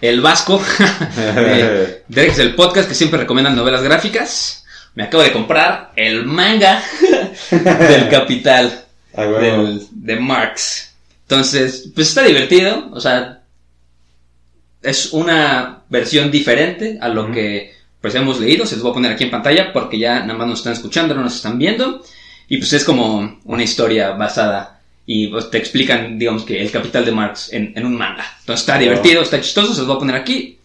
El 0.00 0.20
Vasco. 0.22 0.60
de 1.16 2.02
Derek 2.08 2.38
el 2.38 2.54
podcast 2.54 2.88
que 2.88 2.94
siempre 2.94 3.20
recomiendan 3.20 3.54
novelas 3.56 3.82
gráficas. 3.82 4.64
Me 4.94 5.04
acabo 5.04 5.22
de 5.22 5.32
comprar 5.32 5.92
el 5.96 6.24
manga 6.26 6.82
del 7.50 8.08
Capital. 8.08 8.84
Ah, 9.14 9.24
del- 9.24 9.86
de 9.90 10.16
Marx. 10.16 10.89
Entonces, 11.30 11.92
pues 11.94 12.08
está 12.08 12.24
divertido, 12.24 12.88
o 12.92 12.98
sea, 13.00 13.42
es 14.82 15.12
una 15.12 15.84
versión 15.88 16.28
diferente 16.28 16.98
a 17.00 17.08
lo 17.08 17.30
que 17.30 17.72
pues 18.00 18.16
hemos 18.16 18.40
leído, 18.40 18.66
se 18.66 18.74
los 18.74 18.82
voy 18.82 18.90
a 18.90 18.94
poner 18.94 19.12
aquí 19.12 19.24
en 19.24 19.30
pantalla 19.30 19.72
porque 19.72 19.96
ya 19.96 20.20
nada 20.20 20.34
más 20.36 20.48
nos 20.48 20.58
están 20.58 20.72
escuchando, 20.72 21.14
no 21.14 21.22
nos 21.22 21.36
están 21.36 21.56
viendo, 21.56 22.02
y 22.48 22.56
pues 22.56 22.72
es 22.72 22.82
como 22.82 23.38
una 23.44 23.62
historia 23.62 24.10
basada 24.12 24.80
y 25.06 25.28
pues 25.28 25.48
te 25.50 25.58
explican, 25.58 26.18
digamos 26.18 26.42
que 26.42 26.60
el 26.60 26.70
capital 26.72 27.04
de 27.04 27.12
Marx 27.12 27.52
en, 27.52 27.74
en 27.76 27.86
un 27.86 27.96
manga. 27.96 28.24
Entonces 28.40 28.62
está 28.62 28.72
Wow. 28.74 28.82
divertido, 28.82 29.22
está 29.22 29.40
chistoso, 29.40 29.72
se 29.72 29.80
los 29.80 29.86
voy 29.86 29.96
a 29.96 30.00
poner 30.00 30.16
aquí, 30.16 30.58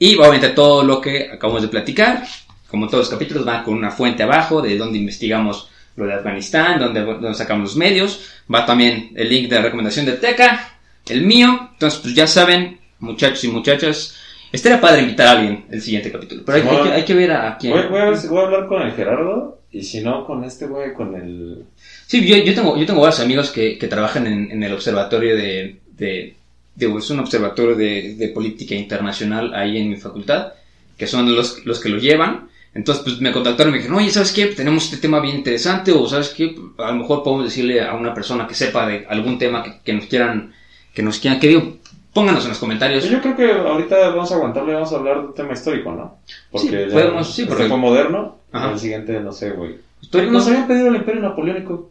y 0.00 0.16
obviamente 0.16 0.48
todo 0.48 0.82
lo 0.82 1.00
que 1.00 1.30
acabamos 1.30 1.62
de 1.62 1.68
platicar, 1.68 2.26
como 2.68 2.88
todos 2.88 3.02
los 3.04 3.10
capítulos, 3.10 3.46
va 3.46 3.62
con 3.62 3.74
una 3.74 3.92
fuente 3.92 4.24
abajo 4.24 4.60
de 4.62 4.76
donde 4.76 4.98
investigamos 4.98 5.68
lo 5.98 6.06
de 6.06 6.14
Afganistán, 6.14 6.78
donde, 6.78 7.00
donde 7.02 7.34
sacamos 7.34 7.64
los 7.64 7.76
medios. 7.76 8.30
Va 8.52 8.64
también 8.64 9.10
el 9.14 9.28
link 9.28 9.50
de 9.50 9.60
recomendación 9.60 10.06
de 10.06 10.12
Teca, 10.12 10.78
el 11.08 11.22
mío. 11.22 11.70
Entonces, 11.72 12.00
pues 12.00 12.14
ya 12.14 12.26
saben, 12.26 12.78
muchachos 13.00 13.44
y 13.44 13.48
muchachas, 13.48 14.16
estaría 14.52 14.80
padre 14.80 15.02
invitar 15.02 15.26
a 15.26 15.30
alguien 15.32 15.66
el 15.70 15.82
siguiente 15.82 16.10
capítulo. 16.12 16.42
Pero 16.46 16.58
hay, 16.58 16.62
hay 16.76 16.82
que, 16.82 16.92
hay 16.92 17.04
que 17.04 17.14
ver 17.14 17.32
a 17.32 17.56
quién. 17.58 17.72
Voy, 17.72 17.86
voy 17.90 18.00
a 18.00 18.04
ver 18.06 18.16
si 18.16 18.28
voy 18.28 18.38
a 18.38 18.42
hablar 18.42 18.66
con 18.68 18.82
el 18.82 18.92
Gerardo 18.92 19.58
y 19.70 19.82
si 19.82 20.00
no, 20.00 20.24
con 20.24 20.44
este 20.44 20.66
güey, 20.66 20.94
con 20.94 21.14
el... 21.14 21.64
Sí, 22.06 22.26
yo, 22.26 22.36
yo 22.38 22.54
tengo, 22.54 22.76
yo 22.78 22.86
tengo 22.86 23.02
varios 23.02 23.20
amigos 23.20 23.50
que, 23.50 23.76
que 23.76 23.88
trabajan 23.88 24.26
en, 24.26 24.50
en 24.50 24.62
el 24.62 24.72
observatorio 24.72 25.36
de, 25.36 25.76
de, 25.92 26.34
digo, 26.74 26.98
es 26.98 27.10
un 27.10 27.18
observatorio 27.18 27.74
de, 27.74 28.14
de 28.14 28.28
política 28.28 28.74
internacional 28.74 29.52
ahí 29.54 29.76
en 29.76 29.90
mi 29.90 29.96
facultad, 29.96 30.52
que 30.96 31.06
son 31.06 31.34
los, 31.34 31.66
los 31.66 31.80
que 31.80 31.90
lo 31.90 31.98
llevan. 31.98 32.48
Entonces, 32.78 33.02
pues 33.02 33.20
me 33.20 33.32
contactaron 33.32 33.70
y 33.70 33.72
me 33.72 33.78
dijeron, 33.78 33.98
oye, 33.98 34.08
¿sabes 34.10 34.30
qué? 34.30 34.46
Tenemos 34.46 34.84
este 34.84 34.98
tema 34.98 35.18
bien 35.18 35.34
interesante, 35.36 35.90
o 35.90 36.06
¿sabes 36.06 36.28
qué? 36.28 36.54
A 36.78 36.92
lo 36.92 36.98
mejor 36.98 37.24
podemos 37.24 37.44
decirle 37.46 37.82
a 37.82 37.94
una 37.94 38.14
persona 38.14 38.46
que 38.46 38.54
sepa 38.54 38.86
de 38.86 39.04
algún 39.08 39.36
tema 39.36 39.64
que, 39.64 39.80
que 39.84 39.92
nos 39.94 40.06
quieran, 40.06 40.54
que 40.94 41.02
nos 41.02 41.18
quieran, 41.18 41.40
que 41.40 41.48
digo, 41.48 41.76
pónganos 42.12 42.44
en 42.44 42.50
los 42.50 42.58
comentarios. 42.58 43.04
Yo 43.10 43.20
creo 43.20 43.36
que 43.36 43.50
ahorita 43.50 44.10
vamos 44.10 44.30
a 44.30 44.36
aguantarle, 44.36 44.74
vamos 44.74 44.92
a 44.92 44.96
hablar 44.96 45.20
de 45.22 45.26
un 45.26 45.34
tema 45.34 45.54
histórico, 45.54 45.90
¿no? 45.90 46.18
Porque 46.52 46.68
Sí, 46.68 46.74
ya 46.86 46.92
podemos- 46.92 47.34
sí, 47.34 47.42
este 47.42 47.52
porque- 47.52 47.68
fue 47.68 47.76
moderno, 47.78 48.36
Ajá. 48.52 48.70
el 48.70 48.78
siguiente, 48.78 49.18
no 49.18 49.32
sé, 49.32 49.50
güey. 49.50 49.74
Histórico. 50.00 50.32
Nos 50.32 50.46
habían 50.46 50.68
pedido 50.68 50.86
el 50.86 50.94
Imperio 50.96 51.20
Napoleónico. 51.22 51.90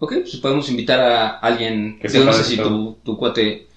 Ok, 0.00 0.14
pues 0.22 0.36
podemos 0.38 0.68
invitar 0.68 0.98
a 0.98 1.28
alguien, 1.38 2.00
Que 2.00 2.08
no 2.18 2.32
sé 2.32 2.42
si 2.42 2.56
tu, 2.56 2.96
tu 3.04 3.16
cuate 3.16 3.68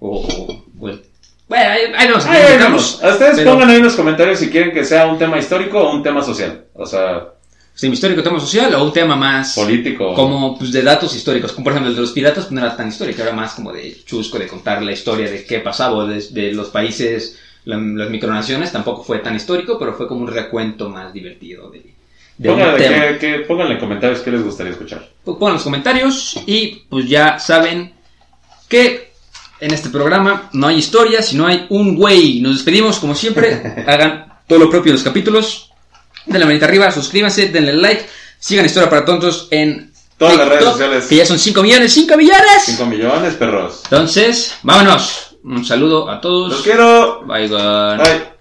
o, 0.00 0.18
o- 0.18 0.64
o 0.78 0.88
el- 0.90 1.02
Bueno, 1.48 1.70
ahí, 1.70 1.80
ahí 1.96 2.08
vamos, 2.08 2.24
Ay, 2.26 2.38
ay, 2.40 2.52
invitamos. 2.52 2.98
vamos. 3.00 3.04
A 3.04 3.12
ustedes 3.14 3.36
Pero- 3.36 3.50
pongan 3.52 3.70
ahí 3.70 3.76
en 3.76 3.82
los 3.84 3.94
comentarios 3.94 4.38
si 4.38 4.48
quieren 4.50 4.72
que 4.72 4.84
sea 4.84 5.06
un 5.06 5.18
tema 5.18 5.38
histórico 5.38 5.78
o 5.80 5.92
un 5.92 6.02
tema 6.02 6.22
social. 6.22 6.64
O 6.74 6.86
sea, 6.86 7.28
Sí, 7.74 7.88
histórico, 7.88 8.22
tema 8.22 8.38
social 8.38 8.74
o 8.74 8.84
un 8.84 8.92
tema 8.92 9.16
más 9.16 9.54
político. 9.54 10.12
como 10.14 10.58
pues, 10.58 10.72
de 10.72 10.82
datos 10.82 11.14
históricos, 11.16 11.52
como 11.52 11.64
por 11.64 11.72
ejemplo 11.72 11.88
el 11.90 11.94
de 11.96 12.02
los 12.02 12.12
piratas, 12.12 12.44
pues 12.44 12.52
no 12.52 12.60
era 12.60 12.76
tan 12.76 12.88
histórico, 12.88 13.22
era 13.22 13.32
más 13.32 13.54
como 13.54 13.72
de 13.72 13.96
chusco, 14.04 14.38
de 14.38 14.46
contar 14.46 14.82
la 14.82 14.92
historia 14.92 15.30
de 15.30 15.44
qué 15.44 15.60
pasaba, 15.60 16.04
de, 16.06 16.22
de 16.30 16.52
los 16.52 16.68
países, 16.68 17.38
la- 17.64 17.76
las 17.78 18.10
micronaciones, 18.10 18.72
tampoco 18.72 19.02
fue 19.04 19.18
tan 19.20 19.34
histórico, 19.36 19.78
pero 19.78 19.94
fue 19.94 20.06
como 20.06 20.20
un 20.20 20.28
recuento 20.28 20.90
más 20.90 21.14
divertido 21.14 21.70
de, 21.70 21.82
de 22.36 22.48
Pónganle, 22.50 23.18
que, 23.18 23.18
que- 23.18 23.38
pónganle 23.40 23.74
en 23.74 23.80
comentarios 23.80 24.20
qué 24.20 24.30
les 24.32 24.42
gustaría 24.44 24.72
escuchar. 24.72 25.08
Pongan 25.24 25.54
los 25.54 25.62
comentarios 25.62 26.38
y 26.46 26.82
pues 26.90 27.08
ya 27.08 27.38
saben 27.38 27.94
que 28.68 29.11
en 29.62 29.72
este 29.72 29.90
programa 29.90 30.50
no 30.54 30.66
hay 30.66 30.78
historia, 30.78 31.22
sino 31.22 31.46
hay 31.46 31.66
un 31.68 31.94
güey. 31.94 32.40
Nos 32.40 32.56
despedimos 32.56 32.98
como 32.98 33.14
siempre. 33.14 33.84
Hagan 33.86 34.40
todo 34.48 34.58
lo 34.58 34.68
propio 34.68 34.90
en 34.90 34.94
los 34.94 35.04
capítulos. 35.04 35.70
Denle 36.26 36.40
la 36.40 36.46
manita 36.46 36.66
arriba, 36.66 36.90
suscríbanse, 36.90 37.48
denle 37.48 37.72
like. 37.74 38.06
Sigan 38.40 38.66
Historia 38.66 38.90
para 38.90 39.04
Tontos 39.04 39.46
en 39.52 39.92
Todas 40.18 40.36
las 40.36 40.48
redes 40.48 40.58
TikTok, 40.58 40.72
sociales. 40.74 41.06
Que 41.06 41.16
ya 41.16 41.26
son 41.26 41.38
5 41.38 41.62
millones, 41.62 41.92
5 41.92 42.16
millones. 42.16 42.62
5 42.64 42.86
millones, 42.86 43.34
perros. 43.34 43.80
Entonces, 43.84 44.54
vámonos. 44.62 45.36
Un 45.44 45.64
saludo 45.64 46.10
a 46.10 46.20
todos. 46.20 46.52
Los 46.52 46.62
quiero. 46.62 47.22
Bye, 47.24 47.46
bye. 47.46 47.96
Bye. 47.98 48.32